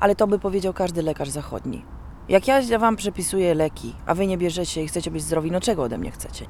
Ale 0.00 0.16
to 0.16 0.26
by 0.26 0.38
powiedział 0.38 0.72
każdy 0.72 1.02
lekarz 1.02 1.28
zachodni. 1.28 1.84
Jak 2.28 2.48
ja 2.48 2.78
wam 2.78 2.96
przepisuję 2.96 3.54
leki, 3.54 3.94
a 4.06 4.14
wy 4.14 4.26
nie 4.26 4.38
bierzecie 4.38 4.82
i 4.82 4.88
chcecie 4.88 5.10
być 5.10 5.22
zdrowi, 5.22 5.50
no 5.50 5.60
czego 5.60 5.82
ode 5.82 5.98
mnie 5.98 6.10
chcecie? 6.10 6.46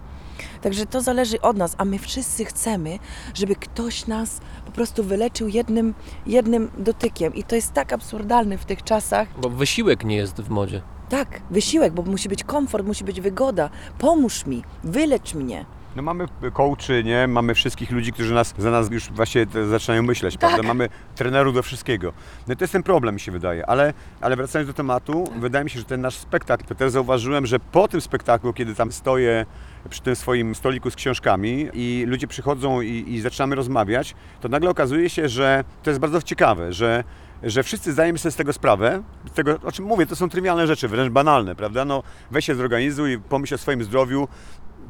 Także 0.62 0.86
to 0.86 1.00
zależy 1.00 1.40
od 1.40 1.56
nas, 1.56 1.74
a 1.78 1.84
my 1.84 1.98
wszyscy 1.98 2.44
chcemy, 2.44 2.98
żeby 3.34 3.56
ktoś 3.56 4.06
nas 4.06 4.40
po 4.66 4.72
prostu 4.72 5.04
wyleczył 5.04 5.48
jednym, 5.48 5.94
jednym 6.26 6.70
dotykiem. 6.78 7.34
I 7.34 7.44
to 7.44 7.54
jest 7.54 7.72
tak 7.72 7.92
absurdalne 7.92 8.58
w 8.58 8.64
tych 8.64 8.82
czasach. 8.82 9.28
Bo 9.40 9.50
wysiłek 9.50 10.04
nie 10.04 10.16
jest 10.16 10.40
w 10.40 10.48
modzie. 10.48 10.82
Tak, 11.08 11.40
wysiłek, 11.50 11.92
bo 11.92 12.02
musi 12.02 12.28
być 12.28 12.44
komfort, 12.44 12.86
musi 12.86 13.04
być 13.04 13.20
wygoda. 13.20 13.70
Pomóż 13.98 14.46
mi, 14.46 14.62
wylecz 14.84 15.34
mnie. 15.34 15.64
No 15.96 16.02
mamy 16.02 16.26
coachy, 16.52 17.04
nie? 17.04 17.26
Mamy 17.28 17.54
wszystkich 17.54 17.90
ludzi, 17.90 18.12
którzy 18.12 18.34
nas, 18.34 18.54
za 18.58 18.70
nas 18.70 18.90
już 18.90 19.10
właśnie 19.10 19.46
zaczynają 19.70 20.02
myśleć, 20.02 20.36
prawda? 20.36 20.62
Mamy 20.62 20.88
trenerów 21.14 21.54
do 21.54 21.62
wszystkiego. 21.62 22.12
No 22.48 22.56
to 22.56 22.64
jest 22.64 22.72
ten 22.72 22.82
problem, 22.82 23.14
mi 23.14 23.20
się 23.20 23.32
wydaje. 23.32 23.66
Ale, 23.66 23.92
ale 24.20 24.36
wracając 24.36 24.68
do 24.68 24.74
tematu, 24.74 25.24
wydaje 25.40 25.64
mi 25.64 25.70
się, 25.70 25.78
że 25.78 25.84
ten 25.84 26.00
nasz 26.00 26.14
spektakl, 26.14 26.64
to 26.64 26.74
też 26.74 26.92
zauważyłem, 26.92 27.46
że 27.46 27.60
po 27.60 27.88
tym 27.88 28.00
spektaklu, 28.00 28.52
kiedy 28.52 28.74
tam 28.74 28.92
stoję 28.92 29.46
przy 29.90 30.02
tym 30.02 30.16
swoim 30.16 30.54
stoliku 30.54 30.90
z 30.90 30.96
książkami 30.96 31.68
i 31.74 32.04
ludzie 32.06 32.26
przychodzą 32.26 32.80
i, 32.80 33.04
i 33.08 33.20
zaczynamy 33.20 33.56
rozmawiać, 33.56 34.14
to 34.40 34.48
nagle 34.48 34.70
okazuje 34.70 35.10
się, 35.10 35.28
że 35.28 35.64
to 35.82 35.90
jest 35.90 36.00
bardzo 36.00 36.22
ciekawe, 36.22 36.72
że 36.72 37.04
że 37.42 37.62
wszyscy 37.62 37.92
zdajemy 37.92 38.18
sobie 38.18 38.32
z 38.32 38.36
tego 38.36 38.52
sprawę, 38.52 39.02
z 39.30 39.32
tego, 39.32 39.58
o 39.64 39.72
czym 39.72 39.84
mówię, 39.84 40.06
to 40.06 40.16
są 40.16 40.28
trywialne 40.28 40.66
rzeczy, 40.66 40.88
wręcz 40.88 41.12
banalne, 41.12 41.54
prawda? 41.54 41.84
No, 41.84 42.02
weź 42.30 42.44
się 42.44 42.54
zorganizuj, 42.54 43.18
pomyśl 43.18 43.54
o 43.54 43.58
swoim 43.58 43.84
zdrowiu, 43.84 44.28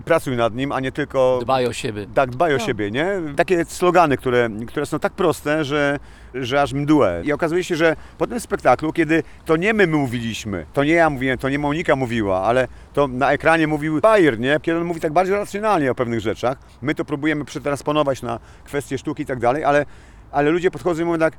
pracuj 0.04 0.36
nad 0.36 0.54
nim, 0.54 0.72
a 0.72 0.80
nie 0.80 0.92
tylko 0.92 1.38
Dbaj 1.42 1.66
o 1.66 1.72
siebie. 1.72 2.06
tak, 2.14 2.30
dbaj 2.30 2.54
o 2.54 2.56
No. 2.58 2.64
siebie, 2.64 2.90
nie? 2.90 3.08
Takie 3.36 3.64
slogany, 3.64 4.16
które, 4.16 4.48
które 4.66 4.86
są 4.86 4.98
tak 4.98 5.12
proste, 5.12 5.64
że, 5.64 5.98
że 6.34 6.62
aż 6.62 6.72
mdłe. 6.72 7.22
I 7.24 7.32
okazuje 7.32 7.64
się, 7.64 7.76
że 7.76 7.96
po 8.18 8.26
tym 8.26 8.40
spektaklu, 8.40 8.92
kiedy 8.92 9.22
to 9.44 9.56
nie 9.56 9.74
my 9.74 9.86
mówiliśmy, 9.86 10.66
to 10.72 10.84
nie 10.84 10.92
ja 10.92 11.10
mówiłem, 11.10 11.38
to 11.38 11.48
nie 11.48 11.58
Monika 11.58 11.96
mówiła, 11.96 12.42
ale 12.42 12.68
to 12.92 13.08
na 13.08 13.32
ekranie 13.32 13.66
mówił 13.66 14.00
Bayer, 14.00 14.38
nie? 14.38 14.60
Kiedy 14.62 14.78
on 14.78 14.84
mówi 14.84 15.00
tak 15.00 15.12
bardziej 15.12 15.34
racjonalnie 15.36 15.90
o 15.90 15.94
pewnych 15.94 16.20
rzeczach, 16.20 16.58
my 16.82 16.94
to 16.94 17.04
próbujemy 17.04 17.44
przetransponować 17.44 18.22
na 18.22 18.38
kwestie 18.64 18.98
sztuki 18.98 19.22
i 19.22 19.26
tak 19.26 19.38
dalej, 19.40 19.64
ale, 19.64 19.86
ale 20.32 20.50
ludzie 20.50 20.70
podchodzą 20.70 21.02
i 21.02 21.04
mówią 21.04 21.18
tak, 21.18 21.36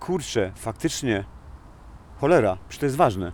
kurczę, 0.00 0.52
faktycznie, 0.56 1.24
cholera, 2.20 2.56
przecież 2.68 2.80
to 2.80 2.86
jest 2.86 2.96
ważne. 2.96 3.32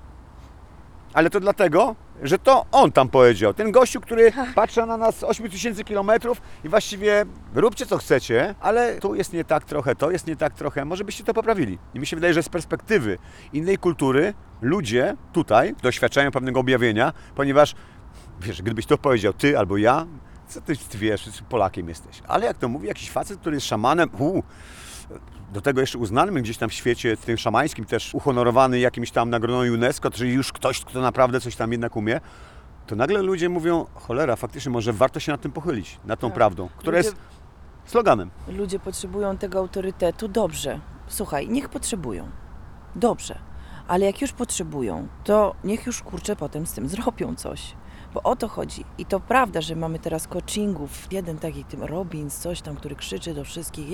Ale 1.14 1.30
to 1.30 1.40
dlatego, 1.40 1.96
że 2.24 2.38
to 2.38 2.66
on 2.72 2.92
tam 2.92 3.08
powiedział. 3.08 3.54
Ten 3.54 3.72
gościu, 3.72 4.00
który 4.00 4.32
patrzy 4.54 4.86
na 4.86 4.96
nas 4.96 5.18
z 5.18 5.24
8000 5.24 5.84
kilometrów 5.84 6.42
i 6.64 6.68
właściwie 6.68 7.24
róbcie 7.54 7.86
co 7.86 7.98
chcecie, 7.98 8.54
ale 8.60 8.98
tu 9.00 9.14
jest 9.14 9.32
nie 9.32 9.44
tak 9.44 9.64
trochę, 9.64 9.96
to 9.96 10.10
jest 10.10 10.26
nie 10.26 10.36
tak 10.36 10.54
trochę. 10.54 10.84
Może 10.84 11.04
byście 11.04 11.24
to 11.24 11.34
poprawili. 11.34 11.78
I 11.94 12.00
mi 12.00 12.06
się 12.06 12.16
wydaje, 12.16 12.34
że 12.34 12.42
z 12.42 12.48
perspektywy 12.48 13.18
innej 13.52 13.78
kultury 13.78 14.34
ludzie 14.62 15.16
tutaj 15.32 15.74
doświadczają 15.82 16.30
pewnego 16.30 16.60
objawienia, 16.60 17.12
ponieważ 17.34 17.74
wiesz, 18.40 18.62
gdybyś 18.62 18.86
to 18.86 18.98
powiedział 18.98 19.32
ty 19.32 19.58
albo 19.58 19.76
ja, 19.76 20.06
co 20.48 20.60
ty, 20.60 20.74
wiesz, 20.94 21.28
Polakiem 21.48 21.88
jesteś. 21.88 22.22
Ale 22.28 22.46
jak 22.46 22.58
to 22.58 22.68
mówi 22.68 22.88
jakiś 22.88 23.10
facet, 23.10 23.40
który 23.40 23.56
jest 23.56 23.66
szamanem, 23.66 24.10
uu, 24.18 24.42
do 25.54 25.60
tego 25.60 25.80
jeszcze 25.80 25.98
uznanym 25.98 26.34
gdzieś 26.34 26.58
tam 26.58 26.68
w 26.70 26.72
świecie, 26.72 27.16
tym 27.16 27.36
szamańskim, 27.36 27.84
też 27.84 28.14
uhonorowany 28.14 28.78
jakimś 28.78 29.10
tam 29.10 29.30
nagrodą 29.30 29.58
UNESCO, 29.72 30.10
czyli 30.10 30.32
już 30.32 30.52
ktoś, 30.52 30.80
kto 30.84 31.00
naprawdę 31.00 31.40
coś 31.40 31.56
tam 31.56 31.72
jednak 31.72 31.96
umie, 31.96 32.20
to 32.86 32.96
nagle 32.96 33.22
ludzie 33.22 33.48
mówią, 33.48 33.86
cholera, 33.94 34.36
faktycznie 34.36 34.72
może 34.72 34.92
warto 34.92 35.20
się 35.20 35.32
nad 35.32 35.40
tym 35.40 35.52
pochylić, 35.52 35.98
nad 36.04 36.20
tą 36.20 36.28
Tak. 36.28 36.34
prawdą, 36.34 36.68
która 36.76 36.96
Ludzie- 36.98 37.08
jest 37.08 37.20
sloganem. 37.86 38.30
Ludzie 38.48 38.78
potrzebują 38.78 39.38
tego 39.38 39.58
autorytetu. 39.58 40.28
Dobrze, 40.28 40.80
słuchaj, 41.08 41.48
niech 41.48 41.68
potrzebują. 41.68 42.28
Dobrze. 42.96 43.38
Ale 43.88 44.06
jak 44.06 44.20
już 44.22 44.32
potrzebują, 44.32 45.08
to 45.24 45.54
niech 45.64 45.86
już 45.86 46.02
kurczę 46.02 46.36
potem 46.36 46.66
z 46.66 46.72
tym 46.72 46.88
zrobią 46.88 47.34
coś. 47.34 47.74
Bo 48.14 48.22
o 48.22 48.36
to 48.36 48.48
chodzi. 48.48 48.84
I 48.98 49.06
to 49.06 49.20
prawda, 49.20 49.60
że 49.60 49.76
mamy 49.76 49.98
teraz 49.98 50.28
coachingów. 50.28 51.12
Jeden 51.12 51.38
taki 51.38 51.64
tym 51.64 51.82
Robbins, 51.82 52.38
coś 52.38 52.60
tam, 52.60 52.76
który 52.76 52.96
krzyczy 52.96 53.34
do 53.34 53.44
wszystkich. 53.44 53.88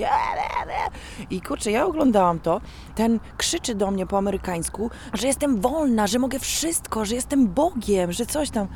I 1.29 1.41
kurczę, 1.41 1.71
ja 1.71 1.85
oglądałam 1.85 2.39
to. 2.39 2.61
Ten 2.95 3.19
krzyczy 3.37 3.75
do 3.75 3.91
mnie 3.91 4.07
po 4.07 4.17
amerykańsku, 4.17 4.89
że 5.13 5.27
jestem 5.27 5.61
wolna, 5.61 6.07
że 6.07 6.19
mogę 6.19 6.39
wszystko, 6.39 7.05
że 7.05 7.15
jestem 7.15 7.47
Bogiem, 7.47 8.11
że 8.11 8.25
coś 8.25 8.49
tam. 8.49 8.67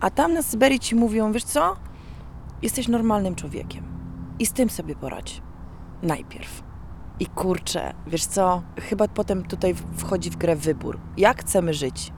A 0.00 0.10
tam 0.10 0.32
na 0.34 0.42
Syberii 0.42 0.80
ci 0.80 0.94
mówią, 0.94 1.32
wiesz 1.32 1.44
co? 1.44 1.76
Jesteś 2.62 2.88
normalnym 2.88 3.34
człowiekiem. 3.34 3.84
I 4.38 4.46
z 4.46 4.52
tym 4.52 4.70
sobie 4.70 4.94
poradź. 4.94 5.42
Najpierw. 6.02 6.62
I 7.20 7.26
kurczę, 7.26 7.94
wiesz 8.06 8.24
co? 8.24 8.62
Chyba 8.80 9.08
potem 9.08 9.44
tutaj 9.44 9.74
wchodzi 9.96 10.30
w 10.30 10.36
grę 10.36 10.56
wybór. 10.56 10.98
Jak 11.16 11.40
chcemy 11.40 11.74
żyć? 11.74 12.12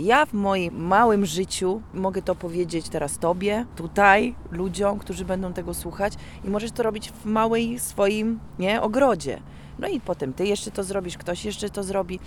Ja 0.00 0.26
w 0.26 0.32
moim 0.32 0.86
małym 0.86 1.26
życiu 1.26 1.82
mogę 1.94 2.22
to 2.22 2.34
powiedzieć 2.34 2.88
teraz 2.88 3.18
Tobie, 3.18 3.66
tutaj, 3.76 4.34
ludziom, 4.50 4.98
którzy 4.98 5.24
będą 5.24 5.52
tego 5.52 5.74
słuchać 5.74 6.12
i 6.44 6.48
możesz 6.48 6.72
to 6.72 6.82
robić 6.82 7.10
w 7.10 7.24
małej 7.24 7.78
swoim 7.78 8.40
nie, 8.58 8.82
ogrodzie. 8.82 9.40
No 9.78 9.88
i 9.88 10.00
potem 10.00 10.32
Ty 10.32 10.46
jeszcze 10.46 10.70
to 10.70 10.84
zrobisz, 10.84 11.18
ktoś 11.18 11.44
jeszcze 11.44 11.70
to 11.70 11.82
zrobi, 11.82 12.20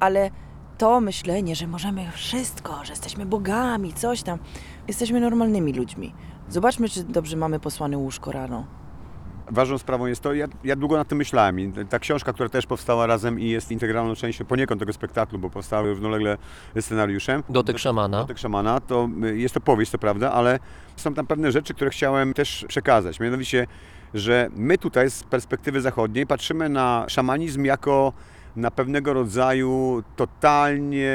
ale 0.00 0.30
to 0.78 1.00
myślenie, 1.00 1.56
że 1.56 1.66
możemy 1.66 2.10
wszystko, 2.10 2.84
że 2.84 2.92
jesteśmy 2.92 3.26
bogami, 3.26 3.92
coś 3.92 4.22
tam, 4.22 4.38
jesteśmy 4.88 5.20
normalnymi 5.20 5.72
ludźmi. 5.72 6.14
Zobaczmy, 6.48 6.88
czy 6.88 7.04
dobrze 7.04 7.36
mamy 7.36 7.60
posłane 7.60 7.98
łóżko 7.98 8.32
rano. 8.32 8.79
Ważną 9.50 9.78
sprawą 9.78 10.06
jest 10.06 10.20
to, 10.20 10.34
ja, 10.34 10.46
ja 10.64 10.76
długo 10.76 10.96
nad 10.96 11.08
tym 11.08 11.18
myślałem 11.18 11.60
i 11.60 11.72
ta 11.88 11.98
książka, 11.98 12.32
która 12.32 12.48
też 12.48 12.66
powstała 12.66 13.06
razem 13.06 13.40
i 13.40 13.48
jest 13.48 13.70
integralną 13.70 14.14
częścią 14.14 14.44
poniekąd 14.44 14.80
tego 14.80 14.92
spektaklu, 14.92 15.38
bo 15.38 15.50
powstała 15.50 15.82
równolegle 15.82 16.38
scenariuszem. 16.80 17.42
Dotyk 17.48 17.78
szamana. 17.78 18.18
Dotyk 18.18 18.38
szamana, 18.38 18.80
to 18.80 19.08
y, 19.24 19.38
jest 19.38 19.54
to 19.54 19.60
powieść, 19.60 19.92
to 19.92 19.98
prawda, 19.98 20.32
ale 20.32 20.58
są 20.96 21.14
tam 21.14 21.26
pewne 21.26 21.52
rzeczy, 21.52 21.74
które 21.74 21.90
chciałem 21.90 22.34
też 22.34 22.64
przekazać. 22.68 23.20
Mianowicie, 23.20 23.66
że 24.14 24.48
my 24.56 24.78
tutaj 24.78 25.10
z 25.10 25.22
perspektywy 25.22 25.80
zachodniej 25.80 26.26
patrzymy 26.26 26.68
na 26.68 27.04
szamanizm 27.08 27.64
jako 27.64 28.12
na 28.56 28.70
pewnego 28.70 29.12
rodzaju 29.12 30.02
totalnie 30.16 31.14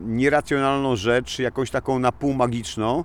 nieracjonalną 0.00 0.96
rzecz, 0.96 1.38
jakąś 1.38 1.70
taką 1.70 1.98
na 1.98 2.12
pół 2.12 2.34
magiczną, 2.34 3.04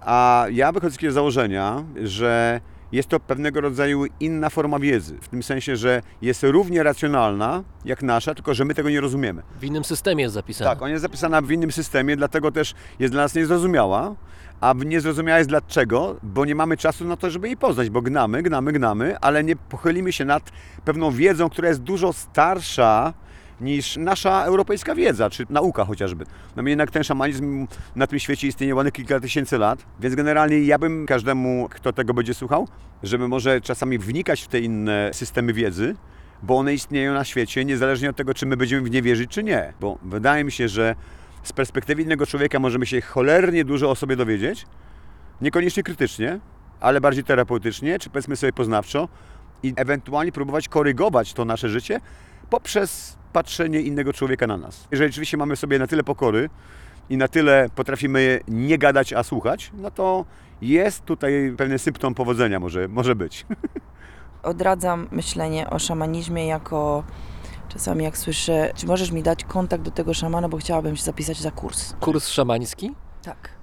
a 0.00 0.46
ja 0.52 0.72
wychodzę 0.72 0.90
z 0.90 0.94
takiego 0.94 1.12
założenia, 1.12 1.84
że 2.02 2.60
jest 2.92 3.08
to 3.08 3.20
pewnego 3.20 3.60
rodzaju 3.60 4.04
inna 4.20 4.50
forma 4.50 4.78
wiedzy, 4.78 5.18
w 5.20 5.28
tym 5.28 5.42
sensie, 5.42 5.76
że 5.76 6.02
jest 6.22 6.42
równie 6.42 6.82
racjonalna 6.82 7.62
jak 7.84 8.02
nasza, 8.02 8.34
tylko 8.34 8.54
że 8.54 8.64
my 8.64 8.74
tego 8.74 8.90
nie 8.90 9.00
rozumiemy. 9.00 9.42
W 9.60 9.64
innym 9.64 9.84
systemie 9.84 10.22
jest 10.22 10.34
zapisane. 10.34 10.70
Tak, 10.70 10.82
ona 10.82 10.90
jest 10.90 11.02
zapisana 11.02 11.42
w 11.42 11.50
innym 11.50 11.72
systemie, 11.72 12.16
dlatego 12.16 12.52
też 12.52 12.74
jest 12.98 13.14
dla 13.14 13.22
nas 13.22 13.34
niezrozumiała. 13.34 14.14
A 14.60 14.74
niezrozumiała 14.86 15.38
jest 15.38 15.50
dlaczego? 15.50 16.16
Bo 16.22 16.44
nie 16.44 16.54
mamy 16.54 16.76
czasu 16.76 17.04
na 17.04 17.16
to, 17.16 17.30
żeby 17.30 17.46
jej 17.46 17.56
poznać, 17.56 17.90
bo 17.90 18.02
gnamy, 18.02 18.42
gnamy, 18.42 18.72
gnamy, 18.72 19.18
ale 19.20 19.44
nie 19.44 19.56
pochylimy 19.56 20.12
się 20.12 20.24
nad 20.24 20.50
pewną 20.84 21.10
wiedzą, 21.10 21.50
która 21.50 21.68
jest 21.68 21.82
dużo 21.82 22.12
starsza 22.12 23.14
niż 23.60 23.96
nasza 23.96 24.44
europejska 24.44 24.94
wiedza, 24.94 25.30
czy 25.30 25.46
nauka 25.50 25.84
chociażby. 25.84 26.24
No 26.56 26.62
jednak 26.68 26.90
ten 26.90 27.04
szamanizm 27.04 27.66
na 27.96 28.06
tym 28.06 28.18
świecie 28.18 28.48
istnieje 28.48 28.74
ładnych 28.74 28.94
kilka 28.94 29.20
tysięcy 29.20 29.58
lat, 29.58 29.86
więc 30.00 30.14
generalnie 30.14 30.58
ja 30.60 30.78
bym 30.78 31.06
każdemu, 31.06 31.68
kto 31.70 31.92
tego 31.92 32.14
będzie 32.14 32.34
słuchał, 32.34 32.68
żeby 33.02 33.28
może 33.28 33.60
czasami 33.60 33.98
wnikać 33.98 34.42
w 34.42 34.48
te 34.48 34.60
inne 34.60 35.10
systemy 35.12 35.52
wiedzy, 35.52 35.96
bo 36.42 36.58
one 36.58 36.74
istnieją 36.74 37.14
na 37.14 37.24
świecie, 37.24 37.64
niezależnie 37.64 38.10
od 38.10 38.16
tego, 38.16 38.34
czy 38.34 38.46
my 38.46 38.56
będziemy 38.56 38.82
w 38.82 38.90
nie 38.90 39.02
wierzyć, 39.02 39.30
czy 39.30 39.42
nie. 39.42 39.72
Bo 39.80 39.98
wydaje 40.02 40.44
mi 40.44 40.52
się, 40.52 40.68
że 40.68 40.94
z 41.42 41.52
perspektywy 41.52 42.02
innego 42.02 42.26
człowieka 42.26 42.58
możemy 42.58 42.86
się 42.86 43.00
cholernie 43.00 43.64
dużo 43.64 43.90
o 43.90 43.94
sobie 43.94 44.16
dowiedzieć, 44.16 44.66
niekoniecznie 45.40 45.82
krytycznie, 45.82 46.40
ale 46.80 47.00
bardziej 47.00 47.24
terapeutycznie, 47.24 47.98
czy 47.98 48.10
powiedzmy 48.10 48.36
sobie 48.36 48.52
poznawczo 48.52 49.08
i 49.62 49.72
ewentualnie 49.76 50.32
próbować 50.32 50.68
korygować 50.68 51.32
to 51.32 51.44
nasze 51.44 51.68
życie 51.68 52.00
poprzez 52.50 53.17
patrzenie 53.32 53.80
innego 53.80 54.12
człowieka 54.12 54.46
na 54.46 54.56
nas. 54.56 54.88
Jeżeli 54.90 55.08
rzeczywiście 55.08 55.36
mamy 55.36 55.56
sobie 55.56 55.78
na 55.78 55.86
tyle 55.86 56.04
pokory 56.04 56.50
i 57.10 57.16
na 57.16 57.28
tyle 57.28 57.68
potrafimy 57.74 58.40
nie 58.48 58.78
gadać, 58.78 59.12
a 59.12 59.22
słuchać, 59.22 59.70
no 59.74 59.90
to 59.90 60.24
jest 60.62 61.04
tutaj 61.04 61.54
pewien 61.56 61.78
symptom 61.78 62.14
powodzenia 62.14 62.60
może, 62.60 62.88
może 62.88 63.14
być. 63.14 63.46
odradzam 64.42 65.08
myślenie 65.10 65.70
o 65.70 65.78
szamanizmie 65.78 66.46
jako 66.46 67.04
czasami 67.68 68.04
jak 68.04 68.18
słyszę, 68.18 68.72
czy 68.74 68.86
możesz 68.86 69.10
mi 69.10 69.22
dać 69.22 69.44
kontakt 69.44 69.82
do 69.82 69.90
tego 69.90 70.14
szamana, 70.14 70.48
bo 70.48 70.56
chciałabym 70.56 70.96
się 70.96 71.02
zapisać 71.02 71.40
za 71.40 71.50
kurs. 71.50 71.94
Kurs 72.00 72.28
szamański? 72.28 72.94
Tak. 73.22 73.58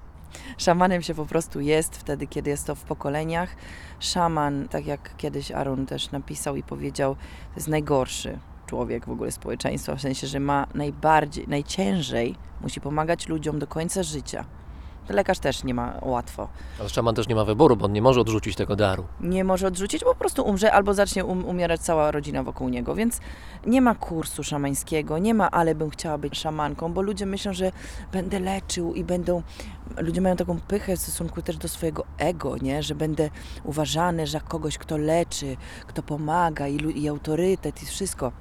Szamanem 0.57 1.01
się 1.01 1.13
po 1.13 1.25
prostu 1.25 1.61
jest 1.61 1.97
wtedy, 1.97 2.27
kiedy 2.27 2.49
jest 2.49 2.67
to 2.67 2.75
w 2.75 2.83
pokoleniach. 2.83 3.55
Szaman, 3.99 4.67
tak 4.67 4.85
jak 4.85 5.17
kiedyś 5.17 5.51
Aaron 5.51 5.85
też 5.85 6.11
napisał 6.11 6.55
i 6.55 6.63
powiedział, 6.63 7.15
to 7.15 7.55
jest 7.55 7.67
najgorszy 7.67 8.39
człowiek 8.65 9.05
w 9.05 9.11
ogóle 9.11 9.31
społeczeństwa, 9.31 9.95
w 9.95 10.01
sensie, 10.01 10.27
że 10.27 10.39
ma 10.39 10.67
najbardziej, 10.73 11.47
najciężej, 11.47 12.35
musi 12.61 12.81
pomagać 12.81 13.27
ludziom 13.27 13.59
do 13.59 13.67
końca 13.67 14.03
życia. 14.03 14.45
Lekarz 15.09 15.39
też 15.39 15.63
nie 15.63 15.73
ma 15.73 15.93
łatwo. 16.01 16.47
Ale 16.79 16.89
szaman 16.89 17.15
też 17.15 17.27
nie 17.27 17.35
ma 17.35 17.45
wyboru, 17.45 17.75
bo 17.75 17.85
on 17.85 17.93
nie 17.93 18.01
może 18.01 18.21
odrzucić 18.21 18.55
tego 18.55 18.75
daru. 18.75 19.03
Nie 19.21 19.43
może 19.43 19.67
odrzucić, 19.67 20.03
po 20.03 20.15
prostu 20.15 20.43
umrze 20.43 20.71
albo 20.73 20.93
zacznie 20.93 21.25
um, 21.25 21.45
umierać 21.45 21.81
cała 21.81 22.11
rodzina 22.11 22.43
wokół 22.43 22.69
niego, 22.69 22.95
więc 22.95 23.19
nie 23.65 23.81
ma 23.81 23.95
kursu 23.95 24.43
szamańskiego, 24.43 25.17
nie 25.17 25.33
ma, 25.33 25.51
ale 25.51 25.75
bym 25.75 25.89
chciała 25.89 26.17
być 26.17 26.39
szamanką, 26.39 26.93
bo 26.93 27.01
ludzie 27.01 27.25
myślą, 27.25 27.53
że 27.53 27.71
będę 28.11 28.39
leczył 28.39 28.93
i 28.93 29.03
będą, 29.03 29.43
ludzie 29.97 30.21
mają 30.21 30.35
taką 30.35 30.59
pychę 30.59 30.97
w 30.97 30.99
stosunku 30.99 31.41
też 31.41 31.57
do 31.57 31.67
swojego 31.67 32.05
ego, 32.17 32.57
nie, 32.57 32.83
że 32.83 32.95
będę 32.95 33.29
uważany 33.63 34.27
za 34.27 34.39
kogoś, 34.39 34.77
kto 34.77 34.97
leczy, 34.97 35.57
kto 35.87 36.03
pomaga 36.03 36.67
i, 36.67 37.01
i 37.01 37.09
autorytet 37.09 37.83
i 37.83 37.85
wszystko. 37.85 38.31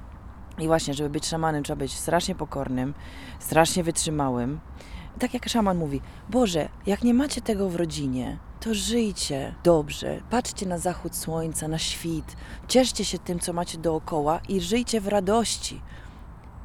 I 0.59 0.67
właśnie, 0.67 0.93
żeby 0.93 1.09
być 1.09 1.25
szamanem, 1.25 1.63
trzeba 1.63 1.79
być 1.79 1.93
strasznie 1.93 2.35
pokornym, 2.35 2.93
strasznie 3.39 3.83
wytrzymałym. 3.83 4.59
Tak 5.19 5.33
jak 5.33 5.49
szaman 5.49 5.77
mówi, 5.77 6.01
Boże, 6.29 6.69
jak 6.85 7.03
nie 7.03 7.13
macie 7.13 7.41
tego 7.41 7.69
w 7.69 7.75
rodzinie, 7.75 8.37
to 8.59 8.73
żyjcie 8.73 9.55
dobrze, 9.63 10.21
patrzcie 10.29 10.65
na 10.65 10.77
zachód 10.77 11.15
słońca, 11.15 11.67
na 11.67 11.77
świt, 11.77 12.35
cieszcie 12.67 13.05
się 13.05 13.19
tym, 13.19 13.39
co 13.39 13.53
macie 13.53 13.77
dookoła 13.77 14.39
i 14.49 14.61
żyjcie 14.61 15.01
w 15.01 15.07
radości. 15.07 15.81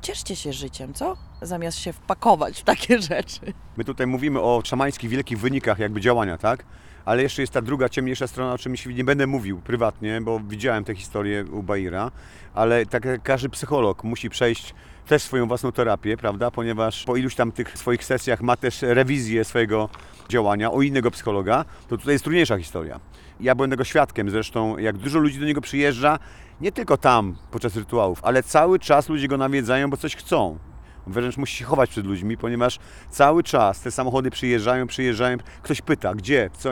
Cieszcie 0.03 0.37
się 0.37 0.53
życiem, 0.53 0.95
co? 0.95 1.17
Zamiast 1.43 1.79
się 1.79 1.93
wpakować 1.93 2.61
w 2.61 2.65
takie 2.65 3.03
rzeczy. 3.11 3.41
My 3.77 3.85
tutaj 3.85 4.07
mówimy 4.07 4.41
o 4.41 4.63
szamańskich 4.65 5.11
wielkich 5.11 5.39
wynikach 5.39 5.79
jakby 5.79 6.01
działania, 6.01 6.39
tak? 6.39 6.65
Ale 7.05 7.23
jeszcze 7.23 7.43
jest 7.43 7.53
ta 7.53 7.63
druga, 7.63 7.89
ciemniejsza 7.89 8.27
strona, 8.27 8.53
o 8.53 8.59
czym 8.59 8.75
nie 8.95 9.05
będę 9.05 9.27
mówił 9.27 9.61
prywatnie, 9.61 10.21
bo 10.21 10.41
widziałem 10.41 10.85
tę 10.85 10.95
historię 10.95 11.45
u 11.53 11.63
Baira, 11.63 12.11
ale 12.55 12.87
tak 12.87 13.05
jak 13.05 13.23
każdy 13.23 13.49
psycholog 13.49 14.05
musi 14.05 14.31
przejść 14.31 14.75
też 15.07 15.23
swoją 15.23 15.49
własną 15.49 15.73
terapię, 15.73 16.17
prawda? 16.17 16.51
Ponieważ 16.51 17.05
po 17.05 17.17
iluś 17.17 17.35
tam 17.35 17.53
tych 17.53 17.79
swoich 17.79 18.05
sesjach 18.05 18.41
ma 18.41 18.57
też 18.57 18.83
rewizję 18.83 19.45
swojego 19.45 19.89
działania 20.29 20.71
u 20.71 20.83
innego 20.83 21.11
psychologa, 21.11 21.65
to 21.89 21.97
tutaj 21.97 22.15
jest 22.15 22.25
trudniejsza 22.25 22.59
historia. 22.59 23.01
Ja 23.41 23.55
byłem 23.55 23.71
tego 23.71 23.85
świadkiem 23.85 24.31
zresztą, 24.31 24.79
jak 24.79 24.97
dużo 24.97 25.19
ludzi 25.19 25.41
do 25.41 25.47
niego 25.47 25.61
przyjeżdża, 25.61 26.19
nie 26.61 26.73
tylko 26.73 26.97
tam 26.97 27.37
podczas 27.51 27.77
rytuałów, 27.77 28.21
ale 28.23 28.43
cały 28.43 28.79
czas 28.79 29.09
ludzie 29.09 29.29
go 29.29 29.37
nawiedzają, 29.37 29.91
bo 29.91 29.97
coś 29.97 30.17
chcą. 30.17 30.59
Wręcz 31.07 31.37
musi 31.37 31.57
się 31.57 31.65
chować 31.65 31.91
przed 31.91 32.07
ludźmi, 32.07 32.37
ponieważ 32.37 32.79
cały 33.11 33.43
czas 33.43 33.81
te 33.81 33.91
samochody 33.91 34.31
przyjeżdżają, 34.31 34.87
przyjeżdżają, 34.87 35.37
ktoś 35.63 35.83
pyta, 35.83 36.15
gdzie, 36.15 36.51
co. 36.59 36.71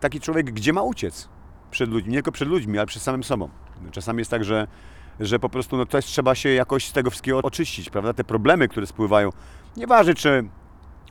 Taki 0.00 0.20
człowiek, 0.20 0.50
gdzie 0.50 0.72
ma 0.72 0.82
uciec 0.82 1.28
przed 1.70 1.90
ludźmi, 1.90 2.10
nie 2.10 2.16
tylko 2.16 2.32
przed 2.32 2.48
ludźmi, 2.48 2.78
ale 2.78 2.86
przed 2.86 3.02
samym 3.02 3.24
sobą. 3.24 3.48
Czasami 3.90 4.18
jest 4.18 4.30
tak, 4.30 4.44
że, 4.44 4.66
że 5.20 5.38
po 5.38 5.48
prostu 5.48 5.76
no, 5.76 5.86
coś 5.86 6.04
trzeba 6.04 6.34
się 6.34 6.48
jakoś 6.48 6.88
z 6.88 6.92
tego 6.92 7.10
wszystkiego 7.10 7.38
oczyścić, 7.38 7.90
prawda? 7.90 8.12
Te 8.12 8.24
problemy, 8.24 8.68
które 8.68 8.86
spływają, 8.86 9.30
nieważne 9.76 10.14
czy 10.14 10.48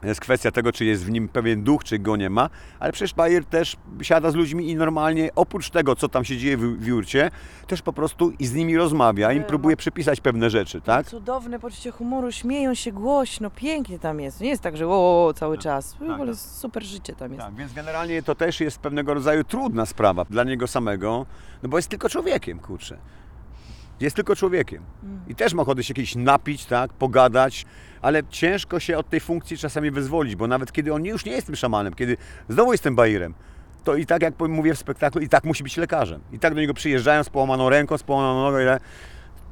jest 0.10 0.22
kwestia 0.22 0.52
tego, 0.52 0.72
czy 0.72 0.86
jest 0.86 1.06
w 1.06 1.10
nim 1.10 1.28
pewien 1.28 1.64
duch, 1.64 1.84
czy 1.84 2.00
go 2.00 2.16
nie 2.16 2.30
ma, 2.30 2.50
ale 2.80 2.92
przecież 2.92 3.14
Bayer 3.14 3.46
też 3.46 3.78
siada 4.02 4.32
z 4.32 4.36
ludźmi 4.36 4.70
i 4.70 4.76
normalnie, 4.76 5.30
oprócz 5.36 5.70
tego, 5.70 5.96
co 5.96 6.10
tam 6.10 6.26
się 6.26 6.38
dzieje 6.38 6.58
w, 6.58 6.62
w 6.62 6.88
jurcie, 6.88 7.32
też 7.68 7.82
po 7.82 7.94
prostu 7.94 8.32
i 8.40 8.46
z 8.46 8.54
nimi 8.54 8.78
rozmawia, 8.78 9.32
im 9.32 9.40
Nie, 9.40 9.46
próbuje 9.46 9.78
przypisać 9.78 10.22
pewne 10.22 10.50
rzeczy, 10.50 10.82
tak? 10.82 11.08
Cudowne 11.08 11.60
poczucie 11.60 11.92
humoru, 11.92 12.32
śmieją 12.32 12.74
się 12.74 12.92
głośno, 12.92 13.50
pięknie 13.50 14.00
tam 14.00 14.20
jest. 14.20 14.42
Nie 14.42 14.50
jest 14.50 14.62
tak, 14.62 14.78
że 14.78 14.88
o, 14.88 15.26
o 15.26 15.34
cały 15.34 15.58
czas. 15.58 15.94
W 15.94 16.02
ogóle 16.02 16.32
tak. 16.32 16.42
super 16.42 16.84
życie 16.84 17.16
tam 17.16 17.32
jest. 17.32 17.46
Tak, 17.46 17.56
więc 17.56 17.74
generalnie 17.74 18.24
to 18.24 18.36
też 18.36 18.60
jest 18.60 18.80
pewnego 18.80 19.14
rodzaju 19.14 19.44
trudna 19.44 19.86
sprawa 19.86 20.26
dla 20.30 20.44
niego 20.44 20.68
samego, 20.68 21.26
no 21.64 21.70
bo 21.70 21.78
jest 21.78 21.90
tylko 21.90 22.10
człowiekiem, 22.10 22.60
kurczę. 22.60 22.98
Jest 24.00 24.16
tylko 24.16 24.36
człowiekiem. 24.36 24.84
I 25.28 25.36
też 25.36 25.54
ma 25.54 25.62
ochotę 25.62 25.84
się 25.84 25.94
kiedyś 25.94 26.16
napić, 26.16 26.66
tak, 26.66 26.94
pogadać, 26.94 27.66
ale 28.06 28.24
ciężko 28.30 28.80
się 28.80 28.98
od 28.98 29.10
tej 29.10 29.20
funkcji 29.20 29.58
czasami 29.58 29.92
wyzwolić, 29.92 30.36
bo 30.36 30.48
nawet 30.48 30.72
kiedy 30.72 30.94
on 30.94 31.06
już 31.06 31.26
nie 31.26 31.32
jest 31.32 31.48
tym 31.48 31.56
szamanem, 31.56 31.94
kiedy 31.94 32.18
znowu 32.50 32.72
jest 32.72 32.84
tym 32.84 32.96
bajerem, 32.96 33.34
to 33.84 33.96
i 33.96 34.06
tak 34.06 34.22
jak 34.22 34.34
mówię 34.40 34.74
w 34.74 34.80
spektaklu, 34.80 35.22
i 35.22 35.30
tak 35.30 35.44
musi 35.44 35.64
być 35.64 35.78
lekarzem. 35.78 36.22
I 36.32 36.40
tak 36.40 36.54
do 36.56 36.62
niego 36.62 36.74
przyjeżdżają 36.74 37.24
z 37.24 37.30
połamaną 37.30 37.70
ręką, 37.70 37.98
z 37.98 38.04
połamaną 38.04 38.44
nogą, 38.44 38.60
ile- 38.60 38.80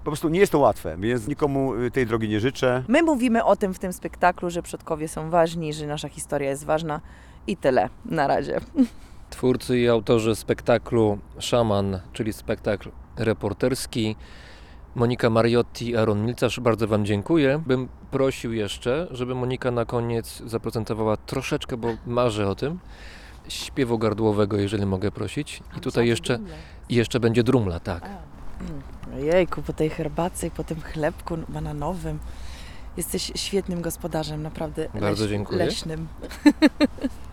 po 0.04 0.12
prostu 0.12 0.30
nie 0.30 0.40
jest 0.40 0.52
to 0.52 0.60
łatwe, 0.60 0.96
więc 1.00 1.28
nikomu 1.28 1.76
y, 1.76 1.92
tej 1.92 2.06
drogi 2.08 2.30
nie 2.30 2.40
życzę. 2.40 2.84
My 2.88 3.04
mówimy 3.04 3.44
o 3.44 3.56
tym 3.56 3.74
w 3.74 3.80
tym 3.80 3.94
spektaklu, 3.94 4.50
że 4.50 4.62
przodkowie 4.62 5.08
są 5.08 5.30
ważni, 5.30 5.74
że 5.74 5.88
nasza 5.88 6.10
historia 6.10 6.50
jest 6.50 6.66
ważna 6.66 7.02
i 7.48 7.58
tyle 7.58 7.90
na 8.06 8.28
razie. 8.28 8.60
Twórcy 9.30 9.80
i 9.80 9.90
autorzy 9.90 10.36
spektaklu 10.36 11.18
Szaman, 11.40 12.00
czyli 12.14 12.34
spektakl 12.34 12.90
reporterski. 13.18 14.16
Monika 14.96 15.30
Mariotti 15.30 15.90
i 15.90 15.96
Aaron 15.98 16.26
Milcarz, 16.26 16.60
bardzo 16.60 16.88
Wam 16.88 17.06
dziękuję. 17.06 17.62
Bym 17.68 17.88
prosił 18.12 18.54
jeszcze, 18.54 19.08
żeby 19.12 19.36
Monika 19.36 19.72
na 19.72 19.86
koniec 19.86 20.42
zaprezentowała 20.46 21.18
troszeczkę, 21.18 21.78
bo 21.78 21.88
marzę 22.06 22.50
o 22.50 22.56
tym, 22.56 22.80
śpiewu 23.48 23.98
gardłowego, 23.98 24.58
jeżeli 24.58 24.86
mogę 24.86 25.12
prosić. 25.12 25.64
I 25.78 25.80
tutaj 25.80 26.08
jeszcze, 26.08 26.40
jeszcze 26.90 27.20
będzie 27.20 27.44
drumla, 27.44 27.80
tak. 27.80 28.10
Ojejku, 29.20 29.62
po 29.62 29.74
tej 29.74 29.90
herbacie, 29.90 30.52
po 30.52 30.64
tym 30.64 30.82
chlebku 30.82 31.38
bananowym. 31.50 32.20
Jesteś 32.98 33.32
świetnym 33.36 33.82
gospodarzem, 33.82 34.44
naprawdę 34.44 34.90
Bardzo 35.00 35.28
dziękuję. 35.28 35.66
leśnym. 35.66 36.08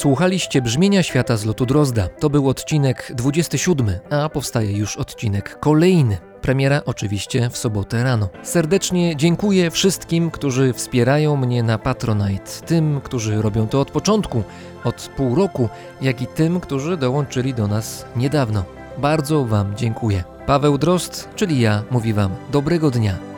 Słuchaliście 0.00 0.62
brzmienia 0.62 1.02
świata 1.02 1.36
z 1.36 1.44
lotu 1.44 1.66
Drozda. 1.66 2.08
To 2.08 2.30
był 2.30 2.48
odcinek 2.48 3.12
27, 3.14 3.90
a 4.10 4.28
powstaje 4.28 4.72
już 4.72 4.96
odcinek 4.96 5.58
kolejny. 5.60 6.18
Premiera 6.42 6.80
oczywiście 6.86 7.50
w 7.50 7.56
sobotę 7.56 8.04
rano. 8.04 8.28
Serdecznie 8.42 9.16
dziękuję 9.16 9.70
wszystkim, 9.70 10.30
którzy 10.30 10.72
wspierają 10.72 11.36
mnie 11.36 11.62
na 11.62 11.78
Patronite. 11.78 12.50
Tym, 12.66 13.00
którzy 13.04 13.42
robią 13.42 13.68
to 13.68 13.80
od 13.80 13.90
początku, 13.90 14.42
od 14.84 15.10
pół 15.16 15.34
roku, 15.34 15.68
jak 16.00 16.22
i 16.22 16.26
tym, 16.26 16.60
którzy 16.60 16.96
dołączyli 16.96 17.54
do 17.54 17.68
nas 17.68 18.04
niedawno. 18.16 18.64
Bardzo 18.98 19.44
Wam 19.44 19.76
dziękuję. 19.76 20.24
Paweł 20.46 20.78
Drozd, 20.78 21.28
czyli 21.36 21.60
ja, 21.60 21.82
mówi 21.90 22.12
Wam 22.12 22.30
dobrego 22.52 22.90
dnia. 22.90 23.29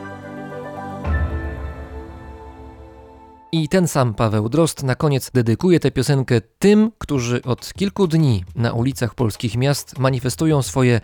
I 3.53 3.69
ten 3.69 3.87
sam 3.87 4.13
Paweł 4.13 4.49
Drozd 4.49 4.83
na 4.83 4.95
koniec 4.95 5.31
dedykuje 5.31 5.79
tę 5.79 5.91
piosenkę 5.91 6.41
tym, 6.59 6.91
którzy 6.97 7.41
od 7.43 7.73
kilku 7.73 8.07
dni 8.07 8.45
na 8.55 8.71
ulicach 8.71 9.15
polskich 9.15 9.57
miast 9.57 9.99
manifestują 9.99 10.61
swoje 10.61 11.01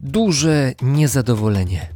duże 0.00 0.72
niezadowolenie. 0.82 1.88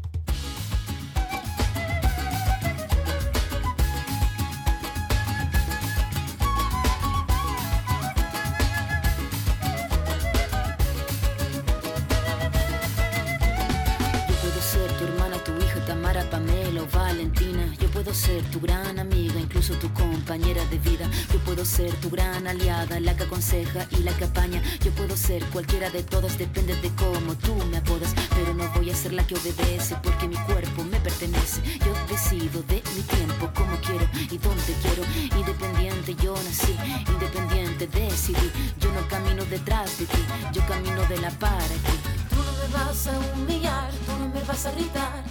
Puedo 21.56 21.64
ser 21.64 21.94
tu 22.02 22.10
gran 22.10 22.46
aliada, 22.46 23.00
la 23.00 23.16
que 23.16 23.24
aconseja 23.24 23.86
y 23.90 24.02
la 24.02 24.14
que 24.18 24.24
apaña. 24.24 24.62
Yo 24.84 24.90
puedo 24.90 25.16
ser 25.16 25.42
cualquiera 25.46 25.88
de 25.88 26.02
todas, 26.02 26.36
depende 26.36 26.76
de 26.76 26.90
cómo 26.90 27.34
tú 27.36 27.54
me 27.70 27.78
apodas. 27.78 28.14
Pero 28.34 28.52
no 28.52 28.68
voy 28.74 28.90
a 28.90 28.94
ser 28.94 29.14
la 29.14 29.26
que 29.26 29.36
obedece 29.36 29.96
porque 30.02 30.28
mi 30.28 30.36
cuerpo 30.36 30.84
me 30.84 31.00
pertenece. 31.00 31.62
Yo 31.78 31.94
decido 32.10 32.62
de 32.64 32.82
mi 32.94 33.00
tiempo, 33.00 33.50
como 33.54 33.74
quiero 33.80 34.06
y 34.30 34.36
dónde 34.36 34.74
quiero. 34.82 35.02
Independiente 35.34 36.14
yo 36.22 36.34
nací, 36.34 36.76
independiente 37.08 37.86
decidí. 37.86 38.52
Yo 38.78 38.92
no 38.92 39.08
camino 39.08 39.42
detrás 39.46 39.98
de 39.98 40.04
ti, 40.04 40.22
yo 40.52 40.60
camino 40.66 41.02
de 41.08 41.16
la 41.22 41.30
para 41.30 41.76
ti. 41.86 41.96
Tú 42.28 42.36
no 42.36 42.52
me 42.52 42.68
vas 42.74 43.06
a 43.06 43.18
humillar, 43.32 43.90
tú 44.04 44.12
no 44.18 44.28
me 44.28 44.42
vas 44.42 44.66
a 44.66 44.72
gritar, 44.72 45.24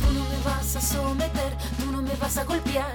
tú 0.00 0.06
no 0.14 0.24
me 0.24 0.38
vas 0.42 0.74
a 0.74 0.80
someter, 0.80 1.52
tú 1.78 1.92
no 1.92 2.00
me 2.00 2.14
vas 2.16 2.38
a 2.38 2.44
golpear, 2.44 2.94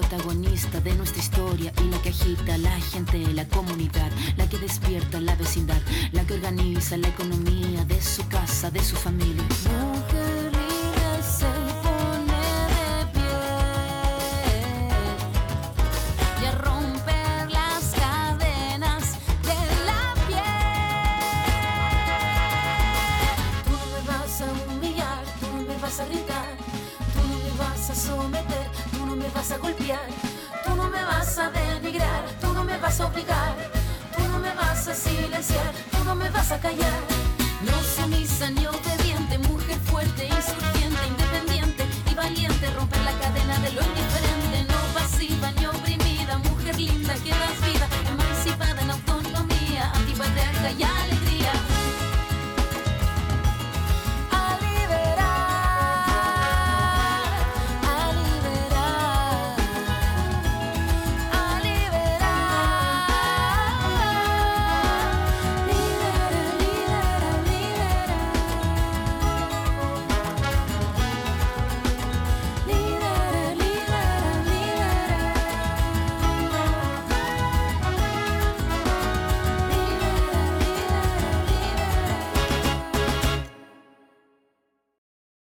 protagonista 0.00 0.80
de 0.80 0.94
nuestra 0.94 1.20
historia 1.20 1.72
y 1.84 1.90
la 1.90 2.00
que 2.00 2.08
agita 2.08 2.56
la 2.58 2.80
gente, 2.80 3.18
la 3.34 3.46
comunidad, 3.46 4.10
la 4.36 4.48
que 4.48 4.58
despierta 4.58 5.20
la 5.20 5.34
vecindad, 5.36 5.80
la 6.12 6.24
que 6.24 6.34
organiza 6.34 6.96
la 6.96 7.08
economía 7.08 7.84
de 7.84 8.00
su 8.00 8.26
casa, 8.28 8.70
de 8.70 8.82
su 8.82 8.96
familia. 8.96 9.44